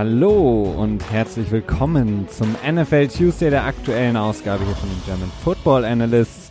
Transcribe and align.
Hallo 0.00 0.62
und 0.78 1.12
herzlich 1.12 1.50
willkommen 1.50 2.26
zum 2.30 2.56
NFL 2.66 3.08
Tuesday 3.08 3.50
der 3.50 3.66
aktuellen 3.66 4.16
Ausgabe 4.16 4.64
hier 4.64 4.74
von 4.74 4.88
den 4.88 5.02
German 5.04 5.30
Football 5.44 5.84
Analysts. 5.84 6.50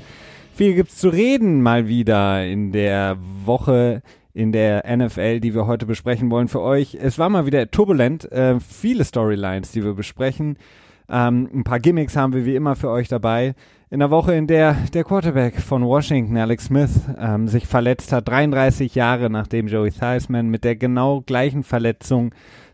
Viel 0.54 0.76
gibt's 0.76 0.98
zu 0.98 1.10
reden 1.10 1.64
mal 1.64 1.88
wieder 1.88 2.46
in 2.46 2.72
der 2.72 3.18
Woche 3.46 4.04
in 4.36 4.52
der 4.52 4.84
NFL, 4.96 5.40
die 5.40 5.56
wir 5.56 5.66
heute 5.66 5.88
besprechen 5.88 6.30
wollen 6.30 6.48
für 6.48 6.62
euch. 6.62 6.94
Es 7.02 7.18
war 7.18 7.28
mal 7.30 7.48
wieder 7.48 7.72
turbulent, 7.72 8.32
äh, 8.32 8.60
viele 8.60 9.04
Storylines, 9.04 9.72
die 9.72 9.84
wir 9.84 9.96
besprechen. 9.96 10.56
Ähm, 11.10 11.50
ein 11.52 11.64
paar 11.64 11.80
Gimmicks 11.80 12.16
haben 12.16 12.34
wir 12.34 12.46
wie 12.46 12.56
immer 12.56 12.76
für 12.76 12.92
euch 12.92 13.08
dabei. 13.08 13.56
In 13.90 13.98
der 13.98 14.12
Woche, 14.12 14.36
in 14.36 14.46
der 14.46 14.76
der 14.94 15.04
Quarterback 15.04 15.60
von 15.60 15.84
Washington, 15.84 16.38
Alex 16.38 16.66
Smith, 16.66 17.02
ähm, 17.20 17.48
sich 17.48 17.66
verletzt 17.66 18.14
hat, 18.14 18.28
33 18.28 18.94
Jahre 18.94 19.32
nachdem 19.32 19.68
Joey 19.68 19.90
Theismann 19.90 20.50
mit 20.50 20.64
der 20.64 20.76
genau 20.76 21.22
gleichen 21.22 21.64
Verletzung 21.64 22.32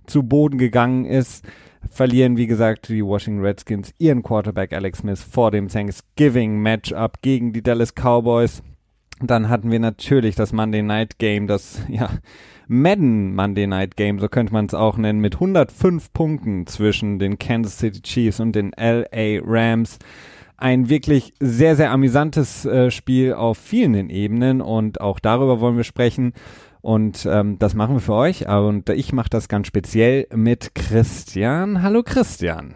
zu 0.07 0.23
Boden 0.23 0.57
gegangen 0.57 1.05
ist, 1.05 1.45
verlieren, 1.89 2.37
wie 2.37 2.47
gesagt, 2.47 2.89
die 2.89 3.03
Washington 3.03 3.43
Redskins 3.43 3.93
ihren 3.97 4.23
Quarterback 4.23 4.73
Alex 4.73 4.99
Smith 4.99 5.23
vor 5.23 5.51
dem 5.51 5.67
Thanksgiving 5.67 6.59
Matchup 6.61 7.21
gegen 7.21 7.53
die 7.53 7.61
Dallas 7.61 7.93
Cowboys. 7.93 8.63
Dann 9.21 9.49
hatten 9.49 9.71
wir 9.71 9.79
natürlich 9.79 10.35
das 10.35 10.51
Monday 10.51 10.81
Night 10.81 11.19
Game, 11.19 11.47
das, 11.47 11.81
ja, 11.87 12.09
Madden 12.67 13.35
Monday 13.35 13.67
Night 13.67 13.95
Game, 13.95 14.19
so 14.19 14.27
könnte 14.27 14.53
man 14.53 14.65
es 14.65 14.73
auch 14.73 14.97
nennen, 14.97 15.19
mit 15.19 15.35
105 15.35 16.11
Punkten 16.13 16.67
zwischen 16.67 17.19
den 17.19 17.37
Kansas 17.37 17.77
City 17.77 18.01
Chiefs 18.01 18.39
und 18.39 18.55
den 18.55 18.71
LA 18.77 19.39
Rams. 19.43 19.99
Ein 20.57 20.89
wirklich 20.89 21.33
sehr, 21.39 21.75
sehr 21.75 21.91
amüsantes 21.91 22.65
äh, 22.65 22.89
Spiel 22.89 23.33
auf 23.33 23.57
vielen 23.57 24.09
Ebenen 24.09 24.61
und 24.61 25.01
auch 25.01 25.19
darüber 25.19 25.59
wollen 25.59 25.77
wir 25.77 25.83
sprechen. 25.83 26.33
Und 26.85 27.27
ähm, 27.27 27.57
das 27.57 27.73
machen 27.73 27.95
wir 27.95 27.99
für 27.99 28.13
euch. 28.13 28.47
Und 28.47 28.89
ich 28.89 29.11
mache 29.11 29.31
das 29.31 29.47
ganz 29.47 29.65
speziell 29.65 30.27
mit 30.35 30.75
Christian. 30.75 31.81
Hallo 31.81 32.03
Christian. 32.03 32.75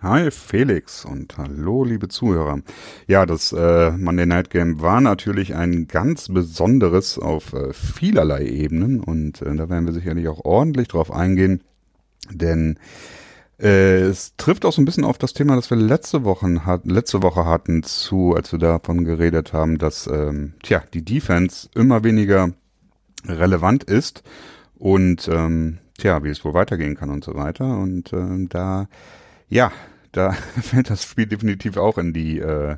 Hi 0.00 0.30
Felix 0.30 1.04
und 1.04 1.36
hallo 1.36 1.82
liebe 1.82 2.06
Zuhörer. 2.06 2.60
Ja, 3.08 3.26
das 3.26 3.52
äh, 3.52 3.90
Monday 3.90 4.24
Night 4.24 4.50
Game 4.50 4.80
war 4.80 5.00
natürlich 5.00 5.56
ein 5.56 5.88
ganz 5.88 6.28
besonderes 6.28 7.18
auf 7.18 7.52
äh, 7.52 7.72
vielerlei 7.72 8.46
Ebenen 8.46 9.00
und 9.00 9.42
äh, 9.42 9.52
da 9.56 9.68
werden 9.68 9.84
wir 9.84 9.94
sicherlich 9.94 10.28
auch 10.28 10.44
ordentlich 10.44 10.86
drauf 10.86 11.12
eingehen, 11.12 11.64
denn 12.30 12.78
äh, 13.60 14.02
es 14.02 14.36
trifft 14.36 14.64
auch 14.64 14.72
so 14.72 14.80
ein 14.80 14.84
bisschen 14.84 15.04
auf 15.04 15.18
das 15.18 15.32
Thema, 15.32 15.56
das 15.56 15.70
wir 15.70 15.76
letzte 15.76 16.22
Woche, 16.22 16.64
hat, 16.64 16.86
letzte 16.86 17.24
Woche 17.24 17.46
hatten 17.46 17.82
zu, 17.82 18.32
als 18.36 18.52
wir 18.52 18.60
davon 18.60 19.04
geredet 19.04 19.52
haben, 19.52 19.76
dass 19.76 20.06
ähm, 20.06 20.54
tja, 20.62 20.84
die 20.94 21.04
Defense 21.04 21.68
immer 21.74 22.04
weniger 22.04 22.52
relevant 23.26 23.84
ist 23.84 24.22
und 24.76 25.28
ähm, 25.28 25.78
tja, 25.98 26.24
wie 26.24 26.30
es 26.30 26.44
wohl 26.44 26.54
weitergehen 26.54 26.96
kann 26.96 27.10
und 27.10 27.22
so 27.24 27.34
weiter. 27.34 27.78
Und 27.78 28.12
ähm, 28.12 28.48
da, 28.48 28.88
ja, 29.48 29.72
da 30.12 30.32
fällt 30.32 30.90
das 30.90 31.04
Spiel 31.04 31.26
definitiv 31.26 31.76
auch 31.76 31.98
in 31.98 32.12
die 32.12 32.38
äh, 32.38 32.76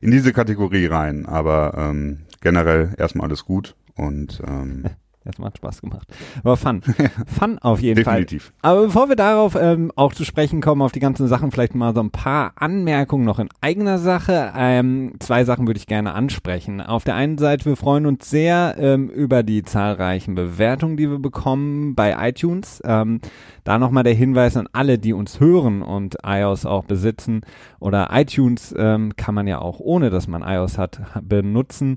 in 0.00 0.10
diese 0.10 0.32
Kategorie 0.32 0.86
rein. 0.86 1.26
Aber 1.26 1.74
ähm, 1.76 2.20
generell 2.40 2.94
erstmal 2.96 3.26
alles 3.26 3.44
gut 3.44 3.74
und 3.96 4.40
ähm, 4.46 4.84
Das 5.24 5.36
macht 5.38 5.58
Spaß 5.58 5.82
gemacht. 5.82 6.08
Aber 6.42 6.56
Fun. 6.56 6.80
Fun 7.26 7.58
auf 7.58 7.80
jeden 7.80 7.96
Definitiv. 7.96 8.52
Fall. 8.62 8.70
Aber 8.70 8.82
bevor 8.86 9.10
wir 9.10 9.16
darauf 9.16 9.54
ähm, 9.54 9.92
auch 9.94 10.14
zu 10.14 10.24
sprechen 10.24 10.62
kommen, 10.62 10.80
auf 10.80 10.92
die 10.92 11.00
ganzen 11.00 11.28
Sachen, 11.28 11.50
vielleicht 11.50 11.74
mal 11.74 11.94
so 11.94 12.00
ein 12.00 12.10
paar 12.10 12.52
Anmerkungen 12.56 13.26
noch 13.26 13.38
in 13.38 13.50
eigener 13.60 13.98
Sache. 13.98 14.50
Ähm, 14.56 15.12
zwei 15.18 15.44
Sachen 15.44 15.66
würde 15.66 15.76
ich 15.76 15.86
gerne 15.86 16.14
ansprechen. 16.14 16.80
Auf 16.80 17.04
der 17.04 17.16
einen 17.16 17.36
Seite, 17.36 17.66
wir 17.66 17.76
freuen 17.76 18.06
uns 18.06 18.30
sehr 18.30 18.76
ähm, 18.78 19.10
über 19.10 19.42
die 19.42 19.62
zahlreichen 19.62 20.34
Bewertungen, 20.34 20.96
die 20.96 21.10
wir 21.10 21.18
bekommen 21.18 21.94
bei 21.94 22.16
iTunes. 22.28 22.80
Ähm, 22.86 23.20
da 23.64 23.78
nochmal 23.78 24.04
der 24.04 24.14
Hinweis 24.14 24.56
an 24.56 24.68
alle, 24.72 24.98
die 24.98 25.12
uns 25.12 25.38
hören 25.38 25.82
und 25.82 26.16
iOS 26.24 26.64
auch 26.64 26.84
besitzen. 26.84 27.42
Oder 27.78 28.08
iTunes 28.12 28.74
ähm, 28.76 29.14
kann 29.16 29.34
man 29.34 29.46
ja 29.46 29.58
auch, 29.58 29.80
ohne 29.80 30.08
dass 30.08 30.28
man 30.28 30.42
iOS 30.42 30.78
hat, 30.78 30.98
benutzen. 31.22 31.96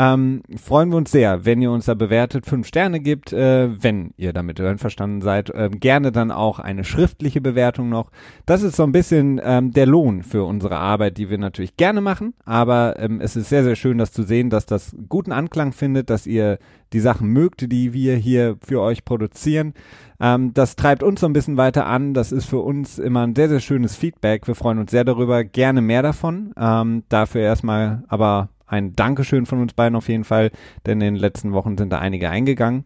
Ähm, 0.00 0.40
freuen 0.56 0.88
wir 0.88 0.96
uns 0.96 1.10
sehr, 1.10 1.44
wenn 1.44 1.60
ihr 1.60 1.70
uns 1.70 1.84
da 1.84 1.92
bewertet, 1.92 2.46
fünf 2.46 2.66
Sterne 2.66 3.00
gibt, 3.00 3.34
äh, 3.34 3.68
wenn 3.82 4.14
ihr 4.16 4.32
damit 4.32 4.58
einverstanden 4.58 5.20
seid. 5.20 5.52
Ähm, 5.54 5.78
gerne 5.78 6.10
dann 6.10 6.30
auch 6.30 6.58
eine 6.58 6.84
schriftliche 6.84 7.42
Bewertung 7.42 7.90
noch. 7.90 8.10
Das 8.46 8.62
ist 8.62 8.76
so 8.76 8.82
ein 8.84 8.92
bisschen 8.92 9.38
ähm, 9.44 9.72
der 9.72 9.84
Lohn 9.84 10.22
für 10.22 10.44
unsere 10.44 10.78
Arbeit, 10.78 11.18
die 11.18 11.28
wir 11.28 11.36
natürlich 11.36 11.76
gerne 11.76 12.00
machen. 12.00 12.32
Aber 12.46 12.98
ähm, 12.98 13.20
es 13.20 13.36
ist 13.36 13.50
sehr, 13.50 13.62
sehr 13.62 13.76
schön, 13.76 13.98
das 13.98 14.10
zu 14.10 14.22
sehen, 14.22 14.48
dass 14.48 14.64
das 14.64 14.96
guten 15.10 15.32
Anklang 15.32 15.72
findet, 15.72 16.08
dass 16.08 16.26
ihr 16.26 16.58
die 16.94 17.00
Sachen 17.00 17.28
mögt, 17.28 17.70
die 17.70 17.92
wir 17.92 18.16
hier 18.16 18.56
für 18.64 18.80
euch 18.80 19.04
produzieren. 19.04 19.74
Ähm, 20.18 20.54
das 20.54 20.76
treibt 20.76 21.02
uns 21.02 21.20
so 21.20 21.26
ein 21.26 21.34
bisschen 21.34 21.58
weiter 21.58 21.84
an. 21.84 22.14
Das 22.14 22.32
ist 22.32 22.46
für 22.46 22.60
uns 22.60 22.98
immer 22.98 23.26
ein 23.26 23.34
sehr, 23.36 23.50
sehr 23.50 23.60
schönes 23.60 23.96
Feedback. 23.96 24.46
Wir 24.46 24.54
freuen 24.54 24.78
uns 24.78 24.92
sehr 24.92 25.04
darüber. 25.04 25.44
Gerne 25.44 25.82
mehr 25.82 26.02
davon. 26.02 26.54
Ähm, 26.56 27.02
dafür 27.10 27.42
erstmal 27.42 28.04
aber 28.08 28.48
ein 28.70 28.94
Dankeschön 28.94 29.46
von 29.46 29.60
uns 29.60 29.74
beiden 29.74 29.96
auf 29.96 30.08
jeden 30.08 30.24
Fall, 30.24 30.50
denn 30.86 31.00
in 31.00 31.14
den 31.14 31.20
letzten 31.20 31.52
Wochen 31.52 31.76
sind 31.76 31.90
da 31.90 31.98
einige 31.98 32.30
eingegangen. 32.30 32.84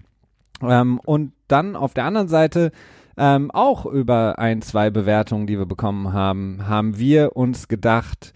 Ähm, 0.62 0.98
und 1.04 1.32
dann 1.48 1.76
auf 1.76 1.94
der 1.94 2.04
anderen 2.04 2.28
Seite 2.28 2.72
ähm, 3.16 3.50
auch 3.50 3.86
über 3.86 4.38
ein, 4.38 4.62
zwei 4.62 4.90
Bewertungen, 4.90 5.46
die 5.46 5.58
wir 5.58 5.66
bekommen 5.66 6.12
haben, 6.12 6.66
haben 6.66 6.98
wir 6.98 7.36
uns 7.36 7.68
gedacht, 7.68 8.32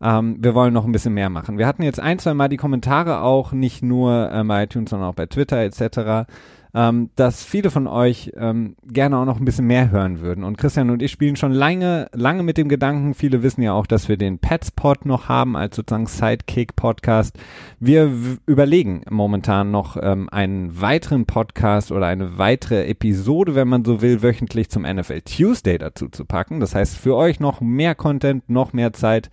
ähm, 0.00 0.36
wir 0.40 0.54
wollen 0.54 0.72
noch 0.72 0.86
ein 0.86 0.92
bisschen 0.92 1.14
mehr 1.14 1.28
machen. 1.28 1.58
Wir 1.58 1.66
hatten 1.66 1.82
jetzt 1.82 2.00
ein, 2.00 2.18
zwei 2.18 2.34
Mal 2.34 2.48
die 2.48 2.56
Kommentare 2.56 3.20
auch, 3.20 3.52
nicht 3.52 3.82
nur 3.82 4.30
ähm, 4.32 4.48
bei 4.48 4.64
iTunes, 4.64 4.90
sondern 4.90 5.08
auch 5.08 5.14
bei 5.14 5.26
Twitter 5.26 5.58
etc 5.58 6.26
ähm, 6.74 7.10
dass 7.16 7.44
viele 7.44 7.70
von 7.70 7.86
euch 7.86 8.32
ähm, 8.36 8.76
gerne 8.84 9.18
auch 9.18 9.24
noch 9.24 9.38
ein 9.38 9.44
bisschen 9.44 9.66
mehr 9.66 9.90
hören 9.90 10.20
würden. 10.20 10.42
Und 10.42 10.56
Christian 10.56 10.90
und 10.90 11.02
ich 11.02 11.10
spielen 11.10 11.36
schon 11.36 11.52
lange, 11.52 12.08
lange 12.12 12.42
mit 12.42 12.56
dem 12.56 12.68
Gedanken. 12.68 13.14
Viele 13.14 13.42
wissen 13.42 13.62
ja 13.62 13.72
auch, 13.72 13.86
dass 13.86 14.08
wir 14.08 14.16
den 14.16 14.38
Petspot 14.38 15.04
noch 15.04 15.28
haben 15.28 15.56
als 15.56 15.76
sozusagen 15.76 16.06
Sidekick-Podcast. 16.06 17.38
Wir 17.78 18.10
überlegen 18.46 19.02
momentan 19.10 19.70
noch 19.70 19.98
ähm, 20.00 20.28
einen 20.30 20.80
weiteren 20.80 21.26
Podcast 21.26 21.92
oder 21.92 22.06
eine 22.06 22.38
weitere 22.38 22.86
Episode, 22.86 23.54
wenn 23.54 23.68
man 23.68 23.84
so 23.84 24.00
will, 24.00 24.22
wöchentlich 24.22 24.70
zum 24.70 24.82
NFL 24.82 25.20
Tuesday 25.22 25.76
dazu 25.76 26.08
zu 26.08 26.24
packen. 26.24 26.60
Das 26.60 26.74
heißt, 26.74 26.96
für 26.96 27.16
euch 27.16 27.38
noch 27.38 27.60
mehr 27.60 27.94
Content, 27.94 28.48
noch 28.48 28.72
mehr 28.72 28.94
Zeit 28.94 29.30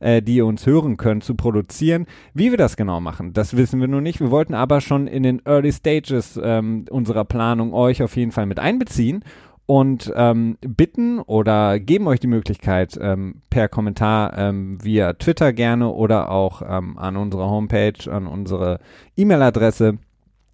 äh, 0.00 0.20
die 0.22 0.36
ihr 0.36 0.46
uns 0.46 0.66
hören 0.66 0.96
könnt, 0.96 1.24
zu 1.24 1.34
produzieren. 1.34 2.06
Wie 2.34 2.50
wir 2.50 2.58
das 2.58 2.76
genau 2.76 3.00
machen, 3.00 3.32
das 3.32 3.56
wissen 3.56 3.80
wir 3.80 3.88
noch 3.88 4.00
nicht. 4.00 4.20
Wir 4.20 4.30
wollten 4.30 4.54
aber 4.54 4.80
schon 4.80 5.06
in 5.06 5.22
den 5.22 5.40
Early 5.44 5.72
Stages 5.72 6.38
ähm, 6.42 6.86
unserer 6.90 7.24
Planung 7.24 7.72
euch 7.72 8.02
auf 8.02 8.16
jeden 8.16 8.32
Fall 8.32 8.46
mit 8.46 8.58
einbeziehen 8.58 9.24
und 9.70 10.12
ähm, 10.16 10.58
bitten 10.60 11.20
oder 11.20 11.78
geben 11.78 12.08
euch 12.08 12.18
die 12.18 12.26
Möglichkeit 12.26 12.98
ähm, 13.00 13.42
per 13.50 13.68
Kommentar 13.68 14.36
ähm, 14.36 14.82
via 14.82 15.12
Twitter 15.12 15.52
gerne 15.52 15.90
oder 15.90 16.30
auch 16.32 16.62
ähm, 16.68 16.98
an 16.98 17.16
unserer 17.16 17.48
Homepage, 17.48 18.10
an 18.10 18.26
unsere 18.26 18.80
E-Mail-Adresse 19.16 19.98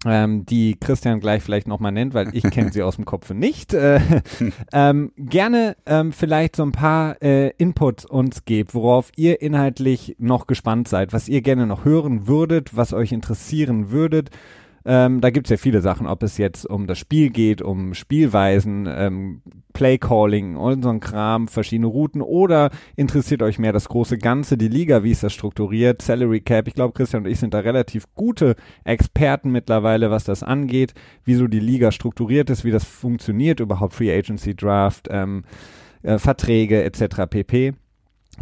ähm, 0.07 0.45
die 0.45 0.75
Christian 0.79 1.19
gleich 1.19 1.43
vielleicht 1.43 1.67
nochmal 1.67 1.91
nennt, 1.91 2.13
weil 2.13 2.29
ich 2.33 2.43
kenne 2.43 2.71
sie 2.71 2.81
aus 2.83 2.95
dem 2.95 3.05
Kopf 3.05 3.29
nicht, 3.31 3.73
äh, 3.73 3.99
ähm, 4.73 5.11
gerne 5.17 5.75
ähm, 5.85 6.11
vielleicht 6.11 6.55
so 6.55 6.63
ein 6.63 6.71
paar 6.71 7.21
äh, 7.21 7.49
Inputs 7.57 8.05
uns 8.05 8.45
gebt, 8.45 8.73
worauf 8.73 9.11
ihr 9.15 9.41
inhaltlich 9.41 10.15
noch 10.19 10.47
gespannt 10.47 10.87
seid, 10.87 11.13
was 11.13 11.27
ihr 11.27 11.41
gerne 11.41 11.67
noch 11.67 11.85
hören 11.85 12.27
würdet, 12.27 12.75
was 12.75 12.93
euch 12.93 13.11
interessieren 13.11 13.91
würdet. 13.91 14.29
Ähm, 14.89 15.19
da 15.19 15.31
gibt 15.31 15.47
es 15.47 15.51
ja 15.51 15.57
viele 15.57 15.81
Sachen, 15.81 16.07
ob 16.07 16.23
es 16.23 16.37
jetzt 16.37 16.65
um 16.65 16.87
das 16.87 16.97
Spiel 16.97 17.29
geht, 17.29 17.61
um 17.61 17.93
Spielweisen, 17.93 18.87
ähm, 18.89 19.41
Playcalling 19.73 20.57
ein 20.57 20.99
Kram, 21.01 21.49
verschiedene 21.49 21.87
Routen 21.87 22.21
oder 22.21 22.69
interessiert 22.95 23.41
euch 23.41 23.59
mehr 23.59 23.73
das 23.73 23.89
große 23.89 24.17
Ganze, 24.17 24.57
die 24.57 24.69
Liga, 24.69 25.03
wie 25.03 25.11
ist 25.11 25.23
das 25.23 25.33
strukturiert, 25.33 26.01
Salary 26.01 26.39
Cap. 26.39 26.69
Ich 26.69 26.73
glaube, 26.73 26.93
Christian 26.93 27.25
und 27.25 27.29
ich 27.29 27.37
sind 27.37 27.53
da 27.53 27.59
relativ 27.59 28.05
gute 28.15 28.55
Experten 28.85 29.51
mittlerweile, 29.51 30.09
was 30.09 30.23
das 30.23 30.41
angeht, 30.41 30.93
wie 31.25 31.35
so 31.35 31.47
die 31.47 31.59
Liga 31.59 31.91
strukturiert 31.91 32.49
ist, 32.49 32.63
wie 32.63 32.71
das 32.71 32.85
funktioniert, 32.85 33.59
überhaupt 33.59 33.93
Free 33.93 34.17
Agency 34.17 34.55
Draft, 34.55 35.09
ähm, 35.11 35.43
äh, 36.01 36.17
Verträge 36.17 36.81
etc. 36.85 37.27
pp. 37.29 37.73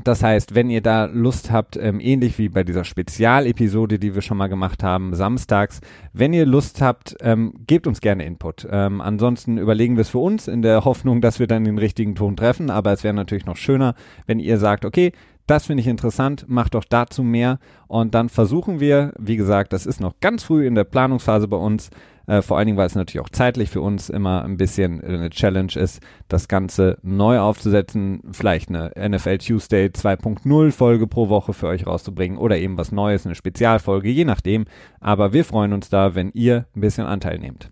Das 0.04 0.22
heißt, 0.22 0.54
wenn 0.54 0.70
ihr 0.70 0.82
da 0.82 1.06
Lust 1.06 1.52
habt, 1.52 1.78
ähm, 1.78 2.00
ähnlich 2.00 2.38
wie 2.38 2.50
bei 2.50 2.64
dieser 2.64 2.84
Spezialepisode, 2.84 3.98
die 3.98 4.14
wir 4.14 4.22
schon 4.22 4.38
mal 4.38 4.48
gemacht 4.48 4.84
haben, 4.84 5.14
samstags, 5.14 5.80
wenn 6.12 6.34
ihr 6.34 6.46
Lust 6.46 6.82
habt, 6.82 7.16
ähm, 7.22 7.54
gebt 7.66 7.88
uns 7.88 8.02
gerne 8.02 8.26
Input. 8.26 8.68
Ähm, 8.70 9.00
ansonsten 9.00 9.58
überlegen 9.58 9.96
wir 9.96 10.02
es 10.02 10.10
für 10.10 10.20
uns 10.20 10.48
in 10.48 10.62
der 10.62 10.84
Hoffnung, 10.84 11.22
dass 11.22 11.40
wir 11.40 11.48
dann 11.48 11.64
den 11.64 11.78
richtigen 11.78 12.16
Ton 12.16 12.36
treffen. 12.36 12.70
Aber 12.70 12.92
es 12.92 13.04
wäre 13.04 13.14
natürlich 13.14 13.46
noch 13.46 13.58
schöner, 13.58 13.96
wenn 14.28 14.40
ihr 14.40 14.58
sagt, 14.58 14.84
okay, 14.84 15.14
das 15.48 15.68
finde 15.68 15.82
ich 15.82 15.88
interessant, 15.88 16.46
macht 16.48 16.74
doch 16.74 16.84
dazu 16.84 17.24
mehr. 17.24 17.60
Und 17.88 18.16
dann 18.16 18.30
versuchen 18.30 18.80
wir, 18.80 19.14
wie 19.18 19.38
gesagt, 19.38 19.74
das 19.74 19.86
ist 19.86 20.02
noch 20.02 20.20
ganz 20.20 20.44
früh 20.44 20.66
in 20.66 20.76
der 20.76 20.84
Planungsphase 20.84 21.48
bei 21.48 21.58
uns, 21.58 21.90
äh, 22.28 22.42
vor 22.42 22.58
allen 22.58 22.68
Dingen, 22.68 22.78
weil 22.78 22.88
es 22.88 22.96
natürlich 22.96 23.24
auch 23.24 23.30
zeitlich 23.30 23.70
für 23.70 23.82
uns 23.82 24.10
immer 24.10 24.44
ein 24.44 24.58
bisschen 24.58 25.02
eine 25.02 25.30
Challenge 25.30 25.74
ist, 25.76 26.02
das 26.28 26.48
Ganze 26.48 26.98
neu 27.02 27.40
aufzusetzen, 27.40 28.22
vielleicht 28.32 28.70
eine 28.70 28.92
NFL 28.98 29.38
Tuesday 29.40 29.88
2.0 29.88 30.72
Folge 30.72 31.08
pro 31.08 31.30
Woche 31.30 31.54
für 31.54 31.68
euch 31.68 31.86
rauszubringen 31.86 32.38
oder 32.38 32.58
eben 32.58 32.78
was 32.78 32.92
Neues, 32.92 33.26
eine 33.26 33.36
Spezialfolge, 33.36 34.10
je 34.10 34.26
nachdem. 34.26 34.66
Aber 35.00 35.34
wir 35.34 35.46
freuen 35.46 35.74
uns 35.74 35.90
da, 35.90 36.16
wenn 36.16 36.32
ihr 36.34 36.66
ein 36.76 36.82
bisschen 36.82 37.06
Anteil 37.06 37.40
nehmt. 37.40 37.70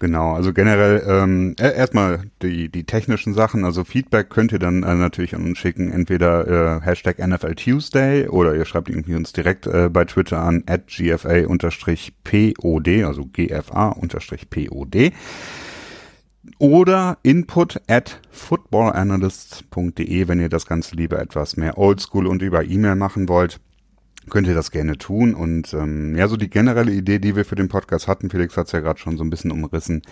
Genau, 0.00 0.34
also 0.34 0.52
generell 0.52 1.02
ähm, 1.08 1.54
erstmal 1.58 2.24
die, 2.42 2.68
die 2.68 2.84
technischen 2.84 3.32
Sachen, 3.32 3.64
also 3.64 3.84
Feedback 3.84 4.28
könnt 4.28 4.52
ihr 4.52 4.58
dann 4.58 4.82
äh, 4.82 4.94
natürlich 4.94 5.34
an 5.34 5.44
uns 5.44 5.58
schicken, 5.58 5.90
entweder 5.90 6.78
äh, 6.78 6.80
Hashtag 6.82 7.26
NFL 7.26 7.54
Tuesday 7.54 8.28
oder 8.28 8.54
ihr 8.54 8.66
schreibt 8.66 8.90
irgendwie 8.90 9.14
uns 9.14 9.32
direkt 9.32 9.66
äh, 9.66 9.88
bei 9.90 10.04
Twitter 10.04 10.40
an 10.42 10.62
at 10.66 10.88
gfa-pod, 10.88 11.64
also 13.04 13.24
gfa-pod 13.32 15.12
oder 16.58 17.18
input 17.22 17.80
at 17.88 18.20
footballanalysts.de, 18.30 20.28
wenn 20.28 20.40
ihr 20.40 20.48
das 20.50 20.66
Ganze 20.66 20.96
lieber 20.96 21.18
etwas 21.18 21.56
mehr 21.56 21.78
oldschool 21.78 22.26
und 22.26 22.42
über 22.42 22.64
E-Mail 22.64 22.96
machen 22.96 23.28
wollt 23.28 23.60
könnt 24.30 24.46
ihr 24.46 24.54
das 24.54 24.70
gerne 24.70 24.98
tun. 24.98 25.34
Und 25.34 25.74
ähm, 25.74 26.16
ja, 26.16 26.28
so 26.28 26.36
die 26.36 26.50
generelle 26.50 26.92
Idee, 26.92 27.18
die 27.18 27.36
wir 27.36 27.44
für 27.44 27.56
den 27.56 27.68
Podcast 27.68 28.08
hatten, 28.08 28.30
Felix 28.30 28.56
hat 28.56 28.66
es 28.66 28.72
ja 28.72 28.80
gerade 28.80 28.98
schon 28.98 29.16
so 29.16 29.24
ein 29.24 29.30
bisschen 29.30 29.50
umrissen, 29.50 30.02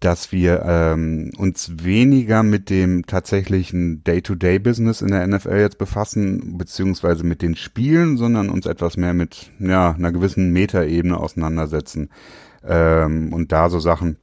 dass 0.00 0.32
wir 0.32 0.62
ähm, 0.66 1.30
uns 1.38 1.84
weniger 1.84 2.42
mit 2.42 2.70
dem 2.70 3.06
tatsächlichen 3.06 4.02
Day-to-Day-Business 4.02 5.00
in 5.00 5.12
der 5.12 5.26
NFL 5.26 5.58
jetzt 5.58 5.78
befassen, 5.78 6.58
beziehungsweise 6.58 7.24
mit 7.24 7.40
den 7.40 7.54
Spielen, 7.54 8.16
sondern 8.16 8.50
uns 8.50 8.66
etwas 8.66 8.96
mehr 8.96 9.14
mit 9.14 9.52
ja, 9.60 9.92
einer 9.92 10.10
gewissen 10.10 10.52
Metaebene 10.52 11.16
auseinandersetzen 11.16 12.10
ähm, 12.66 13.32
und 13.32 13.52
da 13.52 13.70
so 13.70 13.78
Sachen 13.78 14.16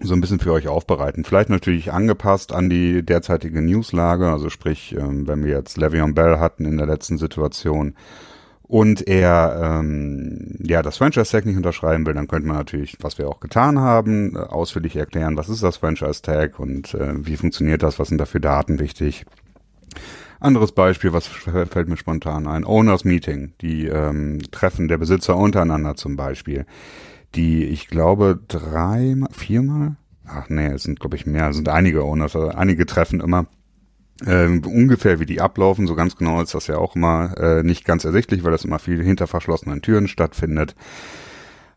so 0.00 0.12
ein 0.12 0.20
bisschen 0.20 0.40
für 0.40 0.52
euch 0.52 0.68
aufbereiten. 0.68 1.24
Vielleicht 1.24 1.48
natürlich 1.48 1.92
angepasst 1.92 2.52
an 2.52 2.68
die 2.68 3.02
derzeitige 3.02 3.62
Newslage, 3.62 4.30
also 4.30 4.50
sprich, 4.50 4.94
ähm, 4.98 5.26
wenn 5.26 5.44
wir 5.44 5.52
jetzt 5.52 5.78
Le'Veon 5.78 6.14
Bell 6.14 6.38
hatten 6.38 6.66
in 6.66 6.76
der 6.76 6.86
letzten 6.86 7.16
Situation 7.16 7.94
und 8.68 9.06
er 9.06 9.78
ähm, 9.80 10.56
ja 10.58 10.82
das 10.82 10.96
Franchise 10.96 11.30
Tag 11.30 11.46
nicht 11.46 11.56
unterschreiben 11.56 12.04
will, 12.06 12.14
dann 12.14 12.26
könnte 12.26 12.48
man 12.48 12.56
natürlich, 12.56 12.96
was 13.00 13.16
wir 13.18 13.28
auch 13.28 13.40
getan 13.40 13.78
haben, 13.78 14.34
äh, 14.34 14.38
ausführlich 14.38 14.96
erklären, 14.96 15.36
was 15.36 15.48
ist 15.48 15.62
das 15.62 15.76
Franchise 15.76 16.22
Tag 16.22 16.58
und 16.58 16.94
äh, 16.94 17.24
wie 17.24 17.36
funktioniert 17.36 17.82
das, 17.82 17.98
was 17.98 18.08
sind 18.08 18.18
dafür 18.18 18.40
Daten 18.40 18.78
wichtig. 18.78 19.24
Anderes 20.40 20.72
Beispiel, 20.72 21.12
was 21.12 21.26
fällt 21.26 21.88
mir 21.88 21.96
spontan 21.96 22.46
ein, 22.46 22.64
Owners 22.64 23.04
Meeting, 23.04 23.52
die 23.62 23.86
ähm, 23.86 24.40
Treffen 24.50 24.88
der 24.88 24.98
Besitzer 24.98 25.36
untereinander 25.36 25.94
zum 25.94 26.16
Beispiel, 26.16 26.66
die 27.34 27.64
ich 27.64 27.88
glaube 27.88 28.40
dreimal, 28.48 29.30
viermal, 29.32 29.96
ach 30.26 30.48
nee, 30.48 30.66
es 30.66 30.82
sind 30.82 31.00
glaube 31.00 31.16
ich 31.16 31.24
mehr, 31.24 31.50
es 31.50 31.56
sind 31.56 31.68
einige 31.68 32.04
Owners, 32.04 32.36
also 32.36 32.48
einige 32.48 32.84
Treffen 32.84 33.20
immer 33.20 33.46
ähm, 34.24 34.62
ungefähr 34.64 35.20
wie 35.20 35.26
die 35.26 35.40
ablaufen, 35.40 35.86
so 35.86 35.94
ganz 35.94 36.16
genau 36.16 36.40
ist 36.40 36.54
das 36.54 36.68
ja 36.68 36.78
auch 36.78 36.96
immer 36.96 37.34
äh, 37.38 37.62
nicht 37.62 37.84
ganz 37.84 38.04
ersichtlich, 38.04 38.44
weil 38.44 38.52
das 38.52 38.64
immer 38.64 38.78
viel 38.78 39.02
hinter 39.02 39.26
verschlossenen 39.26 39.82
Türen 39.82 40.08
stattfindet. 40.08 40.74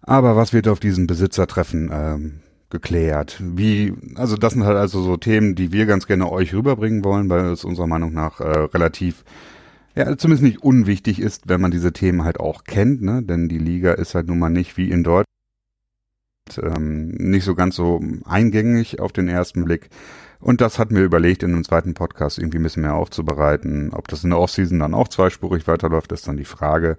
Aber 0.02 0.36
was 0.36 0.54
wird 0.54 0.68
auf 0.68 0.80
diesen 0.80 1.08
Besitzertreffen 1.08 1.90
ähm, 1.92 2.40
geklärt? 2.70 3.42
Wie, 3.44 3.94
also 4.16 4.38
das 4.38 4.54
sind 4.54 4.64
halt 4.64 4.78
also 4.78 5.02
so 5.02 5.18
Themen, 5.18 5.56
die 5.56 5.72
wir 5.72 5.86
ganz 5.86 6.08
gerne 6.08 6.32
euch 6.32 6.54
rüberbringen 6.54 7.04
wollen, 7.04 7.30
weil 7.30 7.46
es 7.48 7.66
unserer 7.66 7.88
Meinung 7.88 8.14
nach 8.14 8.40
äh, 8.40 8.46
relativ 8.46 9.26
ja, 9.96 10.18
zumindest 10.18 10.44
nicht 10.44 10.64
unwichtig 10.64 11.20
ist, 11.20 11.50
wenn 11.50 11.60
man 11.60 11.72
diese 11.72 11.92
Themen 11.92 12.24
halt 12.24 12.40
auch 12.40 12.64
kennt, 12.64 13.02
ne? 13.02 13.22
Denn 13.24 13.50
die 13.50 13.58
Liga 13.58 13.94
ist 13.94 14.16
halt 14.16 14.28
nun 14.28 14.40
mal 14.40 14.50
nicht 14.50 14.78
wie 14.78 14.90
in 14.90 15.04
Deutschland 15.04 15.26
ähm, 16.58 17.10
nicht 17.10 17.44
so 17.44 17.56
ganz 17.56 17.76
so 17.76 18.02
eingängig 18.26 19.00
auf 19.00 19.12
den 19.12 19.28
ersten 19.28 19.66
Blick. 19.66 19.90
Und 20.40 20.62
das 20.62 20.80
hat 20.80 20.92
mir 20.92 21.02
überlegt, 21.02 21.44
in 21.44 21.52
einem 21.52 21.66
zweiten 21.66 21.94
Podcast 21.94 22.38
irgendwie 22.38 22.60
ein 22.60 22.64
bisschen 22.64 22.84
mehr 22.84 22.96
aufzubereiten. 22.96 23.92
Ob 23.94 24.08
das 24.08 24.24
in 24.24 24.30
der 24.30 24.40
Offseason 24.40 24.80
dann 24.80 24.94
auch 24.94 25.10
zweispurig 25.10 25.68
weiterläuft, 25.68 26.12
ist 26.12 26.28
dann 26.28 26.38
die 26.38 26.46
Frage. 26.46 26.98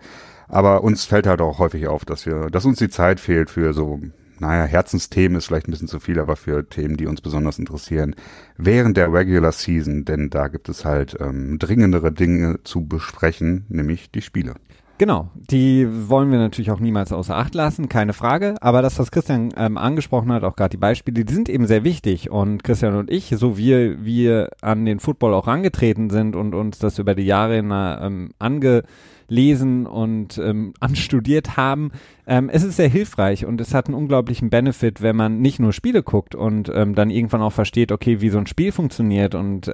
Aber 0.48 0.84
uns 0.84 1.04
fällt 1.04 1.26
halt 1.26 1.40
auch 1.40 1.58
häufig 1.58 1.86
auf, 1.86 2.04
dass 2.04 2.26
wir, 2.26 2.50
dass 2.50 2.66
uns 2.66 2.78
die 2.78 2.90
Zeit 2.90 3.18
fehlt 3.18 3.48
für 3.48 3.72
so, 3.72 4.00
naja, 4.40 4.64
Herzensthemen 4.64 5.38
ist 5.38 5.46
vielleicht 5.46 5.68
ein 5.68 5.70
bisschen 5.70 5.88
zu 5.88 6.00
viel, 6.00 6.18
aber 6.18 6.36
für 6.36 6.68
Themen, 6.68 6.96
die 6.96 7.06
uns 7.06 7.20
besonders 7.20 7.58
interessieren, 7.58 8.14
während 8.58 8.96
der 8.96 9.12
Regular 9.12 9.52
Season, 9.52 10.04
denn 10.04 10.28
da 10.28 10.48
gibt 10.48 10.68
es 10.68 10.84
halt 10.84 11.16
ähm, 11.20 11.58
dringendere 11.58 12.12
Dinge 12.12 12.58
zu 12.64 12.86
besprechen, 12.86 13.64
nämlich 13.68 14.10
die 14.10 14.22
Spiele. 14.22 14.54
Genau, 15.00 15.30
die 15.34 15.88
wollen 16.10 16.30
wir 16.30 16.36
natürlich 16.36 16.70
auch 16.70 16.78
niemals 16.78 17.10
außer 17.10 17.34
Acht 17.34 17.54
lassen, 17.54 17.88
keine 17.88 18.12
Frage. 18.12 18.56
Aber 18.60 18.82
das, 18.82 18.98
was 18.98 19.10
Christian 19.10 19.48
ähm, 19.56 19.78
angesprochen 19.78 20.30
hat, 20.30 20.44
auch 20.44 20.56
gerade 20.56 20.72
die 20.72 20.76
Beispiele, 20.76 21.24
die 21.24 21.32
sind 21.32 21.48
eben 21.48 21.66
sehr 21.66 21.84
wichtig. 21.84 22.30
Und 22.30 22.62
Christian 22.64 22.94
und 22.94 23.10
ich, 23.10 23.32
so 23.34 23.56
wie 23.56 23.96
wir 24.04 24.50
an 24.60 24.84
den 24.84 25.00
Football 25.00 25.32
auch 25.32 25.46
angetreten 25.48 26.10
sind 26.10 26.36
und 26.36 26.54
uns 26.54 26.80
das 26.80 26.98
über 26.98 27.14
die 27.14 27.22
Jahre 27.22 27.56
ähm, 27.56 28.32
angelesen 28.38 29.86
und 29.86 30.36
ähm, 30.36 30.74
anstudiert 30.80 31.56
haben, 31.56 31.92
ähm, 32.26 32.50
es 32.52 32.62
ist 32.62 32.76
sehr 32.76 32.90
hilfreich 32.90 33.46
und 33.46 33.58
es 33.62 33.72
hat 33.72 33.86
einen 33.86 33.94
unglaublichen 33.94 34.50
Benefit, 34.50 35.00
wenn 35.00 35.16
man 35.16 35.40
nicht 35.40 35.60
nur 35.60 35.72
Spiele 35.72 36.02
guckt 36.02 36.34
und 36.34 36.70
ähm, 36.74 36.94
dann 36.94 37.08
irgendwann 37.08 37.40
auch 37.40 37.54
versteht, 37.54 37.90
okay, 37.90 38.20
wie 38.20 38.28
so 38.28 38.36
ein 38.36 38.46
Spiel 38.46 38.70
funktioniert 38.70 39.34
und 39.34 39.66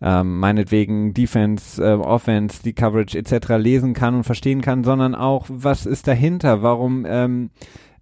ähm, 0.00 0.38
meinetwegen 0.38 1.14
Defense, 1.14 1.82
äh, 1.82 1.94
Offense, 1.94 2.62
die 2.62 2.72
Coverage 2.72 3.18
etc. 3.18 3.54
lesen 3.58 3.94
kann 3.94 4.14
und 4.14 4.24
verstehen 4.24 4.60
kann, 4.60 4.84
sondern 4.84 5.14
auch, 5.14 5.46
was 5.48 5.86
ist 5.86 6.06
dahinter? 6.08 6.62
Warum 6.62 7.06
ähm, 7.08 7.50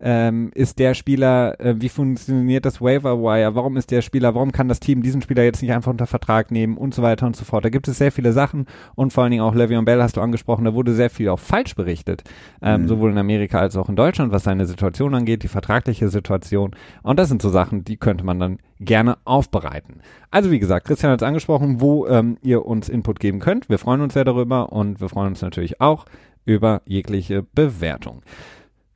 ähm, 0.02 0.50
ist 0.54 0.80
der 0.80 0.94
Spieler, 0.94 1.58
äh, 1.60 1.80
wie 1.80 1.88
funktioniert 1.88 2.64
das 2.64 2.80
Waiver 2.80 3.20
Wire, 3.20 3.54
warum 3.54 3.76
ist 3.76 3.92
der 3.92 4.02
Spieler, 4.02 4.34
warum 4.34 4.50
kann 4.50 4.68
das 4.68 4.80
Team 4.80 5.02
diesen 5.02 5.22
Spieler 5.22 5.44
jetzt 5.44 5.62
nicht 5.62 5.72
einfach 5.72 5.92
unter 5.92 6.08
Vertrag 6.08 6.50
nehmen 6.50 6.76
und 6.76 6.92
so 6.92 7.02
weiter 7.02 7.26
und 7.26 7.36
so 7.36 7.44
fort. 7.44 7.64
Da 7.64 7.68
gibt 7.68 7.86
es 7.86 7.98
sehr 7.98 8.10
viele 8.10 8.32
Sachen 8.32 8.66
und 8.96 9.12
vor 9.12 9.22
allen 9.22 9.30
Dingen 9.30 9.44
auch 9.44 9.54
Le'Veon 9.54 9.84
Bell 9.84 10.02
hast 10.02 10.16
du 10.16 10.20
angesprochen, 10.20 10.64
da 10.64 10.74
wurde 10.74 10.92
sehr 10.92 11.08
viel 11.08 11.28
auch 11.28 11.38
falsch 11.38 11.76
berichtet, 11.76 12.24
ähm, 12.60 12.82
mhm. 12.82 12.88
sowohl 12.88 13.12
in 13.12 13.18
Amerika 13.18 13.60
als 13.60 13.76
auch 13.76 13.88
in 13.88 13.96
Deutschland, 13.96 14.32
was 14.32 14.42
seine 14.42 14.66
Situation 14.66 15.14
angeht, 15.14 15.44
die 15.44 15.48
vertragliche 15.48 16.08
Situation 16.08 16.72
und 17.02 17.18
das 17.18 17.28
sind 17.28 17.40
so 17.40 17.48
Sachen, 17.48 17.84
die 17.84 17.96
könnte 17.96 18.24
man 18.24 18.40
dann 18.40 18.58
gerne 18.80 19.18
aufbereiten. 19.24 20.00
Also 20.32 20.50
wie 20.50 20.58
gesagt, 20.58 20.86
Christian 20.88 21.12
hat 21.12 21.22
es 21.22 21.26
angesprochen, 21.26 21.80
wo 21.80 22.06
ähm, 22.08 22.38
ihr 22.42 22.66
uns 22.66 22.88
Input 22.88 23.20
geben 23.20 23.38
könnt. 23.38 23.68
Wir 23.68 23.78
freuen 23.78 24.00
uns 24.00 24.14
sehr 24.14 24.24
darüber 24.24 24.72
und 24.72 25.00
wir 25.00 25.08
freuen 25.08 25.28
uns 25.28 25.42
natürlich 25.42 25.80
auch 25.80 26.06
über 26.44 26.82
jegliche 26.86 27.42
Bewertung. 27.42 28.22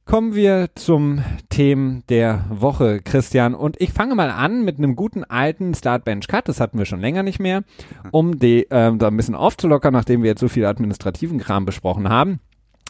Kommen 0.06 0.36
wir 0.36 0.68
zum 0.76 1.24
Thema 1.48 2.00
der 2.08 2.44
Woche, 2.48 3.00
Christian. 3.02 3.56
Und 3.56 3.80
ich 3.80 3.92
fange 3.92 4.14
mal 4.14 4.30
an 4.30 4.64
mit 4.64 4.78
einem 4.78 4.94
guten 4.94 5.24
alten 5.24 5.74
Startbench 5.74 6.28
Cut. 6.28 6.46
Das 6.46 6.60
hatten 6.60 6.78
wir 6.78 6.84
schon 6.84 7.00
länger 7.00 7.24
nicht 7.24 7.40
mehr, 7.40 7.64
um 8.12 8.38
die 8.38 8.68
ähm, 8.70 9.00
da 9.00 9.08
ein 9.08 9.16
bisschen 9.16 9.34
aufzulockern, 9.34 9.92
nachdem 9.92 10.22
wir 10.22 10.30
jetzt 10.30 10.38
so 10.38 10.46
viel 10.46 10.64
administrativen 10.64 11.40
Kram 11.40 11.64
besprochen 11.64 12.08
haben. 12.08 12.38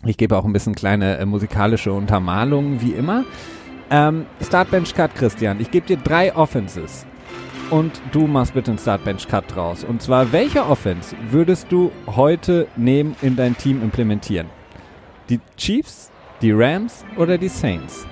Ich 0.05 0.19
gebe 0.19 0.37
auch 0.37 0.45
ein 0.45 0.53
bisschen 0.53 0.75
kleine 0.75 1.17
äh, 1.17 1.25
musikalische 1.25 1.91
Untermalungen, 1.91 2.83
wie 2.83 2.93
immer. 2.93 3.25
Ähm, 3.91 4.27
Startbench 4.43 4.95
Cut, 4.95 5.15
Christian. 5.15 5.59
Ich 5.59 5.71
gebe 5.71 5.87
dir 5.87 5.97
drei 5.97 6.37
Offenses. 6.37 7.07
Und 7.71 7.99
du 8.13 8.27
machst 8.27 8.53
bitte 8.53 8.73
einen 8.73 8.79
Startbench 8.79 9.27
Cut 9.27 9.45
draus. 9.55 9.85
Und 9.85 10.03
zwar, 10.03 10.33
welche 10.33 10.67
Offense 10.67 11.17
würdest 11.31 11.73
du 11.73 11.93
heute 12.15 12.69
nehmen 12.77 13.17
in 13.23 13.37
dein 13.37 13.57
Team 13.57 13.83
implementieren? 13.83 14.49
Die 15.31 15.41
Chiefs, 15.57 16.13
die 16.47 16.53
Rams 16.53 17.05
oder 17.17 17.39
die 17.39 17.49
Saints? 17.49 18.07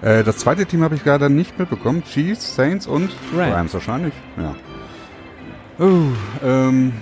Äh, 0.00 0.22
das 0.22 0.38
zweite 0.38 0.64
Team 0.64 0.82
habe 0.82 0.94
ich 0.94 1.02
gerade 1.02 1.28
nicht 1.28 1.58
mitbekommen. 1.58 2.04
Chiefs, 2.04 2.54
Saints 2.54 2.86
und 2.86 3.10
Rams, 3.36 3.54
Rams 3.54 3.74
wahrscheinlich. 3.74 4.14
Ja. 4.36 4.54
Uh, 5.84 6.12
ähm. 6.44 6.92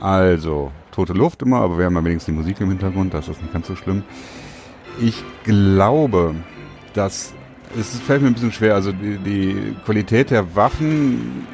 Also, 0.00 0.72
tote 0.90 1.12
Luft 1.12 1.42
immer, 1.42 1.60
aber 1.60 1.78
wir 1.78 1.84
haben 1.84 1.94
ja 1.94 2.04
wenigstens 2.04 2.34
die 2.34 2.38
Musik 2.38 2.60
im 2.60 2.68
Hintergrund, 2.68 3.14
das 3.14 3.28
ist 3.28 3.40
nicht 3.40 3.52
ganz 3.52 3.68
so 3.68 3.76
schlimm. 3.76 4.02
Ich 5.00 5.22
glaube, 5.44 6.34
dass 6.94 7.32
es 7.78 7.98
fällt 8.00 8.22
mir 8.22 8.28
ein 8.28 8.34
bisschen 8.34 8.52
schwer, 8.52 8.74
also 8.74 8.90
die, 8.90 9.18
die 9.18 9.76
Qualität 9.84 10.30
der 10.30 10.56
Waffen 10.56 11.46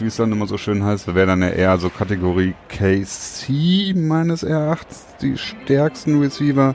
wie 0.00 0.06
es 0.06 0.16
dann 0.16 0.32
immer 0.32 0.46
so 0.46 0.58
schön 0.58 0.84
heißt, 0.84 1.14
wäre 1.14 1.26
dann 1.26 1.42
eher 1.42 1.76
so 1.78 1.90
Kategorie 1.90 2.54
KC 2.68 3.94
meines 3.94 4.42
Erachtens 4.42 5.04
die 5.20 5.36
stärksten 5.36 6.20
Receiver. 6.20 6.74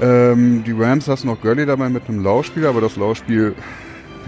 Ähm, 0.00 0.62
die 0.64 0.72
Rams 0.72 1.08
hast 1.08 1.24
noch 1.24 1.40
Gurley 1.40 1.66
dabei 1.66 1.88
mit 1.88 2.08
einem 2.08 2.22
Laufspiel, 2.22 2.66
aber 2.66 2.80
das 2.80 2.96
Laufspiel, 2.96 3.54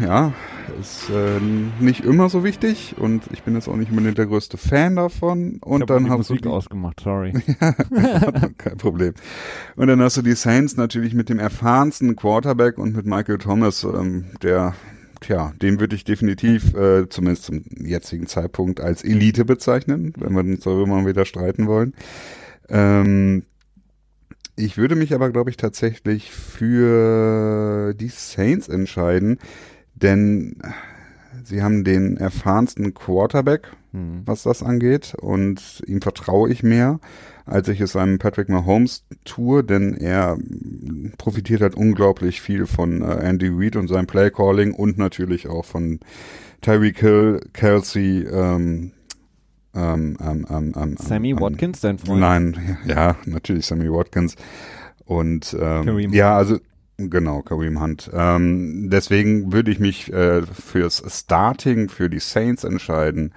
ja, 0.00 0.32
ist 0.80 1.10
äh, 1.10 1.40
nicht 1.80 2.04
immer 2.04 2.28
so 2.28 2.44
wichtig 2.44 2.94
und 2.98 3.24
ich 3.32 3.42
bin 3.42 3.54
jetzt 3.54 3.68
auch 3.68 3.76
nicht 3.76 3.90
unbedingt 3.90 4.18
der 4.18 4.26
größte 4.26 4.56
Fan 4.56 4.96
davon. 4.96 5.58
Und 5.60 5.82
ich 5.82 5.86
dann 5.86 6.04
die 6.04 6.10
hast 6.10 6.18
Musik 6.18 6.42
du 6.42 6.48
die, 6.48 6.54
ausgemacht, 6.54 7.00
sorry. 7.00 7.32
kein 8.58 8.76
Problem. 8.78 9.14
Und 9.76 9.88
dann 9.88 10.00
hast 10.00 10.16
du 10.16 10.22
die 10.22 10.34
Saints 10.34 10.76
natürlich 10.76 11.14
mit 11.14 11.28
dem 11.28 11.38
erfahrensten 11.38 12.16
Quarterback 12.16 12.78
und 12.78 12.94
mit 12.96 13.06
Michael 13.06 13.38
Thomas, 13.38 13.84
ähm, 13.84 14.26
der 14.42 14.74
tja, 15.20 15.52
den 15.60 15.80
würde 15.80 15.96
ich 15.96 16.04
definitiv, 16.04 16.74
äh, 16.74 17.08
zumindest 17.08 17.44
zum 17.44 17.62
jetzigen 17.78 18.26
Zeitpunkt, 18.26 18.80
als 18.80 19.04
Elite 19.04 19.44
bezeichnen, 19.44 20.12
wenn 20.16 20.32
wir 20.32 20.40
uns 20.40 20.64
darüber 20.64 20.86
mal 20.86 21.06
wieder 21.06 21.24
streiten 21.24 21.66
wollen. 21.66 21.94
Ähm, 22.68 23.44
ich 24.56 24.76
würde 24.76 24.96
mich 24.96 25.14
aber, 25.14 25.30
glaube 25.30 25.50
ich, 25.50 25.56
tatsächlich 25.56 26.32
für 26.32 27.94
die 27.94 28.08
Saints 28.08 28.68
entscheiden, 28.68 29.38
denn 29.94 30.56
sie 31.44 31.62
haben 31.62 31.84
den 31.84 32.16
erfahrensten 32.16 32.92
Quarterback 32.92 33.70
hm. 33.92 34.22
was 34.24 34.42
das 34.42 34.62
angeht. 34.62 35.14
Und 35.20 35.82
ihm 35.86 36.00
vertraue 36.00 36.50
ich 36.50 36.62
mehr, 36.62 37.00
als 37.50 37.68
ich 37.68 37.80
es 37.80 37.96
einem 37.96 38.18
Patrick 38.18 38.48
Mahomes 38.48 39.04
tue, 39.24 39.64
denn 39.64 39.94
er 39.94 40.38
profitiert 41.18 41.60
halt 41.60 41.74
unglaublich 41.74 42.40
viel 42.40 42.66
von 42.66 43.02
äh, 43.02 43.14
Andy 43.16 43.50
Reid 43.52 43.76
und 43.76 43.88
seinem 43.88 44.06
Playcalling 44.06 44.72
und 44.72 44.98
natürlich 44.98 45.48
auch 45.48 45.64
von 45.64 46.00
Tyreek 46.60 46.98
Hill, 46.98 47.40
Kelsey, 47.52 48.22
ähm, 48.22 48.92
ähm, 49.74 50.16
ähm, 50.20 50.46
ähm, 50.50 50.74
ähm 50.76 50.96
Sammy 50.98 51.30
ähm, 51.30 51.40
Watkins, 51.40 51.80
dein 51.80 51.98
Freund? 51.98 52.20
Nein, 52.20 52.78
ja, 52.86 53.16
natürlich 53.24 53.66
Sammy 53.66 53.90
Watkins. 53.90 54.36
Und 55.04 55.56
ähm, 55.60 56.12
ja, 56.12 56.36
also 56.36 56.58
Genau, 57.08 57.40
Kareem 57.40 57.80
Hunt. 57.80 58.10
Ähm, 58.12 58.90
deswegen 58.90 59.52
würde 59.52 59.70
ich 59.70 59.78
mich 59.80 60.12
äh, 60.12 60.42
fürs 60.42 61.02
Starting 61.08 61.88
für 61.88 62.10
die 62.10 62.18
Saints 62.18 62.64
entscheiden. 62.64 63.32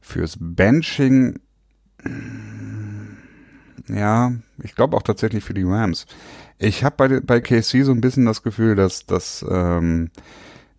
Fürs 0.00 0.36
Benching, 0.38 1.38
ja, 3.88 4.32
ich 4.62 4.74
glaube 4.74 4.96
auch 4.96 5.02
tatsächlich 5.02 5.44
für 5.44 5.54
die 5.54 5.64
Rams. 5.64 6.06
Ich 6.58 6.84
habe 6.84 6.96
bei, 6.96 7.20
bei 7.20 7.40
KC 7.40 7.84
so 7.84 7.92
ein 7.92 8.00
bisschen 8.00 8.26
das 8.26 8.42
Gefühl, 8.42 8.74
dass, 8.74 9.06
dass, 9.06 9.44
ähm, 9.48 10.10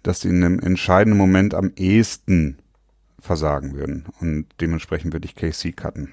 dass 0.04 0.20
die 0.20 0.30
in 0.30 0.44
einem 0.44 0.60
entscheidenden 0.60 1.18
Moment 1.18 1.54
am 1.54 1.72
ehesten 1.76 2.58
versagen 3.20 3.76
würden. 3.76 4.06
Und 4.20 4.48
dementsprechend 4.62 5.14
würde 5.14 5.26
ich 5.26 5.36
KC 5.36 5.76
cutten. 5.76 6.12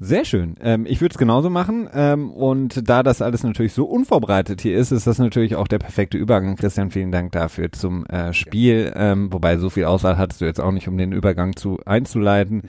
Sehr 0.00 0.24
schön. 0.24 0.56
Ähm, 0.60 0.86
ich 0.86 1.00
würde 1.00 1.12
es 1.12 1.18
genauso 1.18 1.50
machen. 1.50 1.88
Ähm, 1.94 2.30
und 2.30 2.88
da 2.88 3.02
das 3.02 3.22
alles 3.22 3.42
natürlich 3.42 3.72
so 3.72 3.84
unvorbereitet 3.84 4.60
hier 4.60 4.76
ist, 4.76 4.90
ist 4.90 5.06
das 5.06 5.18
natürlich 5.18 5.56
auch 5.56 5.68
der 5.68 5.78
perfekte 5.78 6.18
Übergang. 6.18 6.56
Christian, 6.56 6.90
vielen 6.90 7.12
Dank 7.12 7.32
dafür 7.32 7.70
zum 7.70 8.04
äh, 8.06 8.32
Spiel. 8.32 8.92
Ähm, 8.96 9.32
wobei 9.32 9.56
so 9.56 9.70
viel 9.70 9.84
Auswahl 9.84 10.18
hattest 10.18 10.40
du 10.40 10.44
jetzt 10.44 10.60
auch 10.60 10.72
nicht, 10.72 10.88
um 10.88 10.98
den 10.98 11.12
Übergang 11.12 11.54
zu 11.56 11.78
einzuleiten. 11.86 12.62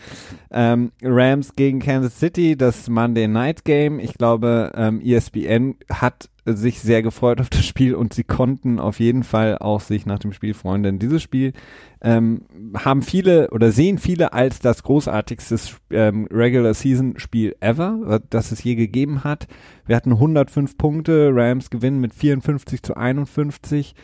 Ähm, 0.52 0.92
Rams 1.02 1.56
gegen 1.56 1.80
Kansas 1.80 2.20
City, 2.20 2.56
das 2.56 2.90
Monday 2.90 3.28
Night 3.28 3.66
Game. 3.66 4.00
Ich 4.00 4.14
glaube, 4.14 4.72
ähm, 4.76 5.02
ESPN 5.02 5.76
hat 5.90 6.30
sich 6.46 6.80
sehr 6.80 7.02
gefreut 7.02 7.42
auf 7.42 7.50
das 7.50 7.66
Spiel 7.66 7.96
und 7.96 8.14
sie 8.14 8.24
konnten 8.24 8.80
auf 8.80 9.00
jeden 9.00 9.24
Fall 9.24 9.58
auch 9.58 9.82
sich 9.82 10.06
nach 10.06 10.20
dem 10.20 10.32
Spiel 10.32 10.54
freuen, 10.54 10.84
denn 10.84 11.00
dieses 11.00 11.24
Spiel 11.24 11.54
ähm, 12.02 12.44
haben 12.76 13.02
viele 13.02 13.50
oder 13.50 13.72
sehen 13.72 13.98
viele 13.98 14.34
als 14.34 14.60
das 14.60 14.84
großartigste 14.84 15.58
ähm, 15.90 16.28
Regular 16.32 16.76
Season 16.76 17.18
Spiel 17.18 17.56
ever, 17.62 18.22
das 18.30 18.52
es 18.52 18.64
je 18.64 18.76
gegeben 18.76 19.24
hat. 19.24 19.48
Wir 19.88 19.96
hatten 19.96 20.12
105 20.12 20.78
Punkte, 20.78 21.32
Rams 21.34 21.72
gewinnen 21.72 22.00
mit 22.00 22.14
54 22.14 22.84
zu 22.84 22.96
51 22.96 23.96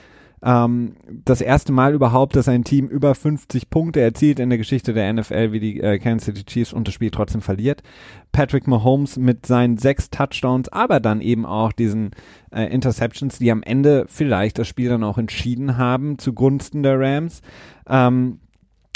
ähm, 0.44 0.96
das 1.26 1.42
erste 1.42 1.72
Mal 1.72 1.94
überhaupt, 1.94 2.36
dass 2.36 2.48
ein 2.48 2.64
Team 2.64 2.88
über 2.88 3.14
50 3.14 3.70
Punkte 3.70 4.02
erzielt 4.02 4.40
in 4.40 4.50
der 4.50 4.58
Geschichte 4.58 4.94
der 4.94 5.12
NFL 5.14 5.52
wie 5.52 5.60
die 5.60 5.80
äh, 5.80 6.00
Kansas 6.00 6.26
City 6.26 6.44
Chiefs 6.44 6.74
und 6.74 6.88
das 6.88 6.96
Spiel 6.96 7.12
trotzdem 7.12 7.42
verliert. 7.42 7.84
Patrick 8.32 8.68
Mahomes 8.68 9.18
mit 9.18 9.46
seinen 9.46 9.78
sechs 9.78 10.10
Touchdowns, 10.10 10.70
aber 10.70 11.00
dann 11.00 11.22
eben 11.22 11.46
auch 11.46 11.72
diesen 11.72 12.12
äh, 12.52 12.64
Interceptions, 12.74 13.38
die 13.38 13.52
am 13.52 13.62
Ende 13.62 14.06
vielleicht 14.08 14.58
das 14.58 14.68
Spiel 14.68 14.90
dann 14.90 15.04
auch 15.04 15.18
entschieden 15.18 15.78
haben 15.78 16.18
zugunsten 16.18 16.82
der 16.82 17.00
Rams. 17.00 17.42
Ähm, 17.88 18.40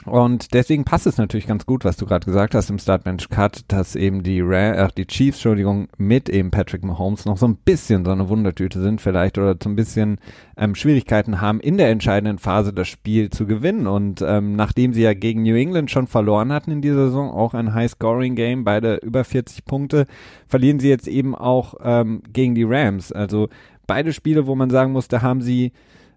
und 0.06 0.54
deswegen 0.54 0.86
passt 0.86 1.08
es 1.08 1.18
natürlich 1.18 1.48
ganz 1.48 1.66
gut, 1.66 1.84
was 1.84 1.98
du 1.98 2.06
gerade 2.06 2.26
gesagt 2.26 2.54
hast 2.54 2.70
im 2.70 2.78
Startbench 2.78 3.30
Cut, 3.30 3.62
dass 3.68 3.96
eben 3.96 4.22
die, 4.22 4.40
Ra 4.42 4.74
äh, 4.74 4.90
die 4.96 5.08
Chiefs, 5.08 5.38
Entschuldigung, 5.38 5.88
mit 5.98 6.30
eben 6.30 6.52
Patrick 6.52 6.84
Mahomes 6.84 7.26
noch 7.26 7.38
so 7.38 7.48
ein 7.48 7.56
bisschen 7.56 8.06
so 8.06 8.12
eine 8.12 8.30
Wundertüte 8.30 8.82
sind 8.82 9.02
vielleicht 9.02 9.38
oder 9.38 9.56
so 9.62 9.68
ein 9.68 9.76
bisschen 9.76 10.20
ähm, 10.58 10.76
Schwierigkeiten 10.76 11.42
haben, 11.42 11.60
in 11.60 11.78
der 11.78 11.90
entscheidenden 11.90 12.38
Phase 12.38 12.72
das 12.72 12.88
Spiel 12.88 13.32
zu 13.32 13.48
gewinnen. 13.48 13.88
Und 13.88 14.22
ähm, 14.22 14.56
nachdem 14.56 14.94
sie 14.94 15.02
ja 15.02 15.14
gegen 15.14 15.42
New 15.42 15.56
England 15.56 15.90
schon 15.90 16.08
verloren 16.08 16.54
hatten 16.54 16.72
in 16.72 16.82
dieser 16.82 17.08
Saison, 17.08 17.32
auch 17.32 17.56
ein 17.56 17.74
High-Scoring-Game, 17.74 18.64
beide 18.64 18.98
über 18.98 19.24
40 19.24 19.66
Punkte, 19.66 20.06
verlieren 20.48 20.80
sie 20.80 20.90
jetzt 20.90 21.08
eben 21.08 21.34
auch 21.34 21.76
ähm, 21.84 22.22
gegen 22.32 22.54
die 22.54 22.64
Rams. 22.64 23.12
Also 23.12 23.50
beide 23.88 24.14
Spiele, 24.14 24.46
wo 24.46 24.56
man 24.56 24.70
sagen 24.70 24.92
muss, 24.92 25.08
da 25.08 25.22
haben 25.22 25.42
sie 25.42 25.72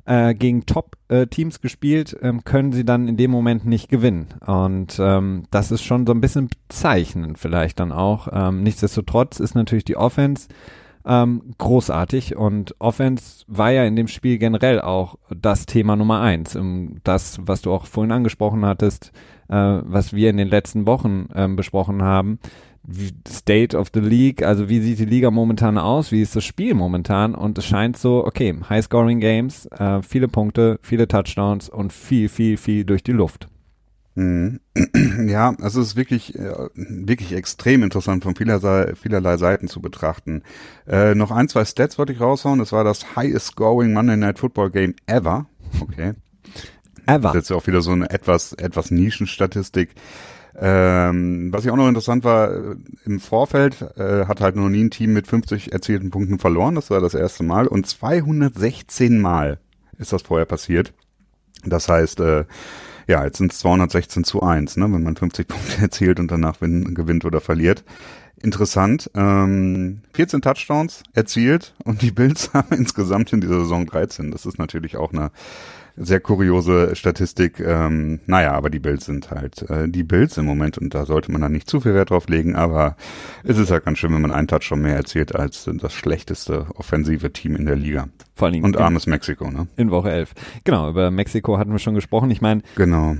äh, 0.08 0.34
gegen 0.34 0.64
Top-Teams 0.64 1.56
äh, 1.56 1.60
gespielt, 1.60 2.16
ähm, 2.22 2.42
können 2.44 2.72
sie 2.72 2.84
dann 2.84 3.08
in 3.08 3.18
dem 3.18 3.30
Moment 3.30 3.66
nicht 3.66 3.88
gewinnen. 3.88 4.28
Und 4.44 4.98
ähm, 4.98 5.44
das 5.50 5.70
ist 5.70 5.82
schon 5.82 6.06
so 6.06 6.12
ein 6.12 6.22
bisschen 6.22 6.48
bezeichnend 6.48 7.38
vielleicht 7.38 7.78
dann 7.78 7.92
auch. 7.92 8.28
Ähm, 8.32 8.62
nichtsdestotrotz 8.62 9.38
ist 9.38 9.54
natürlich 9.54 9.84
die 9.84 9.96
Offense 9.96 10.48
ähm, 11.04 11.54
großartig 11.58 12.36
und 12.36 12.74
Offense 12.78 13.44
war 13.48 13.70
ja 13.70 13.84
in 13.84 13.96
dem 13.96 14.08
Spiel 14.08 14.38
generell 14.38 14.80
auch 14.80 15.16
das 15.30 15.66
Thema 15.66 15.94
Nummer 15.94 16.20
eins. 16.20 16.54
Ähm, 16.54 16.96
das, 17.04 17.38
was 17.42 17.60
du 17.60 17.72
auch 17.72 17.84
vorhin 17.84 18.12
angesprochen 18.12 18.64
hattest, 18.64 19.12
äh, 19.48 19.54
was 19.54 20.14
wir 20.14 20.30
in 20.30 20.38
den 20.38 20.48
letzten 20.48 20.86
Wochen 20.86 21.28
ähm, 21.34 21.56
besprochen 21.56 22.02
haben. 22.02 22.38
State 23.28 23.76
of 23.76 23.88
the 23.92 24.00
League, 24.00 24.42
also 24.42 24.68
wie 24.68 24.80
sieht 24.80 24.98
die 24.98 25.04
Liga 25.04 25.30
momentan 25.30 25.76
aus, 25.76 26.10
wie 26.10 26.22
ist 26.22 26.34
das 26.34 26.44
Spiel 26.44 26.74
momentan 26.74 27.34
und 27.34 27.58
es 27.58 27.66
scheint 27.66 27.98
so, 27.98 28.24
okay, 28.24 28.54
High-Scoring 28.68 29.20
Games, 29.20 29.66
äh, 29.66 30.00
viele 30.02 30.28
Punkte, 30.28 30.78
viele 30.82 31.06
Touchdowns 31.06 31.68
und 31.68 31.92
viel, 31.92 32.28
viel, 32.28 32.56
viel 32.56 32.84
durch 32.84 33.02
die 33.02 33.12
Luft. 33.12 33.48
Mhm. 34.18 34.60
Ja, 35.28 35.54
also 35.60 35.80
es 35.80 35.88
ist 35.88 35.96
wirklich, 35.96 36.36
äh, 36.36 36.52
wirklich 36.74 37.32
extrem 37.32 37.82
interessant 37.82 38.24
von 38.24 38.34
vielerlei, 38.34 38.94
vielerlei 38.94 39.36
Seiten 39.36 39.68
zu 39.68 39.80
betrachten. 39.80 40.42
Äh, 40.86 41.14
noch 41.14 41.30
ein, 41.30 41.48
zwei 41.48 41.64
Stats 41.64 41.98
wollte 41.98 42.12
ich 42.12 42.20
raushauen. 42.20 42.58
Das 42.58 42.72
war 42.72 42.84
das 42.84 43.16
highest 43.16 43.48
scoring 43.48 43.92
Monday 43.92 44.16
Night 44.16 44.38
Football 44.38 44.70
Game 44.70 44.94
ever. 45.06 45.46
Okay. 45.80 46.14
Ever. 47.06 47.18
Das 47.20 47.34
ist 47.34 47.50
jetzt 47.50 47.52
auch 47.52 47.66
wieder 47.66 47.82
so 47.82 47.92
eine 47.92 48.10
etwas, 48.10 48.52
etwas 48.54 48.90
Nischenstatistik. 48.90 49.90
Ähm, 50.60 51.52
was 51.52 51.64
ich 51.64 51.70
auch 51.70 51.76
noch 51.76 51.88
interessant 51.88 52.24
war, 52.24 52.52
äh, 52.52 52.76
im 53.04 53.20
Vorfeld 53.20 53.80
äh, 53.96 54.26
hat 54.26 54.40
halt 54.40 54.56
noch 54.56 54.68
nie 54.68 54.84
ein 54.84 54.90
Team 54.90 55.12
mit 55.12 55.26
50 55.26 55.72
erzielten 55.72 56.10
Punkten 56.10 56.38
verloren. 56.38 56.74
Das 56.74 56.90
war 56.90 57.00
das 57.00 57.14
erste 57.14 57.44
Mal. 57.44 57.68
Und 57.68 57.86
216 57.86 59.20
Mal 59.20 59.58
ist 59.98 60.12
das 60.12 60.22
vorher 60.22 60.46
passiert. 60.46 60.92
Das 61.64 61.88
heißt, 61.88 62.20
äh, 62.20 62.44
ja, 63.06 63.24
jetzt 63.24 63.38
sind 63.38 63.52
es 63.52 63.60
216 63.60 64.24
zu 64.24 64.42
1, 64.42 64.76
ne, 64.76 64.92
wenn 64.92 65.02
man 65.02 65.16
50 65.16 65.48
Punkte 65.48 65.80
erzielt 65.80 66.18
und 66.20 66.30
danach 66.30 66.60
win, 66.60 66.94
gewinnt 66.94 67.24
oder 67.24 67.40
verliert. 67.40 67.84
Interessant. 68.40 69.10
Ähm, 69.14 70.02
14 70.12 70.42
Touchdowns 70.42 71.02
erzielt 71.12 71.74
und 71.84 72.02
die 72.02 72.12
Bills 72.12 72.52
haben 72.54 72.76
insgesamt 72.76 73.32
in 73.32 73.40
dieser 73.40 73.60
Saison 73.60 73.86
13. 73.86 74.30
Das 74.30 74.46
ist 74.46 74.58
natürlich 74.58 74.96
auch 74.96 75.12
eine 75.12 75.30
sehr 75.98 76.20
kuriose 76.20 76.94
Statistik. 76.94 77.60
Ähm, 77.60 78.20
naja, 78.26 78.52
aber 78.52 78.70
die 78.70 78.78
Bills 78.78 79.06
sind 79.06 79.30
halt 79.30 79.68
äh, 79.70 79.88
die 79.88 80.04
Bills 80.04 80.36
im 80.36 80.44
Moment 80.44 80.78
und 80.78 80.94
da 80.94 81.04
sollte 81.04 81.32
man 81.32 81.40
dann 81.40 81.52
nicht 81.52 81.68
zu 81.68 81.80
viel 81.80 81.94
Wert 81.94 82.10
drauf 82.10 82.28
legen, 82.28 82.54
aber 82.54 82.96
es 83.44 83.58
ist 83.58 83.68
ja 83.68 83.74
halt 83.74 83.84
ganz 83.84 83.98
schön, 83.98 84.12
wenn 84.12 84.22
man 84.22 84.32
einen 84.32 84.48
Touch 84.48 84.62
schon 84.62 84.82
mehr 84.82 84.96
erzielt 84.96 85.34
als 85.34 85.68
das 85.72 85.92
schlechteste 85.92 86.66
offensive 86.74 87.32
Team 87.32 87.56
in 87.56 87.66
der 87.66 87.76
Liga. 87.76 88.08
Vor 88.34 88.46
allen 88.46 88.54
Dingen 88.54 88.64
und 88.64 88.76
armes 88.76 89.06
Mexiko, 89.06 89.50
ne? 89.50 89.66
In 89.76 89.90
Woche 89.90 90.10
11. 90.10 90.34
Genau, 90.64 90.88
über 90.88 91.10
Mexiko 91.10 91.58
hatten 91.58 91.72
wir 91.72 91.78
schon 91.78 91.94
gesprochen. 91.94 92.30
Ich 92.30 92.40
meine, 92.40 92.62
genau. 92.76 93.16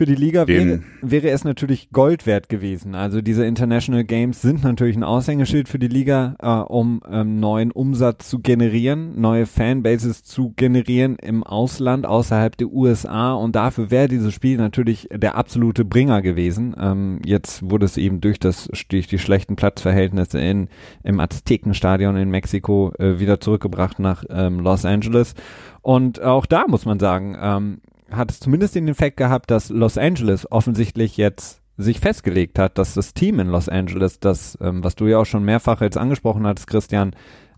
Für 0.00 0.06
die 0.06 0.14
Liga 0.14 0.48
wäre, 0.48 0.80
wäre 1.02 1.28
es 1.28 1.44
natürlich 1.44 1.90
Gold 1.90 2.24
wert 2.24 2.48
gewesen. 2.48 2.94
Also 2.94 3.20
diese 3.20 3.44
International 3.44 4.02
Games 4.02 4.40
sind 4.40 4.64
natürlich 4.64 4.96
ein 4.96 5.04
Aushängeschild 5.04 5.68
für 5.68 5.78
die 5.78 5.88
Liga, 5.88 6.36
äh, 6.38 6.72
um 6.72 7.02
ähm, 7.06 7.38
neuen 7.38 7.70
Umsatz 7.70 8.30
zu 8.30 8.38
generieren, 8.38 9.20
neue 9.20 9.44
Fanbases 9.44 10.24
zu 10.24 10.54
generieren 10.56 11.16
im 11.16 11.42
Ausland, 11.42 12.06
außerhalb 12.06 12.56
der 12.56 12.68
USA. 12.68 13.34
Und 13.34 13.56
dafür 13.56 13.90
wäre 13.90 14.08
dieses 14.08 14.32
Spiel 14.32 14.56
natürlich 14.56 15.06
der 15.12 15.34
absolute 15.34 15.84
Bringer 15.84 16.22
gewesen. 16.22 16.74
Ähm, 16.80 17.20
jetzt 17.26 17.68
wurde 17.70 17.84
es 17.84 17.98
eben 17.98 18.22
durch 18.22 18.38
das 18.38 18.70
durch 18.88 19.06
die 19.06 19.18
schlechten 19.18 19.54
Platzverhältnisse 19.54 20.40
in 20.40 20.68
im 21.04 21.20
Aztekenstadion 21.20 22.16
in 22.16 22.30
Mexiko 22.30 22.94
äh, 22.98 23.20
wieder 23.20 23.38
zurückgebracht 23.38 23.98
nach 23.98 24.24
ähm, 24.30 24.60
Los 24.60 24.86
Angeles. 24.86 25.34
Und 25.82 26.22
auch 26.22 26.46
da 26.46 26.64
muss 26.68 26.86
man 26.86 26.98
sagen, 26.98 27.36
ähm, 27.38 27.80
hat 28.10 28.30
es 28.30 28.40
zumindest 28.40 28.74
den 28.74 28.88
Effekt 28.88 29.16
gehabt, 29.16 29.50
dass 29.50 29.68
Los 29.70 29.98
Angeles 29.98 30.50
offensichtlich 30.50 31.16
jetzt 31.16 31.60
sich 31.76 32.00
festgelegt 32.00 32.58
hat, 32.58 32.78
dass 32.78 32.94
das 32.94 33.14
Team 33.14 33.40
in 33.40 33.48
Los 33.48 33.68
Angeles, 33.68 34.20
das, 34.20 34.58
ähm, 34.60 34.84
was 34.84 34.94
du 34.96 35.06
ja 35.06 35.18
auch 35.18 35.26
schon 35.26 35.44
mehrfach 35.44 35.80
jetzt 35.80 35.96
angesprochen 35.96 36.46
hattest, 36.46 36.66
Christian, 36.66 37.12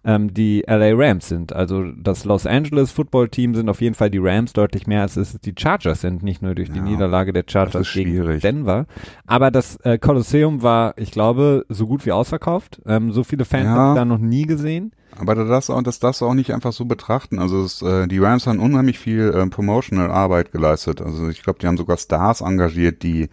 ähm, 0.05 0.33
die 0.35 0.65
LA 0.67 0.93
Rams 0.95 1.29
sind. 1.29 1.53
Also 1.53 1.85
das 1.93 2.25
Los 2.25 2.47
Angeles 2.47 2.91
Football 2.91 3.29
Team 3.29 3.55
sind 3.55 3.69
auf 3.69 3.81
jeden 3.81 3.95
Fall 3.95 4.11
die 4.11 4.19
Rams 4.19 4.53
deutlich 4.53 4.87
mehr, 4.87 5.03
als 5.03 5.17
es 5.17 5.39
die 5.41 5.55
Chargers 5.57 6.01
sind, 6.01 6.23
nicht 6.23 6.43
nur 6.43 6.55
durch 6.55 6.71
die 6.71 6.79
ja, 6.79 6.85
Niederlage 6.85 7.33
der 7.33 7.45
Chargers 7.47 7.93
gegen 7.93 8.41
Denver. 8.41 8.87
Aber 9.27 9.51
das 9.51 9.77
äh, 9.77 9.99
Kolosseum 9.99 10.63
war, 10.63 10.95
ich 10.97 11.13
glaube, 11.13 11.65
so 11.69 11.87
gut 11.87 12.05
wie 12.07 12.13
ausverkauft. 12.13 12.81
Ähm, 12.87 13.13
so 13.13 13.25
viele 13.25 13.45
Fans 13.45 13.65
ja. 13.65 13.71
habe 13.71 13.93
ich 13.93 14.01
da 14.01 14.05
noch 14.05 14.19
nie 14.19 14.47
gesehen. 14.47 14.93
Aber 15.19 15.35
das, 15.35 15.67
das 15.67 15.99
darfst 15.99 16.21
du 16.21 16.27
auch 16.27 16.35
nicht 16.35 16.53
einfach 16.53 16.73
so 16.73 16.85
betrachten. 16.85 17.39
Also 17.39 17.63
es, 17.63 17.83
äh, 17.83 18.07
die 18.09 18.19
Rams 18.19 18.47
haben 18.47 18.59
unheimlich 18.59 18.99
viel 18.99 19.33
äh, 19.35 19.47
Promotional 19.47 20.11
Arbeit 20.11 20.53
geleistet. 20.53 21.01
Also 21.01 21.29
ich 21.29 21.43
glaube, 21.43 21.59
die 21.59 21.67
haben 21.67 21.77
sogar 21.77 21.97
Stars 21.99 22.41
engagiert, 22.41 23.03
die 23.03 23.29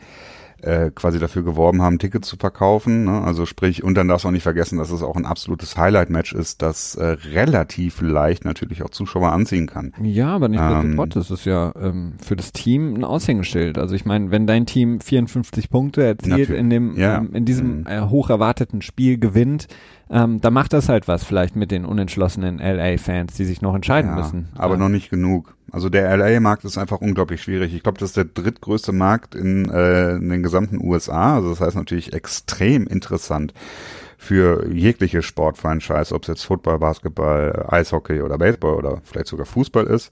äh, 0.61 0.91
quasi 0.91 1.19
dafür 1.19 1.43
geworben 1.43 1.81
haben, 1.81 1.99
Tickets 1.99 2.27
zu 2.27 2.37
verkaufen. 2.37 3.05
Ne? 3.05 3.21
Also 3.21 3.45
sprich, 3.45 3.83
und 3.83 3.95
dann 3.95 4.07
darfst 4.07 4.25
du 4.25 4.29
auch 4.29 4.33
nicht 4.33 4.43
vergessen, 4.43 4.77
dass 4.77 4.91
es 4.91 5.01
auch 5.01 5.15
ein 5.15 5.25
absolutes 5.25 5.77
Highlight-Match 5.77 6.33
ist, 6.33 6.61
das 6.61 6.95
äh, 6.95 7.17
relativ 7.33 8.01
leicht 8.01 8.45
natürlich 8.45 8.83
auch 8.83 8.89
Zuschauer 8.89 9.31
anziehen 9.31 9.67
kann. 9.67 9.93
Ja, 10.01 10.35
aber 10.35 10.47
nicht 10.47 10.59
ähm, 10.61 11.01
das 11.09 11.31
ist 11.31 11.45
ja 11.45 11.73
ähm, 11.79 12.13
für 12.21 12.35
das 12.35 12.51
Team 12.51 12.95
ein 12.95 13.03
Aushängeschild. 13.03 13.77
Also 13.77 13.95
ich 13.95 14.05
meine, 14.05 14.31
wenn 14.31 14.47
dein 14.47 14.65
Team 14.65 14.99
54 14.99 15.69
Punkte 15.69 16.03
erzielt 16.03 16.49
in 16.49 16.69
dem 16.69 16.95
ja. 16.97 17.17
ähm, 17.17 17.33
in 17.33 17.45
diesem 17.45 17.79
mhm. 17.81 17.87
äh, 17.87 18.01
hoch 18.01 18.29
erwarteten 18.29 18.81
Spiel 18.81 19.17
gewinnt, 19.17 19.67
ähm, 20.09 20.41
da 20.41 20.49
macht 20.49 20.73
das 20.73 20.89
halt 20.89 21.07
was 21.07 21.23
vielleicht 21.23 21.55
mit 21.55 21.71
den 21.71 21.85
unentschlossenen 21.85 22.59
LA-Fans, 22.59 23.35
die 23.35 23.45
sich 23.45 23.61
noch 23.61 23.75
entscheiden 23.75 24.11
ja, 24.11 24.17
müssen. 24.17 24.49
Aber 24.55 24.75
ja. 24.75 24.79
noch 24.79 24.89
nicht 24.89 25.09
genug. 25.09 25.55
Also 25.71 25.89
der 25.89 26.15
LA-Markt 26.15 26.65
ist 26.65 26.77
einfach 26.77 27.01
unglaublich 27.01 27.41
schwierig. 27.41 27.73
Ich 27.73 27.83
glaube, 27.83 27.99
das 27.99 28.09
ist 28.09 28.17
der 28.17 28.25
drittgrößte 28.25 28.91
Markt 28.91 29.35
in, 29.35 29.69
äh, 29.69 30.15
in 30.15 30.29
den 30.29 30.43
gesamten 30.43 30.79
USA. 30.81 31.35
Also 31.35 31.49
das 31.49 31.61
heißt 31.61 31.75
natürlich 31.75 32.13
extrem 32.13 32.87
interessant 32.87 33.53
für 34.17 34.67
jegliche 34.67 35.21
Sportfranchise, 35.21 36.13
ob 36.13 36.23
es 36.23 36.27
jetzt 36.27 36.43
Football, 36.43 36.79
Basketball, 36.79 37.65
Eishockey 37.69 38.21
oder 38.21 38.37
Baseball 38.37 38.75
oder 38.75 39.01
vielleicht 39.03 39.27
sogar 39.27 39.45
Fußball 39.45 39.85
ist. 39.85 40.11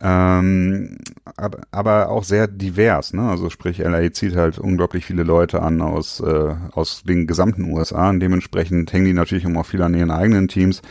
Ähm, 0.00 0.98
aber, 1.36 1.58
aber 1.72 2.08
auch 2.10 2.22
sehr 2.22 2.46
divers, 2.46 3.12
ne? 3.12 3.28
Also 3.28 3.50
sprich, 3.50 3.78
LA 3.78 4.12
zieht 4.12 4.36
halt 4.36 4.58
unglaublich 4.58 5.04
viele 5.04 5.24
Leute 5.24 5.60
an 5.60 5.82
aus, 5.82 6.20
äh, 6.20 6.54
aus 6.72 7.02
den 7.02 7.26
gesamten 7.26 7.64
USA 7.64 8.10
und 8.10 8.20
dementsprechend 8.20 8.92
hängen 8.92 9.06
die 9.06 9.12
natürlich 9.12 9.44
immer 9.44 9.64
viel 9.64 9.82
an 9.82 9.94
ihren 9.94 10.12
eigenen 10.12 10.46
Teams 10.46 10.82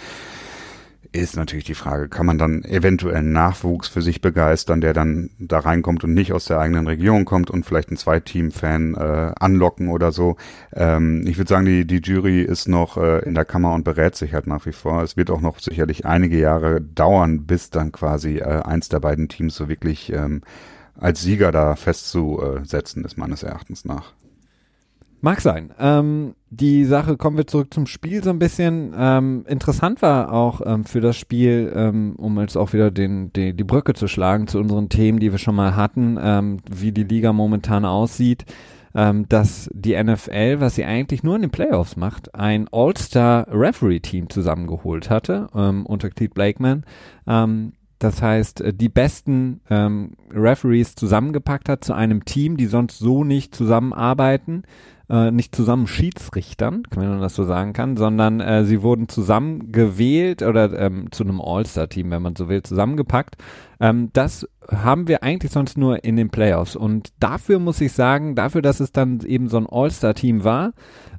ist 1.23 1.35
natürlich 1.35 1.65
die 1.65 1.75
Frage, 1.75 2.09
kann 2.09 2.25
man 2.25 2.37
dann 2.37 2.63
eventuell 2.63 3.23
Nachwuchs 3.23 3.87
für 3.87 4.01
sich 4.01 4.21
begeistern, 4.21 4.81
der 4.81 4.93
dann 4.93 5.29
da 5.39 5.59
reinkommt 5.59 6.03
und 6.03 6.13
nicht 6.13 6.33
aus 6.33 6.45
der 6.45 6.59
eigenen 6.59 6.87
Region 6.87 7.25
kommt 7.25 7.49
und 7.49 7.65
vielleicht 7.65 7.89
einen 7.89 7.97
Zweiteam-Fan 7.97 8.95
äh, 8.95 9.31
anlocken 9.39 9.89
oder 9.89 10.11
so. 10.11 10.37
Ähm, 10.73 11.25
ich 11.27 11.37
würde 11.37 11.49
sagen, 11.49 11.65
die, 11.65 11.85
die 11.85 12.01
Jury 12.01 12.41
ist 12.41 12.67
noch 12.67 12.97
äh, 12.97 13.19
in 13.19 13.35
der 13.35 13.45
Kammer 13.45 13.73
und 13.73 13.83
berät 13.83 14.15
sich 14.15 14.33
halt 14.33 14.47
nach 14.47 14.65
wie 14.65 14.71
vor. 14.71 15.03
Es 15.03 15.17
wird 15.17 15.29
auch 15.29 15.41
noch 15.41 15.59
sicherlich 15.59 16.05
einige 16.05 16.39
Jahre 16.39 16.81
dauern, 16.81 17.45
bis 17.45 17.69
dann 17.69 17.91
quasi 17.91 18.37
äh, 18.37 18.61
eins 18.63 18.89
der 18.89 18.99
beiden 18.99 19.29
Teams 19.29 19.55
so 19.55 19.69
wirklich 19.69 20.11
ähm, 20.11 20.41
als 20.99 21.21
Sieger 21.21 21.51
da 21.51 21.75
festzusetzen 21.75 23.05
ist, 23.05 23.17
meines 23.17 23.43
Erachtens 23.43 23.85
nach. 23.85 24.13
Mag 25.19 25.41
sein. 25.41 25.73
Ähm, 25.79 26.35
die 26.49 26.85
Sache, 26.85 27.17
kommen 27.17 27.37
wir 27.37 27.47
zurück 27.47 27.73
zum 27.73 27.87
Spiel 27.87 28.23
so 28.23 28.29
ein 28.29 28.37
bisschen. 28.37 28.93
Ähm, 28.95 29.45
interessant 29.47 30.01
war 30.03 30.31
auch 30.31 30.61
ähm, 30.63 30.85
für 30.85 31.01
das 31.01 31.17
Spiel, 31.17 31.73
ähm, 31.75 32.15
um 32.17 32.39
jetzt 32.39 32.55
auch 32.55 32.73
wieder 32.73 32.91
den, 32.91 33.33
die, 33.33 33.53
die 33.53 33.63
Brücke 33.63 33.93
zu 33.93 34.07
schlagen 34.07 34.47
zu 34.47 34.59
unseren 34.59 34.89
Themen, 34.89 35.19
die 35.19 35.31
wir 35.31 35.39
schon 35.39 35.55
mal 35.55 35.75
hatten, 35.75 36.19
ähm, 36.21 36.57
wie 36.69 36.91
die 36.91 37.03
Liga 37.03 37.33
momentan 37.33 37.83
aussieht, 37.83 38.45
ähm, 38.93 39.27
dass 39.27 39.69
die 39.73 40.01
NFL, 40.01 40.59
was 40.59 40.75
sie 40.75 40.85
eigentlich 40.85 41.23
nur 41.23 41.35
in 41.35 41.41
den 41.41 41.51
Playoffs 41.51 41.95
macht, 41.95 42.35
ein 42.35 42.67
All-Star-Referee-Team 42.71 44.29
zusammengeholt 44.29 45.09
hatte 45.09 45.47
unter 45.51 46.09
Cleet 46.09 46.33
Blakeman. 46.33 46.85
das 47.25 48.21
heißt, 48.21 48.61
äh, 48.61 48.73
die 48.73 48.89
besten 48.89 49.61
ähm, 49.71 50.11
Referees 50.31 50.93
zusammengepackt 50.93 51.69
hat 51.69 51.83
zu 51.83 51.93
einem 51.93 52.23
Team, 52.23 52.55
die 52.55 52.67
sonst 52.67 52.99
so 52.99 53.23
nicht 53.23 53.55
zusammenarbeiten 53.55 54.63
äh, 55.09 55.31
nicht 55.31 55.55
zusammen 55.55 55.87
Schiedsrichtern, 55.87 56.83
wenn 56.95 57.09
man 57.09 57.21
das 57.21 57.35
so 57.35 57.43
sagen 57.43 57.73
kann, 57.73 57.97
sondern 57.97 58.39
äh, 58.39 58.65
sie 58.65 58.81
wurden 58.81 59.07
zusammen 59.07 59.71
gewählt 59.71 60.41
oder 60.43 60.77
ähm, 60.79 61.11
zu 61.11 61.23
einem 61.23 61.41
All-Star-Team, 61.41 62.11
wenn 62.11 62.21
man 62.21 62.35
so 62.35 62.49
will, 62.49 62.63
zusammengepackt. 62.63 63.37
Ähm, 63.79 64.09
das 64.13 64.47
haben 64.69 65.07
wir 65.07 65.23
eigentlich 65.23 65.51
sonst 65.51 65.77
nur 65.77 66.03
in 66.03 66.15
den 66.15 66.29
Playoffs. 66.29 66.75
Und 66.75 67.13
dafür 67.19 67.59
muss 67.59 67.81
ich 67.81 67.93
sagen, 67.93 68.35
dafür, 68.35 68.61
dass 68.61 68.79
es 68.79 68.91
dann 68.91 69.21
eben 69.21 69.47
so 69.47 69.57
ein 69.57 69.67
All-Star-Team 69.69 70.43
war, 70.43 70.73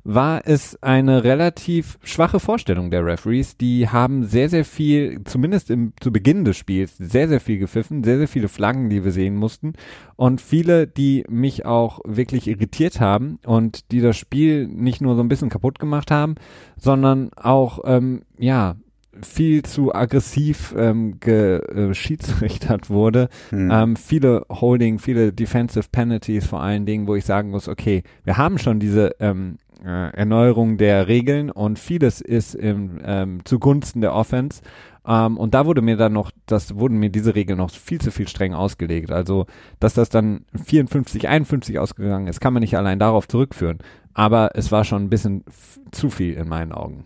war 0.05 0.43
es 0.45 0.83
eine 0.83 1.25
relativ 1.25 1.99
schwache 2.03 2.41
Vorstellung 2.41 2.91
der 2.91 3.05
Referees. 3.05 3.57
Die 3.57 3.89
haben 3.89 4.25
sehr, 4.25 4.49
sehr 4.49 4.65
viel, 4.65 5.23
zumindest 5.25 5.71
im, 5.71 5.93
zu 6.01 6.13
Beginn 6.13 6.45
des 6.45 6.57
Spiels, 6.57 6.97
sehr, 6.97 7.29
sehr 7.29 7.41
viel 7.41 7.59
gepfiffen, 7.59 8.05
sehr, 8.05 8.19
sehr 8.19 8.29
viele 8.29 8.49
Flaggen, 8.49 8.89
die 8.89 9.05
wir 9.05 9.13
sehen 9.13 9.37
mussten. 9.37 9.75
Und 10.17 10.41
viele, 10.41 10.87
die 10.87 11.25
mich 11.29 11.67
auch 11.67 12.01
wirklich 12.05 12.49
irritiert 12.49 13.01
haben 13.01 13.39
und 13.45 13.93
die 13.93 14.01
das 14.01 14.17
Spiel 14.17 14.67
nicht 14.67 15.01
nur 15.01 15.15
so 15.15 15.23
ein 15.23 15.29
bisschen 15.29 15.51
kaputt 15.51 15.79
gemacht 15.79 16.11
haben, 16.11 16.37
sondern 16.77 17.31
auch, 17.35 17.81
ähm, 17.85 18.23
ja, 18.39 18.77
viel 19.23 19.63
zu 19.63 19.95
aggressiv 19.95 20.75
ähm, 20.77 21.19
geschiedsrichtert 21.21 22.91
wurde. 22.91 23.29
Hm. 23.51 23.71
Ähm, 23.71 23.97
viele 23.97 24.45
Holding, 24.51 24.99
viele 24.99 25.33
Defensive 25.33 25.89
Penalties 25.91 26.47
vor 26.47 26.63
allen 26.63 26.87
Dingen, 26.87 27.07
wo 27.07 27.15
ich 27.15 27.25
sagen 27.25 27.51
muss, 27.51 27.69
okay, 27.69 28.03
wir 28.25 28.37
haben 28.37 28.59
schon 28.59 28.81
diese 28.81 29.17
ähm, 29.21 29.57
äh, 29.85 30.13
Erneuerung 30.15 30.77
der 30.77 31.09
Regeln 31.09 31.51
und 31.51 31.79
vieles 31.79 32.21
ist 32.21 32.55
im, 32.55 32.99
ähm, 33.05 33.41
zugunsten 33.45 34.01
der 34.01 34.15
Offense. 34.15 34.63
Ähm, 35.07 35.37
und 35.37 35.55
da 35.55 35.67
wurde 35.67 35.83
mir 35.83 35.97
dann 35.97 36.13
noch, 36.13 36.31
das 36.47 36.77
wurden 36.77 36.99
mir 36.99 37.11
diese 37.11 37.35
Regeln 37.35 37.59
noch 37.59 37.71
viel 37.71 38.01
zu 38.01 38.11
viel 38.11 38.29
streng 38.29 38.55
ausgelegt. 38.55 39.11
Also, 39.11 39.47
dass 39.81 39.95
das 39.95 40.11
dann 40.11 40.45
54, 40.63 41.29
51 41.29 41.79
ausgegangen 41.79 42.27
ist, 42.27 42.41
kann 42.41 42.53
man 42.53 42.61
nicht 42.61 42.77
allein 42.77 42.99
darauf 42.99 43.29
zurückführen. 43.29 43.79
Aber 44.15 44.51
es 44.55 44.73
war 44.73 44.85
schon 44.85 45.05
ein 45.05 45.11
bisschen 45.11 45.45
zu 45.93 46.11
viel 46.11 46.35
in 46.35 46.49
meinen 46.49 46.73
Augen. 46.73 47.05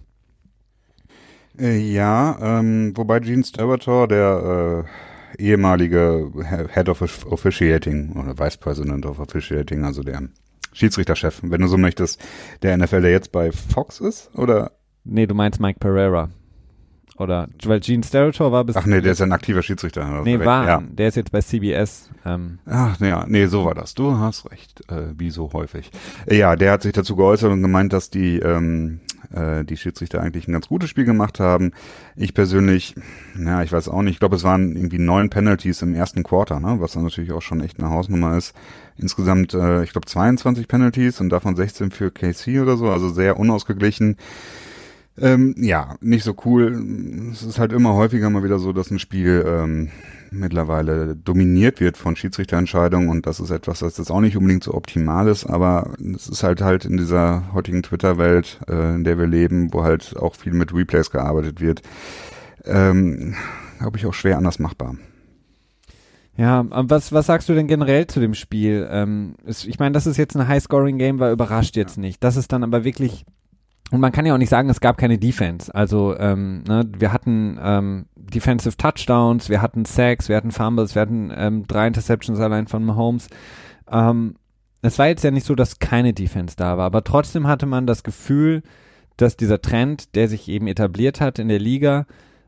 Äh, 1.59 1.79
ja, 1.79 2.39
ähm, 2.41 2.93
wobei 2.97 3.21
Gene 3.21 3.45
Stellator, 3.45 4.09
der 4.09 4.85
äh, 5.39 5.43
ehemalige 5.43 6.31
Head 6.73 6.89
of 6.89 7.03
Officiating 7.27 8.13
oder 8.13 8.39
Vice 8.39 8.57
President 8.57 9.07
of 9.07 9.19
Officiating, 9.19 9.85
also 9.85 10.03
der 10.03 10.23
Schiedsrichterchef, 10.73 11.41
wenn 11.43 11.61
du 11.61 11.69
so 11.69 11.77
möchtest, 11.77 12.23
der 12.63 12.77
NFL, 12.77 13.03
der 13.03 13.11
jetzt 13.11 13.33
bei 13.33 13.53
Fox 13.53 14.01
ist, 14.01 14.31
oder? 14.35 14.73
Nee, 15.05 15.27
du 15.27 15.35
meinst 15.35 15.61
Mike 15.61 15.79
Pereira. 15.81 16.31
Oder, 17.19 17.49
weil 17.65 17.81
Gene 17.81 18.03
Steratore 18.03 18.53
war 18.53 18.65
bis. 18.65 18.75
Ach 18.75 18.87
nee, 18.87 19.01
der 19.01 19.13
ist 19.13 19.21
ein 19.21 19.33
aktiver 19.33 19.63
Schiedsrichter. 19.63 20.23
Nee, 20.25 20.39
war. 20.41 20.67
Ja. 20.67 20.83
Der 20.83 21.09
ist 21.09 21.17
jetzt 21.17 21.31
bei 21.31 21.41
CBS. 21.41 22.11
Ähm. 22.25 22.59
Ach, 22.65 22.99
ja, 23.01 23.27
nee, 23.29 23.47
so 23.47 23.65
war 23.67 23.75
das. 23.75 23.95
Du 23.95 24.17
hast 24.17 24.51
recht, 24.51 24.81
äh, 24.91 25.13
wie 25.19 25.31
so 25.31 25.53
häufig. 25.53 25.91
Ja, 26.29 26.57
der 26.57 26.73
hat 26.73 26.83
sich 26.83 26.93
dazu 26.93 27.15
geäußert 27.15 27.53
und 27.53 27.63
gemeint, 27.63 27.93
dass 27.93 28.09
die, 28.09 28.39
ähm, 28.39 29.01
äh, 29.35 29.65
die 29.65 29.77
Schiedsrichter 29.77 30.21
eigentlich 30.21 30.49
ein 30.49 30.53
ganz 30.53 30.69
gutes 30.69 30.91
Spiel 30.91 31.05
gemacht 31.05 31.41
haben. 31.41 31.73
Ich 32.17 32.35
persönlich, 32.35 32.95
ja, 33.39 33.63
ich 33.63 33.73
weiß 33.73 33.89
auch 33.89 34.03
nicht, 34.03 34.15
ich 34.15 34.19
glaube, 34.21 34.37
es 34.37 34.45
waren 34.45 34.77
irgendwie 34.77 34.99
neun 34.99 35.31
Penalties 35.31 35.83
im 35.83 35.95
ersten 35.95 36.23
Quarter, 36.23 36.61
ne? 36.61 36.77
was 36.79 36.93
dann 36.93 37.05
natürlich 37.05 37.33
auch 37.33 37.43
schon 37.43 37.61
echt 37.61 37.79
eine 37.79 37.91
Hausnummer 37.91 38.37
ist. 38.37 38.55
Insgesamt, 38.97 39.55
äh, 39.55 39.85
ich 39.85 39.93
glaube, 39.93 40.07
22 40.07 40.69
Penalties 40.69 41.21
und 41.21 41.31
davon 41.31 41.57
16 41.57 41.91
für 41.91 42.11
KC 42.11 42.61
oder 42.61 42.77
so, 42.77 42.91
also 42.91 43.09
sehr 43.09 43.39
unausgeglichen. 43.39 44.17
Ähm, 45.19 45.55
ja, 45.59 45.97
nicht 46.01 46.25
so 46.25 46.35
cool. 46.45 47.31
Es 47.33 47.43
ist 47.43 47.59
halt 47.59 47.73
immer 47.73 47.95
häufiger 47.95 48.31
mal 48.31 48.45
wieder 48.45 48.59
so, 48.59 48.73
dass 48.73 48.91
ein 48.91 48.99
Spiel 48.99 49.45
ähm, 49.47 49.91
mittlerweile 50.33 51.15
dominiert 51.15 51.81
wird 51.81 51.97
von 51.97 52.17
Schiedsrichterentscheidungen 52.17 53.09
und 53.09 53.27
das 53.27 53.41
ist 53.41 53.51
etwas, 53.51 53.81
das 53.81 53.99
jetzt 53.99 54.11
auch 54.11 54.21
nicht 54.21 54.37
unbedingt 54.37 54.65
so 54.65 54.75
optimal 54.75 55.29
ist, 55.29 55.45
aber 55.45 55.93
es 56.15 56.29
ist 56.29 56.43
halt 56.43 56.61
halt 56.61 56.85
in 56.85 56.97
dieser 56.97 57.53
heutigen 57.53 57.83
Twitter-Welt, 57.83 58.61
äh, 58.69 58.95
in 58.95 59.05
der 59.05 59.19
wir 59.19 59.27
leben, 59.27 59.73
wo 59.73 59.85
halt 59.85 60.17
auch 60.17 60.35
viel 60.35 60.53
mit 60.53 60.75
Replays 60.75 61.11
gearbeitet 61.11 61.61
wird, 61.61 61.83
ähm, 62.65 63.35
glaube 63.79 63.99
ich 63.99 64.07
auch 64.07 64.15
schwer 64.15 64.39
anders 64.39 64.59
machbar. 64.59 64.97
Ja, 66.37 66.65
was, 66.69 67.13
was 67.13 67.27
sagst 67.27 67.49
du 67.49 67.55
denn 67.55 67.67
generell 67.67 68.07
zu 68.07 68.19
dem 68.19 68.35
Spiel? 68.35 68.89
Ähm, 68.91 69.35
ist, 69.45 69.67
ich 69.67 69.79
meine, 69.79 69.93
dass 69.93 70.07
es 70.07 70.17
jetzt 70.17 70.35
ein 70.35 70.49
High-Scoring-Game 70.49 71.19
war, 71.19 71.31
überrascht 71.31 71.77
jetzt 71.77 71.99
nicht. 71.99 72.25
Das 72.25 72.37
ist 72.37 72.53
dann 72.53 72.65
aber 72.65 72.85
wirklich 72.85 73.27
und 73.93 74.01
man 74.01 74.11
kann 74.11 74.25
ja 74.25 74.33
auch 74.33 74.39
nicht 74.39 74.49
sagen, 74.49 74.71
es 74.71 74.81
gab 74.81 74.97
keine 74.97 75.19
Defense. 75.19 75.73
Also 75.73 76.17
ähm, 76.19 76.65
ne, 76.67 76.89
wir 76.97 77.13
hatten 77.13 77.59
ähm, 77.63 78.07
Defensive 78.17 78.79
Touchdowns, 78.79 79.51
wir 79.51 79.61
hatten 79.61 79.85
Sacks, 79.85 80.31
wir 80.31 80.37
hatten 80.37 80.51
Fumbles, 80.51 80.95
wir 80.95 81.03
hatten 81.03 81.31
ähm, 81.37 81.67
drei 81.69 81.89
Interceptions 81.89 82.41
allein 82.41 82.69
von 82.69 82.85
Mahomes. 82.85 83.29
Ähm, 83.91 84.37
es 84.81 84.99
war 84.99 85.09
jetzt 85.09 85.23
ja 85.25 85.31
nicht 85.31 85.45
so, 85.45 85.55
dass 85.55 85.79
keine 85.79 86.15
Defense 86.15 86.57
da 86.57 86.79
war, 86.79 86.87
aber 86.87 87.05
trotzdem 87.05 87.47
hatte 87.47 87.67
man 87.67 87.87
das 87.87 88.03
Gefühl, 88.03 88.63
dass 89.19 89.37
dieser 89.37 89.61
Trend, 89.61 90.15
der 90.15 90.27
sich 90.27 90.49
eben 90.49 90.69
etabliert 90.69 91.21
hat 91.21 91.39
in 91.39 91.49
der 91.49 91.61
Liga, 91.61 92.07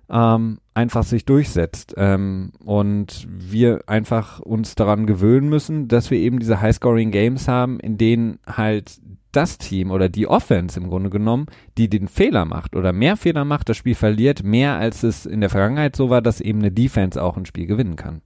ähm, 0.09 0.61
einfach 0.73 1.03
sich 1.03 1.27
durchsetzt 1.27 1.93
ähm, 1.99 2.53
und 2.65 3.29
wir 3.29 3.83
einfach 3.87 4.41
uns 4.41 4.77
daran 4.77 5.07
gewöhnen 5.07 5.51
müssen, 5.51 5.89
dass 5.89 6.11
wir 6.11 6.19
eben 6.19 6.39
diese 6.39 6.63
High-Scoring-Games 6.63 7.49
haben, 7.49 7.81
in 7.81 7.99
denen 7.99 8.39
halt 8.47 8.99
das 9.37 9.59
Team 9.59 9.91
oder 9.91 10.09
die 10.09 10.27
Offense 10.27 10.79
im 10.79 10.89
Grunde 10.89 11.11
genommen, 11.11 11.47
die 11.77 11.89
den 11.89 12.09
Fehler 12.09 12.45
macht 12.45 12.77
oder 12.77 12.93
mehr 12.93 13.17
Fehler 13.17 13.45
macht, 13.45 13.69
das 13.69 13.77
Spiel 13.77 13.95
verliert, 13.95 14.43
mehr 14.43 14.75
als 14.75 15.03
es 15.03 15.27
in 15.27 15.41
der 15.41 15.51
Vergangenheit 15.51 15.97
so 15.97 16.11
war, 16.11 16.23
dass 16.23 16.41
eben 16.41 16.61
eine 16.61 16.73
Defense 16.73 17.23
auch 17.23 17.37
ein 17.37 17.47
Spiel 17.47 17.67
gewinnen 17.67 17.97
kann. 17.97 18.23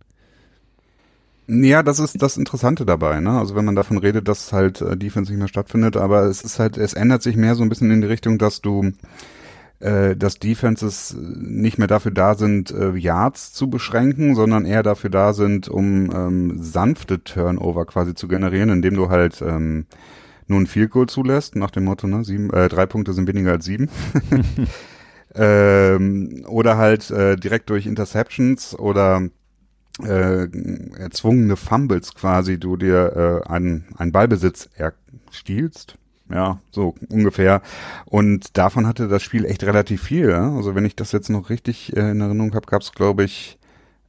Ja, 1.50 1.82
das 1.82 1.98
ist 1.98 2.20
das 2.20 2.36
Interessante 2.36 2.84
dabei, 2.84 3.20
ne? 3.20 3.30
Also 3.30 3.54
wenn 3.54 3.64
man 3.64 3.74
davon 3.74 3.96
redet, 3.96 4.28
dass 4.28 4.52
halt 4.52 4.82
äh, 4.82 4.98
Defense 4.98 5.32
nicht 5.32 5.38
mehr 5.38 5.48
stattfindet, 5.48 5.96
aber 5.96 6.24
es 6.24 6.42
ist 6.42 6.58
halt, 6.58 6.76
es 6.76 6.92
ändert 6.92 7.22
sich 7.22 7.36
mehr 7.36 7.54
so 7.54 7.62
ein 7.62 7.70
bisschen 7.70 7.90
in 7.90 8.02
die 8.02 8.06
Richtung, 8.06 8.36
dass 8.36 8.60
du 8.60 8.92
äh, 9.80 10.16
dass 10.16 10.38
Defenses 10.38 11.16
nicht 11.18 11.78
mehr 11.78 11.86
dafür 11.86 12.10
da 12.10 12.34
sind, 12.34 12.70
äh, 12.70 12.96
Yards 12.96 13.52
zu 13.52 13.70
beschränken, 13.70 14.34
sondern 14.34 14.64
eher 14.64 14.82
dafür 14.82 15.10
da 15.10 15.32
sind, 15.32 15.68
um 15.68 16.10
ähm, 16.10 16.62
sanfte 16.62 17.22
Turnover 17.22 17.86
quasi 17.86 18.14
zu 18.14 18.28
generieren, 18.28 18.70
indem 18.70 18.94
du 18.94 19.08
halt 19.08 19.40
ähm, 19.40 19.86
nur 20.48 20.60
ein 20.60 20.66
Field 20.66 20.90
Goal 20.90 21.08
zulässt, 21.08 21.56
nach 21.56 21.70
dem 21.70 21.84
Motto, 21.84 22.06
ne, 22.06 22.24
sieben, 22.24 22.50
äh, 22.50 22.68
drei 22.68 22.86
Punkte 22.86 23.12
sind 23.12 23.28
weniger 23.28 23.52
als 23.52 23.64
sieben. 23.64 23.88
ähm, 25.34 26.44
oder 26.48 26.76
halt 26.76 27.10
äh, 27.10 27.36
direkt 27.36 27.70
durch 27.70 27.86
Interceptions 27.86 28.78
oder 28.78 29.28
äh, 30.02 30.48
erzwungene 30.98 31.56
Fumbles 31.56 32.14
quasi 32.14 32.58
du 32.58 32.76
dir 32.76 33.42
äh, 33.46 33.48
einen, 33.48 33.86
einen 33.96 34.12
Ballbesitz 34.12 34.68
erstiehlst 34.76 35.98
ja, 36.30 36.60
so 36.70 36.94
ungefähr. 37.08 37.62
Und 38.04 38.56
davon 38.56 38.86
hatte 38.86 39.08
das 39.08 39.22
Spiel 39.22 39.44
echt 39.44 39.64
relativ 39.64 40.02
viel. 40.02 40.30
Ja? 40.30 40.54
Also 40.54 40.74
wenn 40.74 40.84
ich 40.84 40.96
das 40.96 41.12
jetzt 41.12 41.30
noch 41.30 41.50
richtig 41.50 41.96
äh, 41.96 42.10
in 42.10 42.20
Erinnerung 42.20 42.54
habe, 42.54 42.66
gab 42.66 42.82
es, 42.82 42.92
glaube 42.92 43.24
ich, 43.24 43.58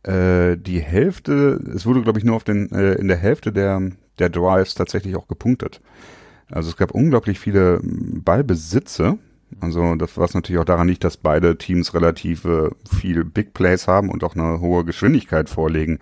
äh, 0.04 0.58
die 0.58 0.80
Hälfte, 0.80 1.60
es 1.73 1.86
wurde, 1.86 2.02
glaube 2.02 2.19
ich, 2.19 2.25
nur 2.25 2.36
auf 2.36 2.43
den, 2.43 2.71
äh, 2.71 2.93
in 2.93 3.08
der 3.08 3.17
Hälfte 3.17 3.52
der, 3.52 3.82
der 4.17 4.30
Drives 4.30 4.75
tatsächlich 4.75 5.15
auch 5.15 5.28
gepunktet. 5.28 5.82
Also 6.51 6.69
es 6.69 6.77
gab 6.77 6.91
unglaublich 6.91 7.39
viele 7.39 7.79
Ballbesitze. 7.83 9.17
Also 9.59 9.95
das 9.95 10.17
was 10.17 10.33
natürlich 10.33 10.59
auch 10.59 10.65
daran 10.65 10.88
liegt, 10.88 11.03
dass 11.03 11.17
beide 11.17 11.57
Teams 11.57 11.93
relativ 11.93 12.45
äh, 12.45 12.69
viel 12.89 13.23
Big 13.25 13.53
Plays 13.53 13.88
haben 13.88 14.09
und 14.09 14.23
auch 14.23 14.35
eine 14.35 14.59
hohe 14.59 14.85
Geschwindigkeit 14.85 15.49
vorlegen 15.49 15.99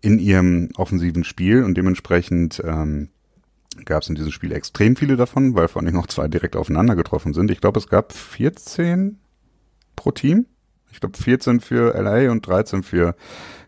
in 0.00 0.18
ihrem 0.18 0.70
offensiven 0.76 1.24
Spiel 1.24 1.62
und 1.62 1.76
dementsprechend 1.76 2.62
ähm, 2.64 3.10
gab 3.84 4.02
es 4.02 4.08
in 4.08 4.14
diesem 4.14 4.32
Spiel 4.32 4.52
extrem 4.52 4.96
viele 4.96 5.16
davon, 5.16 5.54
weil 5.54 5.68
vor 5.68 5.82
allem 5.82 5.94
noch 5.94 6.06
zwei 6.06 6.28
direkt 6.28 6.56
aufeinander 6.56 6.96
getroffen 6.96 7.32
sind. 7.32 7.50
Ich 7.50 7.60
glaube, 7.60 7.78
es 7.78 7.88
gab 7.88 8.12
14 8.12 9.18
pro 9.96 10.10
Team. 10.10 10.46
Ich 10.92 11.00
glaube 11.00 11.16
14 11.16 11.60
für 11.60 11.94
LA 11.94 12.30
und 12.32 12.46
13 12.46 12.82
für 12.82 13.14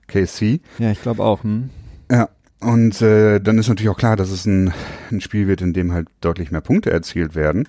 KC. 0.09 0.61
Ja, 0.79 0.91
ich 0.91 1.03
glaube 1.03 1.23
auch. 1.23 1.45
Hm. 1.45 1.71
Ja, 2.11 2.29
und 2.63 3.03
äh, 3.03 3.41
dann 3.41 3.59
ist 3.59 3.69
natürlich 3.69 3.91
auch 3.91 3.99
klar, 3.99 4.17
dass 4.17 4.31
es 4.31 4.47
ein, 4.47 4.73
ein 5.11 5.21
Spiel 5.21 5.49
wird, 5.49 5.61
in 5.61 5.73
dem 5.73 5.93
halt 5.93 6.09
deutlich 6.21 6.51
mehr 6.51 6.61
Punkte 6.61 6.91
erzielt 6.91 7.35
werden. 7.35 7.69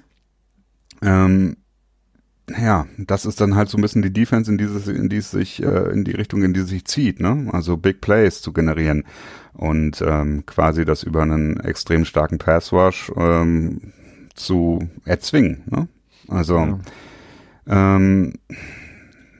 Ähm, 1.01 1.57
ja, 2.49 2.85
das 2.97 3.25
ist 3.25 3.39
dann 3.39 3.55
halt 3.55 3.69
so 3.69 3.77
ein 3.77 3.81
bisschen 3.81 4.01
die 4.01 4.11
Defense, 4.11 4.51
in 4.51 4.57
die, 4.57 4.65
in 4.65 5.09
die 5.09 5.17
es 5.17 5.31
sich, 5.31 5.63
äh, 5.63 5.91
in 5.91 6.03
die 6.03 6.11
Richtung, 6.11 6.43
in 6.43 6.53
die 6.53 6.61
es 6.61 6.69
sich 6.69 6.85
zieht, 6.85 7.19
ne? 7.19 7.49
Also 7.51 7.77
Big 7.77 8.01
Plays 8.01 8.41
zu 8.41 8.51
generieren 8.51 9.05
und 9.53 10.03
ähm, 10.05 10.45
quasi 10.45 10.83
das 10.85 11.03
über 11.03 11.21
einen 11.21 11.59
extrem 11.61 12.05
starken 12.05 12.37
Pass 12.37 12.73
Rush 12.73 13.11
ähm, 13.15 13.93
zu 14.35 14.89
erzwingen, 15.05 15.63
ne? 15.67 15.87
Also 16.27 16.57
ja. 16.57 17.95
ähm, 17.95 18.33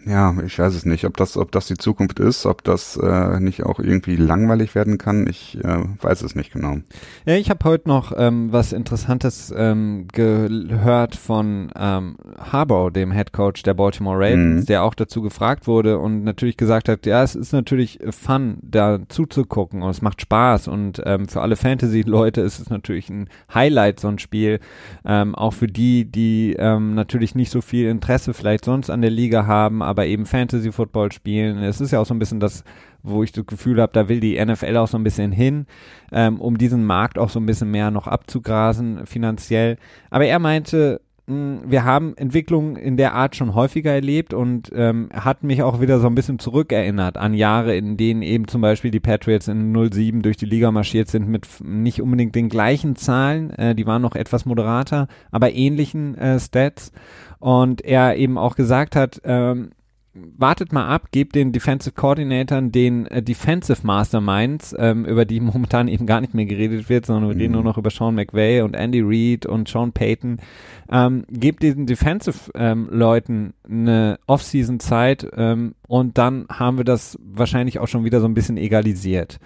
ja, 0.06 0.36
ich 0.46 0.60
weiß 0.60 0.74
es 0.76 0.86
nicht, 0.86 1.06
ob 1.06 1.16
das, 1.18 1.38
ob 1.38 1.52
das 1.52 1.68
die 1.68 1.78
Zukunft 1.78 2.20
ist, 2.20 2.46
ob 2.46 2.64
das 2.64 2.98
äh, 2.98 3.40
nicht 3.40 3.64
auch 3.64 3.80
irgendwie 3.80 4.16
langweilig 4.16 4.76
werden 4.76 4.98
kann. 4.98 5.28
Ich 5.28 5.58
äh, 5.64 5.84
weiß 6.02 6.24
es 6.24 6.36
nicht 6.36 6.52
genau. 6.52 6.78
Ja, 7.26 7.36
ich 7.36 7.50
habe 7.50 7.64
heute 7.64 7.88
noch 7.88 8.12
ähm, 8.16 8.52
was 8.52 8.74
Interessantes 8.74 9.54
ähm, 9.56 10.08
gehört 10.12 11.16
von 11.16 11.72
ähm, 11.76 12.18
Harbaugh, 12.38 12.90
dem 12.90 13.12
Head 13.12 13.32
Coach 13.32 13.64
der 13.64 13.76
Baltimore 13.76 14.18
Ravens, 14.18 14.64
mhm. 14.64 14.66
der 14.66 14.84
auch 14.84 14.94
dazu 14.94 15.22
gefragt 15.22 15.68
wurde 15.68 16.00
und 16.00 16.24
natürlich 16.24 16.58
gesagt 16.58 16.90
hat, 16.90 17.06
ja, 17.06 17.24
es 17.24 17.36
ist 17.36 17.54
natürlich 17.54 18.00
fun, 18.10 18.58
da 18.62 19.00
zuzugucken 19.08 19.84
und 19.84 19.90
es 19.90 20.02
macht 20.02 20.22
Spaß 20.22 20.68
und 20.68 21.02
ähm, 21.06 21.28
für 21.28 21.42
alle 21.42 21.56
Fantasy-Leute 21.56 22.42
ist 22.42 22.60
es 22.60 22.70
natürlich 22.70 23.10
ein 23.10 23.30
Highlight, 23.54 24.00
so 24.00 24.10
ein 24.10 24.20
Spiel. 24.20 24.60
Ähm, 25.06 25.36
auch 25.36 25.54
für 25.54 25.68
die, 25.68 26.06
die 26.06 26.56
ähm, 26.60 26.94
natürlich 26.94 27.36
nicht 27.36 27.52
so 27.52 27.62
viel 27.62 27.88
Interesse 27.88 28.34
vielleicht 28.34 28.66
sonst 28.66 28.90
an 28.90 29.02
der 29.02 29.12
Liga 29.12 29.46
haben, 29.46 29.82
aber 29.82 29.93
eben 30.00 30.26
Fantasy 30.26 30.72
Football 30.72 31.12
spielen. 31.12 31.58
Es 31.60 31.82
ist 31.82 31.92
ja 31.92 32.00
auch 32.00 32.06
so 32.06 32.14
ein 32.14 32.20
bisschen 32.20 32.40
das, 32.40 32.64
wo 33.04 33.24
ich 33.24 33.32
das 33.32 33.46
Gefühl 33.46 33.82
habe, 33.82 33.94
da 33.94 34.10
will 34.10 34.20
die 34.20 34.44
NFL 34.44 34.78
auch 34.78 34.88
so 34.88 34.98
ein 34.98 35.04
bisschen 35.04 35.32
hin, 35.32 35.68
ähm, 36.12 36.40
um 36.42 36.58
diesen 36.58 36.86
Markt 36.86 37.18
auch 37.18 37.30
so 37.30 37.40
ein 37.40 37.46
bisschen 37.46 37.72
mehr 37.72 37.92
noch 37.92 38.08
abzugrasen 38.08 39.06
finanziell. 39.06 39.78
Aber 40.10 40.26
er 40.26 40.40
meinte, 40.40 41.02
hm, 41.26 41.62
wir 41.66 41.86
haben 41.86 42.18
Entwicklungen 42.18 42.76
in 42.76 42.98
der 42.98 43.14
Art 43.14 43.38
schon 43.38 43.56
häufiger 43.56 43.92
erlebt 43.92 44.34
und 44.34 44.70
ähm, 44.76 45.08
hat 45.14 45.44
mich 45.44 45.64
auch 45.64 45.80
wieder 45.80 46.00
so 46.00 46.08
ein 46.08 46.16
bisschen 46.16 46.38
zurückerinnert 46.38 47.18
an 47.18 47.34
Jahre, 47.34 47.78
in 47.78 47.96
denen 47.96 48.22
eben 48.22 48.48
zum 48.50 48.60
Beispiel 48.60 48.92
die 48.92 49.00
Patriots 49.00 49.48
in 49.48 49.74
07 49.74 50.22
durch 50.22 50.36
die 50.36 50.46
Liga 50.46 50.72
marschiert 50.72 51.08
sind 51.08 51.30
mit 51.30 51.48
nicht 51.64 52.02
unbedingt 52.02 52.36
den 52.36 52.50
gleichen 52.50 52.98
Zahlen, 52.98 53.52
äh, 53.52 53.74
die 53.74 53.86
waren 53.86 54.02
noch 54.02 54.16
etwas 54.16 54.46
moderater, 54.46 55.08
aber 55.32 55.54
ähnlichen 55.54 56.18
äh, 56.18 56.40
Stats. 56.40 56.92
Und 57.40 57.84
er 57.84 58.18
eben 58.18 58.38
auch 58.38 58.56
gesagt 58.56 58.96
hat, 58.96 59.22
ähm, 59.24 59.72
wartet 60.14 60.72
mal 60.72 60.88
ab, 60.88 61.08
gebt 61.12 61.36
den 61.36 61.52
Defensive 61.52 61.94
Coordinatoren 61.96 62.72
den 62.72 63.08
äh, 63.08 63.24
Defensive 63.24 63.86
Masterminds, 63.86 64.76
ähm, 64.78 65.06
über 65.06 65.26
die 65.26 65.40
momentan 65.42 65.88
eben 65.88 66.06
gar 66.06 66.22
nicht 66.22 66.34
mehr 66.34 66.46
geredet 66.46 66.90
wird, 66.90 67.06
sondern 67.06 67.30
wir 67.30 67.36
mhm. 67.36 67.42
reden 67.42 67.54
nur 67.54 67.64
noch 67.64 67.78
über 67.78 67.90
Sean 67.90 68.16
McVay 68.16 68.62
und 68.62 68.76
Andy 68.76 69.02
Reid 69.04 69.46
und 69.46 69.68
Sean 69.68 69.92
Payton. 69.92 70.40
Ähm, 70.92 71.24
gebt 71.30 71.64
diesen 71.64 71.86
Defensive 71.86 72.52
ähm, 72.56 72.88
Leuten 72.92 73.54
eine 73.68 74.20
Offseason 74.28 74.80
Zeit 74.80 75.28
ähm, 75.36 75.74
und 75.88 76.18
dann 76.18 76.46
haben 76.50 76.78
wir 76.78 76.86
das 76.86 77.18
wahrscheinlich 77.24 77.80
auch 77.80 77.88
schon 77.88 78.04
wieder 78.04 78.20
so 78.20 78.28
ein 78.28 78.34
bisschen 78.34 78.58
egalisiert. 78.58 79.40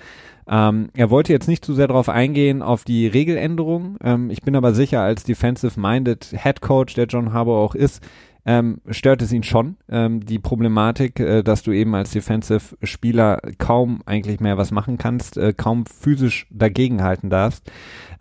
Ähm, 0.49 0.89
er 0.95 1.09
wollte 1.09 1.33
jetzt 1.33 1.47
nicht 1.47 1.65
zu 1.65 1.73
sehr 1.73 1.87
darauf 1.87 2.07
eingehen, 2.07 2.61
auf 2.61 2.85
die 2.85 3.07
Regeländerung. 3.07 3.97
Ähm, 4.01 4.29
ich 4.29 4.41
bin 4.41 4.55
aber 4.55 4.73
sicher, 4.73 5.01
als 5.01 5.23
defensive-minded 5.25 6.35
Head 6.41 6.61
Coach, 6.61 6.93
der 6.93 7.05
John 7.05 7.33
Harbour 7.33 7.57
auch 7.57 7.75
ist, 7.75 8.01
ähm, 8.47 8.79
stört 8.89 9.21
es 9.21 9.33
ihn 9.33 9.43
schon, 9.43 9.75
ähm, 9.89 10.25
die 10.25 10.39
Problematik, 10.39 11.19
äh, 11.19 11.43
dass 11.43 11.63
du 11.63 11.73
eben 11.73 11.93
als 11.93 12.11
Defensive-Spieler 12.11 13.41
kaum 13.57 14.01
eigentlich 14.05 14.39
mehr 14.39 14.57
was 14.57 14.71
machen 14.71 14.97
kannst, 14.97 15.35
äh, 15.35 15.53
kaum 15.55 15.85
physisch 15.85 16.47
dagegenhalten 16.49 17.29
darfst. 17.29 17.69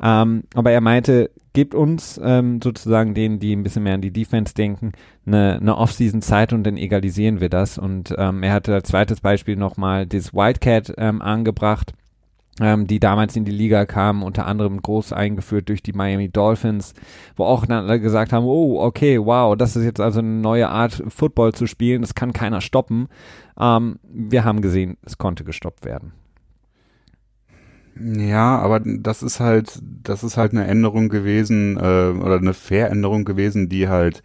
Ähm, 0.03 0.43
aber 0.55 0.73
er 0.73 0.81
meinte, 0.81 1.31
gebt 1.53 1.77
uns 1.77 2.21
ähm, 2.23 2.61
sozusagen 2.61 3.15
denen, 3.15 3.39
die 3.39 3.55
ein 3.55 3.62
bisschen 3.62 3.85
mehr 3.85 3.95
an 3.95 4.03
die 4.03 4.12
Defense 4.12 4.53
denken, 4.53 4.93
eine, 5.25 5.59
eine 5.61 5.77
Off-Season-Zeit 5.77 6.53
und 6.53 6.65
dann 6.65 6.77
egalisieren 6.77 7.41
wir 7.41 7.49
das. 7.49 7.79
Und 7.79 8.12
ähm, 8.19 8.43
er 8.43 8.53
hatte 8.53 8.75
als 8.75 8.89
zweites 8.89 9.21
Beispiel 9.21 9.55
nochmal 9.55 10.07
das 10.07 10.35
Wildcat 10.35 10.93
ähm, 10.99 11.23
angebracht 11.23 11.95
ähm, 12.61 12.87
die 12.87 13.01
damals 13.01 13.37
in 13.37 13.45
die 13.45 13.53
Liga 13.53 13.85
kamen, 13.85 14.23
unter 14.23 14.47
anderem 14.47 14.81
groß 14.81 15.12
eingeführt 15.12 15.69
durch 15.69 15.83
die 15.83 15.92
Miami 15.92 16.29
Dolphins, 16.29 16.95
wo 17.37 17.45
auch 17.45 17.66
dann 17.66 17.85
alle 17.85 18.01
gesagt 18.01 18.33
haben, 18.33 18.47
oh, 18.47 18.81
okay, 18.81 19.19
wow, 19.19 19.57
das 19.57 19.77
ist 19.77 19.85
jetzt 19.85 20.01
also 20.01 20.21
eine 20.21 20.29
neue 20.29 20.69
Art, 20.69 21.03
Football 21.09 21.53
zu 21.53 21.66
spielen, 21.66 22.03
das 22.03 22.14
kann 22.14 22.33
keiner 22.33 22.61
stoppen. 22.61 23.09
Ähm, 23.59 23.99
wir 24.03 24.45
haben 24.45 24.62
gesehen, 24.62 24.97
es 25.03 25.19
konnte 25.19 25.45
gestoppt 25.45 25.85
werden. 25.85 26.12
Ja, 27.99 28.59
aber 28.59 28.81
das 28.81 29.23
ist 29.23 29.40
halt, 29.40 29.81
das 30.03 30.23
ist 30.23 30.37
halt 30.37 30.53
eine 30.53 30.66
Änderung 30.66 31.09
gewesen, 31.09 31.77
äh, 31.77 31.81
oder 31.81 32.37
eine 32.37 32.53
Veränderung 32.53 33.25
gewesen, 33.25 33.69
die 33.69 33.88
halt 33.88 34.23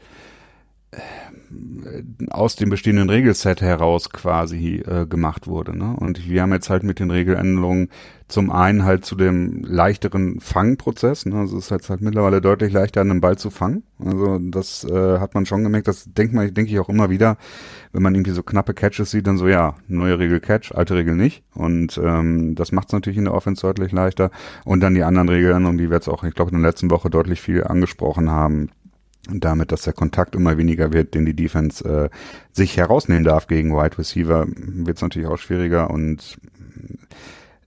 aus 2.30 2.56
dem 2.56 2.70
bestehenden 2.70 3.10
Regelset 3.10 3.62
heraus 3.62 4.10
quasi 4.10 4.84
äh, 4.86 5.06
gemacht 5.06 5.48
wurde. 5.48 5.78
Ne? 5.78 5.96
Und 5.98 6.28
wir 6.30 6.42
haben 6.42 6.54
jetzt 6.54 6.70
halt 6.70 6.84
mit 6.84 7.00
den 7.00 7.12
Regeländerungen 7.12 7.90
zum 8.28 8.50
einen 8.50 8.86
halt 8.86 9.04
zu 9.04 9.16
dem 9.16 9.62
leichteren 9.64 10.40
Fangprozess. 10.40 11.26
Ne? 11.26 11.36
Also 11.36 11.58
es 11.58 11.66
ist 11.66 11.72
jetzt 11.72 11.90
halt 11.90 12.02
mittlerweile 12.02 12.40
deutlich 12.40 12.72
leichter, 12.72 13.02
einen 13.02 13.20
Ball 13.20 13.38
zu 13.38 13.50
fangen. 13.50 13.84
Also 14.00 14.40
das 14.40 14.86
äh, 14.86 15.20
hat 15.20 15.34
man 15.34 15.46
schon 15.46 15.64
gemerkt. 15.64 15.88
Das 15.88 16.06
denkt 16.14 16.34
man, 16.34 16.54
denke 16.54 16.72
ich 16.72 16.80
auch 16.80 16.90
immer 16.90 17.10
wieder, 17.10 17.38
wenn 17.92 18.04
man 18.04 18.16
irgendwie 18.16 18.32
so 18.32 18.44
knappe 18.44 18.74
Catches 18.74 19.12
sieht, 19.12 19.28
dann 19.28 19.38
so 19.38 19.48
ja, 19.48 19.76
neue 19.88 20.20
Regel 20.20 20.40
Catch, 20.40 20.74
alte 20.74 20.96
Regel 20.96 21.16
nicht. 21.16 21.44
Und 21.54 22.00
ähm, 22.02 22.56
das 22.56 22.72
macht 22.72 22.88
es 22.88 22.94
natürlich 22.94 23.18
in 23.18 23.26
der 23.26 23.34
Offense 23.34 23.62
deutlich 23.62 23.92
leichter. 23.92 24.32
Und 24.64 24.82
dann 24.82 24.94
die 24.94 25.04
anderen 25.04 25.28
Regeländerungen, 25.28 25.78
die 25.78 25.90
wir 25.90 25.98
jetzt 25.98 26.08
auch, 26.08 26.24
ich 26.24 26.34
glaube, 26.34 26.52
in 26.52 26.62
der 26.62 26.70
letzten 26.70 26.90
Woche 26.92 27.10
deutlich 27.10 27.42
viel 27.42 27.64
angesprochen 27.66 28.30
haben 28.30 28.70
und 29.32 29.44
damit, 29.44 29.72
dass 29.72 29.84
der 29.84 29.94
Kontakt 29.94 30.36
immer 30.36 30.58
weniger 30.58 30.94
wird, 30.94 31.16
den 31.16 31.26
die 31.26 31.36
Defense 31.36 31.84
äh, 31.88 32.10
sich 32.52 32.78
herausnehmen 32.78 33.24
darf 33.24 33.48
gegen 33.48 33.72
Wide 33.72 33.98
Receiver, 33.98 34.46
wird 34.48 34.98
es 34.98 35.02
natürlich 35.02 35.28
auch 35.28 35.38
schwieriger 35.38 35.90
und 35.90 36.38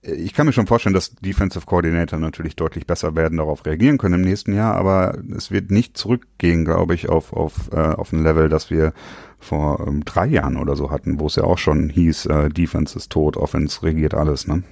äh, 0.03 0.14
ich 0.14 0.35
kann 0.35 0.46
mir 0.46 0.53
schon 0.53 0.66
vorstellen, 0.66 0.94
dass 0.94 1.14
Defensive 1.14 1.66
Coordinator 1.66 2.18
natürlich 2.18 2.57
deutlich 2.57 2.87
besser 2.87 3.16
werden, 3.16 3.38
darauf 3.38 3.64
reagieren 3.66 3.98
können 3.98 4.14
im 4.14 4.29
nächsten 4.29 4.55
Jahr, 4.55 4.74
aber 4.77 5.18
es 5.35 5.50
wird 5.50 5.70
nicht 5.70 5.96
zurückgehen, 5.96 6.64
glaube 6.64 6.94
ich, 6.94 7.09
auf, 7.09 7.33
auf, 7.33 7.70
äh, 7.72 7.77
auf 7.77 8.12
ein 8.12 8.22
Level, 8.22 8.48
das 8.48 8.70
wir 8.70 8.92
vor 9.38 9.85
ähm, 9.87 10.05
drei 10.05 10.27
Jahren 10.27 10.57
oder 10.57 10.77
so 10.77 10.90
hatten, 10.90 11.20
wo 11.20 11.27
es 11.27 11.37
ja 11.37 11.44
auch 11.44 11.59
schon 11.59 11.88
hieß, 11.88 12.27
äh, 12.27 12.48
Defense 12.48 12.96
ist 12.96 13.11
tot, 13.11 13.37
Offense 13.37 13.83
regiert 13.83 14.14
alles, 14.14 14.46
ne? 14.46 14.62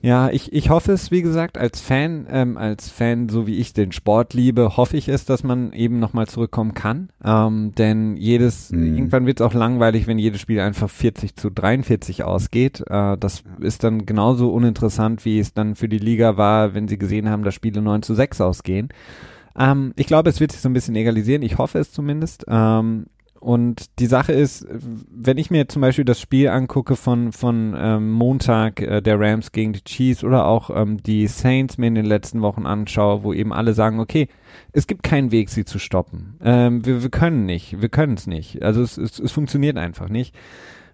Ja, 0.00 0.30
ich, 0.30 0.52
ich 0.52 0.70
hoffe 0.70 0.92
es, 0.92 1.10
wie 1.10 1.22
gesagt, 1.22 1.58
als 1.58 1.80
Fan, 1.80 2.26
ähm, 2.30 2.56
als 2.56 2.88
Fan, 2.88 3.28
so 3.28 3.48
wie 3.48 3.56
ich 3.56 3.72
den 3.72 3.90
Sport 3.90 4.32
liebe, 4.32 4.76
hoffe 4.76 4.96
ich 4.96 5.08
es, 5.08 5.24
dass 5.24 5.42
man 5.42 5.72
eben 5.72 5.98
nochmal 5.98 6.28
zurückkommen 6.28 6.74
kann. 6.74 7.08
Ähm, 7.24 7.72
denn 7.76 8.16
jedes, 8.16 8.70
mhm. 8.70 8.94
irgendwann 8.94 9.26
wird 9.26 9.40
es 9.40 9.46
auch 9.46 9.54
langweilig, 9.54 10.06
wenn 10.06 10.18
jedes 10.18 10.40
Spiel 10.40 10.60
einfach 10.60 10.88
40 10.88 11.34
zu 11.34 11.50
43 11.50 12.22
ausgeht. 12.22 12.84
Äh, 12.88 13.16
das 13.18 13.42
ist 13.58 13.82
dann 13.82 14.06
genauso 14.06 14.52
uninteressant, 14.52 15.24
wie 15.24 15.40
es 15.40 15.52
dann 15.52 15.74
für 15.74 15.88
die 15.88 15.98
Liga 15.98 16.36
war, 16.36 16.74
wenn 16.74 16.86
sie 16.86 16.98
gesehen 16.98 17.28
haben, 17.28 17.42
dass 17.42 17.54
Spiele 17.54 17.82
9 17.82 18.02
zu 18.02 18.14
6 18.14 18.40
ausgehen. 18.40 18.90
Ähm, 19.58 19.94
ich 19.96 20.06
glaube, 20.06 20.30
es 20.30 20.38
wird 20.38 20.52
sich 20.52 20.60
so 20.60 20.68
ein 20.68 20.74
bisschen 20.74 20.94
egalisieren. 20.94 21.42
Ich 21.42 21.58
hoffe 21.58 21.80
es 21.80 21.90
zumindest. 21.90 22.44
Ähm, 22.46 23.06
und 23.40 24.00
die 24.00 24.06
Sache 24.06 24.32
ist, 24.32 24.66
wenn 24.68 25.38
ich 25.38 25.50
mir 25.50 25.68
zum 25.68 25.82
Beispiel 25.82 26.04
das 26.04 26.20
Spiel 26.20 26.48
angucke 26.48 26.96
von, 26.96 27.32
von 27.32 27.74
ähm, 27.78 28.10
Montag 28.10 28.80
äh, 28.80 29.00
der 29.00 29.20
Rams 29.20 29.52
gegen 29.52 29.72
die 29.72 29.84
Chiefs 29.84 30.24
oder 30.24 30.46
auch 30.46 30.70
ähm, 30.74 31.02
die 31.02 31.26
Saints 31.28 31.78
mir 31.78 31.86
in 31.86 31.94
den 31.94 32.04
letzten 32.04 32.42
Wochen 32.42 32.66
anschaue, 32.66 33.22
wo 33.22 33.32
eben 33.32 33.52
alle 33.52 33.74
sagen, 33.74 34.00
okay, 34.00 34.28
es 34.72 34.88
gibt 34.88 35.04
keinen 35.04 35.30
Weg, 35.30 35.50
sie 35.50 35.64
zu 35.64 35.78
stoppen. 35.78 36.36
Ähm, 36.42 36.84
wir, 36.84 37.02
wir 37.02 37.10
können 37.10 37.46
nicht, 37.46 37.80
wir 37.80 37.88
können 37.88 38.14
es 38.14 38.26
nicht. 38.26 38.62
Also 38.62 38.82
es, 38.82 38.98
es, 38.98 39.20
es 39.20 39.30
funktioniert 39.30 39.76
einfach 39.76 40.08
nicht. 40.08 40.34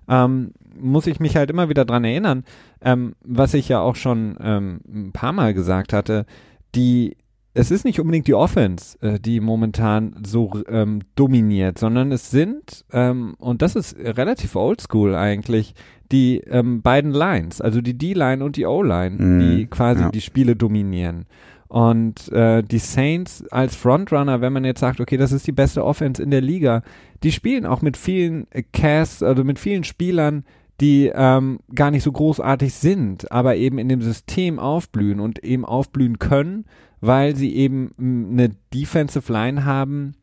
Ähm, 0.07 0.53
muss 0.79 1.07
ich 1.07 1.21
mich 1.21 1.37
halt 1.37 1.51
immer 1.51 1.71
wieder 1.71 1.87
dran 1.87 2.05
erinnern, 2.05 2.45
ähm, 2.83 3.15
was 3.25 3.55
ich 3.55 3.71
ja 3.71 3.81
auch 3.81 3.97
schon 3.97 4.37
ähm, 4.41 4.81
ein 4.87 5.13
paar 5.13 5.33
Mal 5.33 5.55
gesagt 5.55 5.95
hatte, 5.95 6.27
die 6.75 7.17
es 7.55 7.71
ist 7.71 7.85
nicht 7.85 8.01
unbedingt 8.01 8.27
die 8.27 8.35
Offense, 8.35 9.01
äh, 9.01 9.19
die 9.19 9.41
momentan 9.41 10.17
so 10.27 10.51
ähm, 10.69 11.03
dominiert, 11.15 11.79
sondern 11.79 12.11
es 12.11 12.31
sind, 12.31 12.85
ähm, 12.93 13.35
und 13.39 13.63
das 13.63 13.77
ist 13.77 13.97
relativ 13.97 14.57
oldschool 14.57 15.15
eigentlich, 15.15 15.75
die 16.11 16.39
ähm, 16.41 16.83
beiden 16.83 17.13
Lines, 17.13 17.61
also 17.61 17.81
die 17.81 17.97
D-Line 17.97 18.45
und 18.45 18.57
die 18.57 18.67
O-Line, 18.67 19.17
mm, 19.17 19.41
die 19.41 19.67
quasi 19.67 20.03
ja. 20.03 20.11
die 20.11 20.21
Spiele 20.21 20.57
dominieren. 20.57 21.27
Und 21.69 22.31
äh, 22.31 22.63
die 22.63 22.79
Saints 22.79 23.45
als 23.51 23.75
Frontrunner, 23.75 24.41
wenn 24.41 24.53
man 24.53 24.65
jetzt 24.65 24.81
sagt, 24.81 25.01
okay, 25.01 25.17
das 25.17 25.33
ist 25.33 25.47
die 25.47 25.53
beste 25.53 25.85
Offense 25.85 26.23
in 26.23 26.31
der 26.31 26.41
Liga, 26.41 26.83
die 27.23 27.33
spielen 27.33 27.67
auch 27.67 27.83
mit 27.83 27.97
vielen 27.97 28.47
Casts, 28.73 29.23
also 29.23 29.45
mit 29.45 29.59
vielen 29.59 29.83
Spielern, 29.83 30.45
die 30.81 31.11
ähm, 31.15 31.61
gar 31.75 31.91
nicht 31.91 32.03
so 32.03 32.13
großartig 32.13 32.75
sind, 32.75 33.31
aber 33.31 33.57
eben 33.57 33.79
in 33.79 33.89
dem 33.89 34.03
System 34.03 34.59
aufblühen 34.59 35.21
und 35.21 35.43
eben 35.43 35.65
aufblühen 35.65 36.19
können 36.19 36.65
weil 37.07 37.37
sie 37.37 37.55
eben 37.55 37.93
eine 37.99 38.51
Defensive 38.73 39.31
Line 39.31 39.65
haben, 39.65 40.15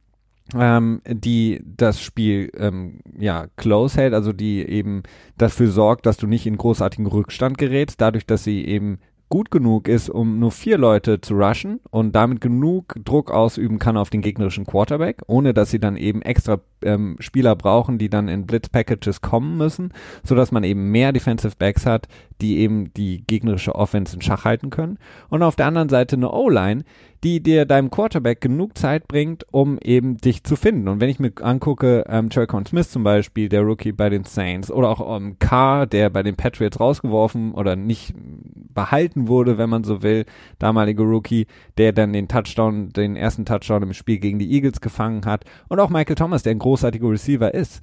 ähm, 0.56 1.02
die 1.08 1.62
das 1.64 2.02
Spiel 2.02 2.52
ähm, 2.58 3.02
ja 3.18 3.48
close 3.56 3.98
hält, 3.98 4.14
also 4.14 4.34
die 4.34 4.62
eben 4.68 5.04
dafür 5.38 5.68
sorgt, 5.70 6.06
dass 6.06 6.18
du 6.18 6.26
nicht 6.26 6.48
in 6.48 6.58
großartigen 6.58 7.06
Rückstand 7.06 7.58
gerätst, 7.58 8.02
dadurch, 8.02 8.26
dass 8.26 8.44
sie 8.44 8.66
eben 8.66 8.98
gut 9.32 9.50
genug 9.50 9.88
ist, 9.88 10.10
um 10.10 10.38
nur 10.38 10.52
vier 10.52 10.78
Leute 10.78 11.22
zu 11.22 11.34
rushen 11.34 11.80
und 11.90 12.14
damit 12.14 12.42
genug 12.42 12.96
Druck 13.04 13.32
ausüben 13.32 13.80
kann 13.80 13.98
auf 13.98 14.12
den 14.12 14.22
gegnerischen 14.22 14.66
Quarterback, 14.66 15.22
ohne 15.26 15.56
dass 15.56 15.72
sie 15.72 15.80
dann 15.80 15.96
eben 15.98 16.22
extra 16.22 16.60
ähm, 16.84 17.16
Spieler 17.20 17.56
brauchen, 17.56 17.98
die 17.98 18.10
dann 18.10 18.28
in 18.28 18.46
Blitz-Packages 18.46 19.22
kommen 19.22 19.58
müssen, 19.58 19.94
so 20.24 20.36
dass 20.36 20.52
man 20.52 20.64
eben 20.64 20.92
mehr 20.92 21.14
Defensive 21.14 21.56
Backs 21.58 21.86
hat, 21.86 22.08
die 22.42 22.58
eben 22.60 22.94
die 22.94 23.24
gegnerische 23.26 23.74
Offense 23.74 24.16
in 24.16 24.22
Schach 24.22 24.46
halten 24.46 24.70
können. 24.70 24.98
Und 25.30 25.44
auf 25.44 25.56
der 25.56 25.68
anderen 25.68 25.90
Seite 25.90 26.18
eine 26.18 26.32
O-Line, 26.32 26.84
die 27.24 27.42
dir 27.42 27.66
deinem 27.66 27.92
Quarterback 27.92 28.42
genug 28.42 28.78
Zeit 28.78 29.08
bringt, 29.08 29.46
um 29.52 29.78
eben 29.84 30.18
dich 30.18 30.44
zu 30.44 30.56
finden. 30.56 30.88
Und 30.88 31.00
wenn 31.00 31.10
ich 31.10 31.20
mir 31.20 31.32
angucke, 31.42 32.04
ähm, 32.10 32.30
Traycon 32.30 32.66
Smith 32.66 32.90
zum 32.90 33.04
Beispiel, 33.04 33.48
der 33.48 33.62
Rookie 33.62 33.92
bei 33.92 34.10
den 34.10 34.24
Saints, 34.24 34.72
oder 34.72 34.90
auch 34.90 35.18
ähm, 35.18 35.38
Carr, 35.40 35.86
der 35.86 36.10
bei 36.10 36.24
den 36.24 36.36
Patriots 36.36 36.80
rausgeworfen 36.80 37.54
oder 37.54 37.76
nicht 37.76 38.16
behalten 38.74 39.28
wurde, 39.28 39.58
wenn 39.58 39.70
man 39.70 39.84
so 39.84 40.04
will, 40.04 40.26
damalige 40.60 41.04
Rookie, 41.04 41.48
der 41.78 41.94
dann 41.94 42.14
den 42.14 42.28
Touchdown, 42.28 42.90
den 42.90 43.16
ersten 43.16 43.46
Touchdown 43.46 43.84
im 43.84 43.94
Spiel 43.94 44.20
gegen 44.20 44.40
die 44.40 44.52
Eagles 44.52 44.82
gefangen 44.82 45.26
hat. 45.26 45.46
Und 45.68 45.80
auch 45.80 45.90
Michael 45.90 46.16
Thomas, 46.16 46.44
der 46.44 46.52
ein 46.52 46.60
großartiger 46.60 47.10
Receiver 47.10 47.54
ist. 47.54 47.82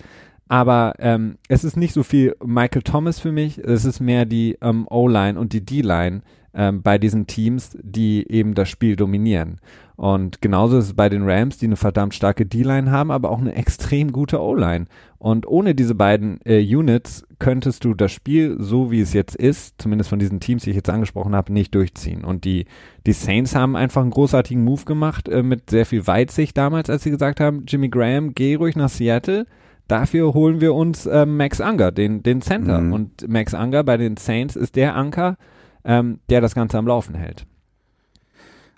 Aber 0.48 0.94
ähm, 0.98 1.36
es 1.48 1.62
ist 1.62 1.76
nicht 1.76 1.92
so 1.92 2.02
viel 2.02 2.34
Michael 2.44 2.82
Thomas 2.82 3.20
für 3.20 3.32
mich, 3.32 3.58
es 3.58 3.84
ist 3.84 4.00
mehr 4.00 4.24
die 4.24 4.56
ähm, 4.62 4.86
O-Line 4.88 5.38
und 5.38 5.52
die 5.52 5.64
D-Line 5.64 6.22
ähm, 6.54 6.82
bei 6.82 6.96
diesen 6.96 7.26
Teams, 7.26 7.76
die 7.82 8.26
eben 8.30 8.54
das 8.54 8.70
Spiel 8.70 8.96
dominieren. 8.96 9.60
Und 9.96 10.40
genauso 10.40 10.78
ist 10.78 10.86
es 10.86 10.94
bei 10.94 11.08
den 11.08 11.28
Rams, 11.28 11.58
die 11.58 11.66
eine 11.66 11.76
verdammt 11.76 12.14
starke 12.14 12.46
D-Line 12.46 12.90
haben, 12.90 13.10
aber 13.10 13.30
auch 13.30 13.40
eine 13.40 13.54
extrem 13.56 14.12
gute 14.12 14.40
O-Line. 14.40 14.86
Und 15.18 15.46
ohne 15.46 15.74
diese 15.74 15.94
beiden 15.94 16.40
äh, 16.44 16.60
Units 16.60 17.26
könntest 17.38 17.84
du 17.84 17.94
das 17.94 18.12
Spiel, 18.12 18.56
so 18.58 18.90
wie 18.90 19.00
es 19.00 19.12
jetzt 19.12 19.36
ist, 19.36 19.74
zumindest 19.78 20.10
von 20.10 20.18
diesen 20.18 20.40
Teams, 20.40 20.64
die 20.64 20.70
ich 20.70 20.76
jetzt 20.76 20.90
angesprochen 20.90 21.34
habe, 21.34 21.52
nicht 21.52 21.74
durchziehen. 21.74 22.24
Und 22.24 22.44
die, 22.44 22.66
die 23.06 23.12
Saints 23.12 23.54
haben 23.54 23.76
einfach 23.76 24.02
einen 24.02 24.10
großartigen 24.10 24.64
Move 24.64 24.84
gemacht, 24.84 25.28
äh, 25.28 25.42
mit 25.42 25.70
sehr 25.70 25.86
viel 25.86 26.06
Weitsicht 26.06 26.56
damals, 26.56 26.90
als 26.90 27.02
sie 27.02 27.10
gesagt 27.10 27.40
haben, 27.40 27.64
Jimmy 27.66 27.88
Graham, 27.88 28.34
geh 28.34 28.56
ruhig 28.56 28.76
nach 28.76 28.88
Seattle 28.88 29.46
Dafür 29.88 30.34
holen 30.34 30.60
wir 30.60 30.74
uns 30.74 31.06
äh, 31.06 31.24
Max 31.24 31.60
Unger, 31.60 31.90
den, 31.90 32.22
den 32.22 32.42
Center. 32.42 32.80
Mhm. 32.80 32.92
Und 32.92 33.28
Max 33.28 33.54
Unger 33.54 33.82
bei 33.82 33.96
den 33.96 34.18
Saints 34.18 34.54
ist 34.54 34.76
der 34.76 34.94
Anker, 34.94 35.36
ähm, 35.82 36.20
der 36.28 36.42
das 36.42 36.54
Ganze 36.54 36.76
am 36.76 36.86
Laufen 36.86 37.14
hält. 37.14 37.46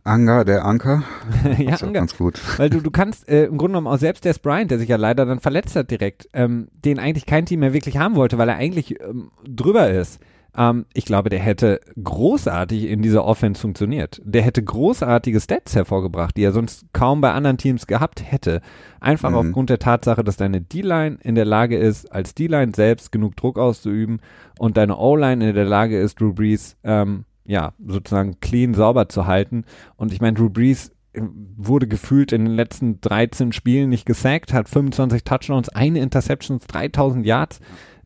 Anger, 0.04 0.44
der 0.44 0.64
Anker. 0.64 1.02
ja, 1.58 1.74
Anger. 1.76 1.92
Ganz 1.92 2.16
gut. 2.16 2.40
Weil 2.58 2.70
du, 2.70 2.80
du 2.80 2.90
kannst 2.90 3.28
äh, 3.28 3.44
im 3.44 3.58
Grunde 3.58 3.78
genommen 3.78 3.86
auch 3.86 3.98
selbst 3.98 4.24
der 4.24 4.34
Bryant, 4.34 4.70
der 4.70 4.78
sich 4.78 4.88
ja 4.88 4.96
leider 4.96 5.26
dann 5.26 5.40
verletzt 5.40 5.76
hat 5.76 5.90
direkt, 5.90 6.28
ähm, 6.32 6.68
den 6.72 6.98
eigentlich 6.98 7.26
kein 7.26 7.46
Team 7.46 7.60
mehr 7.60 7.72
wirklich 7.72 7.98
haben 7.98 8.16
wollte, 8.16 8.38
weil 8.38 8.48
er 8.48 8.56
eigentlich 8.56 9.00
ähm, 9.00 9.30
drüber 9.46 9.90
ist. 9.90 10.20
Ähm, 10.56 10.86
ich 10.94 11.04
glaube, 11.04 11.30
der 11.30 11.38
hätte 11.38 11.80
großartig 12.02 12.84
in 12.84 13.02
dieser 13.02 13.24
Offense 13.24 13.60
funktioniert. 13.60 14.20
Der 14.24 14.42
hätte 14.42 14.62
großartige 14.62 15.40
Stats 15.40 15.74
hervorgebracht, 15.74 16.36
die 16.36 16.42
er 16.42 16.52
sonst 16.52 16.86
kaum 16.92 17.20
bei 17.20 17.32
anderen 17.32 17.58
Teams 17.58 17.86
gehabt 17.86 18.22
hätte. 18.24 18.60
Einfach 19.00 19.30
mhm. 19.30 19.36
aufgrund 19.36 19.70
der 19.70 19.78
Tatsache, 19.78 20.24
dass 20.24 20.36
deine 20.36 20.60
D-Line 20.60 21.18
in 21.22 21.34
der 21.34 21.44
Lage 21.44 21.78
ist, 21.78 22.10
als 22.12 22.34
D-Line 22.34 22.72
selbst 22.74 23.12
genug 23.12 23.36
Druck 23.36 23.58
auszuüben 23.58 24.20
und 24.58 24.76
deine 24.76 24.96
O-Line 24.96 25.48
in 25.50 25.54
der 25.54 25.64
Lage 25.64 25.98
ist, 25.98 26.20
Drew 26.20 26.32
Brees, 26.32 26.76
ähm, 26.84 27.24
ja, 27.44 27.72
sozusagen 27.84 28.40
clean, 28.40 28.74
sauber 28.74 29.08
zu 29.08 29.26
halten. 29.26 29.64
Und 29.96 30.12
ich 30.12 30.20
meine, 30.20 30.34
Drew 30.34 30.50
Brees 30.50 30.92
äh, 31.12 31.22
wurde 31.56 31.88
gefühlt 31.88 32.32
in 32.32 32.44
den 32.44 32.54
letzten 32.54 33.00
13 33.00 33.52
Spielen 33.52 33.90
nicht 33.90 34.06
gesackt, 34.06 34.52
hat 34.52 34.68
25 34.68 35.24
Touchdowns, 35.24 35.68
eine 35.70 36.00
Interception, 36.00 36.60
3000 36.66 37.26
Yards. 37.26 37.60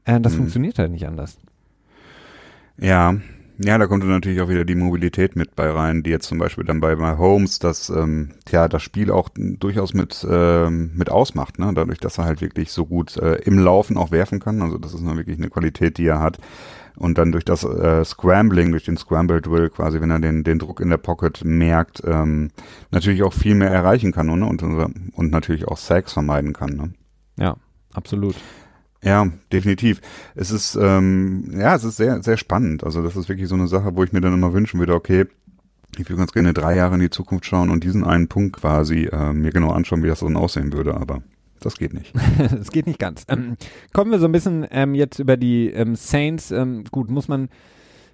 Äh, 0.05 0.21
das 0.21 0.33
mhm. 0.35 0.39
funktioniert 0.39 0.79
halt 0.79 0.93
nicht 0.93 1.07
anders. 1.07 1.39
Ja, 2.77 3.17
ja, 3.59 3.79
da 3.79 3.87
kommt 3.87 4.03
dann 4.03 4.11
natürlich 4.11 4.41
auch 4.41 4.49
wieder 4.49 4.65
die 4.65 4.75
Mobilität 4.75 5.37
mit 5.37 5.55
bei 5.55 5.71
rein, 5.71 6.03
die 6.03 6.11
jetzt 6.11 6.27
zum 6.27 6.39
Beispiel 6.39 6.65
dann 6.65 6.81
bei 6.81 6.97
Holmes 6.97 7.61
das, 7.61 7.89
ähm, 7.89 8.31
ja, 8.51 8.67
das 8.67 8.83
Spiel 8.83 9.13
auch 9.13 9.29
durchaus 9.37 9.95
mit, 9.95 10.27
ähm, 10.29 10.91
mit 10.95 11.09
ausmacht, 11.09 11.61
ne? 11.61 11.71
dadurch, 11.73 12.01
dass 12.01 12.19
er 12.19 12.25
halt 12.25 12.41
wirklich 12.41 12.73
so 12.73 12.85
gut 12.85 13.17
äh, 13.17 13.37
im 13.45 13.59
Laufen 13.59 13.97
auch 13.97 14.11
werfen 14.11 14.41
kann. 14.41 14.61
Also 14.61 14.77
das 14.79 14.93
ist 14.93 15.03
nur 15.03 15.17
wirklich 15.17 15.39
eine 15.39 15.51
Qualität, 15.51 15.99
die 15.99 16.07
er 16.07 16.19
hat. 16.19 16.39
Und 16.97 17.19
dann 17.19 17.33
durch 17.33 17.45
das 17.45 17.65
äh, 17.65 18.05
Scrambling, 18.05 18.71
durch 18.71 18.85
den 18.85 18.97
Scramble 18.97 19.41
Drill 19.41 19.69
quasi, 19.69 20.01
wenn 20.01 20.11
er 20.11 20.21
den, 20.21 20.45
den 20.45 20.61
Druck 20.61 20.81
in 20.81 20.91
der 20.91 20.97
Pocket 20.97 21.45
merkt, 21.45 22.03
ähm, 22.05 22.51
natürlich 22.93 23.25
auch 23.25 23.33
viel 23.33 23.57
mehr 23.57 23.71
erreichen 23.71 24.13
kann 24.13 24.27
ne? 24.27 24.47
und, 24.47 24.63
und 24.63 25.31
natürlich 25.31 25.67
auch 25.67 25.77
Sacks 25.77 26.13
vermeiden 26.13 26.53
kann. 26.53 26.71
Ne? 26.71 26.93
Ja, 27.37 27.57
absolut. 27.95 28.37
Ja, 29.03 29.27
definitiv. 29.53 30.01
Es 30.35 30.51
ist, 30.51 30.79
ähm, 30.81 31.51
ja, 31.53 31.75
es 31.75 31.85
ist 31.85 31.97
sehr, 31.97 32.23
sehr 32.23 32.37
spannend. 32.37 32.85
Also 32.85 33.03
das 33.03 33.17
ist 33.17 33.29
wirklich 33.29 33.49
so 33.49 33.55
eine 33.55 33.69
Sache, 33.69 33.97
wo 33.97 34.05
ich 34.05 34.13
mir 34.13 34.21
dann 34.21 34.33
immer 34.33 34.53
wünschen 34.53 34.79
würde, 34.79 34.95
okay, 34.95 35.27
ich 35.99 36.09
würde 36.09 36.17
ganz 36.17 36.33
gerne 36.33 36.55
drei 36.55 36.77
Jahre 36.77 36.95
in 36.95 37.01
die 37.01 37.11
Zukunft 37.11 37.45
schauen 37.45 37.71
und 37.71 37.85
diesen 37.85 38.05
einen 38.05 38.29
Punkt 38.29 38.57
quasi 38.57 39.09
äh, 39.13 39.33
mir 39.33 39.53
genau 39.53 39.71
anschauen, 39.71 40.03
wie 40.03 40.09
das 40.09 40.21
dann 40.21 40.37
aussehen 40.37 40.73
würde, 40.73 40.95
aber 40.95 41.23
das 41.61 41.77
geht 41.77 41.95
nicht. 41.95 42.13
das 42.39 42.71
geht 42.71 42.87
nicht 42.87 42.99
ganz. 42.99 43.25
Ähm, 43.29 43.57
kommen 43.93 44.11
wir 44.11 44.19
so 44.19 44.27
ein 44.27 44.33
bisschen 44.33 44.67
ähm, 44.71 44.95
jetzt 44.95 45.19
über 45.19 45.37
die 45.37 45.69
ähm, 45.71 45.97
Saints. 45.97 46.51
Ähm, 46.51 46.85
gut, 46.91 47.11
muss 47.11 47.29
man, 47.29 47.49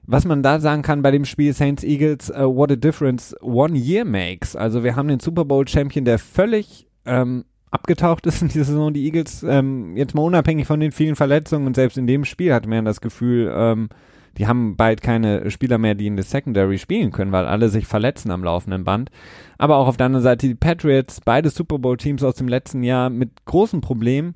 was 0.07 0.25
man 0.25 0.43
da 0.43 0.61
sagen 0.61 0.83
kann 0.83 1.03
bei 1.03 1.11
dem 1.11 1.25
Spiel 1.25 1.53
Saints 1.53 1.83
Eagles, 1.83 2.31
uh, 2.31 2.55
what 2.55 2.71
a 2.71 2.77
difference 2.77 3.35
one 3.41 3.77
year 3.77 4.05
makes. 4.05 4.57
Also 4.57 4.85
wir 4.85 4.97
haben 4.97 5.09
den 5.09 5.21
Super 5.21 5.45
Bowl 5.45 5.67
Champion, 5.67 6.05
der 6.05 6.19
völlig 6.19 6.87
ähm, 7.07 7.45
abgetaucht 7.71 8.27
ist 8.27 8.43
in 8.43 8.49
dieser 8.49 8.65
Saison, 8.65 8.93
die 8.93 9.05
Eagles, 9.05 9.43
ähm, 9.43 9.97
jetzt 9.97 10.15
mal 10.15 10.23
unabhängig 10.23 10.67
von 10.67 10.81
den 10.81 10.93
vielen 10.93 11.17
Verletzungen 11.17 11.67
und 11.67 11.77
selbst 11.77 11.99
in 11.99 12.07
dem 12.07 12.25
Spiel 12.25 12.53
hat 12.53 12.67
man 12.67 12.85
das 12.85 13.01
Gefühl, 13.01 13.53
die 14.39 14.47
haben 14.47 14.77
bald 14.77 15.03
keine 15.03 15.51
Spieler 15.51 15.79
mehr, 15.79 15.95
die 15.95 16.07
in 16.07 16.17
der 16.17 16.25
Secondary 16.25 16.79
spielen 16.79 17.11
können, 17.11 17.33
weil 17.33 17.47
alle 17.47 17.69
sich 17.69 17.87
verletzen 17.87 18.31
am 18.31 18.45
laufenden 18.45 18.85
Band. 18.85 19.11
Aber 19.59 19.77
auch 19.77 19.89
auf 19.89 19.97
der 19.97 20.07
anderen 20.07 20.23
Seite 20.23 20.49
die 20.49 20.55
Patriots, 20.55 21.21
beide 21.21 21.51
Super 21.51 21.79
Bowl 21.79 21.97
Teams 21.97 22.23
aus 22.23 22.37
dem 22.37 22.49
letzten 22.49 22.83
Jahr 22.83 23.11
mit 23.11 23.45
großen 23.45 23.81
Problemen. 23.81 24.35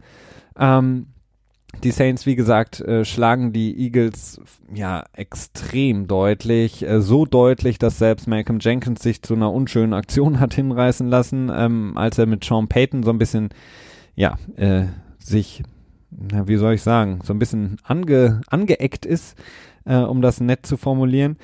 Ähm, 0.58 1.06
die 1.82 1.90
Saints, 1.90 2.26
wie 2.26 2.36
gesagt, 2.36 2.80
äh, 2.80 3.04
schlagen 3.04 3.52
die 3.52 3.76
Eagles 3.78 4.40
ja 4.72 5.04
extrem 5.12 6.06
deutlich. 6.06 6.82
Äh, 6.82 7.00
so 7.00 7.24
deutlich, 7.24 7.78
dass 7.78 7.98
selbst 7.98 8.28
Malcolm 8.28 8.58
Jenkins 8.60 9.02
sich 9.02 9.22
zu 9.22 9.34
einer 9.34 9.52
unschönen 9.52 9.94
Aktion 9.94 10.40
hat 10.40 10.54
hinreißen 10.54 11.08
lassen, 11.08 11.50
ähm, 11.54 11.96
als 11.96 12.18
er 12.18 12.26
mit 12.26 12.44
Sean 12.44 12.68
Payton 12.68 13.02
so 13.02 13.10
ein 13.10 13.18
bisschen, 13.18 13.50
ja, 14.14 14.36
äh, 14.56 14.84
sich, 15.18 15.62
na, 16.10 16.46
wie 16.46 16.56
soll 16.56 16.74
ich 16.74 16.82
sagen, 16.82 17.20
so 17.24 17.32
ein 17.32 17.38
bisschen 17.38 17.78
ange, 17.82 18.42
angeeckt 18.48 19.06
ist, 19.06 19.36
äh, 19.84 19.96
um 19.96 20.22
das 20.22 20.40
nett 20.40 20.66
zu 20.66 20.76
formulieren. 20.76 21.36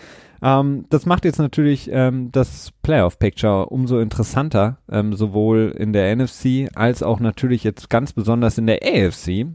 Ähm, 0.43 0.87
das 0.89 1.07
macht 1.07 1.25
jetzt 1.25 1.39
natürlich 1.39 1.91
ähm, 1.93 2.31
das 2.33 2.73
Playoff-Picture 2.83 3.67
umso 3.67 4.01
interessanter, 4.01 4.79
ähm, 4.91 5.15
sowohl 5.15 5.75
in 5.77 5.93
der 5.93 6.15
NFC 6.17 6.69
als 6.75 7.03
auch 7.03 7.21
natürlich 7.21 7.65
jetzt 7.65 7.91
ganz 7.91 8.13
besonders 8.13 8.59
in 8.59 8.67
der 8.67 8.81
AFC. 8.83 9.47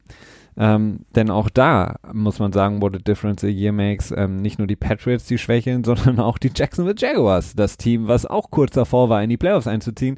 Ähm, 0.58 1.00
denn 1.15 1.30
auch 1.32 1.50
da 1.50 1.95
muss 2.13 2.39
man 2.39 2.54
sagen, 2.54 2.82
what 2.82 2.95
a 2.95 3.00
difference 3.00 3.43
a 3.43 3.48
year 3.48 3.74
makes. 3.74 4.13
Ähm, 4.15 4.41
nicht 4.41 4.58
nur 4.58 4.67
die 4.67 4.78
Patriots, 4.78 5.26
die 5.26 5.38
schwächeln, 5.38 5.84
sondern 5.86 6.19
auch 6.19 6.38
die 6.38 6.52
Jacksonville 6.54 6.95
Jaguars, 6.98 7.56
das 7.56 7.78
Team, 7.78 8.08
was 8.08 8.26
auch 8.26 8.52
kurz 8.52 8.74
davor 8.74 9.10
war, 9.10 9.21
in 9.24 9.30
die 9.30 9.38
Playoffs 9.38 9.67
einzuziehen. 9.67 10.17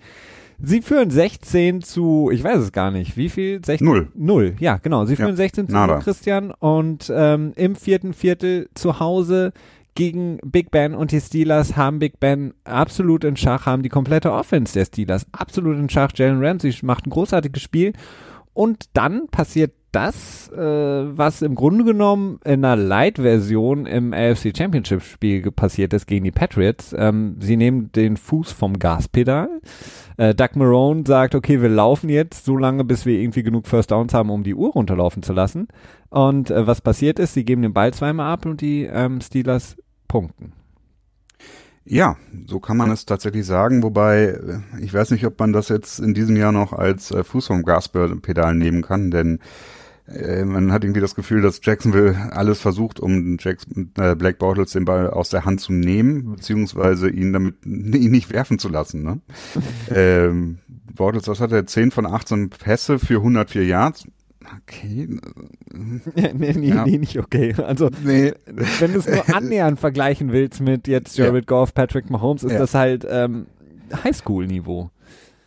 Sie 0.60 0.82
führen 0.82 1.12
16 1.12 1.82
zu, 1.82 2.30
ich 2.34 2.44
weiß 2.44 2.60
es 2.60 2.72
gar 2.72 2.90
nicht, 2.92 3.16
wie 3.16 3.30
viel? 3.30 3.64
16? 3.64 3.86
Null. 3.86 4.08
Null, 4.16 4.56
ja, 4.60 4.78
genau. 4.78 5.06
Sie 5.06 5.16
führen 5.16 5.30
Ja, 5.30 5.36
16 5.36 5.68
zu 5.68 5.74
nada. 5.74 6.00
Christian. 6.00 6.52
Und 6.52 7.12
ähm, 7.16 7.54
im 7.56 7.76
vierten 7.76 8.14
Viertel 8.14 8.70
zu 8.74 9.00
Hause 9.00 9.54
gegen 9.94 10.38
Big 10.44 10.72
Ben 10.72 10.94
und 10.96 11.12
die 11.12 11.20
Steelers 11.22 11.76
haben 11.76 12.00
Big 12.00 12.20
Ben 12.20 12.54
absolut 12.64 13.24
in 13.24 13.36
Schach, 13.38 13.66
haben 13.66 13.84
die 13.84 13.90
komplette 13.90 14.32
Offense 14.32 14.74
der 14.74 14.86
Steelers 14.86 15.26
absolut 15.32 15.78
in 15.78 15.90
Schach. 15.90 16.12
Jalen 16.16 16.44
Ramsey 16.44 16.74
macht 16.84 17.06
ein 17.08 17.12
großartiges 17.12 17.62
Spiel. 17.62 17.94
Und 18.54 18.86
dann 18.94 19.28
passiert 19.28 19.74
das, 19.92 20.50
äh, 20.52 20.58
was 20.58 21.42
im 21.42 21.56
Grunde 21.56 21.84
genommen 21.84 22.40
in 22.44 22.66
einer 22.66 22.76
Light-Version 22.76 23.86
im 23.86 24.14
AFC 24.14 24.56
Championship-Spiel 24.56 25.52
passiert 25.52 25.94
ist 25.94 26.08
gegen 26.08 26.26
die 26.26 26.32
Patriots. 26.32 26.94
Ähm, 26.98 27.38
sie 27.40 27.58
nehmen 27.58 27.92
den 27.94 28.18
Fuß 28.18 28.52
vom 28.52 28.80
Gaspedal. 28.80 29.50
Äh, 30.18 30.36
Doug 30.36 30.50
Marone 30.56 31.04
sagt, 31.06 31.36
okay, 31.36 31.62
wir 31.62 31.70
laufen 31.70 32.10
jetzt 32.10 32.46
so 32.46 32.58
lange, 32.58 32.84
bis 32.84 33.06
wir 33.06 33.20
irgendwie 33.20 33.44
genug 33.44 33.68
First 33.68 33.92
Downs 33.92 34.14
haben, 34.14 34.30
um 34.30 34.44
die 34.44 34.56
Uhr 34.56 34.72
runterlaufen 34.72 35.24
zu 35.24 35.34
lassen. 35.34 35.68
Und 36.10 36.52
äh, 36.52 36.68
was 36.68 36.82
passiert 36.82 37.20
ist, 37.20 37.34
sie 37.34 37.46
geben 37.46 37.62
den 37.62 37.74
Ball 37.74 37.94
zweimal 37.94 38.32
ab 38.32 38.46
und 38.46 38.62
die 38.62 38.84
ähm, 38.84 39.22
Steelers 39.22 39.78
punkten. 40.08 40.54
Ja, 41.90 42.18
so 42.48 42.60
kann 42.60 42.76
man 42.76 42.92
es 42.92 43.06
tatsächlich 43.06 43.46
sagen, 43.46 43.82
wobei 43.82 44.26
äh, 44.26 44.60
ich 44.82 44.94
weiß 44.94 45.12
nicht, 45.12 45.26
ob 45.26 45.40
man 45.40 45.54
das 45.54 45.70
jetzt 45.70 46.00
in 46.00 46.14
diesem 46.14 46.36
Jahr 46.36 46.52
noch 46.52 46.74
als 46.74 47.12
äh, 47.12 47.24
Fuß 47.24 47.48
vom 47.48 47.64
Gaspedal 47.64 48.56
nehmen 48.56 48.82
kann, 48.82 49.10
denn 49.10 49.40
äh, 50.08 50.46
man 50.46 50.72
hat 50.72 50.84
irgendwie 50.84 51.02
das 51.02 51.16
Gefühl, 51.16 51.42
dass 51.42 51.60
Jacksonville 51.64 52.32
alles 52.32 52.60
versucht, 52.60 53.00
um 53.00 53.38
Jackson, 53.40 53.92
äh, 53.98 54.16
Black 54.16 54.38
Bortles 54.40 54.72
den 54.72 54.86
Ball 54.86 55.10
aus 55.10 55.30
der 55.30 55.46
Hand 55.46 55.62
zu 55.62 55.74
nehmen, 55.74 56.32
beziehungsweise 56.36 57.10
ihn 57.10 57.34
damit 57.34 57.56
ihn 57.66 58.12
nicht 58.12 58.32
werfen 58.32 58.60
zu 58.60 58.70
lassen. 58.70 59.04
Ne? 59.04 59.22
ähm, 59.96 60.60
Bortles, 60.96 61.28
was 61.28 61.42
hat 61.42 61.52
er? 61.52 61.66
10 61.66 61.92
von 61.92 62.06
18 62.06 62.50
Pässe 62.50 63.00
für 63.00 63.16
104 63.18 63.66
Yards. 63.66 64.06
Okay. 64.64 65.10
nee, 65.74 66.54
nee, 66.54 66.70
Ja. 66.70 66.86
nee, 66.86 66.98
nicht 66.98 67.20
okay. 67.20 67.54
Also, 67.58 67.90
Nee. 68.04 68.34
wenn 68.80 68.94
du 68.94 69.00
es 69.00 69.08
nur 69.08 69.36
annähernd 69.36 69.78
vergleichen 69.80 70.32
willst 70.32 70.62
mit 70.62 70.88
jetzt 70.88 71.18
Jared 71.18 71.48
Goff, 71.48 71.74
Patrick 71.74 72.10
Mahomes, 72.10 72.44
ist 72.46 72.54
Ja. 72.54 72.60
das 72.60 72.74
halt 72.74 73.06
ähm, 73.10 73.48
Highschool-Niveau. 74.04 74.90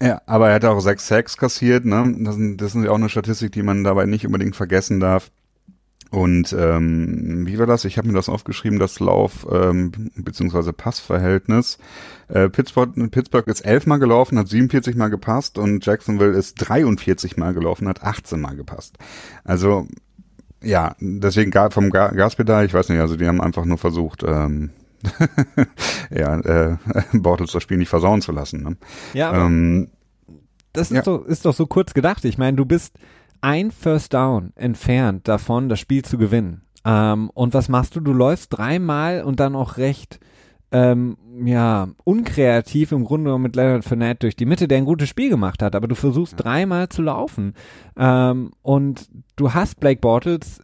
Ja, 0.03 0.23
aber 0.27 0.49
er 0.49 0.55
hat 0.55 0.65
auch 0.65 0.81
sechs 0.81 1.07
Sacks 1.07 1.37
kassiert, 1.37 1.85
ne? 1.85 2.15
Das, 2.21 2.35
sind- 2.37 2.57
das 2.61 2.75
ist 2.75 2.83
ja 2.85 2.91
auch 2.91 2.95
eine 2.97 3.09
Statistik, 3.11 3.53
die 3.53 3.63
man 3.63 3.85
dabei 3.85 4.07
nicht 4.07 4.27
unbedingt 4.27 4.57
vergessen 4.57 4.99
darf. 5.01 5.31
Und 6.11 6.53
ähm, 6.59 7.47
wie 7.47 7.59
war 7.59 7.67
das? 7.67 7.85
Ich 7.85 7.97
habe 7.97 8.09
mir 8.09 8.15
das 8.15 8.29
aufgeschrieben, 8.29 8.81
das 8.81 8.99
Lauf- 8.99 9.47
ähm, 9.53 9.93
bzw. 10.17 10.73
Passverhältnis. 10.73 11.79
Äh, 12.29 12.49
Pittsburgh, 12.49 12.93
Pittsburgh 13.13 13.47
ist 13.47 13.61
elfmal 13.61 14.01
gelaufen, 14.01 14.37
hat 14.39 14.49
47 14.49 14.97
Mal 14.97 15.09
gepasst 15.09 15.57
und 15.57 15.87
Jacksonville 15.87 16.37
ist 16.37 16.55
43 16.55 17.37
Mal 17.37 17.55
gelaufen, 17.55 17.87
hat 17.87 18.03
18 18.03 18.41
Mal 18.41 18.57
gepasst. 18.57 18.97
Also 19.45 19.87
ja, 20.63 20.97
deswegen 21.01 21.53
vom 21.71 21.91
Ga 21.91 22.09
Gaspedal, 22.09 22.67
ich 22.67 22.75
weiß 22.75 22.89
nicht, 22.89 22.99
also 23.01 23.17
die 23.17 23.27
haben 23.29 23.41
einfach 23.41 23.65
nur 23.65 23.79
versucht, 23.79 24.25
ähm, 24.27 24.71
ja, 26.11 26.39
äh, 26.41 26.77
Bortles 27.13 27.53
das 27.53 27.63
Spiel 27.63 27.79
nicht 27.79 27.89
versauen 27.89 28.23
zu 28.23 28.33
lassen. 28.33 28.63
Ne? 28.63 28.77
Ja, 29.15 29.47
Ähm, 29.47 29.91
das 30.73 30.91
ist, 30.91 30.97
ja. 30.97 31.03
doch, 31.03 31.25
ist 31.25 31.45
doch 31.45 31.55
so 31.55 31.67
kurz 31.67 31.95
gedacht. 31.95 32.25
Ich 32.25 32.39
meine, 32.39 32.57
du 32.57 32.65
bist 32.65 32.97
ein 33.41 33.71
First 33.71 34.15
Down 34.15 34.53
entfernt 34.55 35.27
davon, 35.27 35.69
das 35.69 35.81
Spiel 35.81 36.05
zu 36.05 36.19
gewinnen. 36.19 36.63
Ähm, 36.85 37.31
und 37.35 37.55
was 37.55 37.69
machst 37.69 37.97
du? 37.97 38.01
Du 38.01 38.13
läufst 38.13 38.57
dreimal 38.57 39.23
und 39.23 39.41
dann 39.41 39.57
auch 39.57 39.77
recht 39.77 40.21
ähm, 40.73 41.17
ja, 41.45 41.89
unkreativ 42.05 42.93
im 42.93 43.05
Grunde 43.05 43.37
mit 43.39 43.57
Leonard 43.57 43.85
Fournette 43.85 44.21
durch 44.21 44.37
die 44.37 44.47
Mitte, 44.47 44.69
der 44.69 44.79
ein 44.79 44.85
gutes 44.85 45.09
Spiel 45.09 45.29
gemacht 45.29 45.63
hat, 45.63 45.75
aber 45.75 45.89
du 45.89 45.97
versuchst 45.97 46.35
dreimal 46.37 46.89
zu 46.89 47.03
laufen. 47.03 47.55
Ähm, 47.97 48.53
und 48.63 49.09
du 49.37 49.53
hast 49.53 49.81
Blake 49.81 50.01
Bortles 50.01 50.61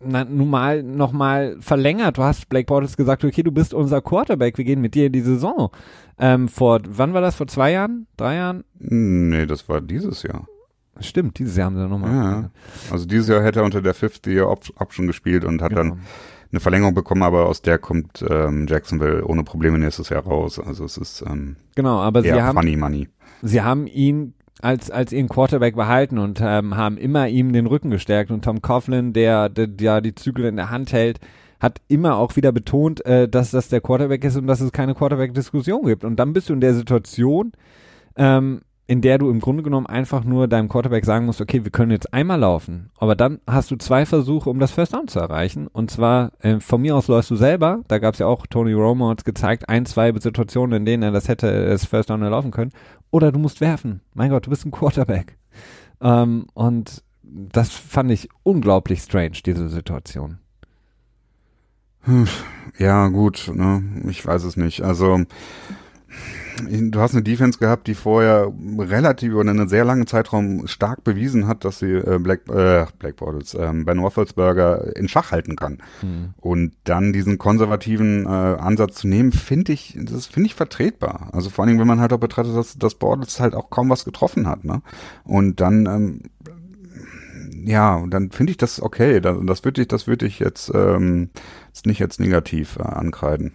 na, 0.00 0.24
nun 0.24 0.48
mal 0.50 0.82
noch 0.82 1.12
mal 1.12 1.56
verlängert. 1.60 2.18
Du 2.18 2.22
hast 2.22 2.48
Blake 2.48 2.66
Bortles 2.66 2.96
gesagt, 2.96 3.24
okay, 3.24 3.42
du 3.42 3.50
bist 3.52 3.74
unser 3.74 4.00
Quarterback, 4.00 4.56
wir 4.58 4.64
gehen 4.64 4.80
mit 4.80 4.94
dir 4.94 5.06
in 5.06 5.12
die 5.12 5.20
Saison. 5.20 5.70
Ähm, 6.18 6.48
vor, 6.48 6.80
wann 6.88 7.14
war 7.14 7.20
das? 7.20 7.34
Vor 7.36 7.46
zwei 7.46 7.72
Jahren? 7.72 8.06
Drei 8.16 8.36
Jahren? 8.36 8.64
Nee, 8.78 9.46
das 9.46 9.68
war 9.68 9.80
dieses 9.80 10.22
Jahr. 10.22 10.46
Stimmt, 11.00 11.38
dieses 11.38 11.56
Jahr 11.56 11.66
haben 11.66 11.76
sie 11.76 11.86
nochmal. 11.88 12.12
Ja. 12.12 12.50
Also 12.90 13.06
dieses 13.06 13.28
Jahr 13.28 13.42
hätte 13.42 13.60
er 13.60 13.64
unter 13.64 13.80
der 13.82 13.94
Fifth 13.94 14.26
Year 14.26 14.48
Op 14.48 14.64
Option 14.76 15.06
gespielt 15.06 15.44
und 15.44 15.62
hat 15.62 15.72
dann 15.76 16.00
eine 16.50 16.60
Verlängerung 16.60 16.94
bekommen, 16.94 17.22
aber 17.22 17.46
aus 17.46 17.62
der 17.62 17.78
kommt 17.78 18.24
ähm, 18.28 18.66
Jacksonville 18.68 19.24
ohne 19.24 19.44
Probleme 19.44 19.78
nächstes 19.78 20.08
Jahr 20.08 20.24
raus. 20.24 20.58
Also 20.58 20.84
es 20.84 20.96
ist 20.96 21.22
ähm, 21.26 21.56
Genau, 21.76 22.00
aber 22.00 22.22
sie 22.22 22.32
haben, 22.32 22.56
funny 22.56 22.76
money. 22.76 23.08
sie 23.42 23.62
haben 23.62 23.86
ihn 23.86 24.34
als, 24.60 24.90
als 24.90 25.12
ihren 25.12 25.28
Quarterback 25.28 25.76
behalten 25.76 26.18
und 26.18 26.40
ähm, 26.42 26.76
haben 26.76 26.96
immer 26.96 27.28
ihm 27.28 27.52
den 27.52 27.66
Rücken 27.66 27.90
gestärkt. 27.90 28.30
Und 28.30 28.44
Tom 28.44 28.62
Coughlin, 28.62 29.12
der, 29.12 29.48
der, 29.48 29.66
der 29.66 30.00
die 30.00 30.14
Zügel 30.14 30.46
in 30.46 30.56
der 30.56 30.70
Hand 30.70 30.92
hält, 30.92 31.20
hat 31.60 31.80
immer 31.88 32.16
auch 32.16 32.36
wieder 32.36 32.52
betont, 32.52 33.04
äh, 33.04 33.28
dass 33.28 33.50
das 33.50 33.68
der 33.68 33.80
Quarterback 33.80 34.24
ist 34.24 34.36
und 34.36 34.46
dass 34.46 34.60
es 34.60 34.72
keine 34.72 34.94
Quarterback-Diskussion 34.94 35.86
gibt. 35.86 36.04
Und 36.04 36.16
dann 36.16 36.32
bist 36.32 36.48
du 36.48 36.52
in 36.52 36.60
der 36.60 36.74
Situation, 36.74 37.52
ähm, 38.16 38.60
in 38.90 39.02
der 39.02 39.18
du 39.18 39.28
im 39.28 39.40
Grunde 39.40 39.62
genommen 39.62 39.86
einfach 39.86 40.24
nur 40.24 40.48
deinem 40.48 40.68
Quarterback 40.68 41.04
sagen 41.04 41.26
musst, 41.26 41.42
okay, 41.42 41.62
wir 41.62 41.70
können 41.70 41.90
jetzt 41.90 42.14
einmal 42.14 42.40
laufen, 42.40 42.90
aber 42.96 43.14
dann 43.14 43.38
hast 43.46 43.70
du 43.70 43.76
zwei 43.76 44.06
Versuche, 44.06 44.48
um 44.48 44.58
das 44.58 44.70
First 44.70 44.94
Down 44.94 45.08
zu 45.08 45.18
erreichen. 45.18 45.66
Und 45.66 45.90
zwar, 45.90 46.32
äh, 46.40 46.58
von 46.58 46.80
mir 46.80 46.96
aus 46.96 47.06
läufst 47.06 47.30
du 47.30 47.36
selber, 47.36 47.82
da 47.88 47.98
gab 47.98 48.14
es 48.14 48.20
ja 48.20 48.26
auch, 48.26 48.46
Tony 48.46 48.72
Romo 48.72 49.10
hat 49.10 49.26
gezeigt, 49.26 49.68
ein, 49.68 49.84
zwei 49.84 50.10
Situationen, 50.14 50.78
in 50.78 50.86
denen 50.86 51.02
er 51.02 51.10
das 51.12 51.28
hätte, 51.28 51.66
das 51.66 51.84
First 51.84 52.08
Down 52.08 52.22
erlaufen 52.22 52.50
können. 52.50 52.72
Oder 53.10 53.32
du 53.32 53.38
musst 53.38 53.60
werfen. 53.60 54.00
Mein 54.14 54.30
Gott, 54.30 54.46
du 54.46 54.50
bist 54.50 54.66
ein 54.66 54.70
Quarterback. 54.70 55.38
Ähm, 56.00 56.46
und 56.54 57.02
das 57.22 57.70
fand 57.70 58.10
ich 58.10 58.28
unglaublich 58.42 59.00
strange, 59.00 59.38
diese 59.44 59.68
Situation. 59.68 60.38
Ja, 62.78 63.08
gut, 63.08 63.50
ne? 63.54 63.82
ich 64.08 64.24
weiß 64.24 64.44
es 64.44 64.56
nicht. 64.56 64.82
Also 64.82 65.24
du 66.66 67.00
hast 67.00 67.12
eine 67.12 67.22
Defense 67.22 67.58
gehabt, 67.58 67.86
die 67.86 67.94
vorher 67.94 68.52
relativ 68.78 69.32
über 69.32 69.40
einen 69.40 69.68
sehr 69.68 69.84
langen 69.84 70.06
Zeitraum 70.06 70.66
stark 70.66 71.04
bewiesen 71.04 71.46
hat, 71.46 71.64
dass 71.64 71.78
sie 71.78 71.92
äh, 71.92 72.18
Black, 72.18 72.48
äh, 72.48 72.86
Black 72.98 73.16
Bortles, 73.16 73.54
ähm, 73.54 73.84
Ben 73.84 73.98
Roethlisberger 73.98 74.96
in 74.96 75.08
Schach 75.08 75.30
halten 75.32 75.56
kann. 75.56 75.78
Und 76.36 76.72
dann 76.84 77.12
diesen 77.12 77.38
konservativen 77.38 78.24
äh, 78.24 78.28
Ansatz 78.28 78.96
zu 78.96 79.08
nehmen, 79.08 79.32
finde 79.32 79.72
ich, 79.72 79.98
das 80.00 80.26
finde 80.26 80.48
ich 80.48 80.54
vertretbar. 80.54 81.30
Also 81.32 81.50
vor 81.50 81.62
allen 81.62 81.68
Dingen, 81.68 81.80
wenn 81.80 81.88
man 81.88 82.00
halt 82.00 82.12
auch 82.12 82.20
betrachtet, 82.20 82.56
dass, 82.56 82.78
dass 82.78 82.94
Bortles 82.94 83.40
halt 83.40 83.54
auch 83.54 83.70
kaum 83.70 83.90
was 83.90 84.04
getroffen 84.04 84.46
hat. 84.48 84.64
Ne? 84.64 84.82
Und 85.24 85.60
dann 85.60 85.86
ähm, 85.86 86.22
ja, 87.64 88.02
dann 88.08 88.30
finde 88.30 88.52
ich 88.52 88.56
das 88.56 88.80
okay. 88.80 89.20
Das, 89.20 89.36
das 89.44 89.64
würde 89.64 89.82
ich, 89.82 89.88
das 89.88 90.06
würde 90.06 90.26
ich 90.26 90.38
jetzt, 90.38 90.70
ähm, 90.74 91.30
jetzt 91.68 91.86
nicht 91.86 91.98
jetzt 91.98 92.20
negativ 92.20 92.76
äh, 92.78 92.82
ankreiden. 92.82 93.52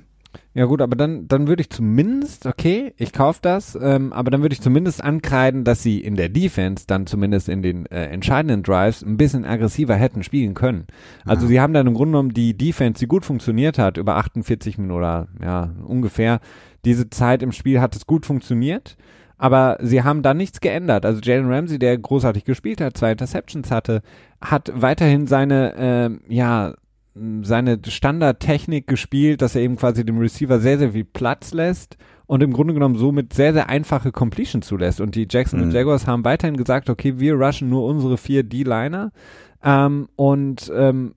Ja 0.56 0.66
gut, 0.66 0.82
aber 0.82 0.96
dann, 0.96 1.28
dann 1.28 1.48
würde 1.48 1.62
ich 1.62 1.72
zumindest, 1.72 2.46
okay, 2.46 2.94
ich 2.98 3.12
kaufe 3.12 3.40
das, 3.42 3.76
ähm, 3.82 4.14
aber 4.14 4.30
dann 4.30 4.44
würde 4.44 4.54
ich 4.54 4.62
zumindest 4.62 5.04
ankreiden, 5.04 5.64
dass 5.64 5.82
sie 5.82 6.00
in 6.00 6.16
der 6.16 6.30
Defense 6.30 6.86
dann 6.86 7.08
zumindest 7.08 7.50
in 7.50 7.64
den 7.64 7.88
äh, 7.88 8.06
entscheidenden 8.06 8.62
Drives 8.62 9.02
ein 9.02 9.18
bisschen 9.18 9.46
aggressiver 9.46 9.96
hätten 9.96 10.22
spielen 10.22 10.54
können. 10.54 10.86
Also 11.26 11.46
Ja. 11.46 11.50
sie 11.50 11.62
haben 11.62 11.74
dann 11.74 11.88
im 11.88 11.96
Grunde 11.96 12.12
genommen 12.12 12.34
die 12.36 12.56
Defense, 12.56 13.00
die 13.00 13.08
gut 13.08 13.26
funktioniert 13.26 13.80
hat, 13.80 13.98
über 13.98 14.16
48 14.18 14.78
Minuten 14.78 14.96
oder 14.98 15.28
ja, 15.42 15.72
ungefähr, 15.86 16.40
diese 16.86 17.10
Zeit 17.10 17.42
im 17.42 17.52
Spiel 17.52 17.82
hat 17.82 17.96
es 17.96 18.06
gut 18.06 18.26
funktioniert. 18.26 18.96
Aber 19.40 19.78
sie 19.82 20.04
haben 20.04 20.22
dann 20.22 20.38
nichts 20.38 20.62
geändert. 20.62 21.06
Also 21.06 21.20
Jalen 21.22 21.52
Ramsey, 21.52 21.78
der 21.80 21.98
großartig 21.98 22.46
gespielt 22.46 22.80
hat, 22.80 22.96
zwei 22.96 23.12
Interceptions 23.12 23.72
hatte, 23.72 24.02
hat 24.40 24.72
weiterhin 24.74 25.26
seine, 25.28 25.74
ähm, 25.76 26.22
ja, 26.30 26.76
seine 27.44 27.80
Standardtechnik 27.86 28.88
gespielt, 28.88 29.42
dass 29.42 29.56
er 29.56 29.62
eben 29.62 29.76
quasi 29.76 30.06
dem 30.06 30.18
Receiver 30.18 30.60
sehr, 30.60 30.80
sehr 30.80 30.94
viel 30.94 31.04
Platz 31.06 31.54
lässt 31.54 31.98
und 32.26 32.42
im 32.42 32.54
Grunde 32.54 32.74
genommen 32.74 32.96
somit 32.96 33.34
sehr, 33.34 33.54
sehr 33.54 33.70
einfache 33.70 34.12
Completion 34.12 34.62
zulässt. 34.62 35.00
Und 35.00 35.16
die 35.16 35.28
Jacksonville 35.30 35.70
Mhm. 35.70 35.76
Jaguars 35.76 36.08
haben 36.08 36.26
weiterhin 36.26 36.58
gesagt, 36.58 36.90
okay, 36.90 37.20
wir 37.20 37.36
rushen 37.36 37.70
nur 37.70 37.86
unsere 37.86 38.18
vier 38.18 38.44
D-Liner 38.44 39.12
ähm, 39.64 40.08
und 40.16 40.72
ähm, 40.76 41.14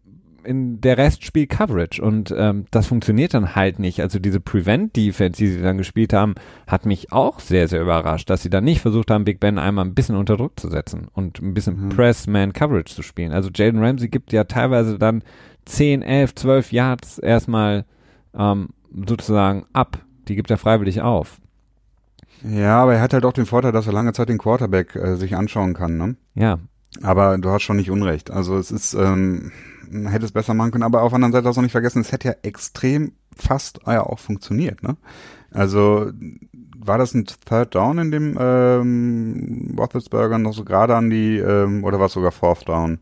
in 0.47 0.81
der 0.81 0.97
Rest 0.99 1.25
spielt 1.25 1.51
Coverage 1.51 2.01
und 2.03 2.35
ähm, 2.37 2.67
das 2.71 2.87
funktioniert 2.87 3.35
dann 3.35 3.55
halt 3.55 3.79
nicht. 3.79 4.01
Also 4.01 4.19
diese 4.19 4.41
Prevent-Defense, 4.41 5.37
die 5.39 5.49
sie 5.49 5.61
dann 5.61 5.79
gespielt 5.79 6.13
haben, 6.13 6.35
hat 6.67 6.87
mich 6.87 7.13
auch 7.13 7.41
sehr, 7.41 7.69
sehr 7.69 7.83
überrascht, 7.83 8.31
dass 8.31 8.43
sie 8.43 8.51
dann 8.51 8.65
nicht 8.65 8.81
versucht 8.81 9.11
haben, 9.11 9.25
Big 9.25 9.41
Ben 9.41 9.59
einmal 9.59 9.85
ein 9.85 9.95
bisschen 9.95 10.17
unter 10.17 10.37
Druck 10.37 10.59
zu 10.59 10.69
setzen 10.69 11.09
und 11.13 11.41
ein 11.43 11.53
bisschen 11.55 11.87
Mhm. 11.87 11.89
Press-Man-Coverage 11.91 12.95
zu 12.95 13.03
spielen. 13.03 13.33
Also 13.33 13.51
Jaden 13.55 13.83
Ramsey 13.83 14.09
gibt 14.09 14.33
ja 14.33 14.45
teilweise 14.45 14.99
dann 14.99 15.23
10, 15.67 16.03
11, 16.03 16.35
12 16.37 16.73
Yards 16.73 17.19
erstmal 17.19 17.85
ähm, 18.35 18.69
sozusagen 19.07 19.67
ab. 19.73 19.99
Die 20.29 20.37
gibt 20.37 20.51
er 20.51 20.59
freiwillig 20.59 21.03
auf. 21.03 21.39
Ja, 22.45 22.83
aber 22.83 22.95
er 22.95 23.01
hat 23.01 23.13
halt 23.15 23.25
auch 23.25 23.33
den 23.33 23.47
Vorteil, 23.47 23.73
dass 23.73 23.87
er 23.87 23.93
lange 23.93 24.13
Zeit 24.13 24.29
den 24.29 24.39
Quarterback 24.39 24.95
äh, 24.95 25.17
sich 25.17 25.35
anschauen 25.37 25.75
kann. 25.75 25.97
Ne? 25.97 26.17
Ja, 26.35 26.59
Aber 27.03 27.39
du 27.39 27.51
hast 27.51 27.63
schon 27.63 27.77
nicht 27.77 27.91
Unrecht. 27.91 28.31
Also 28.31 28.57
es 28.59 28.71
ist, 28.71 28.95
ähm, 28.95 29.51
hätte 30.07 30.25
es 30.25 30.33
besser 30.33 30.55
machen 30.55 30.71
können, 30.71 30.85
aber 30.85 31.03
auf 31.03 31.11
der 31.11 31.17
anderen 31.17 31.33
Seite 31.33 31.45
darfst 31.45 31.59
du 31.59 31.63
nicht 31.63 31.73
vergessen, 31.73 32.01
es 32.01 32.13
hätte 32.13 32.29
ja 32.29 32.35
extrem 32.43 33.13
fast 33.37 33.81
ja 33.87 34.03
auch 34.03 34.19
funktioniert, 34.19 34.83
ne? 34.83 34.97
Also 35.51 36.11
war 36.79 36.99
das 36.99 37.15
ein 37.15 37.27
Third 37.27 37.75
Down 37.75 37.99
in 37.99 38.11
dem 38.11 38.37
ähm, 38.39 39.75
Roethlisberger 39.79 40.39
noch 40.39 40.53
so 40.53 40.65
gerade 40.65 40.95
an 40.97 41.11
die, 41.11 41.39
ähm, 41.39 41.83
oder 41.85 41.99
war 41.99 42.07
es 42.07 42.13
sogar 42.13 42.33
Fourth 42.33 42.69
Down, 42.69 42.99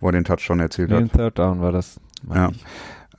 wo 0.00 0.08
er 0.08 0.12
den 0.12 0.24
Touch 0.24 0.40
schon 0.40 0.60
erzielt 0.60 0.90
Nee, 0.90 0.96
hat? 0.96 1.02
ein 1.02 1.10
Third 1.12 1.38
Down 1.38 1.60
war 1.60 1.72
das. 1.72 2.00
Ja. 2.32 2.48
ich. 2.50 2.64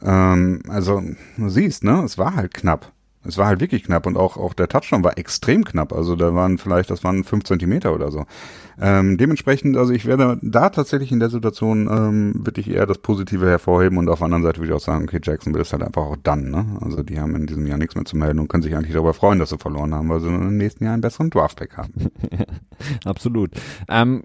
Ähm, 0.02 0.62
also 0.68 1.02
du 1.38 1.50
siehst, 1.50 1.84
ne, 1.84 2.02
es 2.04 2.18
war 2.18 2.36
halt 2.36 2.54
knapp. 2.54 2.92
Es 3.24 3.38
war 3.38 3.48
halt 3.48 3.60
wirklich 3.62 3.84
knapp 3.84 4.08
und 4.08 4.18
auch, 4.18 4.38
auch 4.38 4.54
der 4.54 4.68
Touchdown 4.68 5.04
war 5.04 5.18
extrem 5.18 5.64
knapp. 5.64 5.94
Also 5.94 6.16
da 6.16 6.34
waren 6.34 6.58
vielleicht, 6.58 6.90
das 6.90 7.04
waren 7.04 7.24
fünf 7.24 7.44
Zentimeter 7.44 7.94
oder 7.94 8.12
so. 8.12 8.26
Ähm, 8.80 9.18
dementsprechend, 9.18 9.78
also 9.78 9.94
ich 9.94 10.06
werde 10.06 10.40
da 10.42 10.70
tatsächlich 10.70 11.12
in 11.12 11.20
der 11.20 11.30
Situation 11.30 11.88
ähm, 11.88 12.34
würde 12.36 12.62
ich 12.62 12.70
eher 12.70 12.88
das 12.88 12.98
Positive 12.98 13.48
hervorheben 13.48 14.00
und 14.00 14.10
auf 14.10 14.20
der 14.20 14.26
anderen 14.26 14.44
Seite 14.44 14.60
würde 14.60 14.70
ich 14.70 14.76
auch 14.76 14.84
sagen, 14.84 15.04
okay, 15.04 15.20
Jacksonville 15.22 15.62
ist 15.62 15.72
halt 15.72 15.84
einfach 15.84 16.02
auch 16.02 16.18
dann, 16.24 16.50
ne? 16.50 16.66
Also 16.82 17.04
die 17.04 17.20
haben 17.20 17.36
in 17.36 17.46
diesem 17.46 17.68
Jahr 17.68 17.78
nichts 17.78 17.94
mehr 17.94 18.06
zu 18.06 18.18
melden 18.18 18.40
und 18.40 18.48
können 18.48 18.64
sich 18.64 18.76
eigentlich 18.76 18.94
darüber 18.94 19.14
freuen, 19.14 19.38
dass 19.38 19.52
sie 19.52 19.60
verloren 19.60 19.94
haben, 19.94 20.10
weil 20.10 20.20
sie 20.20 20.28
im 20.28 20.58
nächsten 20.58 20.86
Jahr 20.86 20.94
einen 20.94 21.02
besseren 21.02 21.30
Draftback 21.30 21.78
haben. 21.78 21.94
Absolut. 23.06 23.52
Ähm, 23.88 24.24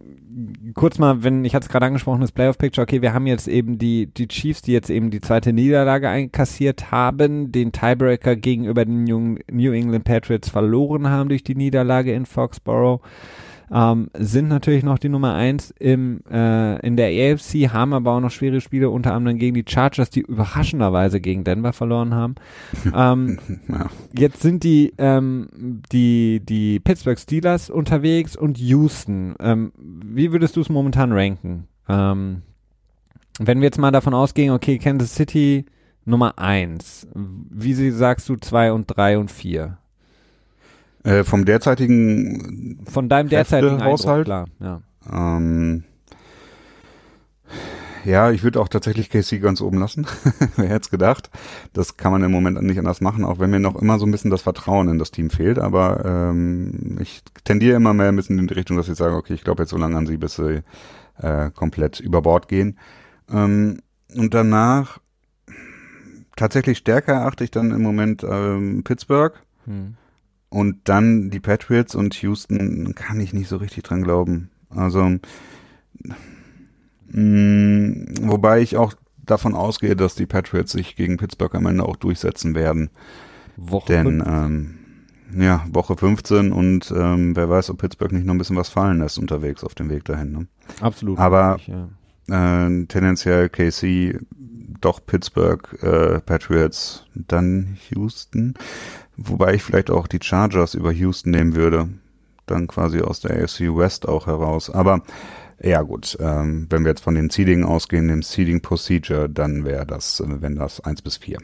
kurz 0.74 0.98
mal, 0.98 1.22
wenn 1.22 1.44
ich 1.44 1.54
hatte 1.54 1.64
es 1.64 1.70
gerade 1.70 1.84
angesprochen, 1.84 2.22
das 2.22 2.32
Playoff 2.32 2.56
Picture, 2.56 2.82
okay, 2.82 3.02
wir 3.02 3.12
haben 3.12 3.26
jetzt 3.26 3.48
eben 3.48 3.76
die, 3.76 4.06
die 4.06 4.28
Chiefs, 4.28 4.62
die 4.62 4.72
jetzt 4.72 4.88
eben 4.88 5.10
die 5.10 5.20
zweite 5.20 5.52
Niederlage 5.52 6.08
einkassiert 6.08 6.90
haben, 6.90 7.52
den 7.52 7.72
Tiebreaker 7.72 8.36
gegenüber 8.36 8.85
den 8.86 9.38
New 9.50 9.72
England 9.72 10.04
Patriots 10.04 10.48
verloren 10.48 11.08
haben 11.08 11.28
durch 11.28 11.44
die 11.44 11.54
Niederlage 11.54 12.12
in 12.12 12.26
Foxborough. 12.26 13.00
Ähm, 13.70 14.10
sind 14.14 14.48
natürlich 14.48 14.84
noch 14.84 14.98
die 14.98 15.08
Nummer 15.08 15.34
eins 15.34 15.74
im, 15.78 16.20
äh, 16.30 16.78
in 16.86 16.96
der 16.96 17.08
AFC, 17.08 17.72
haben 17.72 17.94
aber 17.94 18.12
auch 18.12 18.20
noch 18.20 18.30
schwere 18.30 18.60
Spiele, 18.60 18.90
unter 18.90 19.12
anderem 19.12 19.38
gegen 19.38 19.54
die 19.54 19.64
Chargers, 19.66 20.10
die 20.10 20.20
überraschenderweise 20.20 21.20
gegen 21.20 21.42
Denver 21.42 21.72
verloren 21.72 22.14
haben. 22.14 22.36
ähm, 22.94 23.38
Ja. 23.68 23.86
Jetzt 24.16 24.42
sind 24.42 24.62
die, 24.62 24.92
ähm, 24.98 25.48
die, 25.90 26.40
die 26.44 26.78
Pittsburgh 26.78 27.18
Steelers 27.18 27.68
unterwegs 27.68 28.36
und 28.36 28.58
Houston. 28.58 29.34
Ähm, 29.40 29.72
wie 29.76 30.30
würdest 30.30 30.56
du 30.56 30.60
es 30.60 30.68
momentan 30.68 31.10
ranken? 31.10 31.66
Ähm, 31.88 32.42
wenn 33.40 33.60
wir 33.60 33.66
jetzt 33.66 33.78
mal 33.78 33.90
davon 33.90 34.14
ausgehen, 34.14 34.54
okay, 34.54 34.78
Kansas 34.78 35.14
City 35.14 35.66
Nummer 36.06 36.38
eins. 36.38 37.06
Wie 37.14 37.74
sie 37.74 37.90
sagst 37.90 38.28
du 38.28 38.36
zwei 38.36 38.72
und 38.72 38.86
drei 38.86 39.18
und 39.18 39.30
vier? 39.30 39.78
Äh, 41.04 41.24
vom 41.24 41.44
derzeitigen 41.44 42.84
Von 42.88 43.08
deinem 43.08 43.28
derzeitigen 43.28 43.74
Eindruck, 43.74 44.00
Kräftehaushalt? 44.00 44.24
klar. 44.24 44.46
Ja. 44.60 44.80
Ähm, 45.12 45.84
ja, 48.04 48.30
ich 48.30 48.44
würde 48.44 48.60
auch 48.60 48.68
tatsächlich 48.68 49.10
KC 49.10 49.40
ganz 49.40 49.60
oben 49.60 49.78
lassen. 49.78 50.06
Wer 50.56 50.68
hätte 50.68 50.82
es 50.82 50.90
gedacht? 50.90 51.28
Das 51.72 51.96
kann 51.96 52.12
man 52.12 52.22
im 52.22 52.30
Moment 52.30 52.62
nicht 52.62 52.78
anders 52.78 53.00
machen, 53.00 53.24
auch 53.24 53.40
wenn 53.40 53.50
mir 53.50 53.58
noch 53.58 53.74
immer 53.74 53.98
so 53.98 54.06
ein 54.06 54.12
bisschen 54.12 54.30
das 54.30 54.42
Vertrauen 54.42 54.88
in 54.88 54.98
das 55.00 55.10
Team 55.10 55.28
fehlt. 55.28 55.58
Aber 55.58 56.04
ähm, 56.04 56.98
ich 57.00 57.22
tendiere 57.42 57.76
immer 57.76 57.94
mehr 57.94 58.08
ein 58.08 58.16
bisschen 58.16 58.38
in 58.38 58.46
die 58.46 58.54
Richtung, 58.54 58.76
dass 58.76 58.88
ich 58.88 58.96
sage, 58.96 59.16
okay, 59.16 59.34
ich 59.34 59.42
glaube 59.42 59.64
jetzt 59.64 59.70
so 59.70 59.76
lange 59.76 59.96
an 59.96 60.06
sie, 60.06 60.18
bis 60.18 60.36
sie 60.36 60.62
äh, 61.20 61.50
komplett 61.50 61.98
über 61.98 62.22
Bord 62.22 62.46
gehen. 62.46 62.78
Ähm, 63.28 63.78
und 64.14 64.34
danach 64.34 65.00
tatsächlich 66.36 66.78
stärker 66.78 67.14
erachte 67.14 67.44
ich 67.44 67.50
dann 67.50 67.70
im 67.72 67.82
Moment 67.82 68.24
ähm, 68.28 68.82
Pittsburgh. 68.84 69.34
Hm. 69.64 69.94
Und 70.48 70.76
dann 70.88 71.30
die 71.30 71.40
Patriots 71.40 71.94
und 71.94 72.14
Houston 72.22 72.94
kann 72.94 73.18
ich 73.20 73.32
nicht 73.34 73.48
so 73.48 73.56
richtig 73.56 73.82
dran 73.82 74.02
glauben. 74.02 74.50
Also, 74.70 75.16
mh, 77.08 78.04
wobei 78.22 78.60
ich 78.60 78.76
auch 78.76 78.94
davon 79.24 79.54
ausgehe, 79.54 79.96
dass 79.96 80.14
die 80.14 80.26
Patriots 80.26 80.72
sich 80.72 80.96
gegen 80.96 81.16
Pittsburgh 81.16 81.54
am 81.54 81.66
Ende 81.66 81.84
auch 81.84 81.96
durchsetzen 81.96 82.54
werden. 82.54 82.90
Woche 83.56 83.92
Denn, 83.92 84.22
fünf. 84.22 84.24
ähm, 84.28 84.74
ja, 85.36 85.66
Woche 85.72 85.96
15 85.96 86.52
und 86.52 86.92
ähm, 86.96 87.34
wer 87.34 87.50
weiß, 87.50 87.70
ob 87.70 87.78
Pittsburgh 87.78 88.12
nicht 88.12 88.24
noch 88.26 88.34
ein 88.34 88.38
bisschen 88.38 88.56
was 88.56 88.68
fallen 88.68 89.00
lässt 89.00 89.18
unterwegs 89.18 89.64
auf 89.64 89.74
dem 89.74 89.90
Weg 89.90 90.04
dahin. 90.04 90.32
Ne? 90.32 90.46
Absolut. 90.80 91.18
aber- 91.18 91.58
ja. 91.66 91.88
Äh, 92.28 92.86
tendenziell 92.86 93.48
KC, 93.48 94.18
doch 94.80 95.04
Pittsburgh, 95.04 95.82
äh, 95.82 96.20
Patriots, 96.20 97.04
dann 97.14 97.76
Houston. 97.90 98.54
Wobei 99.16 99.54
ich 99.54 99.62
vielleicht 99.62 99.90
auch 99.90 100.06
die 100.06 100.20
Chargers 100.22 100.74
über 100.74 100.92
Houston 100.92 101.30
nehmen 101.30 101.54
würde. 101.54 101.88
Dann 102.46 102.66
quasi 102.66 103.00
aus 103.00 103.20
der 103.20 103.42
AFC 103.42 103.76
West 103.76 104.06
auch 104.06 104.26
heraus. 104.26 104.70
Aber 104.70 105.02
ja 105.60 105.82
gut, 105.82 106.16
ähm, 106.20 106.66
wenn 106.70 106.84
wir 106.84 106.90
jetzt 106.90 107.02
von 107.02 107.14
den 107.14 107.30
Seeding 107.30 107.64
ausgehen, 107.64 108.08
dem 108.08 108.22
Seeding 108.22 108.60
Procedure, 108.60 109.28
dann 109.28 109.64
wäre 109.64 109.86
das, 109.86 110.20
äh, 110.20 110.42
wenn 110.42 110.56
das 110.56 110.80
1 110.80 111.02
bis 111.02 111.16
4. 111.16 111.38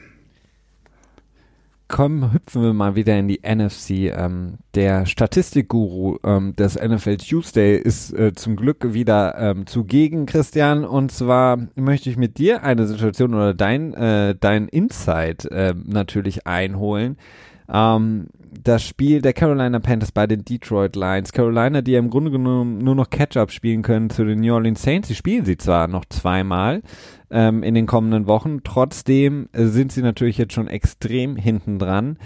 Komm, 1.92 2.32
hüpfen 2.32 2.62
wir 2.62 2.72
mal 2.72 2.94
wieder 2.94 3.18
in 3.18 3.28
die 3.28 3.42
NFC. 3.44 4.16
Ähm, 4.16 4.54
der 4.74 5.04
Statistikguru 5.04 6.16
ähm, 6.24 6.56
des 6.56 6.76
NFL 6.76 7.18
Tuesday 7.18 7.76
ist 7.76 8.14
äh, 8.14 8.32
zum 8.32 8.56
Glück 8.56 8.94
wieder 8.94 9.36
ähm, 9.36 9.66
zugegen, 9.66 10.24
Christian. 10.24 10.86
Und 10.86 11.12
zwar 11.12 11.58
möchte 11.74 12.08
ich 12.08 12.16
mit 12.16 12.38
dir 12.38 12.62
eine 12.62 12.86
Situation 12.86 13.34
oder 13.34 13.52
dein, 13.52 13.92
äh, 13.92 14.34
dein 14.34 14.68
Insight 14.68 15.44
äh, 15.44 15.74
natürlich 15.84 16.46
einholen. 16.46 17.18
Ähm, 17.70 18.28
das 18.52 18.82
Spiel 18.82 19.22
der 19.22 19.32
Carolina 19.32 19.78
Panthers 19.78 20.12
bei 20.12 20.26
den 20.26 20.44
Detroit 20.44 20.96
Lions. 20.96 21.32
Carolina, 21.32 21.82
die 21.82 21.92
ja 21.92 21.98
im 21.98 22.10
Grunde 22.10 22.30
genommen 22.30 22.78
nur 22.78 22.94
noch 22.94 23.10
Catch-up 23.10 23.50
spielen 23.50 23.82
können 23.82 24.10
zu 24.10 24.24
den 24.24 24.40
New 24.40 24.54
Orleans 24.54 24.82
Saints. 24.82 25.08
Sie 25.08 25.14
spielen 25.14 25.44
sie 25.44 25.56
zwar 25.56 25.88
noch 25.88 26.04
zweimal 26.06 26.82
ähm, 27.30 27.62
in 27.62 27.74
den 27.74 27.86
kommenden 27.86 28.26
Wochen, 28.26 28.62
trotzdem 28.62 29.48
äh, 29.52 29.64
sind 29.64 29.92
sie 29.92 30.02
natürlich 30.02 30.38
jetzt 30.38 30.52
schon 30.52 30.68
extrem 30.68 31.36
hinten 31.36 31.78
dran. 31.78 32.18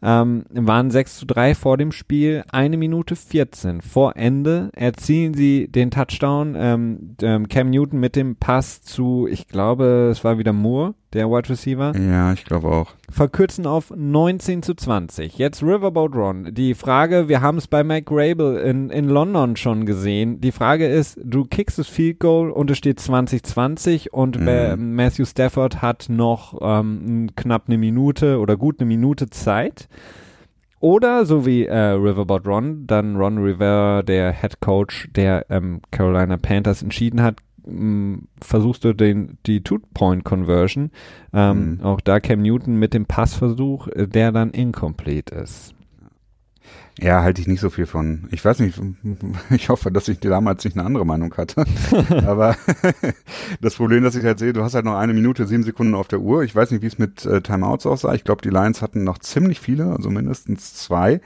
Ähm, 0.00 0.44
waren 0.50 0.90
6 0.90 1.18
zu 1.18 1.26
3 1.26 1.54
vor 1.54 1.76
dem 1.76 1.90
Spiel, 1.90 2.44
eine 2.52 2.76
Minute 2.76 3.16
14 3.16 3.80
vor 3.80 4.14
Ende 4.14 4.70
erzielen 4.74 5.34
sie 5.34 5.66
den 5.66 5.90
Touchdown. 5.90 6.54
Ähm, 6.56 7.16
ähm, 7.20 7.48
Cam 7.48 7.70
Newton 7.70 7.98
mit 7.98 8.14
dem 8.14 8.36
Pass 8.36 8.80
zu, 8.82 9.26
ich 9.28 9.48
glaube, 9.48 10.08
es 10.12 10.22
war 10.22 10.38
wieder 10.38 10.52
Moore, 10.52 10.94
der 11.12 11.30
Wide 11.30 11.48
Receiver 11.48 11.92
Ja, 11.96 12.32
ich 12.32 12.44
glaube 12.44 12.68
auch. 12.68 12.92
verkürzen 13.10 13.66
auf 13.66 13.92
19 13.96 14.62
zu 14.62 14.74
20. 14.74 15.38
Jetzt 15.38 15.62
Riverboat 15.62 16.14
Ron. 16.14 16.48
Die 16.54 16.74
Frage, 16.74 17.28
wir 17.28 17.40
haben 17.40 17.58
es 17.58 17.66
bei 17.66 17.82
Mike 17.82 18.12
Rabel 18.14 18.58
in, 18.58 18.90
in 18.90 19.08
London 19.08 19.56
schon 19.56 19.86
gesehen. 19.86 20.40
Die 20.40 20.52
Frage 20.52 20.86
ist, 20.86 21.18
du 21.24 21.44
kickst 21.44 21.78
das 21.78 21.88
Field 21.88 22.20
Goal 22.20 22.50
und 22.50 22.70
es 22.70 22.78
steht 22.78 23.00
2020 23.00 24.12
und 24.12 24.38
Mhm. 24.38 24.94
Matthew 24.94 25.24
Stafford 25.24 25.80
hat 25.82 26.06
noch 26.08 26.58
ähm, 26.60 27.30
knapp 27.36 27.64
eine 27.68 27.78
Minute 27.78 28.38
oder 28.38 28.56
gut 28.56 28.80
eine 28.80 28.86
Minute 28.88 29.30
Zeit. 29.30 29.88
Oder 30.80 31.26
so 31.26 31.44
wie 31.44 31.66
äh, 31.66 31.76
Riverboat 31.76 32.46
Ron, 32.46 32.86
dann 32.86 33.16
Ron 33.16 33.38
Rivera, 33.38 34.02
der 34.02 34.32
Head 34.32 34.60
Coach 34.60 35.08
der 35.16 35.46
ähm, 35.50 35.80
Carolina 35.90 36.36
Panthers, 36.36 36.82
entschieden 36.82 37.20
hat, 37.22 37.38
mh, 37.68 38.18
versuchst 38.42 38.84
du 38.84 38.92
den, 38.94 39.38
die 39.46 39.62
Two-Point-Conversion. 39.62 40.90
Ähm, 41.32 41.70
Mhm. 41.78 41.80
Auch 41.82 42.00
da 42.00 42.20
Cam 42.20 42.42
Newton 42.42 42.76
mit 42.76 42.94
dem 42.94 43.06
Passversuch, 43.06 43.88
äh, 43.88 44.06
der 44.06 44.32
dann 44.32 44.50
incomplete 44.50 45.34
ist. 45.34 45.74
Ja, 47.00 47.22
halte 47.22 47.40
ich 47.40 47.46
nicht 47.46 47.60
so 47.60 47.70
viel 47.70 47.86
von. 47.86 48.26
Ich 48.32 48.44
weiß 48.44 48.58
nicht, 48.58 48.80
ich 49.50 49.68
hoffe, 49.68 49.92
dass 49.92 50.08
ich 50.08 50.18
damals 50.18 50.64
nicht 50.64 50.76
eine 50.76 50.84
andere 50.84 51.06
Meinung 51.06 51.32
hatte. 51.36 51.64
Aber 52.26 52.56
das 53.60 53.76
Problem, 53.76 54.02
das 54.02 54.16
ich 54.16 54.24
halt 54.24 54.40
sehe, 54.40 54.52
du 54.52 54.64
hast 54.64 54.74
halt 54.74 54.84
noch 54.84 54.96
eine 54.96 55.14
Minute, 55.14 55.46
sieben 55.46 55.62
Sekunden 55.62 55.94
auf 55.94 56.08
der 56.08 56.20
Uhr. 56.20 56.42
Ich 56.42 56.56
weiß 56.56 56.72
nicht, 56.72 56.82
wie 56.82 56.88
es 56.88 56.98
mit 56.98 57.24
äh, 57.24 57.40
Timeouts 57.40 57.86
aussah. 57.86 58.14
Ich 58.14 58.24
glaube, 58.24 58.42
die 58.42 58.50
Lions 58.50 58.82
hatten 58.82 59.04
noch 59.04 59.18
ziemlich 59.18 59.60
viele, 59.60 59.86
also 59.92 60.10
mindestens 60.10 60.74
zwei. 60.74 61.20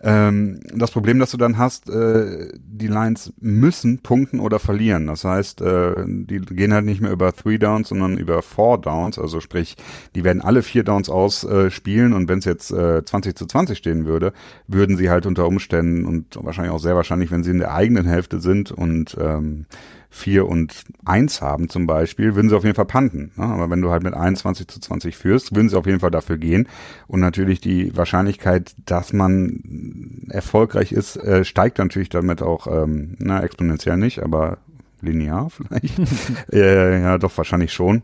Ähm, 0.00 0.60
das 0.74 0.92
Problem, 0.92 1.18
das 1.18 1.32
du 1.32 1.36
dann 1.36 1.58
hast, 1.58 1.90
äh, 1.90 2.52
die 2.56 2.86
Lions 2.86 3.32
müssen 3.40 3.98
punkten 3.98 4.38
oder 4.38 4.58
verlieren. 4.60 5.08
Das 5.08 5.24
heißt, 5.24 5.60
äh, 5.60 6.04
die 6.06 6.40
gehen 6.40 6.72
halt 6.72 6.84
nicht 6.84 7.00
mehr 7.00 7.10
über 7.10 7.32
Three 7.32 7.58
Downs, 7.58 7.88
sondern 7.88 8.16
über 8.16 8.42
Four 8.42 8.80
Downs. 8.80 9.18
Also 9.18 9.40
sprich, 9.40 9.76
die 10.14 10.22
werden 10.22 10.40
alle 10.40 10.62
vier 10.62 10.84
Downs 10.84 11.08
ausspielen 11.08 12.12
äh, 12.12 12.14
und 12.14 12.28
wenn 12.28 12.38
es 12.38 12.44
jetzt 12.44 12.70
äh, 12.70 13.04
20 13.04 13.36
zu 13.36 13.46
20 13.46 13.76
stehen 13.76 14.06
würde, 14.06 14.32
würden 14.68 14.96
sie 14.96 15.10
halt 15.10 15.26
unter 15.26 15.46
Umständen 15.46 16.04
und 16.04 16.38
wahrscheinlich 16.42 16.72
auch 16.72 16.80
sehr 16.80 16.94
wahrscheinlich, 16.94 17.30
wenn 17.30 17.42
sie 17.42 17.50
in 17.50 17.58
der 17.58 17.74
eigenen 17.74 18.06
Hälfte 18.06 18.40
sind 18.40 18.70
und 18.70 19.16
ähm, 19.20 19.66
vier 20.10 20.46
und 20.46 20.84
eins 21.04 21.42
haben 21.42 21.68
zum 21.68 21.86
Beispiel, 21.86 22.34
würden 22.34 22.48
sie 22.48 22.56
auf 22.56 22.64
jeden 22.64 22.74
Fall 22.74 22.86
panten. 22.86 23.32
Ne? 23.36 23.44
Aber 23.44 23.70
wenn 23.70 23.82
du 23.82 23.90
halt 23.90 24.02
mit 24.02 24.14
21 24.14 24.66
zu 24.66 24.80
20 24.80 25.16
führst, 25.16 25.54
würden 25.54 25.68
sie 25.68 25.76
auf 25.76 25.86
jeden 25.86 26.00
Fall 26.00 26.10
dafür 26.10 26.38
gehen. 26.38 26.68
Und 27.06 27.20
natürlich 27.20 27.60
die 27.60 27.96
Wahrscheinlichkeit, 27.96 28.74
dass 28.86 29.12
man 29.12 30.26
erfolgreich 30.30 30.92
ist, 30.92 31.16
äh, 31.16 31.44
steigt 31.44 31.78
natürlich 31.78 32.08
damit 32.08 32.42
auch, 32.42 32.66
ähm, 32.66 33.16
na, 33.18 33.42
exponentiell 33.42 33.96
nicht, 33.96 34.22
aber 34.22 34.58
linear 35.00 35.50
vielleicht. 35.50 35.98
äh, 36.52 37.02
ja, 37.02 37.18
doch, 37.18 37.36
wahrscheinlich 37.36 37.72
schon. 37.72 38.02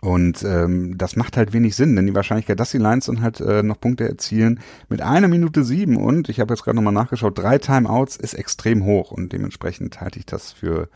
Und 0.00 0.44
ähm, 0.44 0.96
das 0.96 1.16
macht 1.16 1.36
halt 1.36 1.52
wenig 1.52 1.74
Sinn, 1.74 1.96
denn 1.96 2.06
die 2.06 2.14
Wahrscheinlichkeit, 2.14 2.60
dass 2.60 2.70
die 2.70 2.78
Lions 2.78 3.06
dann 3.06 3.20
halt 3.20 3.40
äh, 3.40 3.64
noch 3.64 3.80
Punkte 3.80 4.08
erzielen 4.08 4.60
mit 4.88 5.02
einer 5.02 5.26
Minute 5.26 5.64
sieben 5.64 5.96
und 5.96 6.28
ich 6.28 6.38
habe 6.38 6.54
jetzt 6.54 6.62
gerade 6.62 6.76
nochmal 6.76 6.92
nachgeschaut, 6.92 7.36
drei 7.36 7.58
Timeouts 7.58 8.16
ist 8.16 8.34
extrem 8.34 8.84
hoch 8.84 9.10
und 9.10 9.32
dementsprechend 9.32 10.00
halte 10.00 10.20
ich 10.20 10.26
das 10.26 10.52
für 10.52 10.88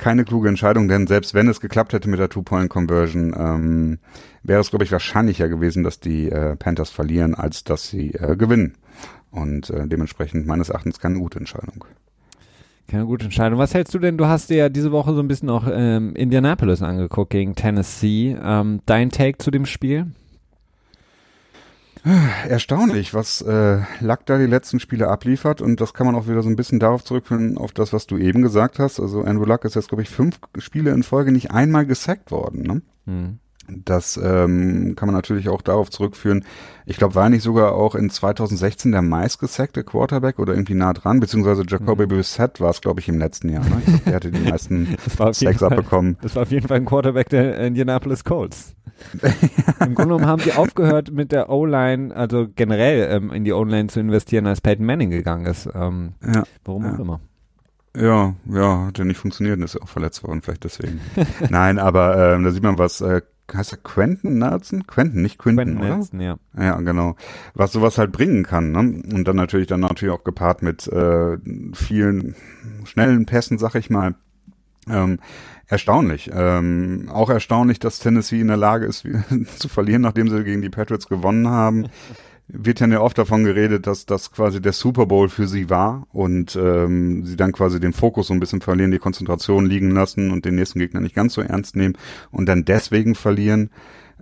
keine 0.00 0.24
kluge 0.24 0.48
Entscheidung, 0.48 0.88
denn 0.88 1.06
selbst 1.06 1.34
wenn 1.34 1.46
es 1.46 1.60
geklappt 1.60 1.92
hätte 1.92 2.08
mit 2.08 2.18
der 2.18 2.30
Two-Point-Conversion, 2.30 3.34
ähm, 3.38 3.98
wäre 4.42 4.60
es, 4.60 4.70
glaube 4.70 4.84
ich, 4.84 4.90
wahrscheinlicher 4.90 5.48
gewesen, 5.48 5.84
dass 5.84 6.00
die 6.00 6.30
äh, 6.30 6.56
Panthers 6.56 6.88
verlieren, 6.88 7.34
als 7.34 7.64
dass 7.64 7.88
sie 7.88 8.14
äh, 8.14 8.34
gewinnen. 8.34 8.78
Und 9.30 9.68
äh, 9.70 9.86
dementsprechend 9.86 10.46
meines 10.46 10.70
Erachtens 10.70 10.98
keine 10.98 11.18
gute 11.18 11.38
Entscheidung. 11.38 11.84
Keine 12.88 13.04
gute 13.04 13.26
Entscheidung. 13.26 13.58
Was 13.58 13.74
hältst 13.74 13.94
du 13.94 13.98
denn? 13.98 14.16
Du 14.16 14.26
hast 14.26 14.48
dir 14.48 14.56
ja 14.56 14.68
diese 14.70 14.90
Woche 14.90 15.12
so 15.12 15.20
ein 15.20 15.28
bisschen 15.28 15.50
auch 15.50 15.68
ähm, 15.70 16.16
Indianapolis 16.16 16.82
angeguckt 16.82 17.30
gegen 17.30 17.54
Tennessee. 17.54 18.36
Ähm, 18.42 18.80
dein 18.86 19.10
Take 19.10 19.36
zu 19.36 19.50
dem 19.50 19.66
Spiel? 19.66 20.06
Erstaunlich, 22.48 23.12
was 23.12 23.42
äh, 23.42 23.80
Luck 24.00 24.24
da 24.26 24.38
die 24.38 24.46
letzten 24.46 24.80
Spiele 24.80 25.08
abliefert 25.08 25.60
und 25.60 25.80
das 25.80 25.92
kann 25.92 26.06
man 26.06 26.14
auch 26.14 26.26
wieder 26.26 26.42
so 26.42 26.48
ein 26.48 26.56
bisschen 26.56 26.80
darauf 26.80 27.04
zurückführen, 27.04 27.58
auf 27.58 27.72
das, 27.72 27.92
was 27.92 28.06
du 28.06 28.16
eben 28.16 28.42
gesagt 28.42 28.78
hast. 28.78 29.00
Also 29.00 29.22
Andrew 29.22 29.44
Luck 29.44 29.64
ist 29.64 29.74
jetzt, 29.74 29.88
glaube 29.88 30.02
ich, 30.02 30.08
fünf 30.08 30.38
Spiele 30.58 30.92
in 30.92 31.02
Folge 31.02 31.32
nicht 31.32 31.50
einmal 31.50 31.84
gesackt 31.84 32.30
worden. 32.30 32.62
Ne? 32.62 32.82
Mhm. 33.04 33.38
Das 33.84 34.18
ähm, 34.22 34.94
kann 34.96 35.06
man 35.06 35.14
natürlich 35.14 35.48
auch 35.48 35.62
darauf 35.62 35.90
zurückführen. 35.90 36.44
Ich 36.86 36.96
glaube, 36.96 37.14
war 37.14 37.28
nicht 37.28 37.42
sogar 37.42 37.74
auch 37.74 37.94
in 37.94 38.10
2016 38.10 38.92
der 38.92 39.02
meistgesackte 39.02 39.84
Quarterback 39.84 40.38
oder 40.38 40.54
irgendwie 40.54 40.74
nah 40.74 40.92
dran, 40.92 41.20
beziehungsweise 41.20 41.64
Jacoby 41.66 42.04
mhm. 42.04 42.08
Brissett 42.08 42.60
war 42.60 42.70
es, 42.70 42.80
glaube 42.80 43.00
ich, 43.00 43.08
im 43.08 43.18
letzten 43.18 43.48
Jahr. 43.48 43.64
Ne? 43.64 43.76
Ich 43.78 43.86
glaub, 43.86 44.04
der 44.04 44.14
hatte 44.14 44.30
die 44.30 44.40
meisten 44.50 44.96
Sacks 45.32 45.62
abbekommen. 45.62 46.16
Das 46.22 46.34
war 46.36 46.42
auf 46.42 46.50
jeden 46.50 46.66
Fall 46.66 46.78
ein 46.78 46.84
Quarterback 46.84 47.28
der 47.28 47.58
Indianapolis 47.58 48.24
Colts. 48.24 48.74
Im 49.80 49.94
Grunde 49.94 50.14
genommen 50.14 50.26
haben 50.26 50.42
sie 50.42 50.52
aufgehört 50.52 51.10
mit 51.10 51.32
der 51.32 51.48
O-Line, 51.48 52.14
also 52.14 52.46
generell 52.54 53.08
ähm, 53.10 53.30
in 53.32 53.44
die 53.44 53.52
O-Line 53.52 53.88
zu 53.88 54.00
investieren, 54.00 54.46
als 54.46 54.60
Peyton 54.60 54.84
Manning 54.84 55.10
gegangen 55.10 55.46
ist. 55.46 55.68
Ähm, 55.74 56.14
ja, 56.26 56.42
warum 56.64 56.86
auch 56.86 56.98
ja. 56.98 56.98
immer. 56.98 57.20
Ja, 57.96 58.34
ja, 58.46 58.86
hat 58.86 58.98
ja 58.98 59.04
nicht 59.04 59.18
funktioniert 59.18 59.58
und 59.58 59.64
ist 59.64 59.74
ja 59.74 59.82
auch 59.82 59.88
verletzt 59.88 60.22
worden, 60.22 60.42
vielleicht 60.42 60.64
deswegen. 60.64 61.00
Nein, 61.50 61.78
aber 61.78 62.34
ähm, 62.34 62.44
da 62.44 62.50
sieht 62.50 62.62
man, 62.62 62.78
was 62.78 63.00
äh, 63.00 63.22
heißt 63.54 63.72
er 63.72 63.78
Quentin 63.78 64.38
Nelson? 64.38 64.86
Quentin, 64.86 65.22
nicht 65.22 65.38
Quentin, 65.38 65.76
Quentin 65.76 65.82
oder? 65.86 65.96
Nelson, 65.96 66.20
ja. 66.20 66.36
Ja, 66.58 66.80
genau. 66.80 67.16
Was 67.54 67.72
sowas 67.72 67.98
halt 67.98 68.12
bringen 68.12 68.44
kann, 68.44 68.72
ne? 68.72 68.80
Und 68.80 69.26
dann 69.26 69.36
natürlich 69.36 69.66
dann 69.66 69.80
natürlich 69.80 70.14
auch 70.14 70.24
gepaart 70.24 70.62
mit 70.62 70.86
äh, 70.88 71.38
vielen 71.74 72.34
schnellen 72.84 73.26
Pässen, 73.26 73.58
sag 73.58 73.74
ich 73.74 73.90
mal. 73.90 74.14
Ähm, 74.88 75.18
erstaunlich. 75.66 76.30
Ähm, 76.32 77.08
auch 77.12 77.30
erstaunlich, 77.30 77.78
dass 77.78 77.98
Tennessee 77.98 78.40
in 78.40 78.48
der 78.48 78.56
Lage 78.56 78.86
ist, 78.86 79.06
zu 79.58 79.68
verlieren, 79.68 80.02
nachdem 80.02 80.28
sie 80.28 80.42
gegen 80.44 80.62
die 80.62 80.70
Patriots 80.70 81.08
gewonnen 81.08 81.48
haben. 81.48 81.88
Wird 82.52 82.80
ja 82.80 83.00
oft 83.00 83.18
davon 83.18 83.44
geredet, 83.44 83.86
dass 83.86 84.06
das 84.06 84.32
quasi 84.32 84.60
der 84.60 84.72
Super 84.72 85.06
Bowl 85.06 85.28
für 85.28 85.46
sie 85.46 85.70
war 85.70 86.06
und 86.12 86.56
ähm, 86.56 87.24
sie 87.24 87.36
dann 87.36 87.52
quasi 87.52 87.80
den 87.80 87.92
Fokus 87.92 88.28
so 88.28 88.34
ein 88.34 88.40
bisschen 88.40 88.60
verlieren, 88.60 88.90
die 88.90 88.98
Konzentration 88.98 89.66
liegen 89.66 89.90
lassen 89.90 90.30
und 90.30 90.44
den 90.44 90.54
nächsten 90.54 90.78
Gegner 90.78 91.00
nicht 91.00 91.14
ganz 91.14 91.34
so 91.34 91.40
ernst 91.40 91.76
nehmen 91.76 91.96
und 92.30 92.46
dann 92.46 92.64
deswegen 92.64 93.14
verlieren. 93.14 93.70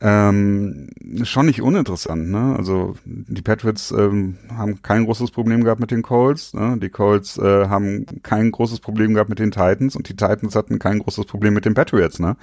Ähm, 0.01 0.91
schon 1.25 1.47
nicht 1.47 1.61
uninteressant, 1.61 2.31
ne? 2.31 2.55
Also 2.57 2.95
die 3.05 3.43
Patriots 3.43 3.91
ähm, 3.91 4.39
haben 4.49 4.81
kein 4.81 5.05
großes 5.05 5.33
Problem 5.33 5.65
gehabt 5.65 5.81
mit 5.81 5.91
den 5.91 6.03
Colts, 6.03 6.55
ne? 6.55 6.79
Die 6.81 6.89
Colts 6.89 7.37
äh, 7.37 7.67
haben 7.69 8.07
kein 8.23 8.53
großes 8.53 8.79
Problem 8.79 9.15
gehabt 9.15 9.29
mit 9.29 9.41
den 9.41 9.51
Titans 9.51 9.97
und 9.97 10.09
die 10.09 10.15
Titans 10.15 10.55
hatten 10.55 10.79
kein 10.79 11.01
großes 11.01 11.25
Problem 11.25 11.53
mit 11.55 11.65
den 11.65 11.75
Patriots, 11.75 12.21
ne? 12.21 12.37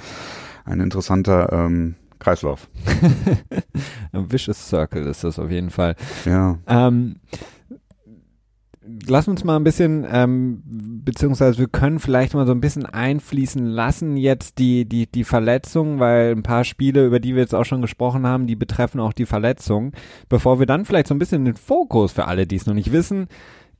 Ein 0.65 0.81
interessanter 0.81 1.53
ähm, 1.53 1.95
Kreislauf. 2.25 2.67
Ein 4.11 4.31
Vicious 4.31 4.67
Circle 4.67 5.05
ist 5.05 5.23
das 5.23 5.37
auf 5.37 5.51
jeden 5.51 5.69
Fall. 5.69 5.95
Ja. 6.25 6.57
Ähm, 6.67 7.17
lass 9.07 9.27
uns 9.27 9.43
mal 9.43 9.55
ein 9.57 9.63
bisschen, 9.63 10.07
ähm, 10.11 10.63
beziehungsweise 10.65 11.59
wir 11.59 11.67
können 11.67 11.99
vielleicht 11.99 12.33
mal 12.33 12.47
so 12.47 12.51
ein 12.51 12.61
bisschen 12.61 12.87
einfließen 12.87 13.63
lassen 13.67 14.17
jetzt 14.17 14.57
die, 14.57 14.85
die, 14.89 15.05
die 15.05 15.23
Verletzung, 15.23 15.99
weil 15.99 16.31
ein 16.31 16.41
paar 16.41 16.63
Spiele, 16.63 17.05
über 17.05 17.19
die 17.19 17.35
wir 17.35 17.43
jetzt 17.43 17.53
auch 17.53 17.65
schon 17.65 17.83
gesprochen 17.83 18.25
haben, 18.25 18.47
die 18.47 18.55
betreffen 18.55 18.99
auch 18.99 19.13
die 19.13 19.27
Verletzung. 19.27 19.91
Bevor 20.27 20.57
wir 20.57 20.65
dann 20.65 20.85
vielleicht 20.85 21.07
so 21.07 21.13
ein 21.13 21.19
bisschen 21.19 21.45
den 21.45 21.55
Fokus 21.55 22.11
für 22.13 22.25
alle, 22.25 22.47
die 22.47 22.55
es 22.55 22.65
noch 22.65 22.73
nicht 22.73 22.91
wissen, 22.91 23.27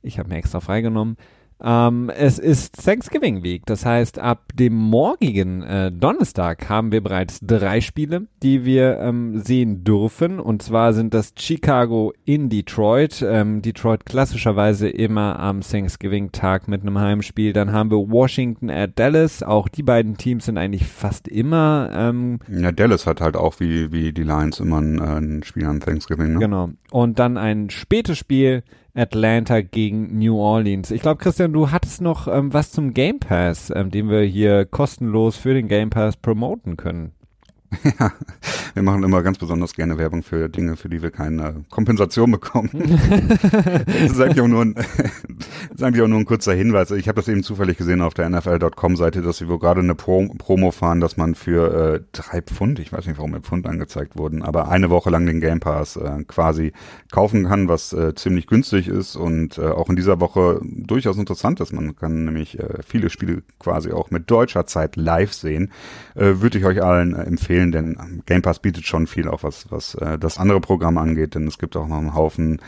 ich 0.02 0.20
habe 0.20 0.28
mir 0.28 0.36
extra 0.36 0.60
freigenommen, 0.60 1.16
ähm, 1.62 2.10
es 2.10 2.38
ist 2.38 2.84
Thanksgiving 2.84 3.42
Week, 3.42 3.64
das 3.64 3.86
heißt, 3.86 4.18
ab 4.18 4.52
dem 4.54 4.74
morgigen 4.74 5.62
äh, 5.62 5.90
Donnerstag 5.90 6.68
haben 6.68 6.92
wir 6.92 7.00
bereits 7.00 7.40
drei 7.40 7.80
Spiele, 7.80 8.26
die 8.42 8.66
wir 8.66 8.98
ähm, 8.98 9.40
sehen 9.40 9.82
dürfen. 9.82 10.38
Und 10.38 10.62
zwar 10.62 10.92
sind 10.92 11.14
das 11.14 11.32
Chicago 11.38 12.12
in 12.26 12.50
Detroit. 12.50 13.24
Ähm, 13.26 13.62
Detroit 13.62 14.04
klassischerweise 14.04 14.88
immer 14.88 15.38
am 15.38 15.62
Thanksgiving-Tag 15.62 16.68
mit 16.68 16.82
einem 16.82 16.98
Heimspiel. 16.98 17.54
Dann 17.54 17.72
haben 17.72 17.90
wir 17.90 18.10
Washington 18.10 18.68
at 18.68 18.98
Dallas. 18.98 19.42
Auch 19.42 19.68
die 19.68 19.82
beiden 19.82 20.18
Teams 20.18 20.44
sind 20.44 20.58
eigentlich 20.58 20.86
fast 20.86 21.26
immer. 21.26 21.90
Ähm, 21.94 22.38
ja, 22.48 22.70
Dallas 22.70 23.06
hat 23.06 23.22
halt 23.22 23.36
auch 23.36 23.60
wie, 23.60 23.92
wie 23.92 24.12
die 24.12 24.24
Lions 24.24 24.60
immer 24.60 24.82
ein, 24.82 24.98
äh, 24.98 25.18
ein 25.18 25.42
Spiel 25.42 25.64
an 25.64 25.80
Thanksgiving. 25.80 26.34
Ne? 26.34 26.38
Genau. 26.38 26.70
Und 26.90 27.18
dann 27.18 27.38
ein 27.38 27.70
spätes 27.70 28.18
Spiel 28.18 28.62
Atlanta 28.96 29.60
gegen 29.60 30.18
New 30.18 30.38
Orleans. 30.38 30.90
Ich 30.90 31.02
glaube, 31.02 31.22
Christian, 31.22 31.52
du 31.52 31.70
hattest 31.70 32.00
noch 32.00 32.28
ähm, 32.28 32.52
was 32.52 32.72
zum 32.72 32.94
Game 32.94 33.20
Pass, 33.20 33.70
ähm, 33.74 33.90
den 33.90 34.08
wir 34.08 34.22
hier 34.22 34.64
kostenlos 34.64 35.36
für 35.36 35.54
den 35.54 35.68
Game 35.68 35.90
Pass 35.90 36.16
promoten 36.16 36.76
können. 36.76 37.15
Ja, 37.98 38.12
wir 38.74 38.82
machen 38.82 39.02
immer 39.04 39.22
ganz 39.22 39.38
besonders 39.38 39.72
gerne 39.74 39.96
Werbung 39.96 40.22
für 40.22 40.48
Dinge, 40.48 40.76
für 40.76 40.88
die 40.88 41.02
wir 41.02 41.10
keine 41.10 41.64
Kompensation 41.70 42.30
bekommen. 42.30 42.70
das 43.86 44.12
ist 44.12 44.20
eigentlich 44.20 44.40
auch 44.40 44.48
nur 44.48 44.62
ein, 44.62 44.74
ist 45.74 45.82
eigentlich 45.82 46.02
auch 46.02 46.08
nur 46.08 46.18
ein 46.18 46.26
kurzer 46.26 46.52
Hinweis. 46.52 46.90
Ich 46.90 47.08
habe 47.08 47.16
das 47.16 47.28
eben 47.28 47.42
zufällig 47.42 47.78
gesehen 47.78 48.02
auf 48.02 48.14
der 48.14 48.28
NFL.com-Seite, 48.28 49.22
dass 49.22 49.38
sie 49.38 49.48
wohl 49.48 49.58
gerade 49.58 49.80
eine 49.80 49.94
Pro 49.94 50.28
Promo 50.38 50.72
fahren, 50.72 51.00
dass 51.00 51.16
man 51.16 51.34
für 51.34 51.94
äh, 51.94 52.00
drei 52.12 52.42
Pfund, 52.42 52.78
ich 52.78 52.92
weiß 52.92 53.06
nicht, 53.06 53.18
warum 53.18 53.34
Pfund 53.42 53.66
angezeigt 53.66 54.16
wurden, 54.16 54.42
aber 54.42 54.68
eine 54.68 54.90
Woche 54.90 55.10
lang 55.10 55.26
den 55.26 55.40
Game 55.40 55.60
Pass 55.60 55.96
äh, 55.96 56.24
quasi 56.26 56.72
kaufen 57.12 57.44
kann, 57.44 57.68
was 57.68 57.92
äh, 57.92 58.14
ziemlich 58.14 58.46
günstig 58.46 58.88
ist 58.88 59.16
und 59.16 59.58
äh, 59.58 59.62
auch 59.62 59.88
in 59.88 59.96
dieser 59.96 60.20
Woche 60.20 60.60
durchaus 60.62 61.16
interessant 61.16 61.60
ist. 61.60 61.72
Man 61.72 61.96
kann 61.96 62.24
nämlich 62.24 62.58
äh, 62.58 62.82
viele 62.86 63.10
Spiele 63.10 63.42
quasi 63.58 63.92
auch 63.92 64.10
mit 64.10 64.30
deutscher 64.30 64.66
Zeit 64.66 64.96
live 64.96 65.32
sehen. 65.32 65.72
Äh, 66.14 66.40
Würde 66.40 66.58
ich 66.58 66.64
euch 66.64 66.82
allen 66.82 67.14
äh, 67.14 67.22
empfehlen 67.22 67.65
empfehlen, 67.66 67.96
denn 67.96 68.22
Game 68.26 68.42
Pass 68.42 68.58
bietet 68.58 68.86
schon 68.86 69.06
viel, 69.06 69.28
auch 69.28 69.42
was, 69.42 69.70
was 69.70 69.94
äh, 69.96 70.18
das 70.18 70.38
andere 70.38 70.60
Programm 70.60 70.98
angeht, 70.98 71.34
denn 71.34 71.46
es 71.46 71.58
gibt 71.58 71.76
auch 71.76 71.88
noch 71.88 71.98
einen 71.98 72.14
Haufen 72.14 72.60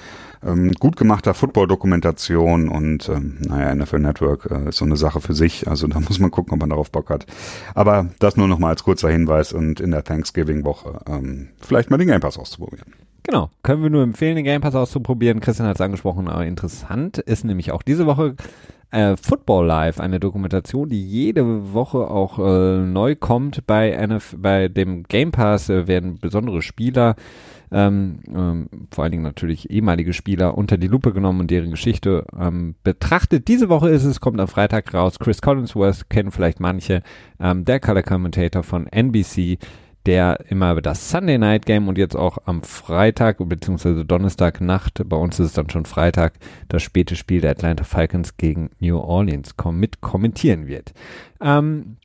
ähm, 0.45 0.73
gut 0.73 0.97
gemachter 0.97 1.35
Football-Dokumentation 1.35 2.69
und 2.69 3.09
ähm, 3.09 3.39
naja, 3.41 3.75
NFL 3.75 3.99
Network 3.99 4.49
äh, 4.51 4.69
ist 4.69 4.77
so 4.77 4.85
eine 4.85 4.97
Sache 4.97 5.21
für 5.21 5.35
sich, 5.35 5.69
also 5.69 5.87
da 5.87 6.01
muss 6.09 6.19
man 6.19 6.31
gucken, 6.31 6.53
ob 6.55 6.61
man 6.61 6.71
darauf 6.71 6.91
Bock 6.91 7.11
hat. 7.11 7.27
Aber 7.75 8.07
das 8.19 8.37
nur 8.37 8.49
noch 8.49 8.59
mal 8.59 8.71
als 8.71 8.85
kurzer 8.85 9.11
Hinweis 9.11 9.53
und 9.53 9.81
in 9.81 9.91
der 9.91 10.05
Thanksgiving-Woche 10.05 11.01
ähm, 11.09 11.49
vielleicht 11.61 11.91
mal 11.91 11.99
den 11.99 12.09
Game 12.09 12.21
Pass 12.21 12.39
auszuprobieren. 12.39 12.93
Genau, 13.25 13.51
können 13.63 13.83
wir 13.83 13.91
nur 13.91 14.03
empfehlen, 14.03 14.37
den 14.37 14.45
Game 14.45 14.63
Pass 14.63 14.75
auszuprobieren. 14.75 15.41
Christian 15.41 15.69
hat 15.69 15.77
es 15.77 15.83
angesprochen, 15.83 16.29
aber 16.29 16.47
interessant 16.47 17.19
ist 17.19 17.45
nämlich 17.45 17.73
auch 17.73 17.83
diese 17.83 18.07
Woche 18.07 18.37
äh, 18.91 19.17
Football 19.17 19.67
Live, 19.67 20.01
eine 20.01 20.21
Dokumentation, 20.21 20.89
die 20.89 21.03
jede 21.03 21.73
Woche 21.73 21.99
auch 22.11 22.39
äh, 22.39 22.79
neu 22.79 23.17
kommt 23.17 23.67
bei 23.67 23.91
NF, 23.91 24.37
bei 24.39 24.69
dem 24.69 25.03
Game 25.05 25.31
Pass 25.31 25.69
äh, 25.69 25.87
werden 25.87 26.19
besondere 26.19 26.63
Spieler, 26.63 27.17
ähm, 27.71 28.21
ähm, 28.35 28.69
vor 28.91 29.05
allen 29.05 29.11
Dingen 29.11 29.23
natürlich 29.23 29.71
ehemalige 29.71 30.15
Spieler 30.15 30.57
unter 30.57 30.79
die 30.79 30.87
Lupe 30.87 31.13
genommen 31.13 31.41
und 31.41 31.51
deren 31.51 31.71
Geschichte 31.71 32.25
ähm, 32.39 32.77
betrachtet. 32.83 33.49
Diese 33.49 33.69
Woche 33.69 33.91
ist 33.91 34.05
es, 34.05 34.21
kommt 34.21 34.41
am 34.41 34.49
Freitag 34.49 34.95
raus. 34.95 35.19
Chris 35.19 35.43
Collinsworth 35.43 36.09
kennen 36.09 36.31
vielleicht 36.31 36.61
manche, 36.61 37.03
ähm, 37.41 37.67
der 37.67 37.81
Color 37.81 38.03
Commentator 38.03 38.63
von 38.63 38.87
NBC 38.87 39.59
der 40.09 40.41
immer 40.49 40.81
das 40.81 41.11
Sunday 41.11 41.37
Night 41.37 41.67
Game 41.67 41.87
und 41.87 41.99
jetzt 41.99 42.17
auch 42.17 42.39
am 42.47 42.63
Freitag 42.63 43.37
bzw. 43.47 44.05
Donnerstagnacht, 44.05 45.07
bei 45.07 45.19
uns 45.19 45.39
ist 45.39 45.49
es 45.49 45.53
dann 45.53 45.69
schon 45.69 45.85
Freitag, 45.85 46.33
das 46.71 46.83
späte 46.83 47.15
Spiel 47.15 47.43
der 47.43 47.51
Atlanta 47.51 47.85
Falcons 47.85 48.39
gegen 48.39 48.71
New 48.81 48.97
Orleans 48.99 49.59
kom 49.59 49.79
mit 49.79 50.01
kommentieren 50.01 50.67
wird. 50.67 50.95
Ähm, 51.41 51.99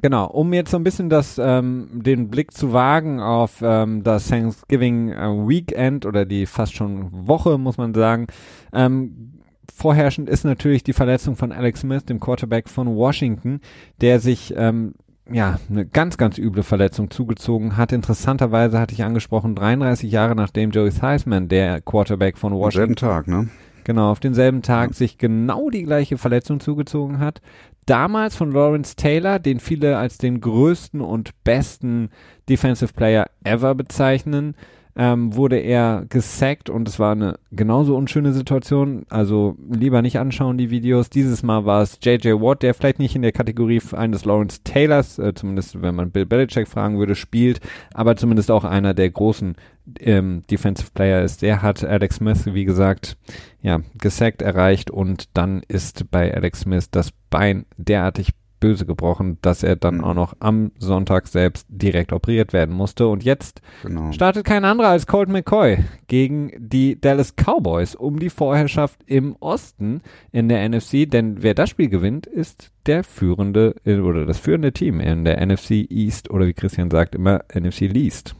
Genau, 0.00 0.26
um 0.26 0.52
jetzt 0.52 0.70
so 0.70 0.76
ein 0.76 0.84
bisschen 0.84 1.08
das, 1.08 1.38
ähm, 1.38 1.88
den 1.94 2.28
Blick 2.28 2.52
zu 2.52 2.74
wagen 2.74 3.20
auf 3.20 3.62
ähm, 3.62 4.02
das 4.02 4.28
Thanksgiving 4.28 5.08
äh, 5.08 5.48
Weekend 5.48 6.04
oder 6.04 6.26
die 6.26 6.44
fast 6.44 6.74
schon 6.74 7.08
Woche, 7.26 7.56
muss 7.56 7.78
man 7.78 7.94
sagen. 7.94 8.26
Ähm, 8.74 9.40
vorherrschend 9.74 10.28
ist 10.28 10.44
natürlich 10.44 10.84
die 10.84 10.92
Verletzung 10.92 11.36
von 11.36 11.52
Alex 11.52 11.80
Smith, 11.80 12.04
dem 12.04 12.20
Quarterback 12.20 12.68
von 12.68 12.94
Washington, 12.94 13.60
der 14.02 14.20
sich 14.20 14.52
ähm, 14.58 14.92
ja, 15.30 15.58
eine 15.70 15.86
ganz, 15.86 16.16
ganz 16.18 16.38
üble 16.38 16.62
Verletzung 16.62 17.10
zugezogen 17.10 17.76
hat. 17.76 17.92
Interessanterweise 17.92 18.78
hatte 18.78 18.94
ich 18.94 19.04
angesprochen, 19.04 19.54
33 19.54 20.10
Jahre 20.10 20.34
nachdem 20.34 20.70
Joey 20.70 20.90
Theismann, 20.90 21.48
der 21.48 21.80
Quarterback 21.80 22.36
von 22.36 22.52
Washington. 22.52 22.82
Am 22.82 22.86
selben 22.88 22.96
Tag, 22.96 23.28
ne? 23.28 23.48
Genau, 23.84 24.10
auf 24.10 24.20
denselben 24.20 24.62
Tag 24.62 24.90
ja. 24.90 24.94
sich 24.94 25.18
genau 25.18 25.68
die 25.70 25.82
gleiche 25.82 26.18
Verletzung 26.18 26.60
zugezogen 26.60 27.18
hat. 27.18 27.40
damals 27.86 28.34
von 28.34 28.50
Lawrence 28.50 28.96
Taylor, 28.96 29.38
den 29.38 29.60
viele 29.60 29.98
als 29.98 30.16
den 30.16 30.40
größten 30.40 31.02
und 31.02 31.32
besten 31.44 32.08
Defensive 32.48 32.94
Player 32.94 33.26
ever 33.44 33.74
bezeichnen, 33.74 34.54
ähm, 34.96 35.34
wurde 35.34 35.56
er 35.58 36.04
gesackt 36.08 36.70
und 36.70 36.88
es 36.88 36.98
war 36.98 37.12
eine 37.12 37.38
genauso 37.50 37.96
unschöne 37.96 38.32
Situation. 38.32 39.06
Also 39.08 39.56
lieber 39.70 40.02
nicht 40.02 40.18
anschauen 40.18 40.58
die 40.58 40.70
Videos. 40.70 41.10
Dieses 41.10 41.42
Mal 41.42 41.64
war 41.64 41.82
es 41.82 41.98
JJ 42.02 42.34
Watt, 42.34 42.62
der 42.62 42.74
vielleicht 42.74 42.98
nicht 42.98 43.16
in 43.16 43.22
der 43.22 43.32
Kategorie 43.32 43.80
eines 43.92 44.24
Lawrence 44.24 44.62
Taylors, 44.62 45.18
äh, 45.18 45.34
zumindest 45.34 45.82
wenn 45.82 45.94
man 45.94 46.10
Bill 46.10 46.26
Belichick 46.26 46.68
fragen 46.68 46.98
würde, 46.98 47.14
spielt, 47.14 47.60
aber 47.92 48.16
zumindest 48.16 48.50
auch 48.50 48.64
einer 48.64 48.94
der 48.94 49.10
großen 49.10 49.56
ähm, 50.00 50.42
Defensive 50.50 50.90
Player 50.94 51.22
ist. 51.22 51.42
Der 51.42 51.62
hat 51.62 51.84
Alex 51.84 52.16
Smith, 52.16 52.46
wie 52.46 52.64
gesagt, 52.64 53.16
ja, 53.62 53.80
gesackt 54.00 54.42
erreicht 54.42 54.90
und 54.90 55.36
dann 55.36 55.62
ist 55.66 56.10
bei 56.10 56.32
Alex 56.32 56.60
Smith 56.60 56.90
das 56.90 57.10
Bein 57.30 57.66
derartig 57.76 58.30
böse 58.64 58.86
gebrochen, 58.86 59.36
dass 59.42 59.62
er 59.62 59.76
dann 59.76 59.96
mhm. 59.98 60.04
auch 60.04 60.14
noch 60.14 60.36
am 60.40 60.72
Sonntag 60.78 61.28
selbst 61.28 61.66
direkt 61.68 62.14
operiert 62.14 62.54
werden 62.54 62.74
musste. 62.74 63.08
Und 63.08 63.22
jetzt 63.22 63.60
genau. 63.82 64.10
startet 64.10 64.46
kein 64.46 64.64
anderer 64.64 64.88
als 64.88 65.06
Colt 65.06 65.28
McCoy 65.28 65.84
gegen 66.06 66.50
die 66.56 66.98
Dallas 66.98 67.34
Cowboys 67.36 67.94
um 67.94 68.18
die 68.18 68.30
Vorherrschaft 68.30 69.00
im 69.04 69.36
Osten 69.36 70.00
in 70.32 70.48
der 70.48 70.66
NFC. 70.66 71.10
Denn 71.10 71.42
wer 71.42 71.52
das 71.52 71.68
Spiel 71.68 71.90
gewinnt, 71.90 72.26
ist 72.26 72.70
der 72.86 73.04
führende 73.04 73.74
oder 73.84 74.24
das 74.24 74.38
führende 74.38 74.72
Team 74.72 74.98
in 74.98 75.26
der 75.26 75.44
NFC 75.44 75.86
East 75.90 76.30
oder 76.30 76.46
wie 76.46 76.54
Christian 76.54 76.90
sagt, 76.90 77.14
immer 77.14 77.44
NFC 77.54 77.80
Least. 77.82 78.34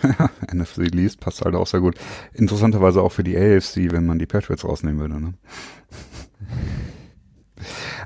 NFC 0.52 0.94
Least 0.94 1.18
passt 1.18 1.44
halt 1.44 1.56
auch 1.56 1.66
sehr 1.66 1.80
gut. 1.80 1.96
Interessanterweise 2.32 3.02
auch 3.02 3.10
für 3.10 3.24
die 3.24 3.36
AFC, 3.36 3.90
wenn 3.90 4.06
man 4.06 4.20
die 4.20 4.26
Patriots 4.26 4.64
rausnehmen 4.64 5.00
würde. 5.00 5.20
Ne? 5.20 5.34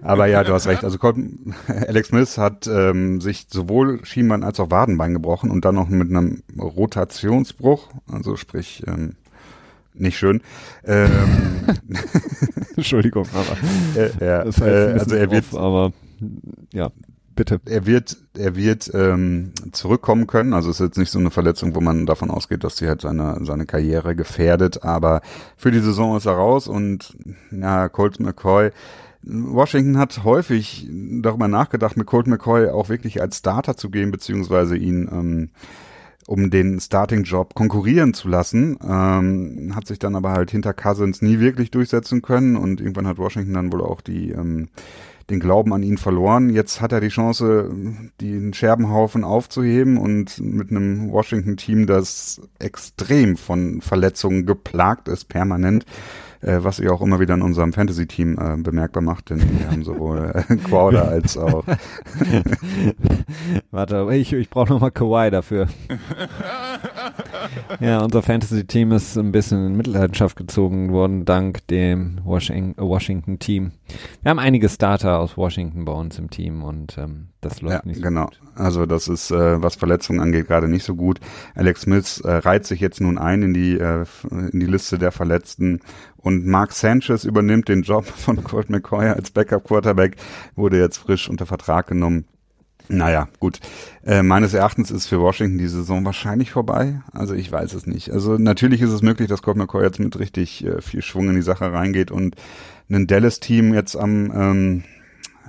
Aber 0.02 0.26
ja, 0.26 0.44
du 0.44 0.52
hast 0.52 0.66
recht. 0.66 0.84
Also 0.84 0.98
Alex 1.68 2.08
Smith 2.08 2.38
hat 2.38 2.66
ähm, 2.66 3.20
sich 3.20 3.46
sowohl 3.50 4.04
Schienbein 4.04 4.42
als 4.42 4.60
auch 4.60 4.70
Wadenbein 4.70 5.14
gebrochen 5.14 5.50
und 5.50 5.64
dann 5.64 5.74
noch 5.74 5.88
mit 5.88 6.10
einem 6.10 6.42
Rotationsbruch, 6.58 7.88
also 8.10 8.36
sprich 8.36 8.82
ähm, 8.86 9.14
nicht 9.94 10.18
schön. 10.18 10.40
Ähm, 10.84 11.10
Entschuldigung, 12.76 13.26
aber 13.32 14.00
äh, 14.00 14.10
ja, 14.20 14.42
äh, 14.42 14.92
also 14.98 15.14
er 15.14 15.30
wird, 15.30 15.52
off, 15.52 15.58
aber 15.58 15.92
ja, 16.72 16.90
bitte. 17.38 17.60
Er 17.66 17.86
wird, 17.86 18.16
er 18.36 18.56
wird 18.56 18.90
ähm, 18.94 19.52
zurückkommen 19.72 20.26
können. 20.26 20.52
Also 20.52 20.70
es 20.70 20.80
ist 20.80 20.86
jetzt 20.86 20.98
nicht 20.98 21.10
so 21.10 21.18
eine 21.18 21.30
Verletzung, 21.30 21.74
wo 21.74 21.80
man 21.80 22.04
davon 22.04 22.30
ausgeht, 22.30 22.64
dass 22.64 22.76
sie 22.76 22.88
halt 22.88 23.00
seine 23.00 23.38
seine 23.44 23.64
Karriere 23.64 24.14
gefährdet. 24.14 24.82
Aber 24.82 25.22
für 25.56 25.70
die 25.70 25.80
Saison 25.80 26.16
ist 26.16 26.26
er 26.26 26.32
raus 26.32 26.68
und 26.68 27.16
ja, 27.50 27.88
Colt 27.88 28.20
McCoy 28.20 28.70
Washington 29.22 29.98
hat 29.98 30.24
häufig 30.24 30.88
darüber 30.90 31.48
nachgedacht, 31.48 31.96
mit 31.96 32.06
Colt 32.06 32.26
McCoy 32.26 32.68
auch 32.68 32.88
wirklich 32.88 33.20
als 33.20 33.38
Starter 33.38 33.76
zu 33.76 33.90
gehen, 33.90 34.10
beziehungsweise 34.10 34.76
ihn 34.76 35.08
ähm, 35.10 35.50
um 36.26 36.50
den 36.50 36.78
Starting-Job 36.78 37.54
konkurrieren 37.54 38.12
zu 38.12 38.28
lassen, 38.28 38.78
ähm, 38.86 39.72
hat 39.74 39.86
sich 39.86 39.98
dann 39.98 40.14
aber 40.14 40.32
halt 40.32 40.50
hinter 40.50 40.74
Cousins 40.74 41.22
nie 41.22 41.40
wirklich 41.40 41.70
durchsetzen 41.70 42.20
können 42.20 42.56
und 42.56 42.80
irgendwann 42.80 43.06
hat 43.06 43.16
Washington 43.18 43.54
dann 43.54 43.72
wohl 43.72 43.82
auch 43.82 44.02
die 44.02 44.30
ähm, 44.30 44.68
den 45.30 45.40
Glauben 45.40 45.74
an 45.74 45.82
ihn 45.82 45.98
verloren. 45.98 46.50
Jetzt 46.50 46.80
hat 46.80 46.92
er 46.92 47.00
die 47.00 47.08
Chance, 47.08 47.70
den 48.20 48.54
Scherbenhaufen 48.54 49.24
aufzuheben 49.24 49.98
und 49.98 50.40
mit 50.40 50.70
einem 50.70 51.10
Washington-Team, 51.10 51.86
das 51.86 52.40
extrem 52.58 53.36
von 53.36 53.82
Verletzungen 53.82 54.46
geplagt 54.46 55.08
ist, 55.08 55.28
permanent, 55.28 55.84
äh, 56.40 56.58
was 56.62 56.78
ihr 56.78 56.92
auch 56.92 57.00
immer 57.00 57.20
wieder 57.20 57.34
in 57.34 57.42
unserem 57.42 57.72
Fantasy-Team 57.72 58.38
äh, 58.38 58.56
bemerkbar 58.62 59.02
macht, 59.02 59.30
denn 59.30 59.40
wir 59.40 59.70
haben 59.70 59.84
sowohl 59.84 60.32
äh, 60.34 60.56
Crowder 60.64 61.08
als 61.08 61.36
auch. 61.36 61.64
Warte, 63.70 64.08
ich, 64.12 64.32
ich 64.32 64.50
brauche 64.50 64.72
nochmal 64.72 64.90
Kawhi 64.90 65.30
dafür. 65.30 65.68
ja, 67.80 68.02
unser 68.02 68.22
Fantasy-Team 68.22 68.92
ist 68.92 69.16
ein 69.16 69.32
bisschen 69.32 69.66
in 69.66 69.76
Mitleidenschaft 69.76 70.36
gezogen 70.36 70.92
worden, 70.92 71.24
dank 71.24 71.66
dem 71.68 72.20
Washington-Team. 72.24 73.72
Wir 74.22 74.30
haben 74.30 74.38
einige 74.38 74.68
Starter 74.68 75.18
aus 75.18 75.36
Washington 75.36 75.84
bei 75.84 75.92
uns 75.92 76.18
im 76.18 76.30
Team 76.30 76.62
und 76.62 76.98
ähm, 76.98 77.28
das 77.40 77.60
läuft 77.60 77.84
ja, 77.84 77.86
nicht 77.86 77.96
so 77.96 78.02
genau. 78.02 78.26
gut. 78.26 78.40
Also 78.54 78.86
das 78.86 79.08
ist, 79.08 79.30
äh, 79.30 79.62
was 79.62 79.76
Verletzungen 79.76 80.20
angeht, 80.20 80.46
gerade 80.46 80.68
nicht 80.68 80.84
so 80.84 80.94
gut. 80.94 81.20
Alex 81.54 81.82
Smith 81.82 82.20
äh, 82.24 82.30
reiht 82.30 82.66
sich 82.66 82.80
jetzt 82.80 83.00
nun 83.00 83.18
ein 83.18 83.42
in 83.42 83.54
die, 83.54 83.78
äh, 83.78 84.04
in 84.30 84.60
die 84.60 84.66
Liste 84.66 84.98
der 84.98 85.12
Verletzten 85.12 85.80
und 86.16 86.46
Mark 86.46 86.72
Sanchez 86.72 87.24
übernimmt 87.24 87.68
den 87.68 87.82
Job 87.82 88.04
von 88.16 88.42
Colt 88.42 88.70
McCoy 88.70 89.08
als 89.08 89.30
Backup-Quarterback, 89.30 90.16
wurde 90.56 90.78
jetzt 90.78 90.98
frisch 90.98 91.28
unter 91.28 91.46
Vertrag 91.46 91.86
genommen. 91.86 92.26
Naja, 92.90 93.28
gut. 93.38 93.60
Äh, 94.04 94.22
meines 94.22 94.54
Erachtens 94.54 94.90
ist 94.90 95.08
für 95.08 95.20
Washington 95.20 95.58
die 95.58 95.68
Saison 95.68 96.04
wahrscheinlich 96.04 96.50
vorbei. 96.50 97.02
Also 97.12 97.34
ich 97.34 97.52
weiß 97.52 97.74
es 97.74 97.86
nicht. 97.86 98.10
Also 98.10 98.38
natürlich 98.38 98.80
ist 98.80 98.92
es 98.92 99.02
möglich, 99.02 99.28
dass 99.28 99.42
Colt 99.42 99.58
McCoy 99.58 99.84
jetzt 99.84 100.00
mit 100.00 100.18
richtig 100.18 100.64
äh, 100.64 100.80
viel 100.80 101.02
Schwung 101.02 101.28
in 101.28 101.34
die 101.34 101.42
Sache 101.42 101.70
reingeht 101.72 102.10
und 102.10 102.36
ein 102.90 103.06
Dallas-Team 103.06 103.74
jetzt 103.74 103.96
am, 103.96 104.32
ähm, 104.34 104.84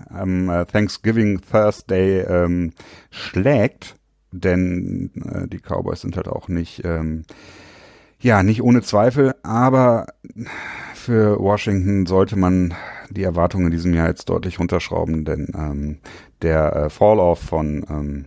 am 0.09 0.49
äh, 0.49 0.65
Thanksgiving 0.65 1.41
Thursday 1.41 2.21
ähm, 2.21 2.73
schlägt. 3.11 3.95
Denn 4.31 5.11
äh, 5.25 5.47
die 5.47 5.59
Cowboys 5.59 6.01
sind 6.01 6.15
halt 6.15 6.27
auch 6.27 6.47
nicht, 6.47 6.83
ähm, 6.85 7.23
ja, 8.19 8.43
nicht 8.43 8.61
ohne 8.61 8.81
Zweifel. 8.81 9.35
Aber 9.43 10.07
für 10.93 11.39
Washington 11.39 12.05
sollte 12.05 12.35
man 12.35 12.75
die 13.09 13.23
Erwartungen 13.23 13.67
in 13.67 13.71
diesem 13.71 13.93
Jahr 13.93 14.07
jetzt 14.07 14.29
deutlich 14.29 14.59
runterschrauben, 14.59 15.25
denn 15.25 15.47
ähm, 15.55 15.97
der 16.41 16.75
äh, 16.75 16.89
Fall-Off 16.89 17.39
von 17.39 17.85
ähm, 17.89 18.25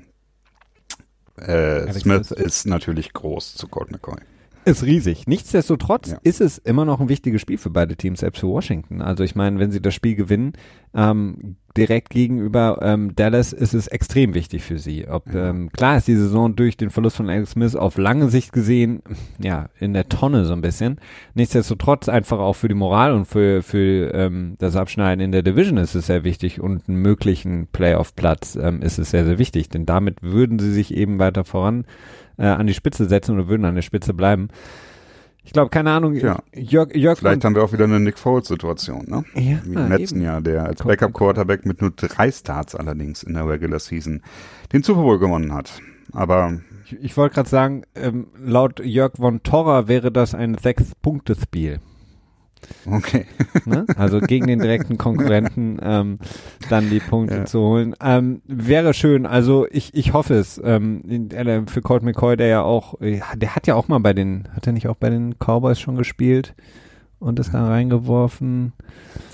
äh, 1.37 1.93
Smith 1.93 2.31
ist 2.31 2.67
natürlich 2.67 3.13
groß 3.13 3.55
zu 3.55 3.69
Colt 3.69 3.91
McCoy. 3.91 4.19
Ist 4.65 4.85
riesig. 4.85 5.27
Nichtsdestotrotz 5.27 6.13
ja. 6.13 6.19
ist 6.23 6.41
es 6.41 6.59
immer 6.59 6.85
noch 6.85 7.01
ein 7.01 7.09
wichtiges 7.09 7.41
Spiel 7.41 7.59
für 7.59 7.71
beide 7.71 7.97
Teams, 7.97 8.21
selbst 8.21 8.41
für 8.41 8.47
Washington. 8.47 9.03
Also 9.03 9.25
ich 9.25 9.35
meine, 9.35 9.59
wenn 9.59 9.73
sie 9.73 9.83
das 9.83 9.93
Spiel 9.93 10.15
gewinnen, 10.15 10.53
ähm, 10.95 11.57
direkt 11.77 12.11
gegenüber 12.11 12.79
ähm, 12.83 13.17
Dallas 13.17 13.53
ist 13.53 13.75
es 13.75 13.89
extrem 13.89 14.35
wichtig 14.35 14.63
für 14.63 14.79
sie. 14.79 15.09
Ob 15.09 15.33
ja. 15.33 15.51
ähm, 15.51 15.71
klar 15.73 15.97
ist 15.97 16.07
die 16.07 16.15
Saison 16.15 16.55
durch 16.55 16.77
den 16.77 16.91
Verlust 16.91 17.17
von 17.17 17.29
Alex 17.29 17.53
Smith 17.53 17.75
auf 17.75 17.99
lange 17.99 18.29
Sicht 18.29 18.53
gesehen, 18.53 19.03
ja, 19.39 19.69
in 19.81 19.95
der 19.95 20.09
Tonne 20.09 20.45
so 20.45 20.53
ein 20.53 20.61
bisschen. 20.61 21.01
Nichtsdestotrotz 21.35 22.09
einfach 22.09 22.39
auch 22.39 22.55
für 22.55 22.69
die 22.69 22.75
Moral 22.75 23.15
und 23.15 23.25
für, 23.25 23.63
für 23.63 24.13
ähm, 24.15 24.55
das 24.59 24.77
Abschneiden 24.77 25.25
in 25.25 25.33
der 25.33 25.43
Division 25.43 25.79
ist 25.79 25.97
es 25.97 26.07
sehr 26.07 26.25
wichtig 26.25 26.61
und 26.61 26.89
einen 26.89 26.99
möglichen 26.99 27.67
Playoff-Platz 27.69 28.57
ähm, 28.57 28.81
ist 28.83 28.99
es 28.99 29.11
sehr, 29.11 29.25
sehr 29.25 29.39
wichtig. 29.39 29.71
Denn 29.71 29.87
damit 29.87 30.23
würden 30.23 30.59
sie 30.59 30.73
sich 30.73 30.95
eben 30.95 31.19
weiter 31.19 31.45
voran 31.45 31.85
äh, 32.39 32.47
an 32.47 32.67
die 32.67 32.75
Spitze 32.75 33.07
setzen 33.07 33.39
oder 33.39 33.49
würden 33.49 33.65
an 33.65 33.75
der 33.75 33.83
Spitze 33.83 34.15
bleiben. 34.15 34.49
Ich 35.45 35.53
glaube, 35.53 35.71
keine 35.71 35.91
Ahnung, 35.91 36.15
ja. 36.15 36.39
Jörg, 36.55 36.95
Jörg 36.95 37.19
Vielleicht 37.19 37.45
haben 37.45 37.57
wir 37.57 37.65
auch 37.65 37.73
wieder 37.73 37.85
eine 37.85 37.99
Nick 37.99 38.17
Foles-Situation, 38.19 39.07
ne? 39.09 39.25
Ja, 39.35 39.59
Wie 39.65 39.75
im 39.75 39.89
letzten 39.89 40.17
eben. 40.19 40.25
Jahr, 40.25 40.41
der 40.41 40.65
als 40.65 40.85
Backup-Quarterback 40.85 41.67
mit 41.67 41.81
nur 41.81 41.91
drei 41.91 42.31
Starts 42.31 42.77
allerdings 42.77 43.25
in 43.25 43.35
der 43.35 43.49
Regular 43.49 43.81
Season 43.81 44.23
den 44.73 44.85
Super 44.85 45.03
Bowl 45.03 45.19
gewonnen 45.19 45.53
hat. 45.53 45.81
Aber 46.13 46.61
ich, 46.85 46.93
ich 47.03 47.17
wollte 47.17 47.35
gerade 47.35 47.49
sagen, 47.49 47.83
ähm, 47.97 48.29
laut 48.39 48.79
Jörg 48.85 49.17
von 49.17 49.43
Torra 49.43 49.89
wäre 49.89 50.13
das 50.13 50.35
ein 50.35 50.57
Sechs-Punkte-Spiel. 50.57 51.81
Okay. 52.87 53.27
Ne? 53.65 53.87
Also 53.97 54.21
gegen 54.21 54.47
den 54.47 54.59
direkten 54.59 54.99
Konkurrenten 54.99 55.79
ähm, 55.83 56.19
dann 56.69 56.91
die 56.91 57.01
Punkte 57.01 57.37
ja. 57.37 57.45
zu 57.45 57.61
holen. 57.61 57.95
Ähm, 58.03 58.43
wäre 58.47 58.95
schön. 58.95 59.27
Also 59.27 59.67
ich, 59.71 59.95
ich 59.95 60.13
hoffe 60.13 60.35
es. 60.35 60.61
Ähm, 60.63 61.29
für 61.69 61.83
Colt 61.83 62.03
McCoy, 62.03 62.37
der 62.37 62.49
ja 62.49 62.63
auch, 62.63 62.95
der 63.01 63.55
hat 63.55 63.67
ja 63.67 63.75
auch 63.75 63.89
mal 63.89 63.99
bei 63.99 64.13
den, 64.13 64.49
hat 64.55 64.67
er 64.67 64.73
nicht 64.73 64.89
auch 64.89 64.97
bei 64.97 65.11
den 65.11 65.37
Cowboys 65.39 65.81
schon 65.81 65.97
gespielt? 65.97 66.55
Und 67.23 67.39
ist 67.39 67.55
da 67.55 67.67
reingeworfen. 67.67 68.73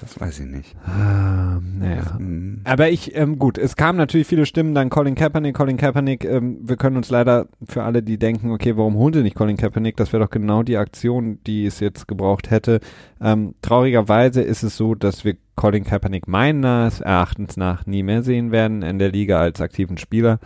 Das 0.00 0.20
weiß 0.20 0.40
ich 0.40 0.46
nicht. 0.46 0.76
Ah, 0.86 1.58
naja. 1.60 2.18
Hm. 2.18 2.60
Aber 2.64 2.90
ich, 2.90 3.16
ähm, 3.16 3.38
gut, 3.38 3.58
es 3.58 3.76
kamen 3.76 3.96
natürlich 3.96 4.26
viele 4.26 4.46
Stimmen, 4.46 4.74
dann 4.74 4.90
Colin 4.90 5.14
Kaepernick, 5.14 5.56
Colin 5.56 5.76
Kaepernick, 5.78 6.24
ähm, 6.24 6.58
wir 6.62 6.76
können 6.76 6.96
uns 6.96 7.10
leider 7.10 7.46
für 7.66 7.82
alle, 7.82 8.02
die 8.02 8.18
denken, 8.18 8.52
okay, 8.52 8.76
warum 8.76 8.94
holen 8.96 9.14
sie 9.14 9.22
nicht 9.22 9.34
Colin 9.34 9.56
Kaepernick, 9.56 9.96
das 9.96 10.12
wäre 10.12 10.22
doch 10.22 10.30
genau 10.30 10.62
die 10.62 10.76
Aktion, 10.76 11.38
die 11.46 11.64
es 11.66 11.80
jetzt 11.80 12.06
gebraucht 12.06 12.50
hätte. 12.50 12.80
Ähm, 13.20 13.54
traurigerweise 13.62 14.42
ist 14.42 14.62
es 14.62 14.76
so, 14.76 14.94
dass 14.94 15.24
wir 15.24 15.36
Colin 15.56 15.84
Kaepernick 15.84 16.28
meines 16.28 17.00
Erachtens 17.00 17.56
nach 17.56 17.86
nie 17.86 18.02
mehr 18.02 18.22
sehen 18.22 18.52
werden 18.52 18.82
in 18.82 18.98
der 18.98 19.10
Liga 19.10 19.40
als 19.40 19.60
aktiven 19.60 19.96
Spieler. 19.96 20.38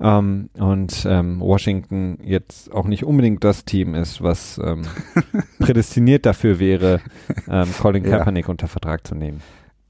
Ähm, 0.00 0.50
und 0.58 1.06
ähm, 1.08 1.40
Washington 1.40 2.18
jetzt 2.22 2.72
auch 2.72 2.86
nicht 2.86 3.04
unbedingt 3.04 3.44
das 3.44 3.64
Team 3.64 3.94
ist, 3.94 4.22
was 4.22 4.60
ähm, 4.62 4.82
prädestiniert 5.58 6.26
dafür 6.26 6.58
wäre, 6.58 7.00
ähm, 7.48 7.68
Colin 7.80 8.02
Kaepernick 8.02 8.46
ja. 8.46 8.50
unter 8.50 8.68
Vertrag 8.68 9.06
zu 9.06 9.14
nehmen. 9.14 9.40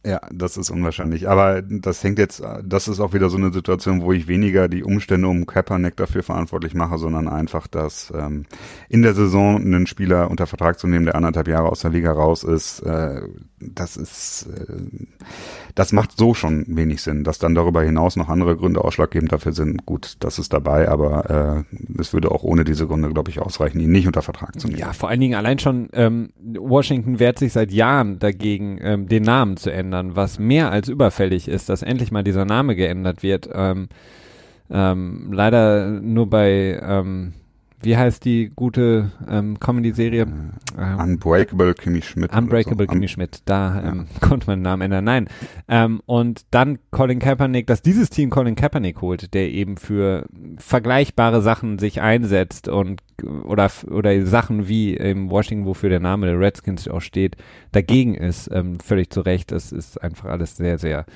Ja, 0.07 0.21
das 0.31 0.57
ist 0.57 0.71
unwahrscheinlich. 0.71 1.29
Aber 1.29 1.63
das 1.63 2.05
hängt 2.05 2.21
jetzt, 2.21 2.41
das 2.63 2.87
ist 2.87 3.01
auch 3.01 3.13
wieder 3.13 3.29
so 3.29 3.39
eine 3.39 3.53
Situation, 3.53 4.03
wo 4.03 4.13
ich 4.13 4.29
weniger 4.29 4.69
die 4.69 4.85
Umstände 4.85 5.27
um 5.27 5.47
Kaepernick 5.47 5.97
dafür 5.97 6.23
verantwortlich 6.23 6.75
mache, 6.75 6.97
sondern 6.97 7.27
einfach, 7.27 7.67
dass 7.67 8.13
ähm, 8.17 8.47
in 8.89 9.03
der 9.03 9.15
Saison 9.15 9.57
einen 9.57 9.89
Spieler 9.89 10.31
unter 10.31 10.47
Vertrag 10.47 10.79
zu 10.79 10.87
nehmen, 10.87 11.07
der 11.07 11.17
anderthalb 11.17 11.49
Jahre 11.49 11.71
aus 11.71 11.81
der 11.81 11.91
Liga 11.91 12.13
raus 12.13 12.45
ist, 12.45 12.81
äh, 12.83 13.21
das 13.59 13.97
ist, 13.97 14.49
äh, 14.55 14.75
das 15.75 15.93
macht 15.93 16.17
so 16.17 16.35
schon 16.35 16.65
wenig 16.69 17.03
Sinn. 17.03 17.25
Dass 17.25 17.39
dann 17.39 17.55
darüber 17.55 17.83
hinaus 17.83 18.17
noch 18.17 18.29
andere 18.29 18.57
Gründe 18.57 18.85
ausschlaggebend 18.85 19.33
dafür 19.33 19.53
sind, 19.53 19.87
gut, 19.87 20.17
das 20.21 20.39
ist 20.39 20.53
dabei, 20.53 20.89
aber 20.89 21.65
äh, 21.67 22.01
es 22.01 22.13
würde 22.13 22.31
auch 22.31 22.43
ohne 22.43 22.65
diese 22.65 22.87
Gründe, 22.87 23.09
glaube 23.11 23.31
ich, 23.31 23.41
ausreichen, 23.41 23.81
ihn 23.81 23.93
nicht 23.93 24.07
unter 24.07 24.23
Vertrag 24.23 24.61
zu 24.61 24.69
nehmen. 24.69 24.79
Ja, 24.79 24.93
vor 24.93 25.09
allen 25.09 25.21
Dingen 25.21 25.35
allein 25.35 25.59
schon, 25.59 25.89
ähm, 25.93 26.31
Washington 26.59 27.19
wehrt 27.19 27.39
sich 27.39 27.53
seit 27.53 27.73
Jahren 27.73 28.19
dagegen, 28.19 28.79
ähm, 28.83 29.09
den 29.09 29.23
Namen 29.23 29.57
zu 29.57 29.73
ändern, 29.73 30.17
was 30.17 30.39
mehr 30.39 30.71
als 30.71 30.89
überfällig 30.89 31.49
ist, 31.49 31.69
dass 31.69 31.83
endlich 31.83 32.13
mal 32.13 32.25
dieser 32.25 32.45
Name 32.45 32.77
geändert 32.77 33.23
wird. 33.23 33.49
Ähm, 33.53 33.89
ähm, 34.69 35.33
leider 35.33 35.89
nur 35.89 36.29
bei 36.29 36.81
ähm, 36.83 37.35
wie 37.83 37.97
heißt 37.97 38.25
die 38.25 38.51
gute 38.55 39.13
ähm, 39.29 39.61
Comedy-Serie? 39.61 40.27
Ähm, 40.79 40.99
Unbreakable 40.99 41.75
Kimmy 41.75 42.03
Schmidt. 42.03 42.35
Unbreakable 42.35 42.87
so. 42.87 42.93
Kimmy 42.93 43.09
Schmidt, 43.09 43.43
da 43.45 43.83
ähm, 43.83 44.07
ja. 44.13 44.21
konnte 44.29 44.47
man 44.47 44.61
den 44.61 44.63
Namen 44.63 44.83
ändern. 44.83 45.05
Nein. 45.05 45.29
Ähm, 45.69 46.01
und 46.07 46.47
dann 46.51 46.79
Colin 46.91 47.19
Kaepernick, 47.19 47.67
dass 47.67 47.83
dieses 47.83 48.11
Team 48.11 48.31
Colin 48.31 48.55
Kaepernick 48.55 49.01
holt, 49.03 49.35
der 49.35 49.51
eben 49.51 49.77
für 49.77 50.27
vergleichbare 50.57 51.43
Sachen 51.43 51.79
sich 51.79 52.01
einsetzt 52.01 52.69
und 52.69 53.03
oder 53.45 53.71
oder 53.91 54.27
Sachen 54.27 54.69
wie 54.69 54.95
im 54.95 55.31
Washington, 55.31 55.67
wofür 55.67 55.89
der 55.89 56.01
Name 56.01 56.27
der 56.27 56.39
Redskins 56.39 56.89
auch 56.89 57.01
steht, 57.01 57.37
dagegen 57.73 58.15
ist, 58.15 58.51
ähm, 58.53 58.81
völlig 58.81 59.11
zu 59.11 59.21
Recht. 59.21 59.53
Das 59.53 59.73
ist 59.73 60.03
einfach 60.03 60.29
alles 60.29 60.57
sehr, 60.57 60.79
sehr 60.79 61.07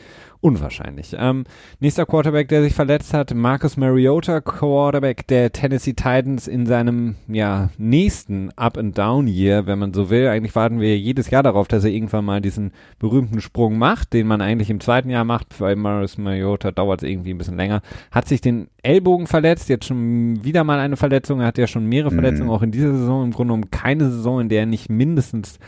unwahrscheinlich. 0.41 1.15
Ähm, 1.19 1.45
nächster 1.81 2.07
Quarterback, 2.07 2.49
der 2.49 2.63
sich 2.63 2.75
verletzt 2.75 3.13
hat, 3.13 3.35
Marcus 3.35 3.77
Mariota, 3.77 4.41
Quarterback 4.41 5.27
der 5.27 5.53
Tennessee 5.53 5.93
Titans 5.93 6.49
in 6.49 6.67
seinem 6.67 7.17
ja 7.29 7.71
nächsten 7.79 8.51
Up 8.57 8.79
and 8.79 8.97
Down 8.97 9.27
Year, 9.27 9.67
wenn 9.67 9.79
man 9.79 9.93
so 9.93 10.11
will. 10.11 10.29
Eigentlich 10.29 10.55
warten 10.55 10.81
wir 10.81 10.99
jedes 10.99 11.31
Jahr 11.31 11.43
darauf, 11.43 11.69
dass 11.69 11.85
er 11.85 11.91
irgendwann 11.91 12.25
mal 12.25 12.41
diesen 12.41 12.73
berühmten 12.99 13.41
Sprung 13.41 13.79
macht, 13.79 14.13
den 14.13 14.27
man 14.27 14.41
eigentlich 14.41 14.71
im 14.71 14.81
zweiten 14.81 15.11
Jahr 15.11 15.25
macht. 15.25 15.59
Bei 15.59 15.77
Marcus 15.77 16.19
Mariota 16.19 16.71
dauert 16.71 17.03
es 17.03 17.09
irgendwie 17.09 17.35
ein 17.35 17.39
bisschen 17.39 17.57
länger. 17.57 17.83
Hat 18.11 18.27
sich 18.27 18.41
den 18.41 18.69
Ellbogen 18.83 19.27
verletzt, 19.27 19.69
jetzt 19.69 19.87
schon 19.87 20.43
wieder 20.43 20.65
mal 20.65 20.79
eine 20.79 20.97
Verletzung. 20.97 21.41
Er 21.41 21.49
hat 21.49 21.59
ja 21.59 21.67
schon 21.67 21.87
mehrere 21.87 22.13
mhm. 22.13 22.21
Verletzungen, 22.21 22.51
auch 22.51 22.63
in 22.63 22.71
dieser 22.71 22.97
Saison. 22.97 23.25
Im 23.25 23.33
Grunde 23.33 23.53
genommen 23.53 23.71
keine 23.71 24.11
Saison, 24.11 24.41
in 24.41 24.49
der 24.49 24.61
er 24.61 24.67
nicht 24.67 24.89
mindestens 24.89 25.59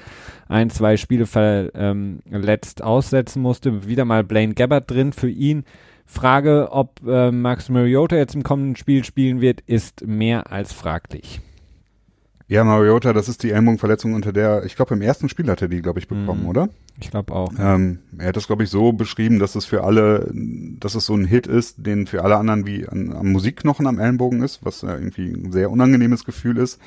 ein, 0.49 0.71
zwei 0.71 0.97
Spiele 0.97 1.27
verletzt 1.27 2.81
ähm, 2.81 2.87
aussetzen 2.87 3.43
musste. 3.43 3.87
Wieder 3.87 4.05
mal 4.05 4.23
Blaine 4.23 4.55
Gabbard 4.63 4.89
drin 4.89 5.13
für 5.13 5.29
ihn. 5.29 5.65
Frage, 6.07 6.69
ob 6.71 7.01
äh, 7.05 7.33
Max 7.33 7.69
Mariota 7.69 8.17
jetzt 8.17 8.37
im 8.37 8.45
kommenden 8.45 8.77
Spiel 8.77 9.03
spielen 9.03 9.41
wird, 9.41 9.61
ist 9.63 10.07
mehr 10.07 10.53
als 10.53 10.73
fraglich. 10.73 11.41
Ja, 12.47 12.63
Mariota, 12.63 13.13
das 13.13 13.29
ist 13.29 13.43
die 13.43 13.51
Ellbogenverletzung, 13.51 14.13
unter 14.13 14.33
der, 14.33 14.65
ich 14.65 14.77
glaube, 14.77 14.95
im 14.95 15.03
ersten 15.03 15.29
Spiel 15.29 15.49
hat 15.51 15.63
er 15.63 15.69
die, 15.69 15.83
glaube 15.83 15.99
ich, 15.99 16.07
bekommen, 16.07 16.45
mm, 16.45 16.49
oder? 16.49 16.69
Ich 17.01 17.11
glaube 17.11 17.33
auch. 17.33 17.51
Ähm, 17.59 18.01
er 18.19 18.29
hat 18.29 18.37
das, 18.37 18.47
glaube 18.47 18.63
ich, 18.63 18.71
so 18.71 18.93
beschrieben, 18.93 19.41
dass 19.41 19.57
es 19.57 19.65
für 19.65 19.83
alle, 19.83 20.31
dass 20.33 20.95
es 20.95 21.07
so 21.07 21.15
ein 21.15 21.25
Hit 21.25 21.47
ist, 21.49 21.87
den 21.87 22.07
für 22.07 22.23
alle 22.23 22.37
anderen 22.37 22.67
wie 22.67 22.87
an, 22.87 23.13
am 23.13 23.33
Musikknochen 23.33 23.87
am 23.87 23.99
Ellenbogen 23.99 24.43
ist, 24.43 24.65
was 24.65 24.83
ja 24.83 24.95
irgendwie 24.95 25.33
ein 25.33 25.51
sehr 25.51 25.71
unangenehmes 25.71 26.25
Gefühl 26.25 26.59
ist. 26.59 26.79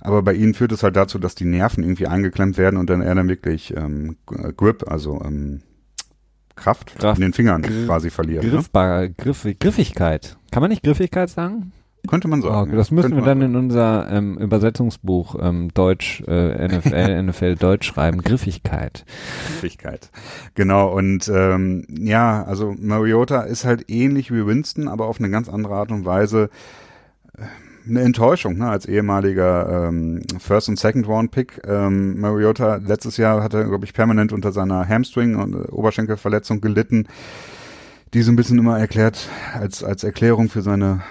Aber 0.00 0.22
bei 0.22 0.34
ihnen 0.34 0.54
führt 0.54 0.72
es 0.72 0.82
halt 0.82 0.94
dazu, 0.94 1.18
dass 1.18 1.34
die 1.34 1.46
Nerven 1.46 1.82
irgendwie 1.82 2.06
eingeklemmt 2.06 2.58
werden 2.58 2.76
und 2.76 2.90
dann 2.90 3.00
er 3.00 3.14
dann 3.14 3.28
wirklich 3.28 3.74
ähm, 3.76 4.16
Grip, 4.26 4.88
also 4.88 5.20
ähm, 5.24 5.62
Kraft 6.58 6.96
Graf, 6.98 7.16
in 7.16 7.22
den 7.22 7.32
Fingern 7.32 7.62
Gr 7.62 7.86
quasi 7.86 8.10
verliert. 8.10 8.44
Ne? 8.44 8.50
Griffbar, 8.50 9.00
ne? 9.00 9.14
Griff, 9.16 9.46
Griffigkeit. 9.58 10.36
Kann 10.50 10.60
man 10.60 10.70
nicht 10.70 10.82
Griffigkeit 10.82 11.30
sagen? 11.30 11.72
Könnte 12.06 12.28
man 12.28 12.42
sagen. 12.42 12.70
Oh, 12.72 12.76
das 12.76 12.90
müssen 12.90 13.16
wir 13.16 13.22
dann 13.22 13.42
in 13.42 13.56
unser 13.56 14.08
ähm, 14.10 14.38
Übersetzungsbuch 14.38 15.36
ähm, 15.40 15.68
Deutsch, 15.74 16.22
äh, 16.26 16.68
NFL, 16.68 17.22
NFL 17.24 17.54
Deutsch 17.56 17.86
schreiben. 17.86 18.22
Griffigkeit. 18.22 19.04
Griffigkeit. 19.46 20.10
Genau. 20.54 20.96
Und 20.96 21.28
ähm, 21.28 21.84
ja, 21.88 22.44
also 22.44 22.74
Mariota 22.78 23.42
ist 23.42 23.64
halt 23.64 23.90
ähnlich 23.90 24.30
wie 24.30 24.46
Winston, 24.46 24.88
aber 24.88 25.06
auf 25.06 25.18
eine 25.18 25.28
ganz 25.28 25.48
andere 25.48 25.74
Art 25.74 25.90
und 25.90 26.04
Weise 26.04 26.50
eine 27.88 28.02
Enttäuschung, 28.02 28.58
ne, 28.58 28.68
als 28.68 28.86
ehemaliger 28.86 29.88
ähm, 29.88 30.22
First- 30.38 30.68
und 30.68 30.78
Second-Round-Pick. 30.78 31.62
Ähm, 31.66 32.20
Mariota 32.20 32.76
letztes 32.76 33.16
Jahr 33.16 33.42
hatte, 33.42 33.64
glaube 33.64 33.84
ich, 33.84 33.94
permanent 33.94 34.32
unter 34.32 34.52
seiner 34.52 34.86
Hamstring- 34.88 35.36
und 35.36 35.54
äh, 35.54 35.70
Oberschenkelverletzung 35.70 36.60
gelitten, 36.60 37.06
die 38.14 38.22
so 38.22 38.32
ein 38.32 38.36
bisschen 38.36 38.58
immer 38.58 38.78
erklärt, 38.78 39.28
als, 39.54 39.82
als 39.84 40.04
Erklärung 40.04 40.48
für 40.48 40.62
seine 40.62 41.02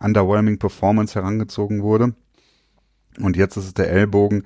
underwhelming 0.00 0.58
Performance 0.58 1.14
herangezogen 1.14 1.82
wurde. 1.82 2.14
Und 3.20 3.36
jetzt 3.36 3.56
ist 3.56 3.66
es 3.66 3.74
der 3.74 3.90
Ellbogen. 3.90 4.44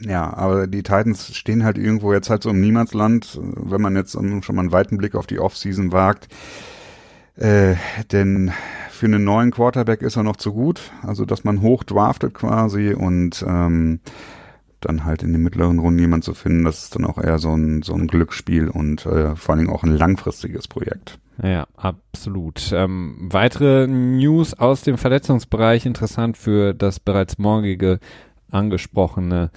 Ja, 0.00 0.34
aber 0.34 0.66
die 0.66 0.82
Titans 0.82 1.34
stehen 1.34 1.64
halt 1.64 1.78
irgendwo 1.78 2.12
jetzt 2.12 2.28
halt 2.28 2.42
so 2.42 2.50
im 2.50 2.60
Niemandsland, 2.60 3.40
wenn 3.42 3.80
man 3.80 3.96
jetzt 3.96 4.12
schon 4.12 4.42
mal 4.54 4.60
einen 4.60 4.72
weiten 4.72 4.98
Blick 4.98 5.14
auf 5.14 5.26
die 5.26 5.38
Offseason 5.38 5.92
wagt. 5.92 6.28
Äh, 7.36 7.74
denn 8.12 8.52
für 9.04 9.08
einen 9.08 9.24
neuen 9.24 9.50
Quarterback 9.50 10.00
ist 10.00 10.16
er 10.16 10.22
noch 10.22 10.36
zu 10.36 10.54
gut, 10.54 10.80
also 11.02 11.26
dass 11.26 11.44
man 11.44 11.60
hoch 11.60 11.84
draftet 11.84 12.32
quasi 12.32 12.94
und 12.94 13.44
ähm, 13.46 14.00
dann 14.80 15.04
halt 15.04 15.22
in 15.22 15.32
den 15.32 15.42
mittleren 15.42 15.78
Runden 15.78 15.98
jemand 15.98 16.24
zu 16.24 16.32
finden, 16.32 16.64
das 16.64 16.84
ist 16.84 16.96
dann 16.96 17.04
auch 17.04 17.18
eher 17.18 17.38
so 17.38 17.54
ein, 17.54 17.82
so 17.82 17.92
ein 17.92 18.06
Glücksspiel 18.06 18.70
und 18.70 19.04
äh, 19.04 19.36
vor 19.36 19.52
allen 19.52 19.66
Dingen 19.66 19.76
auch 19.76 19.82
ein 19.82 19.94
langfristiges 19.94 20.68
Projekt. 20.68 21.18
Ja, 21.42 21.66
absolut. 21.76 22.72
Ähm, 22.72 23.28
weitere 23.30 23.86
News 23.88 24.54
aus 24.54 24.80
dem 24.80 24.96
Verletzungsbereich 24.96 25.84
interessant 25.84 26.38
für 26.38 26.72
das 26.72 26.98
bereits 26.98 27.36
morgige 27.36 27.98
angesprochene 28.50 29.50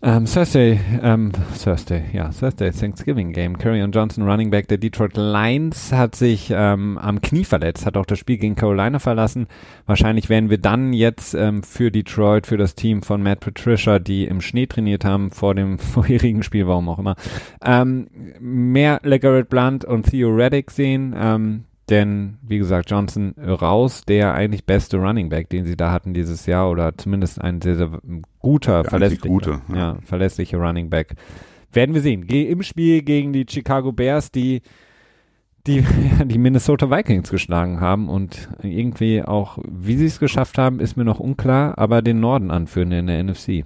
um, 0.00 0.26
Thursday, 0.26 0.78
um, 1.02 1.32
Thursday, 1.62 2.04
ja, 2.12 2.30
Thursday, 2.30 2.70
Thanksgiving 2.70 3.32
Game. 3.32 3.58
Carrion 3.58 3.90
Johnson, 3.90 4.28
Running 4.28 4.50
Back 4.50 4.68
der 4.68 4.78
Detroit 4.78 5.16
Lions, 5.16 5.92
hat 5.92 6.14
sich 6.14 6.52
ähm, 6.54 6.98
am 6.98 7.20
Knie 7.20 7.44
verletzt, 7.44 7.84
hat 7.84 7.96
auch 7.96 8.06
das 8.06 8.18
Spiel 8.18 8.38
gegen 8.38 8.54
Carolina 8.54 8.98
verlassen. 8.98 9.48
Wahrscheinlich 9.86 10.28
werden 10.28 10.50
wir 10.50 10.58
dann 10.58 10.92
jetzt 10.92 11.34
ähm, 11.34 11.62
für 11.62 11.90
Detroit, 11.90 12.46
für 12.46 12.56
das 12.56 12.74
Team 12.74 13.02
von 13.02 13.22
Matt 13.22 13.40
Patricia, 13.40 13.98
die 13.98 14.24
im 14.24 14.40
Schnee 14.40 14.66
trainiert 14.66 15.04
haben 15.04 15.30
vor 15.30 15.54
dem 15.54 15.78
vorherigen 15.78 16.42
Spiel, 16.42 16.66
warum 16.66 16.88
auch 16.88 16.98
immer, 16.98 17.16
ähm, 17.64 18.08
mehr 18.40 19.00
LeGarrette 19.02 19.48
Blunt 19.48 19.84
und 19.84 20.10
Theo 20.10 20.28
Reddick 20.28 20.70
sehen. 20.70 21.64
Ähm, 21.90 22.38
denn, 22.38 22.38
wie 22.42 22.58
gesagt, 22.58 22.90
Johnson 22.90 23.34
raus, 23.38 24.02
der 24.06 24.34
eigentlich 24.34 24.64
beste 24.64 24.98
Running 24.98 25.28
Back, 25.28 25.48
den 25.50 25.64
sie 25.64 25.76
da 25.76 25.92
hatten 25.92 26.14
dieses 26.14 26.46
Jahr, 26.46 26.70
oder 26.70 26.96
zumindest 26.96 27.40
ein 27.40 27.60
sehr, 27.60 27.76
sehr 27.76 28.00
guter, 28.40 28.84
verlässlicher, 28.84 29.28
gute, 29.28 29.62
ja. 29.68 29.76
ja, 29.76 29.98
verlässlicher 30.04 30.58
Running 30.58 30.90
Back. 30.90 31.14
Werden 31.72 31.94
wir 31.94 32.00
sehen. 32.00 32.26
Geh 32.26 32.44
Im 32.44 32.62
Spiel 32.62 33.02
gegen 33.02 33.32
die 33.32 33.46
Chicago 33.48 33.92
Bears, 33.92 34.30
die 34.30 34.62
die, 35.66 35.84
die 36.24 36.38
Minnesota 36.38 36.90
Vikings 36.90 37.30
geschlagen 37.30 37.80
haben 37.80 38.08
und 38.08 38.48
irgendwie 38.62 39.22
auch, 39.22 39.58
wie 39.68 39.96
sie 39.96 40.06
es 40.06 40.18
geschafft 40.18 40.58
haben, 40.58 40.80
ist 40.80 40.96
mir 40.96 41.04
noch 41.04 41.20
unklar, 41.20 41.76
aber 41.78 42.02
den 42.02 42.20
Norden 42.20 42.50
anführen 42.50 42.92
in 42.92 43.06
der 43.06 43.22
NFC. 43.22 43.64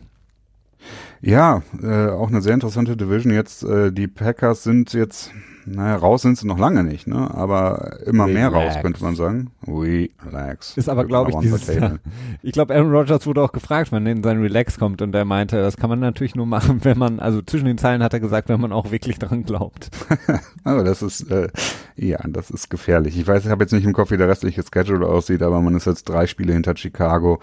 Ja, 1.24 1.62
äh, 1.80 2.08
auch 2.08 2.28
eine 2.28 2.42
sehr 2.42 2.54
interessante 2.54 2.96
Division. 2.96 3.32
Jetzt, 3.32 3.62
äh, 3.62 3.92
die 3.92 4.08
Packers 4.08 4.64
sind 4.64 4.92
jetzt, 4.92 5.30
naja, 5.64 5.94
raus 5.94 6.22
sind 6.22 6.36
sie 6.36 6.48
noch 6.48 6.58
lange 6.58 6.82
nicht, 6.82 7.06
ne? 7.06 7.32
Aber 7.32 8.00
immer 8.04 8.26
Relax. 8.26 8.34
mehr 8.34 8.48
raus, 8.48 8.74
könnte 8.82 9.04
man 9.04 9.14
sagen. 9.14 9.52
Relax. 9.64 10.76
Ist 10.76 10.88
aber, 10.88 11.04
glaube 11.04 11.30
ich, 11.30 11.36
dieses 11.38 11.72
Jahr. 11.72 12.00
Ich 12.42 12.50
glaube, 12.50 12.74
Aaron 12.74 12.90
Rodgers 12.90 13.24
wurde 13.24 13.40
auch 13.40 13.52
gefragt, 13.52 13.92
wann 13.92 14.04
denn 14.04 14.24
sein 14.24 14.40
Relax 14.40 14.80
kommt 14.80 15.00
und 15.00 15.14
er 15.14 15.24
meinte, 15.24 15.62
das 15.62 15.76
kann 15.76 15.88
man 15.88 16.00
natürlich 16.00 16.34
nur 16.34 16.46
machen, 16.46 16.80
wenn 16.84 16.98
man, 16.98 17.20
also 17.20 17.40
zwischen 17.40 17.66
den 17.66 17.78
Zeilen 17.78 18.02
hat 18.02 18.12
er 18.12 18.20
gesagt, 18.20 18.48
wenn 18.48 18.60
man 18.60 18.72
auch 18.72 18.90
wirklich 18.90 19.20
dran 19.20 19.44
glaubt. 19.44 19.90
aber 20.64 20.82
das 20.82 21.02
ist, 21.02 21.30
äh, 21.30 21.50
ja, 21.94 22.18
das 22.26 22.50
ist 22.50 22.68
gefährlich. 22.68 23.16
Ich 23.16 23.28
weiß, 23.28 23.44
ich 23.44 23.50
habe 23.50 23.62
jetzt 23.62 23.72
nicht 23.72 23.84
im 23.84 23.92
Kopf, 23.92 24.10
wie 24.10 24.16
der 24.16 24.28
restliche 24.28 24.64
Schedule 24.64 25.06
aussieht, 25.06 25.42
aber 25.42 25.60
man 25.62 25.76
ist 25.76 25.86
jetzt 25.86 26.08
drei 26.08 26.26
Spiele 26.26 26.52
hinter 26.52 26.76
Chicago. 26.76 27.38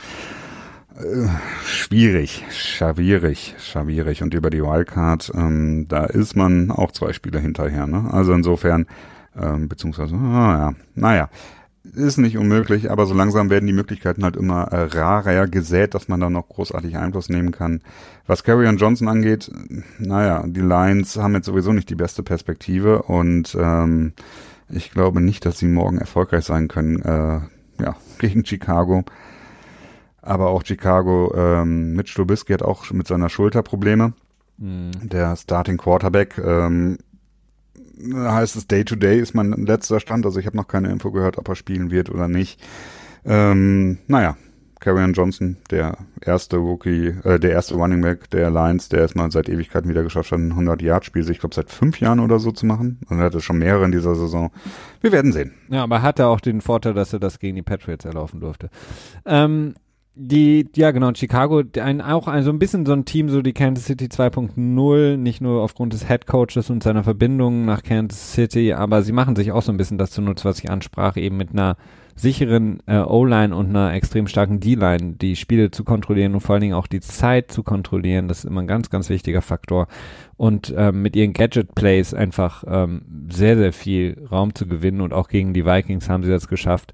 Äh, 0.99 1.29
schwierig, 1.63 2.43
schwierig, 2.49 3.55
schwierig. 3.57 4.21
Und 4.21 4.33
über 4.33 4.49
die 4.49 4.61
Wildcard, 4.61 5.31
ähm, 5.33 5.87
da 5.87 6.05
ist 6.05 6.35
man 6.35 6.71
auch 6.71 6.91
zwei 6.91 7.13
Spiele 7.13 7.39
hinterher. 7.39 7.87
Ne? 7.87 8.09
Also 8.11 8.33
insofern, 8.33 8.85
ähm, 9.39 9.69
beziehungsweise, 9.69 10.15
ah, 10.15 10.57
ja, 10.57 10.73
naja, 10.95 11.29
ist 11.93 12.17
nicht 12.17 12.37
unmöglich, 12.37 12.91
aber 12.91 13.05
so 13.05 13.13
langsam 13.13 13.49
werden 13.49 13.65
die 13.65 13.73
Möglichkeiten 13.73 14.23
halt 14.23 14.35
immer 14.35 14.63
äh, 14.73 14.83
rarer 14.83 15.47
gesät, 15.47 15.93
dass 15.93 16.09
man 16.09 16.19
da 16.19 16.29
noch 16.29 16.49
großartig 16.49 16.97
Einfluss 16.97 17.29
nehmen 17.29 17.51
kann. 17.51 17.81
Was 18.27 18.43
Carrion 18.43 18.77
Johnson 18.77 19.07
angeht, 19.07 19.49
naja, 19.97 20.43
die 20.45 20.59
Lions 20.59 21.15
haben 21.15 21.33
jetzt 21.33 21.45
sowieso 21.45 21.71
nicht 21.71 21.89
die 21.89 21.95
beste 21.95 22.23
Perspektive 22.23 23.03
und 23.03 23.57
ähm, 23.59 24.13
ich 24.69 24.91
glaube 24.91 25.21
nicht, 25.21 25.45
dass 25.45 25.57
sie 25.57 25.67
morgen 25.67 25.97
erfolgreich 25.97 26.43
sein 26.43 26.67
können, 26.67 27.01
äh, 27.01 27.39
ja, 27.81 27.95
gegen 28.19 28.45
Chicago. 28.45 29.05
Aber 30.21 30.49
auch 30.49 30.63
Chicago, 30.65 31.33
ähm, 31.35 31.93
Mitch 31.93 32.13
Trubisky 32.15 32.53
hat 32.53 32.63
auch 32.63 32.89
mit 32.91 33.07
seiner 33.07 33.29
Schulter 33.29 33.63
Probleme. 33.63 34.13
Mhm. 34.57 34.91
Der 35.03 35.35
Starting 35.35 35.77
Quarterback, 35.77 36.37
ähm, 36.37 36.97
heißt 38.13 38.55
es 38.55 38.67
Day-to-Day 38.67 39.17
-Day 39.17 39.21
ist 39.21 39.33
mein 39.33 39.51
letzter 39.51 39.99
Stand. 39.99 40.25
Also 40.25 40.39
ich 40.39 40.45
habe 40.45 40.57
noch 40.57 40.67
keine 40.67 40.89
Info 40.89 41.11
gehört, 41.11 41.37
ob 41.37 41.47
er 41.47 41.55
spielen 41.55 41.91
wird 41.91 42.09
oder 42.09 42.27
nicht. 42.27 42.61
Ähm, 43.25 43.99
naja, 44.07 44.37
Karrion 44.79 45.11
Johnson, 45.11 45.57
der 45.71 45.97
erste 46.21 46.57
Rookie, 46.57 47.07
äh, 47.23 47.37
der 47.39 47.51
erste 47.51 47.75
Running 47.75 48.01
Back 48.01 48.29
der 48.29 48.49
Lions, 48.49 48.87
der 48.87 49.01
erstmal 49.01 49.29
seit 49.29 49.49
Ewigkeiten 49.49 49.89
wieder 49.89 50.03
geschafft 50.03 50.31
hat, 50.31 50.39
ein 50.39 50.53
100-Yard-Spiel, 50.53 51.29
ich 51.29 51.39
glaube 51.39 51.53
seit 51.53 51.69
fünf 51.69 51.99
Jahren 51.99 52.21
oder 52.21 52.39
so 52.39 52.51
zu 52.51 52.65
machen. 52.65 52.99
Und 53.09 53.19
er 53.19 53.25
hatte 53.25 53.41
schon 53.41 53.57
mehrere 53.57 53.85
in 53.85 53.91
dieser 53.91 54.15
Saison. 54.15 54.51
Wir 55.01 55.11
werden 55.11 55.33
sehen. 55.33 55.53
Ja, 55.67 55.83
aber 55.83 55.97
er 55.97 56.01
hatte 56.03 56.27
auch 56.27 56.39
den 56.39 56.61
Vorteil, 56.61 56.93
dass 56.93 57.11
er 57.11 57.19
das 57.19 57.39
gegen 57.39 57.57
die 57.57 57.61
Patriots 57.61 58.05
erlaufen 58.05 58.39
durfte. 58.39 58.69
Ähm, 59.25 59.75
die, 60.21 60.67
ja 60.75 60.91
genau, 60.91 61.13
Chicago, 61.13 61.63
ein, 61.79 62.01
auch 62.01 62.27
ein, 62.27 62.43
so 62.43 62.51
ein 62.51 62.59
bisschen 62.59 62.85
so 62.85 62.91
ein 62.91 63.05
Team, 63.05 63.29
so 63.29 63.41
die 63.41 63.53
Kansas 63.53 63.85
City 63.85 64.05
2.0, 64.07 65.15
nicht 65.15 65.39
nur 65.39 65.61
aufgrund 65.61 65.93
des 65.93 66.07
Head 66.07 66.27
Coaches 66.27 66.69
und 66.69 66.83
seiner 66.83 67.03
Verbindung 67.03 67.63
nach 67.63 67.83
Kansas 67.83 68.33
City, 68.33 68.73
aber 68.73 69.01
sie 69.01 69.13
machen 69.13 69.37
sich 69.37 69.53
auch 69.53 69.61
so 69.61 69.71
ein 69.71 69.77
bisschen 69.77 69.97
das 69.97 70.11
zunutze, 70.11 70.43
was 70.43 70.59
ich 70.59 70.69
ansprach, 70.69 71.15
eben 71.15 71.37
mit 71.37 71.51
einer 71.51 71.77
sicheren 72.17 72.83
äh, 72.85 72.97
O-Line 72.97 73.55
und 73.55 73.69
einer 73.69 73.93
extrem 73.93 74.27
starken 74.27 74.59
D-Line 74.59 75.13
die 75.13 75.37
Spiele 75.37 75.71
zu 75.71 75.85
kontrollieren 75.85 76.33
und 76.33 76.41
vor 76.41 76.55
allen 76.55 76.63
Dingen 76.63 76.73
auch 76.73 76.87
die 76.87 76.99
Zeit 76.99 77.49
zu 77.49 77.63
kontrollieren. 77.63 78.27
Das 78.27 78.39
ist 78.39 78.45
immer 78.45 78.59
ein 78.61 78.67
ganz, 78.67 78.89
ganz 78.89 79.09
wichtiger 79.09 79.41
Faktor. 79.41 79.87
Und 80.35 80.73
ähm, 80.75 81.01
mit 81.01 81.15
ihren 81.15 81.31
Gadget-Plays 81.31 82.13
einfach 82.13 82.65
ähm, 82.67 83.27
sehr, 83.29 83.55
sehr 83.55 83.71
viel 83.71 84.21
Raum 84.29 84.53
zu 84.53 84.67
gewinnen 84.67 84.99
und 84.99 85.13
auch 85.13 85.29
gegen 85.29 85.53
die 85.53 85.65
Vikings 85.65 86.09
haben 86.09 86.23
sie 86.23 86.29
das 86.29 86.49
geschafft. 86.49 86.93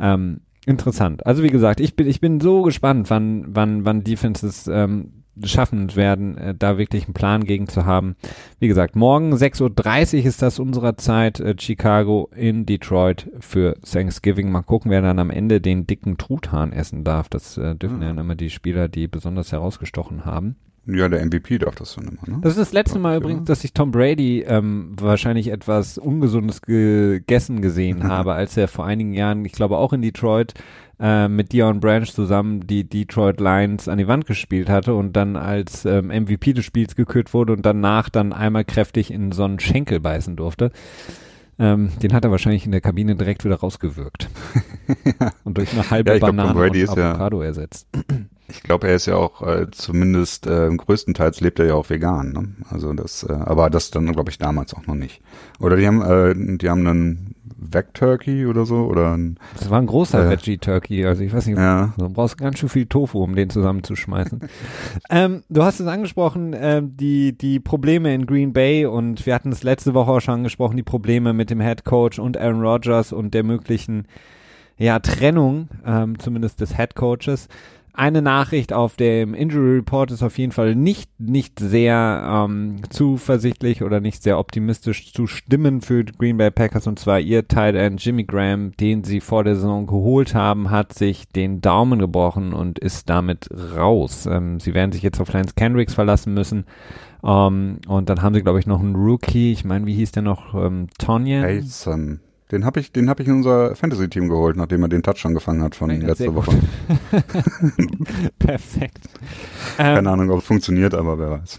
Ähm, 0.00 0.40
interessant. 0.70 1.26
Also 1.26 1.42
wie 1.42 1.50
gesagt, 1.50 1.80
ich 1.80 1.96
bin, 1.96 2.06
ich 2.06 2.20
bin 2.20 2.40
so 2.40 2.62
gespannt, 2.62 3.10
wann, 3.10 3.44
wann, 3.48 3.84
wann 3.84 4.04
Defenses 4.04 4.68
ähm, 4.68 5.20
schaffen 5.44 5.94
werden, 5.96 6.36
äh, 6.36 6.54
da 6.54 6.78
wirklich 6.78 7.04
einen 7.04 7.14
Plan 7.14 7.44
gegen 7.44 7.68
zu 7.68 7.86
haben. 7.86 8.16
Wie 8.58 8.68
gesagt, 8.68 8.96
morgen 8.96 9.32
6.30 9.34 10.20
Uhr 10.20 10.26
ist 10.26 10.42
das 10.42 10.58
unserer 10.58 10.96
Zeit, 10.96 11.40
äh, 11.40 11.54
Chicago 11.58 12.30
in 12.34 12.66
Detroit 12.66 13.30
für 13.40 13.76
Thanksgiving. 13.82 14.50
Mal 14.50 14.62
gucken, 14.62 14.90
wer 14.90 15.02
dann 15.02 15.18
am 15.18 15.30
Ende 15.30 15.60
den 15.60 15.86
dicken 15.86 16.18
Truthahn 16.18 16.72
essen 16.72 17.04
darf. 17.04 17.28
Das 17.28 17.56
äh, 17.56 17.74
dürfen 17.74 17.98
mhm. 17.98 18.02
ja 18.02 18.10
immer 18.10 18.34
die 18.34 18.50
Spieler, 18.50 18.88
die 18.88 19.08
besonders 19.08 19.52
herausgestochen 19.52 20.24
haben. 20.24 20.56
Ja, 20.94 21.08
der 21.08 21.24
MVP 21.24 21.58
darf 21.58 21.74
das 21.74 21.94
dann 21.94 22.08
immer, 22.08 22.36
ne? 22.36 22.40
Das 22.42 22.52
ist 22.52 22.58
das 22.58 22.72
letzte 22.72 22.98
Mal 22.98 23.18
übrigens, 23.18 23.44
dass 23.44 23.64
ich 23.64 23.72
Tom 23.72 23.90
Brady 23.90 24.42
ähm, 24.42 24.94
wahrscheinlich 25.00 25.48
etwas 25.48 25.98
Ungesundes 25.98 26.62
gegessen 26.62 27.62
gesehen 27.62 28.04
habe, 28.08 28.34
als 28.34 28.56
er 28.56 28.68
vor 28.68 28.84
einigen 28.84 29.12
Jahren, 29.12 29.44
ich 29.44 29.52
glaube 29.52 29.78
auch 29.78 29.92
in 29.92 30.02
Detroit, 30.02 30.54
äh, 31.00 31.28
mit 31.28 31.52
Dion 31.52 31.80
Branch 31.80 32.06
zusammen 32.06 32.66
die 32.66 32.84
Detroit 32.84 33.40
Lions 33.40 33.88
an 33.88 33.98
die 33.98 34.08
Wand 34.08 34.26
gespielt 34.26 34.68
hatte 34.68 34.94
und 34.94 35.14
dann 35.14 35.36
als 35.36 35.84
ähm, 35.84 36.08
MVP 36.08 36.52
des 36.52 36.64
Spiels 36.64 36.94
gekürt 36.94 37.32
wurde 37.32 37.52
und 37.54 37.64
danach 37.64 38.08
dann 38.10 38.32
einmal 38.32 38.64
kräftig 38.64 39.10
in 39.10 39.32
so 39.32 39.44
einen 39.44 39.60
Schenkel 39.60 40.00
beißen 40.00 40.36
durfte. 40.36 40.70
Ähm, 41.60 41.90
den 42.02 42.14
hat 42.14 42.24
er 42.24 42.30
wahrscheinlich 42.30 42.64
in 42.64 42.72
der 42.72 42.80
Kabine 42.80 43.16
direkt 43.16 43.44
wieder 43.44 43.56
rausgewirkt. 43.56 44.30
und 45.44 45.58
durch 45.58 45.74
eine 45.74 45.90
halbe 45.90 46.14
ja, 46.14 46.18
Banane 46.18 46.54
glaub, 46.54 46.74
und 46.74 46.98
Avocado 46.98 47.42
ja, 47.42 47.48
ersetzt. 47.48 47.86
Ich 48.48 48.62
glaube, 48.62 48.88
er 48.88 48.96
ist 48.96 49.04
ja 49.04 49.16
auch 49.16 49.46
äh, 49.46 49.70
zumindest 49.70 50.46
äh, 50.46 50.74
größtenteils 50.74 51.42
lebt 51.42 51.58
er 51.58 51.66
ja 51.66 51.74
auch 51.74 51.90
vegan. 51.90 52.32
Ne? 52.32 52.54
Also 52.70 52.94
das, 52.94 53.24
äh, 53.24 53.32
aber 53.32 53.68
das 53.68 53.90
dann 53.90 54.10
glaube 54.10 54.30
ich 54.30 54.38
damals 54.38 54.72
auch 54.72 54.86
noch 54.86 54.94
nicht. 54.94 55.20
Oder 55.60 55.76
die 55.76 55.86
haben, 55.86 56.00
äh, 56.00 56.56
die 56.56 56.70
haben 56.70 56.86
einen 56.86 57.34
Veg 57.60 57.92
Turkey 57.94 58.46
oder 58.46 58.64
so 58.64 58.86
oder 58.86 59.16
ein, 59.16 59.38
Das 59.58 59.70
war 59.70 59.80
ein 59.80 59.86
großer 59.86 60.26
äh, 60.26 60.30
Veggie 60.30 60.58
Turkey. 60.58 61.04
Also 61.04 61.22
ich 61.22 61.32
weiß 61.32 61.46
nicht, 61.46 61.58
ja. 61.58 61.92
du 61.98 62.08
brauchst 62.08 62.38
ganz 62.38 62.58
schön 62.58 62.68
viel 62.68 62.86
Tofu, 62.86 63.22
um 63.22 63.34
den 63.34 63.50
zusammenzuschmeißen. 63.50 64.40
ähm, 65.10 65.42
du 65.48 65.62
hast 65.62 65.80
es 65.80 65.86
angesprochen, 65.86 66.54
äh, 66.54 66.82
die 66.82 67.36
die 67.36 67.60
Probleme 67.60 68.14
in 68.14 68.26
Green 68.26 68.52
Bay 68.52 68.86
und 68.86 69.26
wir 69.26 69.34
hatten 69.34 69.52
es 69.52 69.62
letzte 69.62 69.94
Woche 69.94 70.10
auch 70.10 70.20
schon 70.20 70.34
angesprochen, 70.34 70.76
die 70.76 70.82
Probleme 70.82 71.32
mit 71.32 71.50
dem 71.50 71.60
Head 71.60 71.84
Coach 71.84 72.18
und 72.18 72.38
Aaron 72.38 72.62
Rodgers 72.62 73.12
und 73.12 73.34
der 73.34 73.44
möglichen 73.44 74.06
ja 74.78 74.98
Trennung, 74.98 75.68
ähm, 75.84 76.18
zumindest 76.18 76.60
des 76.60 76.76
Head 76.76 76.94
Coaches 76.94 77.48
eine 77.94 78.22
Nachricht 78.22 78.72
auf 78.72 78.96
dem 78.96 79.34
Injury 79.34 79.76
Report 79.76 80.10
ist 80.10 80.22
auf 80.22 80.38
jeden 80.38 80.52
Fall 80.52 80.74
nicht, 80.74 81.10
nicht 81.18 81.58
sehr 81.58 82.46
ähm, 82.48 82.82
zuversichtlich 82.90 83.82
oder 83.82 84.00
nicht 84.00 84.22
sehr 84.22 84.38
optimistisch 84.38 85.12
zu 85.12 85.26
stimmen 85.26 85.80
für 85.80 86.04
die 86.04 86.12
Green 86.12 86.36
Bay 86.36 86.50
Packers 86.50 86.86
und 86.86 86.98
zwar 86.98 87.20
ihr 87.20 87.46
Tight 87.48 87.74
End 87.74 88.04
Jimmy 88.04 88.24
Graham, 88.24 88.72
den 88.76 89.04
sie 89.04 89.20
vor 89.20 89.44
der 89.44 89.54
Saison 89.54 89.86
geholt 89.86 90.34
haben, 90.34 90.70
hat 90.70 90.92
sich 90.92 91.28
den 91.28 91.60
Daumen 91.60 91.98
gebrochen 91.98 92.52
und 92.52 92.78
ist 92.78 93.10
damit 93.10 93.48
raus. 93.76 94.26
Ähm, 94.26 94.60
sie 94.60 94.74
werden 94.74 94.92
sich 94.92 95.02
jetzt 95.02 95.20
auf 95.20 95.32
Lance 95.32 95.54
Kendricks 95.56 95.94
verlassen 95.94 96.34
müssen. 96.34 96.64
Ähm, 97.22 97.78
und 97.86 98.08
dann 98.08 98.22
haben 98.22 98.34
sie, 98.34 98.42
glaube 98.42 98.60
ich, 98.60 98.66
noch 98.66 98.80
einen 98.80 98.96
Rookie. 98.96 99.52
Ich 99.52 99.64
meine, 99.64 99.86
wie 99.86 99.94
hieß 99.94 100.12
der 100.12 100.22
noch? 100.22 100.54
Ähm, 100.54 100.88
Tonyan? 100.98 101.42
Mason. 101.42 102.20
Den 102.50 102.64
habe 102.64 102.80
ich, 102.80 102.90
den 102.90 103.08
habe 103.08 103.22
ich 103.22 103.28
in 103.28 103.36
unser 103.36 103.76
Fantasy-Team 103.76 104.28
geholt, 104.28 104.56
nachdem 104.56 104.82
er 104.82 104.88
den 104.88 105.02
Touchdown 105.02 105.34
gefangen 105.34 105.62
hat 105.62 105.76
von 105.76 105.90
letzter 105.90 106.34
Woche. 106.34 106.50
Perfekt. 108.38 109.08
Keine 109.76 110.00
ähm, 110.00 110.06
Ahnung, 110.06 110.30
ob 110.30 110.40
es 110.40 110.44
funktioniert, 110.44 110.94
aber 110.94 111.18
wer 111.18 111.30
weiß. 111.30 111.58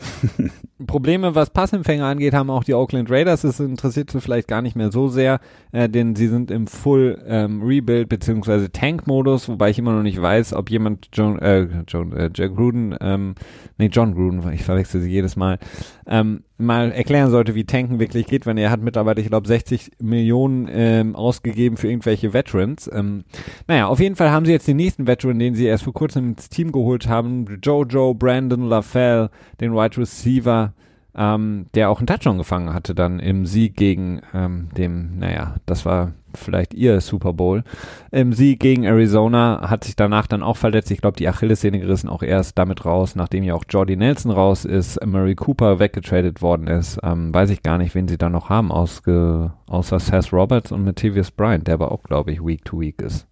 Probleme, 0.88 1.34
was 1.34 1.50
Passempfänger 1.52 2.06
angeht, 2.06 2.34
haben 2.34 2.50
auch 2.50 2.64
die 2.64 2.74
Oakland 2.74 3.10
Raiders. 3.10 3.42
Das 3.42 3.60
interessiert 3.60 4.12
sie 4.12 4.20
vielleicht 4.20 4.48
gar 4.48 4.62
nicht 4.62 4.76
mehr 4.76 4.92
so 4.92 5.08
sehr, 5.08 5.40
äh, 5.72 5.88
denn 5.88 6.16
sie 6.16 6.28
sind 6.28 6.52
im 6.52 6.68
Full 6.68 7.24
ähm, 7.26 7.62
Rebuild 7.64 8.10
bzw. 8.10 8.68
Tank-Modus, 8.70 9.48
wobei 9.48 9.70
ich 9.70 9.80
immer 9.80 9.94
noch 9.94 10.04
nicht 10.04 10.22
weiß, 10.22 10.54
ob 10.54 10.70
jemand 10.70 11.10
John, 11.14 11.40
äh, 11.40 11.68
John, 11.88 12.12
äh, 12.14 12.30
Jack 12.34 12.56
Gruden, 12.56 12.96
ähm, 13.00 13.36
nee, 13.78 13.90
John 13.92 14.14
Gruden, 14.14 14.52
ich 14.52 14.64
verwechsel 14.64 15.02
sie 15.02 15.10
jedes 15.10 15.36
Mal, 15.36 15.60
ähm, 16.06 16.44
mal 16.62 16.92
erklären 16.92 17.32
sollte, 17.32 17.56
wie 17.56 17.66
Tanken 17.66 18.00
wirklich 18.00 18.28
geht, 18.28 18.46
wenn 18.46 18.58
er 18.58 18.72
hat 18.72 18.82
mittlerweile, 18.82 19.22
ich 19.22 19.28
glaube, 19.28 19.48
60 19.48 19.92
Millionen 20.00 20.68
ähm, 20.72 21.16
ausgegeben 21.16 21.78
für 21.78 21.90
irgendwelche 21.90 22.34
Veterans. 22.34 22.90
Ähm, 22.94 23.24
naja, 23.68 23.88
auf 23.88 24.00
jeden 24.00 24.16
Fall 24.16 24.32
haben 24.32 24.46
sie 24.46 24.52
jetzt 24.52 24.68
den 24.68 24.78
nächsten 24.78 25.08
Veteran, 25.08 25.40
den 25.40 25.56
sie 25.56 25.66
erst 25.66 25.84
vor 25.84 25.94
kurzem 25.94 26.30
ins 26.30 26.50
Team 26.50 26.72
geholt 26.72 27.08
haben, 27.08 27.60
Jojo 27.64 28.14
Brandon 28.14 28.68
LaFell, 28.68 29.30
den 29.60 29.74
Wide 29.74 29.98
Receiver 29.98 30.74
ähm, 31.16 31.66
der 31.74 31.90
auch 31.90 32.00
einen 32.00 32.08
Touchdown 32.08 32.38
gefangen 32.38 32.74
hatte 32.74 32.96
dann 32.96 33.20
im 33.20 33.46
Sieg 33.46 33.76
gegen 33.76 34.22
ähm, 34.34 34.70
dem, 34.78 35.18
naja, 35.20 35.56
das 35.66 35.86
war 35.86 36.14
vielleicht 36.34 36.74
ihr 36.74 37.02
Super 37.02 37.34
Bowl. 37.34 37.64
Im 38.12 38.32
Sieg 38.32 38.62
gegen 38.62 38.84
Arizona 38.84 39.70
hat 39.70 39.84
sich 39.84 39.98
danach 39.98 40.28
dann 40.28 40.44
auch 40.44 40.56
verletzt. 40.56 40.90
Ich 40.92 41.02
glaube, 41.02 41.18
die 41.18 41.28
Achillessehne 41.28 41.80
gerissen 41.80 42.08
auch 42.08 42.24
erst 42.24 42.58
damit 42.58 42.86
raus, 42.86 43.16
nachdem 43.16 43.44
ja 43.44 43.54
auch 43.54 43.66
Jordy 43.68 43.98
Nelson 43.98 44.32
raus 44.32 44.64
ist, 44.64 45.06
Murray 45.06 45.36
Cooper 45.36 45.80
weggetradet 45.80 46.42
worden 46.42 46.68
ist. 46.68 47.00
Ähm, 47.04 47.34
weiß 47.34 47.50
ich 47.50 47.64
gar 47.64 47.78
nicht, 47.78 47.96
wen 47.96 48.08
sie 48.08 48.18
da 48.18 48.30
noch 48.30 48.50
haben, 48.50 48.72
ausge, 48.72 49.52
außer 49.68 50.00
Seth 50.00 50.32
Roberts 50.32 50.72
und 50.72 50.86
Matthews 50.86 51.32
Bryant, 51.32 51.68
der 51.68 51.74
aber 51.74 51.92
auch, 51.92 52.04
glaube 52.04 52.32
ich, 52.32 52.42
Week 52.42 52.64
to 52.64 52.80
Week 52.80 53.02
ist. 53.02 53.28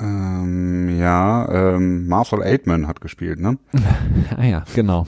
Ähm, 0.00 0.98
ja, 0.98 1.48
ähm, 1.76 2.08
Marcel 2.08 2.42
Aitman 2.42 2.88
hat 2.88 3.00
gespielt, 3.00 3.38
ne? 3.38 3.58
ah 4.36 4.44
ja, 4.44 4.64
genau 4.74 5.06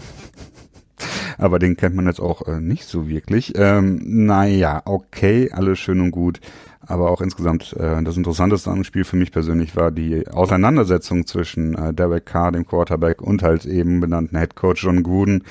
aber 1.38 1.58
den 1.58 1.76
kennt 1.76 1.94
man 1.94 2.06
jetzt 2.06 2.20
auch 2.20 2.46
äh, 2.46 2.60
nicht 2.60 2.84
so 2.84 3.08
wirklich. 3.08 3.52
Ähm, 3.56 4.00
naja, 4.26 4.82
okay, 4.84 5.50
alles 5.52 5.78
schön 5.78 6.00
und 6.00 6.10
gut. 6.10 6.40
Aber 6.88 7.10
auch 7.10 7.20
insgesamt 7.20 7.74
äh, 7.78 8.02
das 8.02 8.16
Interessanteste 8.16 8.70
an 8.70 8.76
dem 8.76 8.84
Spiel 8.84 9.04
für 9.04 9.16
mich 9.16 9.32
persönlich 9.32 9.74
war 9.74 9.90
die 9.90 10.28
Auseinandersetzung 10.28 11.26
zwischen 11.26 11.74
äh, 11.74 11.92
Derek 11.92 12.26
Carr, 12.26 12.52
dem 12.52 12.64
Quarterback, 12.64 13.20
und 13.20 13.42
halt 13.42 13.66
eben 13.66 14.00
benannten 14.00 14.38
Head 14.38 14.54
Coach 14.54 14.84
John 14.84 15.02
Gruden, 15.02 15.42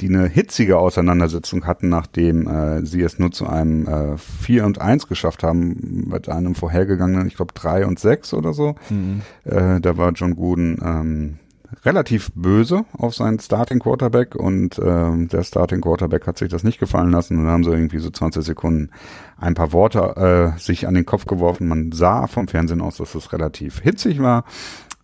die 0.00 0.08
eine 0.08 0.28
hitzige 0.28 0.78
Auseinandersetzung 0.78 1.66
hatten, 1.66 1.88
nachdem 1.88 2.46
äh, 2.46 2.84
sie 2.84 3.00
es 3.00 3.18
nur 3.18 3.30
zu 3.30 3.46
einem 3.46 3.86
äh, 3.86 4.18
4 4.18 4.66
und 4.66 4.80
1 4.80 5.08
geschafft 5.08 5.42
haben, 5.42 6.08
mit 6.10 6.28
einem 6.28 6.54
vorhergegangenen, 6.54 7.28
ich 7.28 7.36
glaube 7.36 7.54
3 7.54 7.86
und 7.86 7.98
6 7.98 8.34
oder 8.34 8.52
so. 8.52 8.74
Mhm. 8.90 9.22
Äh, 9.44 9.80
da 9.80 9.96
war 9.96 10.12
John 10.12 10.34
Gruden 10.34 10.78
ähm, 10.84 11.38
relativ 11.84 12.30
böse 12.34 12.84
auf 12.92 13.14
seinen 13.14 13.38
Starting 13.38 13.78
Quarterback 13.78 14.34
und 14.34 14.78
ähm, 14.78 15.28
der 15.28 15.42
Starting 15.44 15.80
Quarterback 15.80 16.26
hat 16.26 16.38
sich 16.38 16.48
das 16.48 16.64
nicht 16.64 16.78
gefallen 16.78 17.10
lassen 17.10 17.38
und 17.38 17.46
haben 17.46 17.64
sie 17.64 17.70
irgendwie 17.70 17.98
so 17.98 18.10
20 18.10 18.44
Sekunden 18.44 18.90
ein 19.36 19.54
paar 19.54 19.72
Worte 19.72 20.54
äh, 20.56 20.58
sich 20.58 20.86
an 20.86 20.94
den 20.94 21.06
Kopf 21.06 21.26
geworfen. 21.26 21.68
Man 21.68 21.92
sah 21.92 22.26
vom 22.26 22.48
Fernsehen 22.48 22.80
aus, 22.80 22.96
dass 22.96 23.14
es 23.14 23.32
relativ 23.32 23.80
hitzig 23.80 24.20
war. 24.20 24.44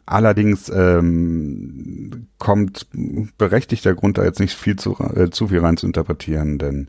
Allerdings 0.06 0.68
ähm, 0.74 2.26
kommt 2.38 2.88
berechtigter 3.38 3.94
Grund 3.94 4.18
da 4.18 4.24
jetzt 4.24 4.40
nicht 4.40 4.56
viel 4.56 4.76
zu, 4.76 4.96
äh, 5.14 5.30
zu 5.30 5.48
viel 5.48 5.60
rein 5.60 5.76
zu 5.76 5.86
interpretieren, 5.86 6.58
denn 6.58 6.88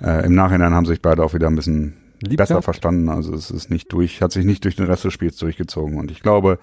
äh, 0.00 0.24
im 0.24 0.34
Nachhinein 0.34 0.72
haben 0.72 0.86
sich 0.86 1.02
beide 1.02 1.24
auch 1.24 1.34
wieder 1.34 1.48
ein 1.48 1.56
bisschen 1.56 1.96
Lieb 2.22 2.36
besser 2.36 2.54
gehabt. 2.54 2.64
verstanden. 2.64 3.08
Also 3.08 3.34
es 3.34 3.50
ist 3.50 3.70
nicht 3.70 3.92
durch, 3.92 4.22
hat 4.22 4.32
sich 4.32 4.44
nicht 4.44 4.64
durch 4.64 4.76
den 4.76 4.86
Rest 4.86 5.04
des 5.04 5.12
Spiels 5.12 5.36
durchgezogen. 5.38 5.98
Und 5.98 6.10
ich 6.10 6.20
glaube, 6.20 6.58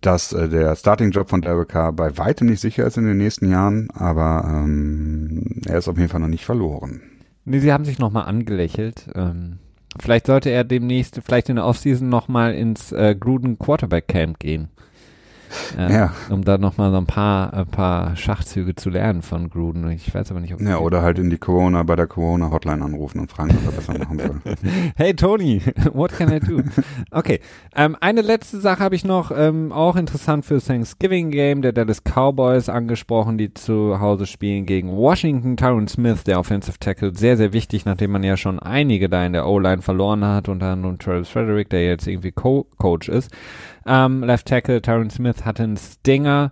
dass 0.00 0.32
äh, 0.32 0.48
der 0.48 0.76
Starting-Job 0.76 1.28
von 1.28 1.42
Derek 1.42 1.68
Carr 1.68 1.92
bei 1.92 2.16
weitem 2.16 2.48
nicht 2.48 2.60
sicher 2.60 2.86
ist 2.86 2.96
in 2.96 3.06
den 3.06 3.18
nächsten 3.18 3.50
Jahren, 3.50 3.88
aber 3.92 4.44
ähm, 4.46 5.60
er 5.66 5.78
ist 5.78 5.88
auf 5.88 5.96
jeden 5.96 6.08
Fall 6.08 6.20
noch 6.20 6.28
nicht 6.28 6.44
verloren. 6.44 7.00
Nee, 7.44 7.60
sie 7.60 7.72
haben 7.72 7.84
sich 7.84 7.98
nochmal 7.98 8.26
angelächelt. 8.26 9.08
Ähm, 9.14 9.58
vielleicht 9.98 10.26
sollte 10.26 10.50
er 10.50 10.64
demnächst, 10.64 11.20
vielleicht 11.24 11.48
in 11.48 11.56
der 11.56 11.64
Offseason 11.64 12.08
nochmal 12.08 12.54
ins 12.54 12.92
äh, 12.92 13.16
Gruden 13.18 13.58
Quarterback 13.58 14.08
Camp 14.08 14.38
gehen. 14.38 14.68
Äh, 15.76 15.92
ja. 15.92 16.12
um 16.30 16.44
da 16.44 16.58
nochmal 16.58 16.90
so 16.90 16.98
ein 16.98 17.06
paar, 17.06 17.52
ein 17.52 17.66
paar 17.66 18.16
Schachzüge 18.16 18.74
zu 18.74 18.90
lernen 18.90 19.22
von 19.22 19.50
Gruden. 19.50 19.88
Ich 19.90 20.14
weiß 20.14 20.30
aber 20.30 20.40
nicht, 20.40 20.54
ob 20.54 20.60
Ja, 20.60 20.78
oder 20.78 21.02
halt 21.02 21.18
in 21.18 21.30
die 21.30 21.38
Corona, 21.38 21.82
bei 21.82 21.96
der 21.96 22.06
Corona-Hotline 22.06 22.84
anrufen 22.84 23.20
und 23.20 23.30
fragen, 23.30 23.50
was 23.54 23.64
er 23.64 23.72
besser 23.72 23.98
machen 23.98 24.18
soll. 24.18 24.54
hey 24.96 25.14
Tony, 25.14 25.62
what 25.92 26.12
can 26.12 26.32
I 26.32 26.40
do? 26.40 26.62
Okay, 27.10 27.40
ähm, 27.74 27.96
eine 28.00 28.22
letzte 28.22 28.60
Sache 28.60 28.80
habe 28.80 28.94
ich 28.94 29.04
noch, 29.04 29.30
ähm, 29.34 29.72
auch 29.72 29.96
interessant 29.96 30.44
für 30.44 30.60
Thanksgiving 30.60 31.30
Game, 31.30 31.62
der 31.62 31.72
Dallas 31.72 32.02
Cowboys 32.04 32.68
angesprochen, 32.68 33.38
die 33.38 33.54
zu 33.54 34.00
Hause 34.00 34.26
spielen 34.26 34.66
gegen 34.66 34.90
Washington. 34.90 35.56
Tyron 35.56 35.88
Smith, 35.88 36.24
der 36.24 36.38
Offensive 36.38 36.78
Tackle, 36.78 37.14
sehr, 37.14 37.36
sehr 37.36 37.52
wichtig, 37.52 37.84
nachdem 37.84 38.12
man 38.12 38.22
ja 38.22 38.36
schon 38.36 38.58
einige 38.58 39.08
da 39.08 39.24
in 39.24 39.32
der 39.32 39.46
O-Line 39.46 39.82
verloren 39.82 40.24
hat, 40.24 40.48
unter 40.48 40.66
anderem 40.66 40.98
Travis 40.98 41.28
Frederick, 41.28 41.70
der 41.70 41.84
jetzt 41.84 42.06
irgendwie 42.06 42.32
Co 42.32 42.66
Coach 42.78 43.08
ist. 43.08 43.30
Ähm, 43.86 44.22
Left 44.22 44.46
Tackle 44.46 44.82
Tyron 44.82 45.10
Smith 45.10 45.37
hatte 45.44 45.64
einen 45.64 45.76
Stinger. 45.76 46.50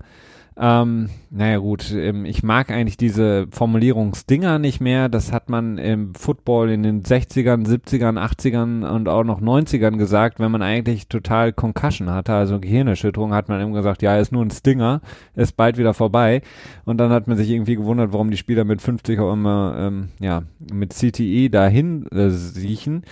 Ähm, 0.59 1.11
naja 1.29 1.59
gut, 1.59 1.93
ähm, 1.93 2.25
ich 2.25 2.43
mag 2.43 2.71
eigentlich 2.71 2.97
diese 2.97 3.47
Formulierung 3.51 4.15
Stinger 4.15 4.59
nicht 4.59 4.81
mehr. 4.81 5.11
Das 5.11 5.31
hat 5.31 5.51
man 5.51 5.77
im 5.77 6.15
Football 6.15 6.71
in 6.71 6.83
den 6.83 7.03
60ern, 7.03 7.67
70ern, 7.67 8.19
80ern 8.19 8.89
und 8.89 9.07
auch 9.07 9.25
noch 9.25 9.43
90ern 9.43 9.99
gesagt, 9.99 10.41
wenn 10.41 10.51
man 10.51 10.63
eigentlich 10.63 11.09
total 11.09 11.53
Concussion 11.53 12.09
hatte, 12.09 12.33
also 12.33 12.59
Gehirnerschütterung, 12.59 13.35
hat 13.35 13.51
man 13.51 13.61
immer 13.61 13.75
gesagt, 13.75 14.01
ja, 14.01 14.17
ist 14.17 14.33
nur 14.33 14.43
ein 14.43 14.51
Stinger, 14.51 15.03
ist 15.35 15.59
bald 15.59 15.77
wieder 15.77 15.93
vorbei. 15.93 16.41
Und 16.87 16.97
dann 16.99 17.11
hat 17.11 17.29
man 17.29 17.37
sich 17.37 17.51
irgendwie 17.51 17.77
gewundert, 17.77 18.15
warum 18.15 18.31
die 18.31 18.39
Spieler 18.39 18.65
mit 18.65 18.81
50 18.81 19.21
auch 19.21 19.35
immer, 19.35 19.77
ähm, 19.79 20.09
ja, 20.21 20.43
mit 20.73 20.95
CTE 20.95 21.51
dahin 21.51 22.07
äh, 22.13 22.31
siechen. 22.31 23.03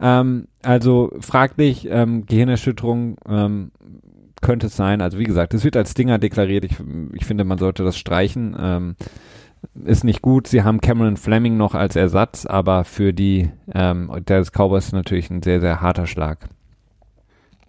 Ähm, 0.00 0.46
also 0.62 1.12
fraglich, 1.20 1.86
ähm, 1.90 2.24
Gehirnerschütterung, 2.24 3.16
ähm, 3.28 3.72
könnte 4.44 4.68
es 4.68 4.76
sein. 4.76 5.00
Also 5.00 5.18
wie 5.18 5.24
gesagt, 5.24 5.54
es 5.54 5.64
wird 5.64 5.76
als 5.76 5.90
Stinger 5.90 6.18
deklariert. 6.18 6.64
Ich, 6.64 6.76
ich 7.14 7.24
finde, 7.24 7.44
man 7.44 7.58
sollte 7.58 7.82
das 7.82 7.98
streichen. 7.98 8.56
Ähm, 8.56 8.96
ist 9.84 10.04
nicht 10.04 10.22
gut. 10.22 10.46
Sie 10.46 10.62
haben 10.62 10.80
Cameron 10.80 11.16
Fleming 11.16 11.56
noch 11.56 11.74
als 11.74 11.96
Ersatz, 11.96 12.46
aber 12.46 12.84
für 12.84 13.12
die 13.12 13.50
ähm, 13.72 14.12
Dallas 14.26 14.52
Cowboys 14.52 14.92
natürlich 14.92 15.30
ein 15.30 15.42
sehr, 15.42 15.60
sehr 15.60 15.80
harter 15.80 16.06
Schlag. 16.06 16.48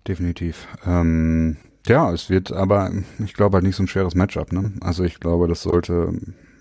Definitiv. 0.08 0.68
Ähm, 0.86 1.58
ja, 1.88 2.12
es 2.12 2.30
wird 2.30 2.52
aber, 2.52 2.92
ich 3.24 3.34
glaube 3.34 3.56
halt 3.56 3.66
nicht 3.66 3.76
so 3.76 3.84
ein 3.84 3.88
schweres 3.88 4.14
Matchup. 4.14 4.52
Ne? 4.52 4.74
Also 4.82 5.04
ich 5.04 5.20
glaube, 5.20 5.48
das 5.48 5.64
sollte 5.64 6.14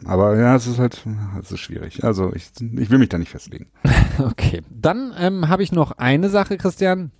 aber 0.05 0.39
ja, 0.39 0.55
es 0.55 0.67
ist 0.67 0.79
halt, 0.79 1.03
es 1.41 1.51
ist 1.51 1.61
schwierig. 1.61 2.05
Also 2.05 2.33
ich, 2.35 2.51
ich 2.61 2.91
will 2.91 2.99
mich 2.99 3.09
da 3.09 3.19
nicht 3.19 3.31
festlegen. 3.31 3.67
okay, 4.19 4.63
dann 4.71 5.15
ähm, 5.19 5.49
habe 5.49 5.63
ich 5.63 5.73
noch 5.73 5.93
eine 5.93 6.29
Sache, 6.29 6.59
Christian. 6.59 7.11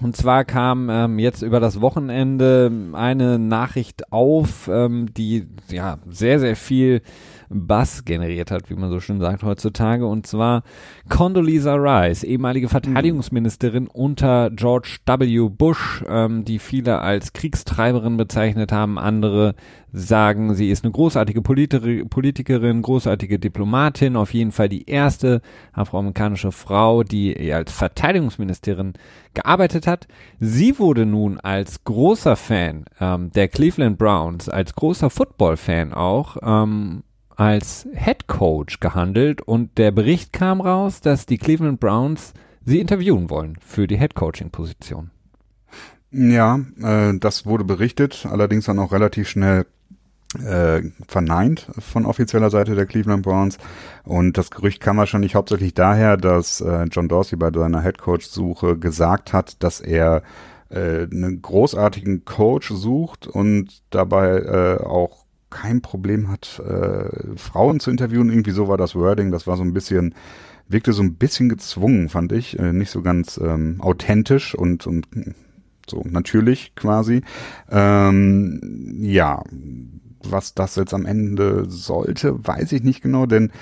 Und 0.00 0.16
zwar 0.16 0.44
kam 0.44 0.90
ähm, 0.90 1.18
jetzt 1.20 1.42
über 1.42 1.60
das 1.60 1.80
Wochenende 1.80 2.70
eine 2.94 3.38
Nachricht 3.38 4.12
auf, 4.12 4.68
ähm, 4.68 5.14
die 5.14 5.46
ja 5.70 5.98
sehr, 6.10 6.40
sehr 6.40 6.56
viel 6.56 7.00
Bass 7.48 8.04
generiert 8.04 8.50
hat, 8.50 8.70
wie 8.70 8.74
man 8.74 8.90
so 8.90 9.00
schön 9.00 9.20
sagt 9.20 9.42
heutzutage. 9.42 10.06
Und 10.06 10.26
zwar 10.26 10.62
Condoleezza 11.08 11.74
Rice, 11.74 12.24
ehemalige 12.24 12.68
Verteidigungsministerin 12.68 13.86
unter 13.86 14.50
George 14.50 14.98
W. 15.06 15.48
Bush, 15.48 16.04
ähm, 16.08 16.44
die 16.44 16.58
viele 16.58 17.00
als 17.00 17.32
Kriegstreiberin 17.32 18.16
bezeichnet 18.16 18.72
haben. 18.72 18.98
Andere 18.98 19.54
sagen, 19.94 20.54
sie 20.54 20.70
ist 20.70 20.84
eine 20.84 20.92
großartige 20.92 21.40
Politi 21.40 22.04
Politikerin, 22.04 22.82
großartige 22.82 23.38
Diplomatin, 23.38 24.16
auf 24.16 24.34
jeden 24.34 24.50
Fall 24.50 24.68
die 24.68 24.88
erste 24.88 25.40
afroamerikanische 25.72 26.50
Frau, 26.50 27.04
die 27.04 27.52
als 27.52 27.72
Verteidigungsministerin 27.72 28.94
gearbeitet 29.34 29.86
hat. 29.86 30.08
Sie 30.40 30.78
wurde 30.78 31.06
nun 31.06 31.38
als 31.38 31.84
großer 31.84 32.34
Fan 32.34 32.86
ähm, 33.00 33.30
der 33.30 33.48
Cleveland 33.48 33.96
Browns, 33.96 34.48
als 34.48 34.74
großer 34.74 35.10
Football-Fan 35.10 35.92
auch, 35.92 36.36
ähm, 36.42 37.04
als 37.36 37.86
Head 37.94 38.26
Coach 38.26 38.80
gehandelt 38.80 39.42
und 39.42 39.76
der 39.78 39.90
Bericht 39.90 40.32
kam 40.32 40.60
raus, 40.60 41.00
dass 41.00 41.26
die 41.26 41.38
Cleveland 41.38 41.80
Browns 41.80 42.32
sie 42.64 42.80
interviewen 42.80 43.30
wollen 43.30 43.56
für 43.60 43.86
die 43.86 43.98
Head 43.98 44.14
Coaching 44.14 44.50
Position. 44.50 45.10
Ja, 46.10 46.60
äh, 46.80 47.18
das 47.18 47.44
wurde 47.44 47.64
berichtet, 47.64 48.26
allerdings 48.30 48.66
dann 48.66 48.78
auch 48.78 48.92
relativ 48.92 49.28
schnell 49.28 49.66
äh, 50.38 50.82
verneint 51.06 51.68
von 51.78 52.06
offizieller 52.06 52.50
Seite 52.50 52.74
der 52.74 52.86
Cleveland 52.86 53.22
Browns. 53.22 53.58
Und 54.04 54.38
das 54.38 54.50
Gerücht 54.50 54.80
kam 54.80 54.96
wahrscheinlich 54.96 55.34
hauptsächlich 55.34 55.74
daher, 55.74 56.16
dass 56.16 56.60
äh, 56.60 56.84
John 56.84 57.08
Dorsey 57.08 57.36
bei 57.36 57.50
seiner 57.52 57.82
Head 57.82 57.98
Coach 57.98 58.26
Suche 58.26 58.78
gesagt 58.78 59.32
hat, 59.32 59.62
dass 59.62 59.80
er 59.80 60.22
äh, 60.70 61.02
einen 61.02 61.42
großartigen 61.42 62.24
Coach 62.24 62.70
sucht 62.70 63.26
und 63.26 63.82
dabei 63.90 64.38
äh, 64.38 64.84
auch 64.84 65.23
kein 65.54 65.80
Problem 65.80 66.28
hat, 66.28 66.60
äh, 66.60 67.36
Frauen 67.36 67.80
zu 67.80 67.90
interviewen. 67.90 68.28
Irgendwie 68.28 68.50
so 68.50 68.68
war 68.68 68.76
das 68.76 68.94
Wording. 68.94 69.30
Das 69.30 69.46
war 69.46 69.56
so 69.56 69.62
ein 69.62 69.72
bisschen, 69.72 70.14
wirkte 70.68 70.92
so 70.92 71.02
ein 71.02 71.14
bisschen 71.14 71.48
gezwungen, 71.48 72.08
fand 72.08 72.32
ich. 72.32 72.58
Äh, 72.58 72.72
nicht 72.72 72.90
so 72.90 73.02
ganz 73.02 73.40
ähm, 73.42 73.80
authentisch 73.80 74.54
und, 74.54 74.86
und 74.86 75.06
so 75.88 76.02
natürlich 76.04 76.74
quasi. 76.74 77.22
Ähm, 77.70 78.98
ja, 79.00 79.42
was 80.22 80.54
das 80.54 80.76
jetzt 80.76 80.92
am 80.92 81.06
Ende 81.06 81.66
sollte, 81.68 82.46
weiß 82.46 82.72
ich 82.72 82.82
nicht 82.82 83.02
genau, 83.02 83.26
denn 83.26 83.52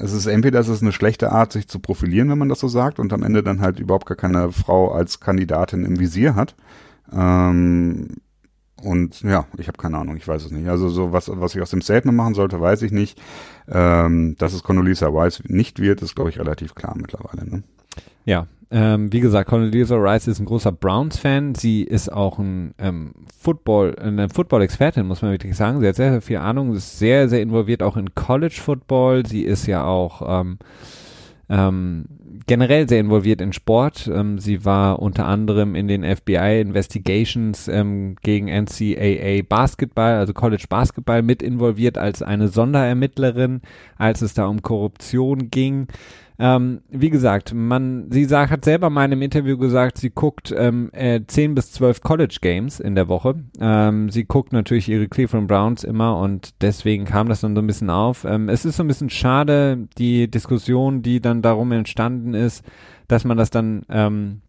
es 0.00 0.12
ist 0.12 0.26
entweder 0.26 0.60
es 0.60 0.68
ist 0.68 0.82
eine 0.82 0.92
schlechte 0.92 1.32
Art, 1.32 1.52
sich 1.52 1.68
zu 1.68 1.80
profilieren, 1.80 2.30
wenn 2.30 2.38
man 2.38 2.48
das 2.48 2.60
so 2.60 2.68
sagt, 2.68 2.98
und 2.98 3.12
am 3.12 3.22
Ende 3.22 3.42
dann 3.42 3.60
halt 3.60 3.78
überhaupt 3.80 4.06
gar 4.06 4.16
keine 4.16 4.52
Frau 4.52 4.92
als 4.92 5.20
Kandidatin 5.20 5.84
im 5.84 5.98
Visier 5.98 6.34
hat. 6.34 6.54
Ähm, 7.12 8.16
und 8.82 9.22
ja, 9.22 9.46
ich 9.58 9.68
habe 9.68 9.78
keine 9.78 9.98
Ahnung, 9.98 10.16
ich 10.16 10.28
weiß 10.28 10.44
es 10.44 10.50
nicht. 10.50 10.68
Also 10.68 10.88
so 10.88 11.12
was, 11.12 11.30
was 11.32 11.54
ich 11.54 11.62
aus 11.62 11.70
dem 11.70 11.80
Statement 11.80 12.16
machen 12.16 12.34
sollte, 12.34 12.60
weiß 12.60 12.82
ich 12.82 12.92
nicht. 12.92 13.20
Ähm, 13.68 14.36
dass 14.38 14.52
es 14.52 14.62
Condoleezza 14.62 15.08
Rice 15.08 15.42
nicht 15.46 15.80
wird, 15.80 16.02
ist 16.02 16.14
glaube 16.14 16.30
ich 16.30 16.38
relativ 16.38 16.74
klar 16.74 16.94
mittlerweile. 16.96 17.48
Ne? 17.48 17.62
Ja, 18.24 18.46
ähm, 18.70 19.12
wie 19.12 19.20
gesagt, 19.20 19.48
Condoleezza 19.48 19.94
Rice 19.96 20.26
ist 20.26 20.40
ein 20.40 20.44
großer 20.44 20.72
Browns-Fan. 20.72 21.54
Sie 21.54 21.82
ist 21.84 22.12
auch 22.12 22.38
ein 22.38 22.74
ähm, 22.78 23.14
Football, 23.38 23.96
eine 23.98 24.28
Football-Expertin, 24.28 25.06
muss 25.06 25.22
man 25.22 25.30
wirklich 25.30 25.56
sagen. 25.56 25.80
Sie 25.80 25.86
hat 25.86 25.94
sehr, 25.94 26.10
sehr 26.10 26.22
viel 26.22 26.38
Ahnung, 26.38 26.74
ist 26.74 26.98
sehr, 26.98 27.28
sehr 27.28 27.42
involviert 27.42 27.82
auch 27.82 27.96
in 27.96 28.14
College-Football. 28.14 29.24
Sie 29.26 29.42
ist 29.42 29.66
ja 29.66 29.84
auch 29.84 30.40
ähm, 30.40 30.58
ähm, 31.48 32.06
generell 32.46 32.88
sehr 32.88 33.00
involviert 33.00 33.40
in 33.40 33.52
Sport. 33.52 34.08
Ähm, 34.12 34.38
sie 34.38 34.64
war 34.64 35.00
unter 35.00 35.26
anderem 35.26 35.74
in 35.74 35.88
den 35.88 36.04
FBI 36.04 36.60
Investigations 36.60 37.68
ähm, 37.68 38.16
gegen 38.22 38.46
NCAA 38.46 39.42
Basketball, 39.48 40.16
also 40.16 40.32
College 40.32 40.66
Basketball, 40.68 41.22
mit 41.22 41.42
involviert 41.42 41.98
als 41.98 42.22
eine 42.22 42.48
Sonderermittlerin, 42.48 43.62
als 43.96 44.22
es 44.22 44.34
da 44.34 44.46
um 44.46 44.62
Korruption 44.62 45.50
ging. 45.50 45.88
Ähm, 46.38 46.82
wie 46.90 47.08
gesagt, 47.08 47.54
man, 47.54 48.10
sie 48.10 48.26
sagt, 48.26 48.50
hat 48.50 48.64
selber 48.64 48.90
mal 48.90 49.06
in 49.06 49.12
einem 49.12 49.22
Interview 49.22 49.56
gesagt, 49.56 49.98
sie 49.98 50.10
guckt 50.10 50.54
ähm, 50.56 50.90
äh, 50.92 51.20
10 51.26 51.54
bis 51.54 51.72
12 51.72 52.02
College 52.02 52.38
Games 52.42 52.78
in 52.78 52.94
der 52.94 53.08
Woche. 53.08 53.36
Ähm, 53.58 54.10
sie 54.10 54.24
guckt 54.24 54.52
natürlich 54.52 54.88
ihre 54.88 55.08
Cleveland 55.08 55.48
Browns 55.48 55.82
immer 55.82 56.18
und 56.18 56.54
deswegen 56.60 57.06
kam 57.06 57.28
das 57.28 57.40
dann 57.40 57.54
so 57.54 57.62
ein 57.62 57.66
bisschen 57.66 57.88
auf. 57.88 58.24
Ähm, 58.24 58.50
es 58.50 58.66
ist 58.66 58.76
so 58.76 58.84
ein 58.84 58.88
bisschen 58.88 59.10
schade, 59.10 59.88
die 59.96 60.30
Diskussion, 60.30 61.00
die 61.02 61.20
dann 61.20 61.40
darum 61.40 61.72
entstanden 61.72 62.34
ist, 62.34 62.64
dass 63.08 63.24
man 63.24 63.38
das 63.38 63.48
dann 63.48 63.82
ähm, 63.88 64.42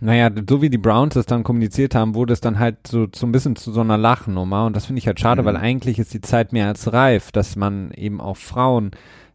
naja, 0.00 0.30
so 0.48 0.60
wie 0.60 0.68
die 0.68 0.78
Browns 0.78 1.16
es 1.16 1.24
dann 1.24 1.44
kommuniziert 1.44 1.94
haben, 1.94 2.14
wurde 2.14 2.34
es 2.34 2.42
dann 2.42 2.58
halt 2.58 2.86
so, 2.86 3.06
so 3.14 3.26
ein 3.26 3.32
bisschen 3.32 3.56
zu 3.56 3.72
so 3.72 3.80
einer 3.80 3.96
Lachnummer 3.96 4.66
und 4.66 4.76
das 4.76 4.84
finde 4.84 4.98
ich 4.98 5.06
halt 5.06 5.18
schade, 5.18 5.40
mhm. 5.40 5.46
weil 5.46 5.56
eigentlich 5.56 5.98
ist 5.98 6.12
die 6.12 6.20
Zeit 6.20 6.52
mehr 6.52 6.66
als 6.66 6.92
reif, 6.92 7.32
dass 7.32 7.56
man 7.56 7.90
eben 7.92 8.20
auch 8.20 8.36
Frauen 8.36 8.90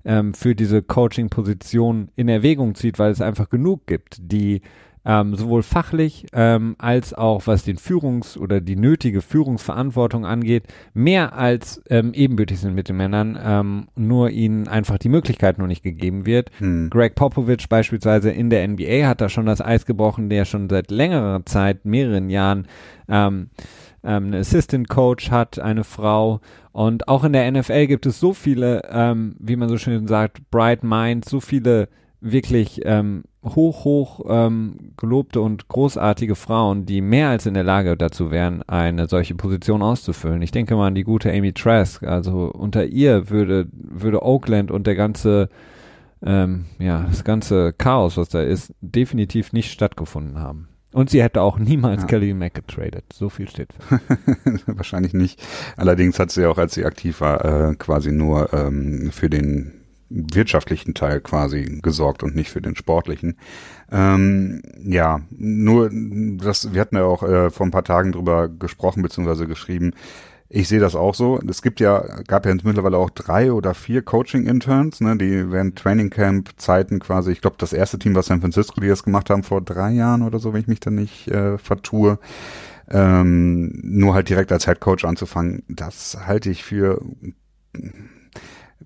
ähm, 0.05 0.33
für 0.33 0.55
diese 0.55 0.81
Coaching-Position 0.81 2.09
in 2.15 2.29
Erwägung 2.29 2.75
zieht, 2.75 2.99
weil 2.99 3.11
es 3.11 3.21
einfach 3.21 3.49
genug 3.49 3.87
gibt, 3.87 4.17
die 4.19 4.61
ähm, 5.05 5.35
sowohl 5.35 5.63
fachlich 5.63 6.27
ähm, 6.33 6.75
als 6.77 7.13
auch 7.13 7.47
was 7.47 7.63
den 7.63 7.77
Führungs- 7.77 8.37
oder 8.37 8.61
die 8.61 8.75
nötige 8.75 9.21
Führungsverantwortung 9.21 10.25
angeht, 10.25 10.63
mehr 10.93 11.33
als 11.33 11.81
ähm, 11.89 12.13
ebenbürtig 12.13 12.59
sind 12.59 12.75
mit 12.75 12.89
den 12.89 12.97
Männern, 12.97 13.39
ähm, 13.41 13.87
nur 13.95 14.29
ihnen 14.29 14.67
einfach 14.67 14.97
die 14.97 15.09
Möglichkeit 15.09 15.57
noch 15.57 15.67
nicht 15.67 15.83
gegeben 15.83 16.25
wird. 16.25 16.51
Hm. 16.59 16.89
Greg 16.89 17.15
Popovich 17.15 17.69
beispielsweise 17.69 18.29
in 18.29 18.49
der 18.49 18.67
NBA 18.67 19.07
hat 19.07 19.21
da 19.21 19.29
schon 19.29 19.45
das 19.45 19.61
Eis 19.61 19.85
gebrochen, 19.85 20.29
der 20.29 20.45
schon 20.45 20.69
seit 20.69 20.91
längerer 20.91 21.45
Zeit, 21.45 21.85
mehreren 21.85 22.29
Jahren 22.29 22.67
ähm, 24.03 24.25
einen 24.25 24.35
Assistant 24.35 24.89
Coach 24.89 25.31
hat, 25.31 25.59
eine 25.59 25.83
Frau. 25.83 26.41
Und 26.71 27.07
auch 27.07 27.23
in 27.23 27.33
der 27.33 27.51
NFL 27.51 27.87
gibt 27.87 28.05
es 28.05 28.19
so 28.19 28.33
viele, 28.33 28.83
ähm, 28.89 29.35
wie 29.39 29.55
man 29.55 29.69
so 29.69 29.77
schön 29.77 30.07
sagt, 30.07 30.49
Bright 30.51 30.83
Minds, 30.83 31.29
so 31.29 31.39
viele 31.39 31.89
wirklich 32.21 32.81
ähm, 32.83 33.23
hoch, 33.43 33.85
hoch 33.85 34.21
ähm, 34.27 34.91
gelobte 34.97 35.41
und 35.41 35.67
großartige 35.67 36.35
Frauen, 36.35 36.85
die 36.85 37.01
mehr 37.01 37.29
als 37.29 37.45
in 37.45 37.53
der 37.53 37.63
Lage 37.63 37.95
dazu 37.95 38.31
wären, 38.31 38.61
eine 38.63 39.07
solche 39.07 39.35
Position 39.35 39.81
auszufüllen. 39.81 40.41
Ich 40.41 40.51
denke 40.51 40.75
mal 40.75 40.87
an 40.87 40.95
die 40.95 41.03
gute 41.03 41.31
Amy 41.31 41.53
Trask. 41.53 42.03
Also 42.03 42.51
unter 42.51 42.85
ihr 42.85 43.29
würde, 43.29 43.67
würde 43.71 44.23
Oakland 44.23 44.71
und 44.71 44.87
der 44.87 44.95
ganze, 44.95 45.49
ähm, 46.21 46.65
ja, 46.79 47.05
das 47.09 47.23
ganze 47.23 47.73
Chaos, 47.73 48.17
was 48.17 48.29
da 48.29 48.41
ist, 48.41 48.73
definitiv 48.81 49.53
nicht 49.53 49.71
stattgefunden 49.71 50.39
haben. 50.39 50.67
Und 50.91 51.09
sie 51.09 51.21
hätte 51.21 51.41
auch 51.41 51.59
niemals 51.59 52.01
ja. 52.01 52.07
Kelly 52.07 52.33
Mack 52.33 52.55
getradet. 52.55 53.05
So 53.13 53.29
viel 53.29 53.47
steht 53.47 53.69
Wahrscheinlich 54.65 55.13
nicht. 55.13 55.41
Allerdings 55.77 56.17
hat 56.19 56.31
sie 56.31 56.45
auch, 56.45 56.57
als 56.57 56.73
sie 56.73 56.85
aktiv 56.85 57.21
war, 57.21 57.45
äh, 57.71 57.75
quasi 57.75 58.11
nur 58.11 58.51
ähm, 58.53 59.11
für 59.11 59.29
den 59.29 59.73
wirtschaftlichen 60.09 60.95
Teil 60.95 61.21
quasi 61.21 61.79
gesorgt 61.83 62.23
und 62.23 62.35
nicht 62.35 62.49
für 62.49 62.61
den 62.61 62.75
sportlichen. 62.75 63.37
Ähm, 63.91 64.61
ja, 64.83 65.21
nur 65.29 65.91
das, 65.91 66.73
wir 66.73 66.81
hatten 66.81 66.95
ja 66.95 67.03
auch 67.03 67.21
äh, 67.21 67.51
vor 67.51 67.67
ein 67.67 67.71
paar 67.71 67.83
Tagen 67.83 68.11
drüber 68.11 68.47
gesprochen 68.49 69.03
bzw. 69.03 69.45
geschrieben. 69.45 69.93
Ich 70.51 70.67
sehe 70.67 70.79
das 70.79 70.95
auch 70.95 71.13
so. 71.13 71.39
Es 71.47 71.61
gibt 71.61 71.79
ja, 71.79 71.99
gab 72.27 72.47
ja 72.47 72.55
mittlerweile 72.63 72.97
auch 72.97 73.11
drei 73.11 73.53
oder 73.53 73.75
vier 73.75 74.01
Coaching-Interns, 74.01 74.99
ne, 74.99 75.15
die 75.15 75.51
während 75.51 75.77
Training 75.77 76.09
Camp-Zeiten 76.09 76.99
quasi, 76.99 77.31
ich 77.31 77.41
glaube, 77.41 77.57
das 77.59 77.71
erste 77.71 77.99
Team 77.99 78.15
war 78.15 78.23
San 78.23 78.41
Francisco, 78.41 78.81
die 78.81 78.87
das 78.87 79.03
gemacht 79.03 79.29
haben 79.29 79.43
vor 79.43 79.61
drei 79.61 79.91
Jahren 79.91 80.23
oder 80.23 80.39
so, 80.39 80.51
wenn 80.51 80.61
ich 80.61 80.67
mich 80.67 80.79
da 80.79 80.89
nicht 80.89 81.27
äh, 81.27 81.59
vertue. 81.59 82.17
Ähm, 82.89 83.79
nur 83.83 84.15
halt 84.15 84.29
direkt 84.29 84.51
als 84.51 84.65
Head 84.65 84.79
Coach 84.79 85.05
anzufangen, 85.05 85.61
das 85.67 86.17
halte 86.25 86.49
ich 86.49 86.63
für 86.63 86.99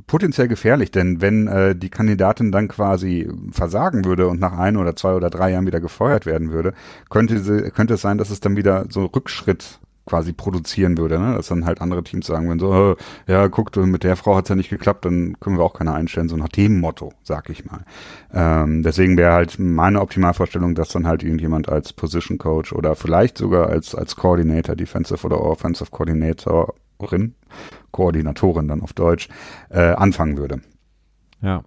potenziell 0.06 0.50
gefährlich, 0.50 0.92
denn 0.92 1.22
wenn 1.22 1.48
äh, 1.48 1.76
die 1.76 1.90
Kandidatin 1.90 2.52
dann 2.52 2.68
quasi 2.68 3.30
versagen 3.52 4.04
würde 4.04 4.28
und 4.28 4.42
nach 4.42 4.58
ein 4.58 4.76
oder 4.76 4.98
zwei 4.98 5.14
oder 5.14 5.30
drei 5.30 5.52
Jahren 5.52 5.66
wieder 5.66 5.80
gefeuert 5.80 6.26
werden 6.26 6.52
würde, 6.52 6.74
könnte, 7.10 7.40
sie, 7.40 7.72
könnte 7.72 7.94
es 7.94 8.02
sein, 8.02 8.18
dass 8.18 8.30
es 8.30 8.42
dann 8.42 8.58
wieder 8.58 8.88
so 8.90 9.06
Rückschritt 9.06 9.80
quasi 10.06 10.34
produzieren 10.34 10.98
würde, 10.98 11.20
ne? 11.20 11.36
dass 11.36 11.48
dann 11.48 11.66
halt 11.66 11.82
andere 11.82 12.04
Teams 12.04 12.28
sagen 12.28 12.48
würden, 12.48 12.60
so, 12.60 12.92
äh, 12.92 13.32
ja, 13.32 13.48
guck, 13.48 13.76
mit 13.76 14.04
der 14.04 14.16
Frau 14.16 14.36
hat's 14.36 14.50
ja 14.50 14.56
nicht 14.56 14.70
geklappt, 14.70 15.06
dann 15.06 15.40
können 15.40 15.58
wir 15.58 15.64
auch 15.64 15.74
keine 15.74 15.94
einstellen, 15.94 16.30
so 16.30 16.36
nach 16.36 16.50
dem 16.50 16.80
Motto, 16.80 17.14
sag 17.24 17.50
ich 17.50 17.66
mal. 17.66 17.86
Ähm, 18.34 18.84
deswegen 18.84 19.18
wäre 19.18 19.34
halt 19.34 19.60
meine 19.60 20.02
Optimalvorstellung, 20.02 20.76
dass 20.76 20.90
dann 20.90 21.08
halt 21.08 21.24
irgendjemand 21.24 21.70
als 21.70 21.94
Position 21.94 22.38
Coach 22.38 22.74
oder 22.74 22.96
vielleicht 22.96 23.38
sogar 23.38 23.70
als, 23.70 23.96
als 23.96 24.16
Coordinator, 24.16 24.76
Defensive 24.76 25.26
oder 25.26 25.42
Offensive 25.42 25.90
Coordinatorin 25.90 27.36
Koordinatorin 27.92 28.68
dann 28.68 28.82
auf 28.82 28.94
Deutsch, 28.94 29.30
äh, 29.70 29.80
anfangen 29.80 30.38
würde. 30.38 30.62
Ja. 31.42 31.64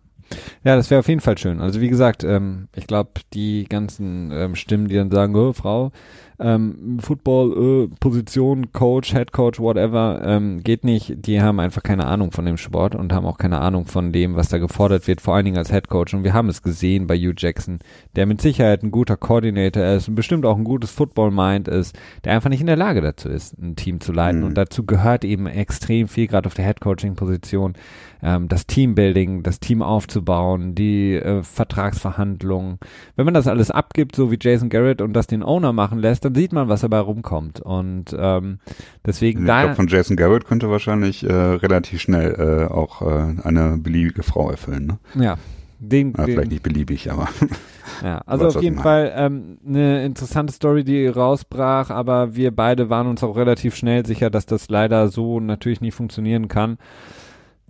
Ja, 0.65 0.75
das 0.75 0.91
wäre 0.91 0.99
auf 0.99 1.09
jeden 1.09 1.21
Fall 1.21 1.39
schön. 1.39 1.61
Also 1.61 1.81
wie 1.81 1.89
gesagt, 1.89 2.25
ähm, 2.25 2.67
ich 2.75 2.89
glaube, 2.89 3.11
die 3.33 3.65
ganzen 3.65 4.33
ähm, 4.33 4.57
Stimmen, 4.57 4.89
die 4.89 4.97
dann 4.97 5.11
sagen, 5.11 5.37
oh, 5.37 5.53
Frau, 5.53 5.93
ähm, 6.39 6.99
Football, 7.01 7.89
äh, 7.91 7.97
Position, 7.99 8.73
Coach, 8.73 9.13
Head 9.13 9.33
Coach, 9.33 9.59
whatever, 9.59 10.21
ähm, 10.25 10.63
geht 10.63 10.85
nicht. 10.85 11.27
Die 11.27 11.41
haben 11.41 11.61
einfach 11.61 11.83
keine 11.83 12.07
Ahnung 12.07 12.33
von 12.33 12.45
dem 12.45 12.57
Sport 12.57 12.95
und 12.95 13.13
haben 13.13 13.27
auch 13.27 13.39
keine 13.39 13.61
Ahnung 13.61 13.87
von 13.87 14.13
dem, 14.13 14.37
was 14.37 14.49
da 14.49 14.59
gefordert 14.59 15.07
wird, 15.07 15.21
vor 15.21 15.35
allen 15.35 15.45
Dingen 15.45 15.59
als 15.59 15.71
Head 15.71 15.89
Coach. 15.89 16.15
Und 16.15 16.25
wir 16.25 16.35
haben 16.35 16.49
es 16.49 16.63
gesehen 16.63 17.07
bei 17.07 17.17
Hugh 17.17 17.35
Jackson, 17.37 17.79
der 18.17 18.27
mit 18.27 18.41
Sicherheit 18.41 18.83
ein 18.83 18.91
guter 18.91 19.17
Coordinator 19.17 19.85
ist 19.85 20.09
und 20.09 20.15
bestimmt 20.15 20.45
auch 20.45 20.57
ein 20.57 20.65
gutes 20.65 20.91
Football-Mind 20.91 21.69
ist, 21.69 21.97
der 22.25 22.33
einfach 22.33 22.51
nicht 22.51 22.61
in 22.61 22.67
der 22.67 22.77
Lage 22.77 23.01
dazu 23.01 23.29
ist, 23.29 23.59
ein 23.59 23.77
Team 23.77 24.01
zu 24.01 24.13
leiten. 24.13 24.41
Mhm. 24.41 24.47
Und 24.47 24.55
dazu 24.55 24.85
gehört 24.85 25.25
eben 25.25 25.47
extrem 25.47 26.09
viel, 26.09 26.27
gerade 26.27 26.47
auf 26.47 26.55
der 26.55 26.67
Head 26.67 26.81
Coaching-Position, 26.81 27.75
ähm, 28.23 28.49
das 28.49 28.67
Teambuilding, 28.67 29.43
das 29.43 29.61
Team 29.61 29.83
aufzubauen, 29.83 30.75
die 30.75 31.15
äh, 31.15 31.43
Vertragsverhandlungen. 31.43 32.79
Wenn 33.17 33.25
man 33.25 33.35
das 33.35 33.47
alles 33.47 33.71
abgibt, 33.71 34.17
so 34.17 34.31
wie 34.31 34.39
Jason 34.41 34.69
Garrett 34.69 35.01
und 35.01 35.13
das 35.13 35.27
den 35.27 35.43
Owner 35.43 35.73
machen 35.73 35.99
lässt, 35.99 36.25
dann 36.25 36.35
sieht 36.35 36.53
man, 36.53 36.69
was 36.69 36.81
dabei 36.81 37.01
rumkommt. 37.01 37.61
Und 37.61 38.17
ähm, 38.19 38.59
deswegen 39.05 39.41
ich 39.41 39.47
da. 39.47 39.61
Ich 39.61 39.65
glaube, 39.65 39.77
von 39.77 39.89
Jason 39.89 40.17
Garrett 40.17 40.47
könnte 40.47 40.71
wahrscheinlich 40.71 41.25
äh, 41.25 41.33
relativ 41.33 42.01
schnell 42.01 42.69
äh, 42.71 42.73
auch 42.73 43.03
äh, 43.03 43.35
eine 43.43 43.79
beliebige 43.79 44.23
Frau 44.23 44.51
erfüllen. 44.51 44.87
Ne? 45.15 45.23
Ja. 45.23 45.39
Den, 45.79 46.15
ja, 46.17 46.25
den, 46.25 46.35
vielleicht 46.35 46.51
nicht 46.51 46.63
beliebig, 46.63 47.11
aber. 47.11 47.29
Ja, 48.03 48.21
also 48.27 48.49
auf 48.49 48.63
jeden 48.63 48.79
Fall 48.79 49.13
ähm, 49.17 49.59
eine 49.67 50.05
interessante 50.05 50.53
Story, 50.53 50.85
die 50.85 51.07
rausbrach, 51.07 51.91
aber 51.91 52.35
wir 52.35 52.55
beide 52.55 52.91
waren 52.91 53.07
uns 53.07 53.23
auch 53.23 53.37
relativ 53.37 53.75
schnell 53.75 54.05
sicher, 54.05 54.29
dass 54.29 54.45
das 54.45 54.69
leider 54.69 55.09
so 55.09 55.41
natürlich 55.41 55.81
nicht 55.81 55.95
funktionieren 55.95 56.49
kann. 56.49 56.79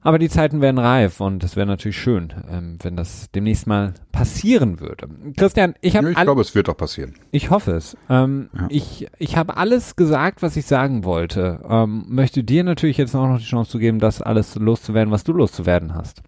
Aber 0.03 0.19
die 0.19 0.29
Zeiten 0.29 0.61
werden 0.61 0.79
reif 0.79 1.21
und 1.21 1.43
es 1.43 1.57
wäre 1.57 1.67
natürlich 1.67 1.99
schön, 1.99 2.33
ähm, 2.49 2.79
wenn 2.83 2.97
das 2.97 3.31
demnächst 3.35 3.67
mal 3.67 3.95
passieren 4.13 4.79
würde. 4.79 5.09
Christian, 5.37 5.75
ich 5.81 5.97
habe. 5.97 6.13
Ja, 6.13 6.19
ich 6.19 6.23
glaube, 6.23 6.43
es 6.43 6.55
wird 6.55 6.69
doch 6.69 6.77
passieren. 6.77 7.15
Ich 7.33 7.51
hoffe 7.51 7.73
es. 7.73 7.97
Ähm, 8.09 8.49
ja. 8.55 8.67
Ich, 8.71 9.09
ich 9.19 9.37
habe 9.37 9.57
alles 9.57 9.97
gesagt, 9.97 10.43
was 10.43 10.57
ich 10.57 10.67
sagen 10.67 11.05
wollte. 11.05 11.61
Ähm, 11.69 12.05
möchte 12.09 12.45
dir 12.45 12.63
natürlich 12.63 12.99
jetzt 12.99 13.17
auch 13.17 13.27
noch 13.27 13.39
die 13.39 13.45
Chance 13.45 13.73
zu 13.73 13.79
geben, 13.79 13.99
das 13.99 14.23
alles 14.23 14.55
loszuwerden, 14.55 15.13
was 15.13 15.25
du 15.25 15.33
loszuwerden 15.33 15.95
hast. 15.95 16.23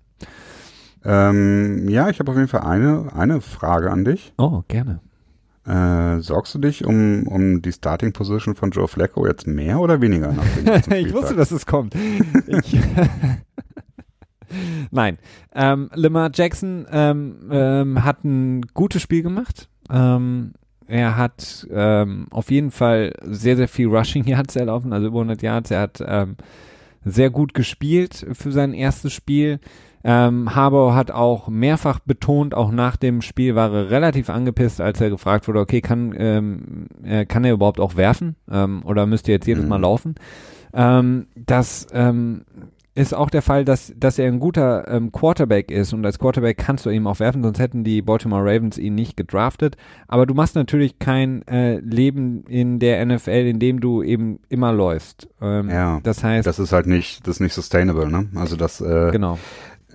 Ähm, 1.05 1.89
ja, 1.89 2.09
ich 2.09 2.19
habe 2.19 2.31
auf 2.33 2.37
jeden 2.37 2.49
Fall 2.49 2.63
eine, 2.63 3.13
eine 3.15 3.41
Frage 3.41 3.91
an 3.91 4.05
dich. 4.05 4.33
Oh, 4.39 4.63
gerne. 4.67 5.01
Äh, 5.69 6.21
sorgst 6.21 6.55
du 6.55 6.59
dich 6.59 6.87
um, 6.87 7.27
um 7.27 7.61
die 7.61 7.73
Starting 7.73 8.13
Position 8.13 8.55
von 8.55 8.71
Joe 8.71 8.89
Flacco 8.89 9.27
jetzt 9.27 9.47
mehr 9.47 9.81
oder 9.81 10.01
weniger? 10.01 10.35
ich 10.91 11.13
wusste, 11.13 11.37
dass 11.37 11.51
es 11.51 11.67
kommt. 11.67 11.95
Ich, 12.47 12.79
Nein. 14.91 15.19
Ähm, 15.55 15.91
Lamar 15.95 16.31
Jackson 16.33 16.87
ähm, 16.91 17.51
ähm, 17.51 18.03
hat 18.03 18.25
ein 18.25 18.63
gutes 18.73 19.03
Spiel 19.03 19.23
gemacht. 19.23 19.69
Ähm, 19.91 20.55
er 20.87 21.19
hat 21.19 21.67
ähm, 21.71 22.29
auf 22.31 22.51
jeden 22.51 22.71
Fall 22.71 23.13
sehr, 23.23 23.57
sehr 23.57 23.69
viel 23.69 23.89
Rushing 23.89 24.25
Yards 24.27 24.57
erlaufen, 24.57 24.95
also 24.95 25.09
über 25.09 25.19
100 25.19 25.43
Yards. 25.43 25.71
Er 25.71 25.83
hat 25.83 26.03
ähm, 26.07 26.37
sehr 27.05 27.29
gut 27.29 27.53
gespielt 27.53 28.27
für 28.33 28.53
sein 28.53 28.73
erstes 28.73 29.13
Spiel. 29.13 29.61
Ähm, 30.11 30.55
Harbour 30.55 30.95
hat 30.95 31.11
auch 31.11 31.49
mehrfach 31.49 31.99
betont, 31.99 32.55
auch 32.55 32.71
nach 32.71 32.97
dem 32.97 33.21
Spiel 33.21 33.55
war 33.55 33.75
er 33.75 33.91
relativ 33.91 34.31
angepisst, 34.31 34.81
als 34.81 35.03
er 35.03 35.11
gefragt 35.11 35.47
wurde, 35.47 35.61
okay, 35.61 35.83
kann, 35.83 36.15
ähm, 36.17 36.87
äh, 37.05 37.27
kann 37.27 37.45
er 37.45 37.53
überhaupt 37.53 37.79
auch 37.79 37.95
werfen 37.95 38.35
ähm, 38.51 38.81
oder 38.87 39.05
müsste 39.05 39.33
jetzt 39.33 39.47
jedes 39.47 39.67
Mal 39.67 39.77
mhm. 39.77 39.83
laufen? 39.83 40.15
Ähm, 40.73 41.27
das 41.37 41.89
ähm, 41.93 42.47
ist 42.99 43.15
auch 43.15 43.29
der 43.29 43.43
Fall, 43.43 43.65
dass, 43.65 43.93
dass 43.97 44.19
er 44.19 44.27
ein 44.27 44.41
guter 44.41 44.89
ähm, 44.89 45.13
Quarterback 45.13 45.71
ist 45.71 45.93
und 45.93 46.07
als 46.07 46.19
Quarterback 46.19 46.57
kannst 46.57 46.87
du 46.87 46.91
ihm 46.91 47.07
auch 47.07 47.21
werfen, 47.21 47.43
sonst 47.43 47.61
hätten 47.61 47.85
die 47.85 48.01
Baltimore 48.03 48.43
Ravens 48.43 48.77
ihn 48.77 48.95
nicht 48.95 49.17
gedraftet. 49.17 49.77
Aber 50.09 50.27
du 50.27 50.35
machst 50.35 50.57
natürlich 50.57 50.99
kein 50.99 51.47
äh, 51.47 51.81
Leben 51.81 52.45
in 52.49 52.79
der 52.79 53.05
NFL, 53.05 53.47
in 53.47 53.59
dem 53.61 53.81
du 53.81 54.03
eben 54.03 54.41
immer 54.49 54.73
läufst. 54.73 55.29
Ähm, 55.41 55.71
ja, 55.71 56.01
das 56.03 56.25
heißt, 56.25 56.47
das 56.47 56.59
ist 56.59 56.73
halt 56.73 56.87
nicht, 56.87 57.27
das 57.27 57.37
ist 57.37 57.41
nicht 57.41 57.55
sustainable, 57.55 58.11
ne? 58.11 58.29
Also 58.35 58.57
das, 58.57 58.81
äh, 58.81 59.11
genau. 59.13 59.39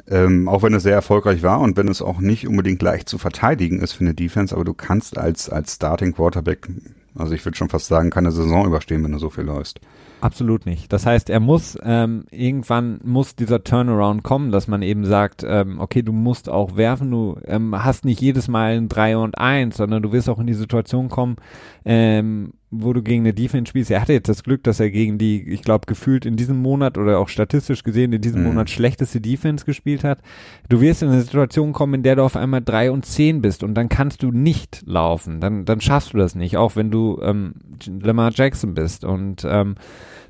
Ähm, 0.09 0.49
auch 0.49 0.63
wenn 0.63 0.73
es 0.73 0.83
sehr 0.83 0.93
erfolgreich 0.93 1.43
war 1.43 1.61
und 1.61 1.77
wenn 1.77 1.87
es 1.87 2.01
auch 2.01 2.19
nicht 2.19 2.47
unbedingt 2.47 2.81
leicht 2.81 3.07
zu 3.07 3.17
verteidigen 3.17 3.79
ist 3.79 3.93
für 3.93 4.01
eine 4.01 4.13
Defense, 4.13 4.53
aber 4.53 4.65
du 4.65 4.73
kannst 4.73 5.17
als 5.17 5.49
als 5.49 5.75
Starting 5.75 6.13
Quarterback, 6.13 6.67
also 7.15 7.33
ich 7.33 7.45
würde 7.45 7.57
schon 7.57 7.69
fast 7.69 7.87
sagen, 7.87 8.09
keine 8.09 8.31
Saison 8.31 8.65
überstehen, 8.65 9.03
wenn 9.03 9.13
du 9.13 9.19
so 9.19 9.29
viel 9.29 9.45
läufst. 9.45 9.79
Absolut 10.23 10.65
nicht. 10.65 10.93
Das 10.93 11.05
heißt, 11.05 11.29
er 11.29 11.41
muss 11.41 11.77
ähm, 11.83 12.23
irgendwann 12.31 13.01
muss 13.03 13.35
dieser 13.35 13.61
Turnaround 13.61 14.23
kommen, 14.23 14.51
dass 14.51 14.69
man 14.69 14.81
eben 14.81 15.03
sagt, 15.03 15.43
ähm, 15.45 15.81
okay, 15.81 16.01
du 16.01 16.13
musst 16.13 16.47
auch 16.47 16.77
werfen, 16.77 17.11
du 17.11 17.37
ähm, 17.43 17.75
hast 17.83 18.05
nicht 18.05 18.21
jedes 18.21 18.47
Mal 18.47 18.77
ein 18.77 18.87
3 18.87 19.17
und 19.17 19.37
1, 19.37 19.75
sondern 19.75 20.01
du 20.01 20.13
wirst 20.13 20.29
auch 20.29 20.39
in 20.39 20.47
die 20.47 20.53
Situation 20.53 21.09
kommen, 21.09 21.35
ähm, 21.83 22.53
wo 22.71 22.93
du 22.93 23.03
gegen 23.03 23.23
eine 23.23 23.33
Defense 23.33 23.67
spielst. 23.67 23.91
Er 23.91 23.99
hatte 23.99 24.13
jetzt 24.13 24.29
das 24.29 24.43
Glück, 24.43 24.63
dass 24.63 24.79
er 24.79 24.91
gegen 24.91 25.17
die, 25.17 25.43
ich 25.43 25.61
glaube, 25.61 25.87
gefühlt 25.87 26.25
in 26.25 26.37
diesem 26.37 26.61
Monat 26.61 26.97
oder 26.97 27.19
auch 27.19 27.27
statistisch 27.27 27.83
gesehen 27.83 28.13
in 28.13 28.21
diesem 28.21 28.43
mhm. 28.43 28.47
Monat 28.47 28.69
schlechteste 28.69 29.19
Defense 29.19 29.65
gespielt 29.65 30.05
hat. 30.05 30.19
Du 30.69 30.79
wirst 30.79 31.03
in 31.03 31.09
eine 31.09 31.19
Situation 31.19 31.73
kommen, 31.73 31.95
in 31.95 32.03
der 32.03 32.15
du 32.15 32.23
auf 32.23 32.37
einmal 32.37 32.61
3 32.61 32.91
und 32.91 33.05
10 33.05 33.41
bist 33.41 33.61
und 33.61 33.73
dann 33.73 33.89
kannst 33.89 34.23
du 34.23 34.31
nicht 34.31 34.83
laufen. 34.85 35.41
Dann, 35.41 35.65
dann 35.65 35.81
schaffst 35.81 36.13
du 36.13 36.17
das 36.17 36.33
nicht, 36.33 36.55
auch 36.55 36.77
wenn 36.77 36.91
du 36.91 37.19
ähm, 37.21 37.55
Lamar 38.01 38.31
Jackson 38.33 38.73
bist. 38.73 39.03
Und 39.03 39.45
ähm, 39.45 39.75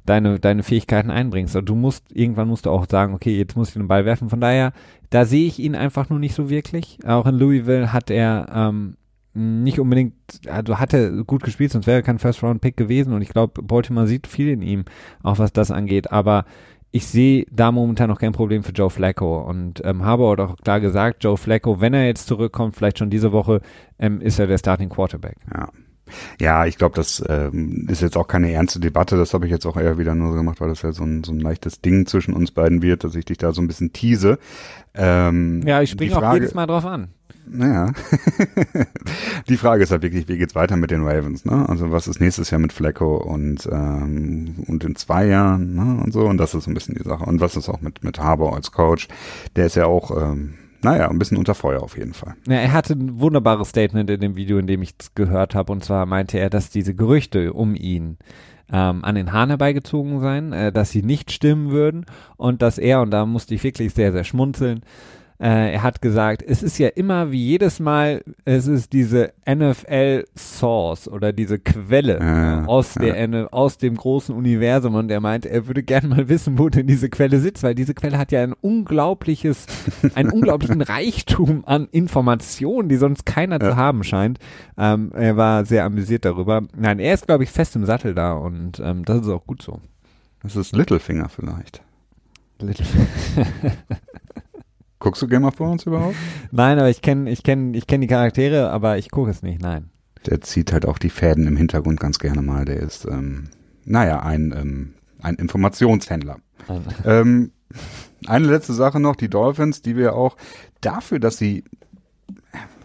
deine, 0.05 0.39
deine 0.39 0.63
Fähigkeiten 0.63 1.09
einbringst. 1.09 1.55
Also 1.55 1.65
du 1.65 1.75
musst, 1.75 2.05
irgendwann 2.11 2.47
musst 2.47 2.65
du 2.65 2.69
auch 2.69 2.85
sagen, 2.89 3.13
okay, 3.13 3.37
jetzt 3.37 3.55
muss 3.55 3.69
ich 3.69 3.73
den 3.73 3.87
Ball 3.87 4.05
werfen. 4.05 4.29
Von 4.29 4.41
daher, 4.41 4.73
da 5.09 5.25
sehe 5.25 5.47
ich 5.47 5.59
ihn 5.59 5.75
einfach 5.75 6.09
nur 6.09 6.19
nicht 6.19 6.35
so 6.35 6.49
wirklich. 6.49 6.99
Auch 7.05 7.25
in 7.25 7.35
Louisville 7.35 7.93
hat 7.93 8.09
er 8.09 8.47
ähm, 8.53 8.95
nicht 9.33 9.79
unbedingt, 9.79 10.13
also 10.47 10.79
hatte 10.79 11.23
gut 11.25 11.43
gespielt, 11.43 11.71
sonst 11.71 11.87
wäre 11.87 11.99
er 11.99 12.03
kein 12.03 12.19
First-Round-Pick 12.19 12.77
gewesen. 12.77 13.13
Und 13.13 13.21
ich 13.21 13.29
glaube, 13.29 13.61
Baltimore 13.63 14.07
sieht 14.07 14.27
viel 14.27 14.49
in 14.49 14.61
ihm, 14.61 14.85
auch 15.23 15.39
was 15.39 15.53
das 15.53 15.71
angeht. 15.71 16.11
Aber 16.11 16.45
ich 16.91 17.07
sehe 17.07 17.45
da 17.51 17.71
momentan 17.71 18.09
noch 18.09 18.19
kein 18.19 18.33
Problem 18.33 18.63
für 18.63 18.71
Joe 18.71 18.91
Flacco 18.91 19.41
und 19.41 19.81
ähm, 19.83 20.05
habe 20.05 20.23
auch 20.25 20.57
klar 20.57 20.79
gesagt, 20.79 21.23
Joe 21.23 21.37
Flacco, 21.37 21.81
wenn 21.81 21.95
er 21.95 22.05
jetzt 22.05 22.27
zurückkommt, 22.27 22.75
vielleicht 22.75 22.99
schon 22.99 23.09
diese 23.09 23.31
Woche, 23.31 23.61
ähm, 23.97 24.21
ist 24.21 24.37
er 24.37 24.45
der 24.45 24.59
Starting 24.59 24.89
Quarterback. 24.89 25.37
Ja, 25.51 25.69
ja, 26.39 26.65
ich 26.65 26.77
glaube, 26.77 26.95
das 26.95 27.23
ähm, 27.27 27.87
ist 27.89 28.01
jetzt 28.01 28.17
auch 28.17 28.27
keine 28.27 28.51
ernste 28.51 28.79
Debatte. 28.79 29.17
Das 29.17 29.33
habe 29.33 29.45
ich 29.45 29.51
jetzt 29.51 29.65
auch 29.65 29.77
eher 29.77 29.97
wieder 29.97 30.15
nur 30.15 30.31
so 30.31 30.37
gemacht, 30.37 30.61
weil 30.61 30.69
das 30.69 30.81
ja 30.81 30.91
so 30.91 31.03
ein, 31.03 31.23
so 31.23 31.31
ein 31.31 31.39
leichtes 31.39 31.81
Ding 31.81 32.05
zwischen 32.05 32.33
uns 32.33 32.51
beiden 32.51 32.81
wird, 32.81 33.03
dass 33.03 33.15
ich 33.15 33.25
dich 33.25 33.37
da 33.37 33.51
so 33.51 33.61
ein 33.61 33.67
bisschen 33.67 33.93
tease. 33.93 34.37
Ähm, 34.93 35.61
ja, 35.65 35.81
ich 35.81 35.91
springe 35.91 36.17
auch 36.17 36.33
jedes 36.33 36.53
Mal 36.53 36.67
drauf 36.67 36.85
an. 36.85 37.09
Naja, 37.45 37.91
die 39.49 39.57
Frage 39.57 39.83
ist 39.83 39.91
halt 39.91 40.01
wirklich, 40.01 40.29
wie 40.29 40.37
geht's 40.37 40.55
weiter 40.55 40.77
mit 40.77 40.91
den 40.91 41.03
Ravens? 41.03 41.43
Ne? 41.43 41.67
Also 41.67 41.91
was 41.91 42.07
ist 42.07 42.21
nächstes 42.21 42.49
Jahr 42.51 42.59
mit 42.59 42.71
Flecko 42.71 43.17
und 43.17 43.67
ähm, 43.69 44.63
und 44.67 44.83
in 44.85 44.95
zwei 44.95 45.27
Jahren 45.27 45.75
ne? 45.75 46.01
und 46.01 46.13
so 46.13 46.21
und 46.21 46.37
das 46.37 46.53
ist 46.53 46.63
so 46.63 46.71
ein 46.71 46.73
bisschen 46.73 46.95
die 46.95 47.03
Sache. 47.03 47.25
Und 47.25 47.41
was 47.41 47.57
ist 47.57 47.67
auch 47.67 47.81
mit 47.81 48.01
mit 48.03 48.17
Harbour 48.17 48.55
als 48.55 48.71
Coach? 48.71 49.09
Der 49.57 49.65
ist 49.65 49.75
ja 49.75 49.87
auch 49.87 50.11
ähm, 50.17 50.53
naja, 50.83 51.09
ein 51.09 51.19
bisschen 51.19 51.37
unter 51.37 51.55
Feuer 51.55 51.81
auf 51.81 51.97
jeden 51.97 52.13
Fall. 52.13 52.35
Ja, 52.47 52.55
er 52.55 52.73
hatte 52.73 52.93
ein 52.93 53.19
wunderbares 53.19 53.69
Statement 53.69 54.09
in 54.09 54.19
dem 54.19 54.35
Video, 54.35 54.57
in 54.57 54.67
dem 54.67 54.81
ich 54.81 54.93
es 54.99 55.15
gehört 55.15 55.55
habe. 55.55 55.71
Und 55.71 55.83
zwar 55.83 56.05
meinte 56.05 56.37
er, 56.37 56.49
dass 56.49 56.69
diese 56.69 56.93
Gerüchte 56.93 57.53
um 57.53 57.75
ihn 57.75 58.17
ähm, 58.71 59.03
an 59.03 59.15
den 59.15 59.31
Haaren 59.31 59.49
herbeigezogen 59.49 60.19
seien, 60.19 60.53
äh, 60.53 60.71
dass 60.71 60.91
sie 60.91 61.03
nicht 61.03 61.31
stimmen 61.31 61.71
würden 61.71 62.05
und 62.37 62.61
dass 62.61 62.77
er, 62.77 63.01
und 63.01 63.11
da 63.11 63.25
musste 63.25 63.55
ich 63.55 63.63
wirklich 63.63 63.93
sehr, 63.93 64.11
sehr 64.11 64.23
schmunzeln, 64.23 64.81
äh, 65.39 65.73
er 65.73 65.83
hat 65.83 66.01
gesagt, 66.01 66.43
es 66.45 66.63
ist 66.63 66.77
ja 66.77 66.89
immer 66.89 67.31
wie 67.31 67.43
jedes 67.43 67.79
Mal, 67.79 68.23
es 68.45 68.67
ist 68.67 68.93
diese 68.93 69.33
NFL 69.47 70.25
Source 70.37 71.07
oder 71.07 71.33
diese 71.33 71.59
Quelle 71.59 72.19
Ja, 72.19 72.65
aus, 72.65 72.93
der, 72.93 73.29
ja. 73.29 73.47
Aus 73.47 73.77
dem 73.77 73.95
großen 73.95 74.33
Universum 74.35 74.95
und 74.95 75.11
er 75.11 75.21
meint, 75.21 75.45
er 75.45 75.67
würde 75.67 75.83
gerne 75.83 76.07
mal 76.07 76.29
wissen, 76.29 76.57
wo 76.59 76.69
denn 76.69 76.87
diese 76.87 77.09
Quelle 77.09 77.39
sitzt, 77.39 77.63
weil 77.63 77.75
diese 77.75 77.93
Quelle 77.93 78.17
hat 78.17 78.31
ja 78.31 78.43
ein 78.43 78.53
unglaubliches, 78.53 79.65
einen 80.15 80.29
unglaublichen 80.29 80.81
Reichtum 80.81 81.63
an 81.65 81.87
Informationen, 81.91 82.89
die 82.89 82.97
sonst 82.97 83.25
keiner 83.25 83.59
zu 83.59 83.75
haben 83.75 84.03
scheint. 84.03 84.39
Ähm, 84.77 85.11
er 85.13 85.37
war 85.37 85.65
sehr 85.65 85.85
amüsiert 85.85 86.25
darüber. 86.25 86.61
Nein, 86.75 86.99
er 86.99 87.13
ist, 87.13 87.27
glaube 87.27 87.43
ich, 87.43 87.49
fest 87.49 87.75
im 87.75 87.85
Sattel 87.85 88.13
da 88.13 88.33
und 88.33 88.79
ähm, 88.83 89.03
das 89.05 89.21
ist 89.21 89.29
auch 89.29 89.45
gut 89.45 89.61
so. 89.61 89.79
Das 90.41 90.55
ist 90.55 90.75
Littlefinger 90.75 91.29
vielleicht. 91.29 91.81
Little 92.59 92.85
Guckst 95.03 95.21
du 95.21 95.27
Game 95.27 95.43
of 95.43 95.55
Thrones 95.57 95.85
überhaupt? 95.85 96.15
Nein, 96.51 96.79
aber 96.79 96.89
ich 96.89 97.01
kenne 97.01 97.29
ich 97.29 97.43
kenn, 97.43 97.73
ich 97.73 97.87
kenn 97.87 97.99
die 97.99 98.07
Charaktere, 98.07 98.71
aber 98.71 98.97
ich 98.97 99.11
gucke 99.11 99.31
es 99.31 99.43
nicht, 99.43 99.61
nein. 99.61 99.89
Der 100.25 100.39
zieht 100.39 100.71
halt 100.71 100.85
auch 100.85 100.97
die 100.97 101.09
Fäden 101.09 101.45
im 101.45 101.57
Hintergrund 101.57 101.99
ganz 101.99 102.19
gerne 102.19 102.41
mal. 102.41 102.63
Der 102.63 102.77
ist, 102.77 103.03
ähm, 103.03 103.49
naja, 103.83 104.21
ein, 104.21 104.55
ähm, 104.57 104.93
ein 105.21 105.35
Informationshändler. 105.35 106.37
ähm, 107.03 107.51
eine 108.27 108.47
letzte 108.47 108.71
Sache 108.71 109.01
noch, 109.01 109.17
die 109.17 109.29
Dolphins, 109.29 109.81
die 109.81 109.97
wir 109.97 110.15
auch 110.15 110.37
dafür, 110.79 111.19
dass 111.19 111.37
sie 111.37 111.65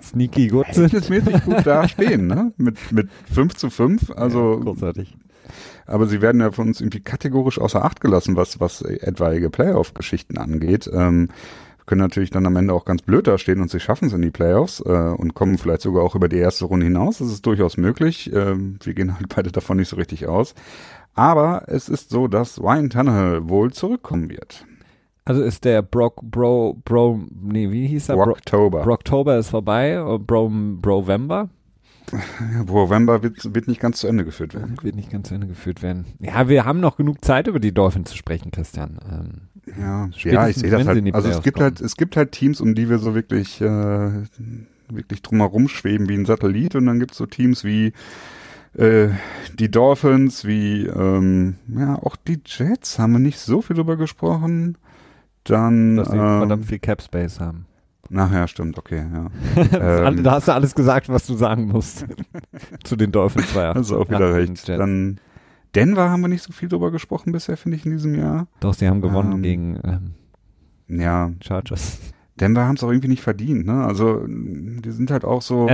Sneaky 0.03 0.49
gut 0.49 0.67
sind. 0.73 0.91
verhältnismäßig 0.91 1.45
gut 1.45 1.65
dastehen, 1.65 2.27
ne? 2.27 2.53
Mit, 2.57 2.79
mit 2.91 3.11
5 3.33 3.55
zu 3.55 3.71
5. 3.71 4.11
Also, 4.11 4.55
ja, 4.55 4.65
großartig. 4.65 5.17
aber 5.87 6.09
sie 6.09 6.21
werden 6.21 6.41
ja 6.41 6.51
von 6.51 6.67
uns 6.67 6.81
irgendwie 6.81 7.01
kategorisch 7.01 7.61
außer 7.61 7.85
Acht 7.85 8.01
gelassen, 8.01 8.35
was, 8.35 8.59
was 8.59 8.83
etwaige 8.83 9.51
Playoff-Geschichten 9.51 10.37
angeht. 10.37 10.91
Ähm, 10.93 11.29
können 11.89 12.01
natürlich 12.01 12.31
dann 12.31 12.47
am 12.47 12.55
Ende 12.55 12.73
auch 12.73 12.85
ganz 12.85 13.03
blöd 13.03 13.27
dastehen 13.27 13.61
und 13.61 13.71
sie 13.71 13.81
schaffen 13.81 14.07
es 14.07 14.13
in 14.13 14.23
die 14.23 14.31
Playoffs 14.31 14.81
äh, 14.81 14.93
und 14.93 15.35
kommen 15.35 15.59
vielleicht 15.59 15.81
sogar 15.81 16.05
auch 16.05 16.15
über 16.15 16.29
die 16.29 16.37
erste 16.37 16.67
Runde 16.67 16.87
hinaus. 16.87 17.19
Das 17.19 17.29
ist 17.29 17.45
durchaus 17.45 17.77
möglich. 17.77 18.33
Ähm, 18.33 18.79
wir 18.85 18.95
gehen 18.95 19.15
halt 19.15 19.35
beide 19.35 19.51
davon 19.51 19.79
nicht 19.79 19.89
so 19.89 19.97
richtig 19.97 20.29
aus. 20.29 20.55
Aber 21.15 21.65
es 21.67 21.89
ist 21.89 22.11
so, 22.11 22.29
dass 22.29 22.63
Ryan 22.63 22.91
Tannehill 22.91 23.49
wohl 23.49 23.73
zurückkommen 23.73 24.31
wird. 24.31 24.65
Also 25.25 25.43
ist 25.43 25.65
der 25.65 25.83
Brock, 25.83 26.23
Bro, 26.23 26.79
Bro, 26.85 27.23
nee, 27.43 27.71
wie 27.73 27.89
hieß 27.89 28.11
er? 28.11 28.17
Bro, 28.17 28.31
Oktober. 28.31 28.83
Brocktober 28.83 29.37
ist 29.37 29.51
vorbei, 29.51 30.01
oder 30.03 30.19
Bro, 30.19 30.53
Brovember 30.81 31.49
November 32.67 33.23
wird, 33.23 33.55
wird 33.55 33.69
nicht 33.69 33.81
ganz 33.81 33.99
zu 33.99 34.07
Ende 34.07 34.25
geführt 34.25 34.55
werden. 34.55 34.77
wird 34.83 34.97
nicht 34.97 35.11
ganz 35.11 35.29
zu 35.29 35.35
Ende 35.35 35.47
geführt 35.47 35.83
werden. 35.83 36.07
Ja, 36.21 36.49
wir 36.49 36.65
haben 36.65 36.81
noch 36.81 36.97
genug 36.97 37.25
Zeit, 37.25 37.47
über 37.47 37.61
die 37.61 37.73
Dolphins 37.73 38.11
zu 38.11 38.17
sprechen, 38.17 38.51
Christian. 38.51 38.99
Ähm, 39.11 39.48
Ja, 39.79 40.09
ja, 40.13 40.49
ich 40.49 40.57
sehe 40.57 40.71
das 40.71 40.87
halt. 40.87 41.15
Also 41.15 41.29
es 41.29 41.43
gibt 41.43 41.61
halt, 41.61 41.81
es 41.81 41.97
gibt 41.97 42.17
halt 42.17 42.33
Teams, 42.33 42.61
um 42.61 42.75
die 42.75 42.89
wir 42.89 42.99
so 42.99 43.15
wirklich, 43.15 43.61
äh, 43.61 44.11
wirklich 44.89 45.23
drumherum 45.23 45.69
schweben 45.69 46.09
wie 46.09 46.15
ein 46.15 46.27
Satellit 46.27 46.75
und 46.75 46.87
dann 46.87 46.99
gibt 46.99 47.13
es 47.13 47.19
so 47.19 47.27
Teams 47.27 47.65
wie 47.65 47.93
äh, 48.75 49.09
die 49.59 49.71
Dolphins, 49.71 50.45
wie 50.45 50.87
ähm, 50.87 51.57
ja 51.69 51.97
auch 51.97 52.17
die 52.17 52.41
Jets 52.45 52.99
haben 52.99 53.13
wir 53.13 53.19
nicht 53.19 53.39
so 53.39 53.63
viel 53.63 53.77
drüber 53.77 53.97
gesprochen. 53.97 54.77
Dann 55.45 55.97
dass 55.97 56.09
sie 56.09 56.17
ähm, 56.17 56.39
verdammt 56.39 56.67
viel 56.67 56.79
Cap 56.79 57.03
Space 57.03 57.41
haben. 57.41 57.67
nachher 58.11 58.49
stimmt, 58.49 58.79
okay, 58.79 59.05
ja. 59.13 59.27
Ähm, 60.07 60.23
da 60.23 60.33
hast 60.33 60.49
du 60.49 60.53
alles 60.53 60.75
gesagt, 60.75 61.09
was 61.09 61.27
du 61.27 61.35
sagen 61.35 61.69
musst. 61.69 62.07
Zu 62.85 62.97
den 62.97 63.13
Dolphins 63.13 63.55
war 63.55 63.63
ja. 63.63 63.75
Hast 63.75 63.91
du 63.91 63.99
auch 63.99 64.09
wieder 64.09 64.29
Ja, 64.29 64.35
recht. 64.35 64.69
Dann 64.69 65.21
Denver 65.79 66.11
haben 66.11 66.21
wir 66.21 66.29
nicht 66.29 66.43
so 66.43 66.53
viel 66.53 66.69
drüber 66.69 66.91
gesprochen 66.91 67.33
bisher, 67.33 67.57
finde 67.57 67.77
ich, 67.77 67.87
in 67.87 67.93
diesem 67.93 68.15
Jahr. 68.15 68.47
Doch, 68.61 68.75
sie 68.75 68.89
haben 68.89 69.01
gewonnen 69.01 69.33
Ähm, 69.33 69.43
gegen 69.43 69.79
ähm, 69.85 71.01
Ja, 71.01 71.31
Chargers. 71.41 72.01
Denver 72.41 72.67
haben 72.67 72.77
es 72.77 72.85
auch 72.85 72.91
irgendwie 72.91 73.09
nicht 73.09 73.23
verdient, 73.23 73.67
ne? 73.67 73.85
Also 73.85 74.25
die 74.27 74.91
sind 74.91 75.11
halt 75.11 75.25
auch 75.25 75.43
so, 75.43 75.67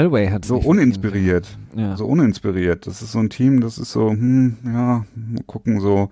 so 0.44 0.56
uninspiriert. 0.56 1.58
Ja. 1.76 1.96
so 1.96 2.06
uninspiriert. 2.06 2.86
Das 2.86 3.02
ist 3.02 3.12
so 3.12 3.18
ein 3.18 3.28
Team, 3.28 3.60
das 3.60 3.76
ist 3.78 3.92
so, 3.92 4.10
hm, 4.10 4.56
ja, 4.64 5.04
gucken, 5.46 5.80
so, 5.80 6.08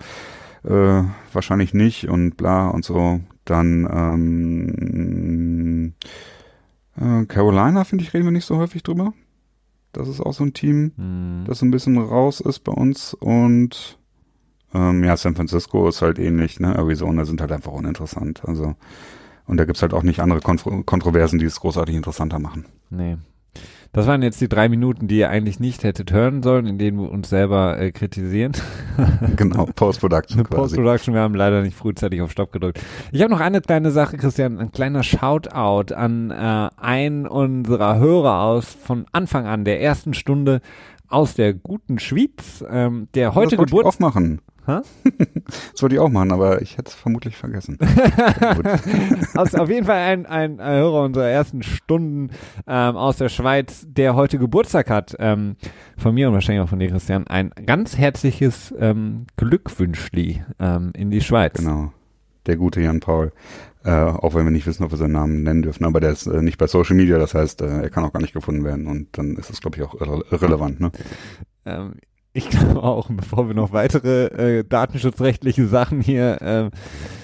äh, 0.64 1.02
wahrscheinlich 1.32 1.73
nicht 1.74 2.09
und 2.09 2.36
bla 2.36 2.69
und 2.69 2.85
so. 2.85 3.20
Dann, 3.44 3.86
ähm, 4.73 5.94
äh, 6.97 7.24
Carolina, 7.27 7.85
finde 7.85 8.05
ich, 8.05 8.14
reden 8.14 8.24
wir 8.27 8.32
nicht 8.32 8.44
so 8.44 8.56
häufig 8.59 8.82
drüber. 8.82 9.12
Das 9.93 10.09
ist 10.09 10.20
auch 10.20 10.32
so 10.32 10.44
ein 10.44 10.55
Team, 10.55 10.93
Hm. 10.97 11.44
das 11.47 11.59
so 11.59 11.66
ein 11.66 11.70
bisschen 11.70 11.98
raus 11.98 12.40
ist 12.40 12.60
bei 12.60 12.73
uns 12.73 13.14
und, 13.14 13.98
ähm, 14.74 15.05
ja, 15.05 15.16
San 15.16 15.35
Francisco 15.35 15.86
ist 15.89 16.01
halt 16.02 16.19
ähnlich, 16.19 16.60
ne? 16.60 16.74
Arizona 16.74 17.24
sind 17.24 17.40
halt 17.40 17.52
einfach 17.52 17.73
uninteressant. 17.73 18.43
Also, 18.47 18.74
und 19.47 19.56
da 19.59 19.64
gibt's 19.64 19.82
halt 19.82 19.93
auch 19.93 20.02
nicht 20.02 20.20
andere 20.20 20.40
Kontro 20.40 20.82
Kontroversen, 20.85 21.39
die 21.39 21.44
es 21.44 21.60
großartig 21.60 21.94
interessanter 21.94 22.39
machen. 22.39 22.64
Nee. 22.90 23.19
Das 23.94 24.06
waren 24.06 24.22
jetzt 24.22 24.40
die 24.40 24.48
drei 24.48 24.70
Minuten, 24.70 25.06
die 25.06 25.18
ihr 25.18 25.28
eigentlich 25.28 25.60
nicht 25.60 25.84
hättet 25.84 26.12
hören 26.12 26.42
sollen, 26.42 26.66
in 26.66 26.78
denen 26.78 26.98
wir 26.98 27.10
uns 27.10 27.28
selber 27.28 27.78
äh, 27.78 27.92
kritisieren. 27.92 28.52
genau, 29.36 29.66
Post-Production 29.66 30.44
quasi. 30.44 30.56
Post-Production, 30.56 31.14
wir 31.14 31.20
haben 31.20 31.34
leider 31.34 31.60
nicht 31.60 31.76
frühzeitig 31.76 32.22
auf 32.22 32.30
Stopp 32.32 32.52
gedrückt. 32.52 32.80
Ich 33.12 33.20
habe 33.20 33.30
noch 33.30 33.40
eine 33.40 33.60
kleine 33.60 33.90
Sache, 33.90 34.16
Christian, 34.16 34.58
ein 34.58 34.72
kleiner 34.72 35.02
Shoutout 35.02 35.94
an 35.94 36.30
äh, 36.30 36.70
einen 36.80 37.26
unserer 37.26 37.98
Hörer 37.98 38.40
aus 38.40 38.64
von 38.64 39.04
Anfang 39.12 39.46
an, 39.46 39.66
der 39.66 39.82
ersten 39.82 40.14
Stunde 40.14 40.62
aus 41.08 41.34
der 41.34 41.52
guten 41.52 41.98
Schweiz, 41.98 42.64
ähm, 42.70 43.08
der 43.14 43.34
heute 43.34 43.56
das 43.58 43.70
wollte 43.70 44.42
Hä? 44.64 44.80
das 45.72 45.82
wollte 45.82 45.97
ich 45.97 46.01
auch 46.01 46.09
machen, 46.09 46.30
aber 46.30 46.62
ich 46.62 46.78
hätte 46.78 46.90
es 46.90 46.94
vermutlich 46.94 47.36
vergessen. 47.36 47.78
Aus, 49.34 49.55
auf 49.55 49.68
jeden 49.68 49.86
Fall 49.86 49.98
ein, 49.98 50.26
ein, 50.26 50.60
ein 50.60 50.78
Hörer 50.78 51.02
unserer 51.02 51.28
ersten 51.28 51.62
Stunden 51.62 52.30
ähm, 52.66 52.97
aus 52.97 53.16
der 53.16 53.28
Schweiz, 53.28 53.84
der 53.89 54.14
heute 54.14 54.39
Geburtstag 54.39 54.89
hat. 54.89 55.16
Ähm, 55.18 55.56
von 55.97 56.14
mir 56.14 56.28
und 56.28 56.34
wahrscheinlich 56.34 56.62
auch 56.62 56.68
von 56.68 56.78
dir, 56.78 56.90
Christian. 56.90 57.26
Ein 57.26 57.51
ganz 57.66 57.98
herzliches 57.98 58.72
ähm, 58.78 59.26
Glückwünschli 59.36 60.44
ähm, 60.60 60.93
in 60.94 61.10
die 61.10 61.20
Schweiz. 61.20 61.55
Genau. 61.55 61.93
Der 62.47 62.56
gute 62.56 62.80
Jan 62.80 63.01
Paul. 63.01 63.32
Äh, 63.84 63.90
auch 63.90 64.34
wenn 64.34 64.44
wir 64.44 64.52
nicht 64.52 64.66
wissen, 64.66 64.84
ob 64.84 64.93
wir 64.93 64.98
seinen 64.98 65.12
Namen 65.12 65.43
nennen 65.43 65.62
dürfen, 65.62 65.84
aber 65.84 65.98
der 65.98 66.10
ist 66.12 66.26
äh, 66.28 66.40
nicht 66.40 66.56
bei 66.56 66.68
Social 66.68 66.94
Media, 66.94 67.18
das 67.18 67.34
heißt, 67.34 67.62
äh, 67.62 67.82
er 67.82 67.90
kann 67.90 68.05
auch 68.05 68.12
gar 68.12 68.20
nicht 68.20 68.32
gefunden 68.32 68.62
werden 68.62 68.86
und 68.86 69.18
dann 69.18 69.34
ist 69.34 69.51
es, 69.51 69.60
glaube 69.60 69.76
ich, 69.76 69.82
auch 69.82 70.01
irre 70.01 70.24
irrelevant. 70.30 70.78
Ne? 70.78 70.93
Ähm, 71.66 71.94
ich 72.32 72.48
glaube 72.50 72.82
auch, 72.82 73.09
bevor 73.10 73.48
wir 73.48 73.54
noch 73.54 73.72
weitere 73.72 74.26
äh, 74.59 74.64
datenschutzrechtliche 74.64 75.66
Sachen 75.66 76.00
hier 76.00 76.40
äh, 76.42 76.70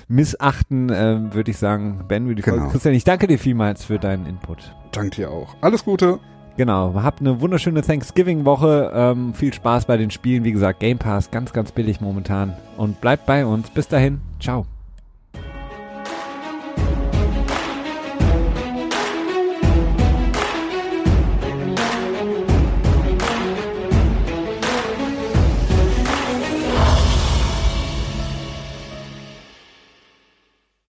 missachten, 0.08 0.90
äh, 0.90 1.34
würde 1.34 1.50
ich 1.50 1.58
sagen, 1.58 2.04
Ben, 2.08 2.26
würde 2.26 2.40
ich 2.40 2.44
Genau. 2.44 2.68
Christian, 2.68 2.94
ich 2.94 3.04
danke 3.04 3.26
dir 3.26 3.38
vielmals 3.38 3.84
für 3.84 3.98
deinen 3.98 4.26
Input. 4.26 4.74
Dank 4.92 5.12
dir 5.12 5.30
auch. 5.30 5.54
Alles 5.60 5.84
Gute. 5.84 6.18
Genau, 6.56 6.94
habt 6.94 7.20
eine 7.20 7.40
wunderschöne 7.40 7.82
Thanksgiving-Woche. 7.82 8.90
Ähm, 8.92 9.32
viel 9.32 9.52
Spaß 9.54 9.84
bei 9.84 9.96
den 9.96 10.10
Spielen. 10.10 10.42
Wie 10.42 10.50
gesagt, 10.52 10.80
Game 10.80 10.98
Pass 10.98 11.30
ganz, 11.30 11.52
ganz 11.52 11.70
billig 11.70 12.00
momentan. 12.00 12.52
Und 12.76 13.00
bleibt 13.00 13.26
bei 13.26 13.46
uns. 13.46 13.70
Bis 13.70 13.86
dahin. 13.86 14.20
Ciao. 14.40 14.66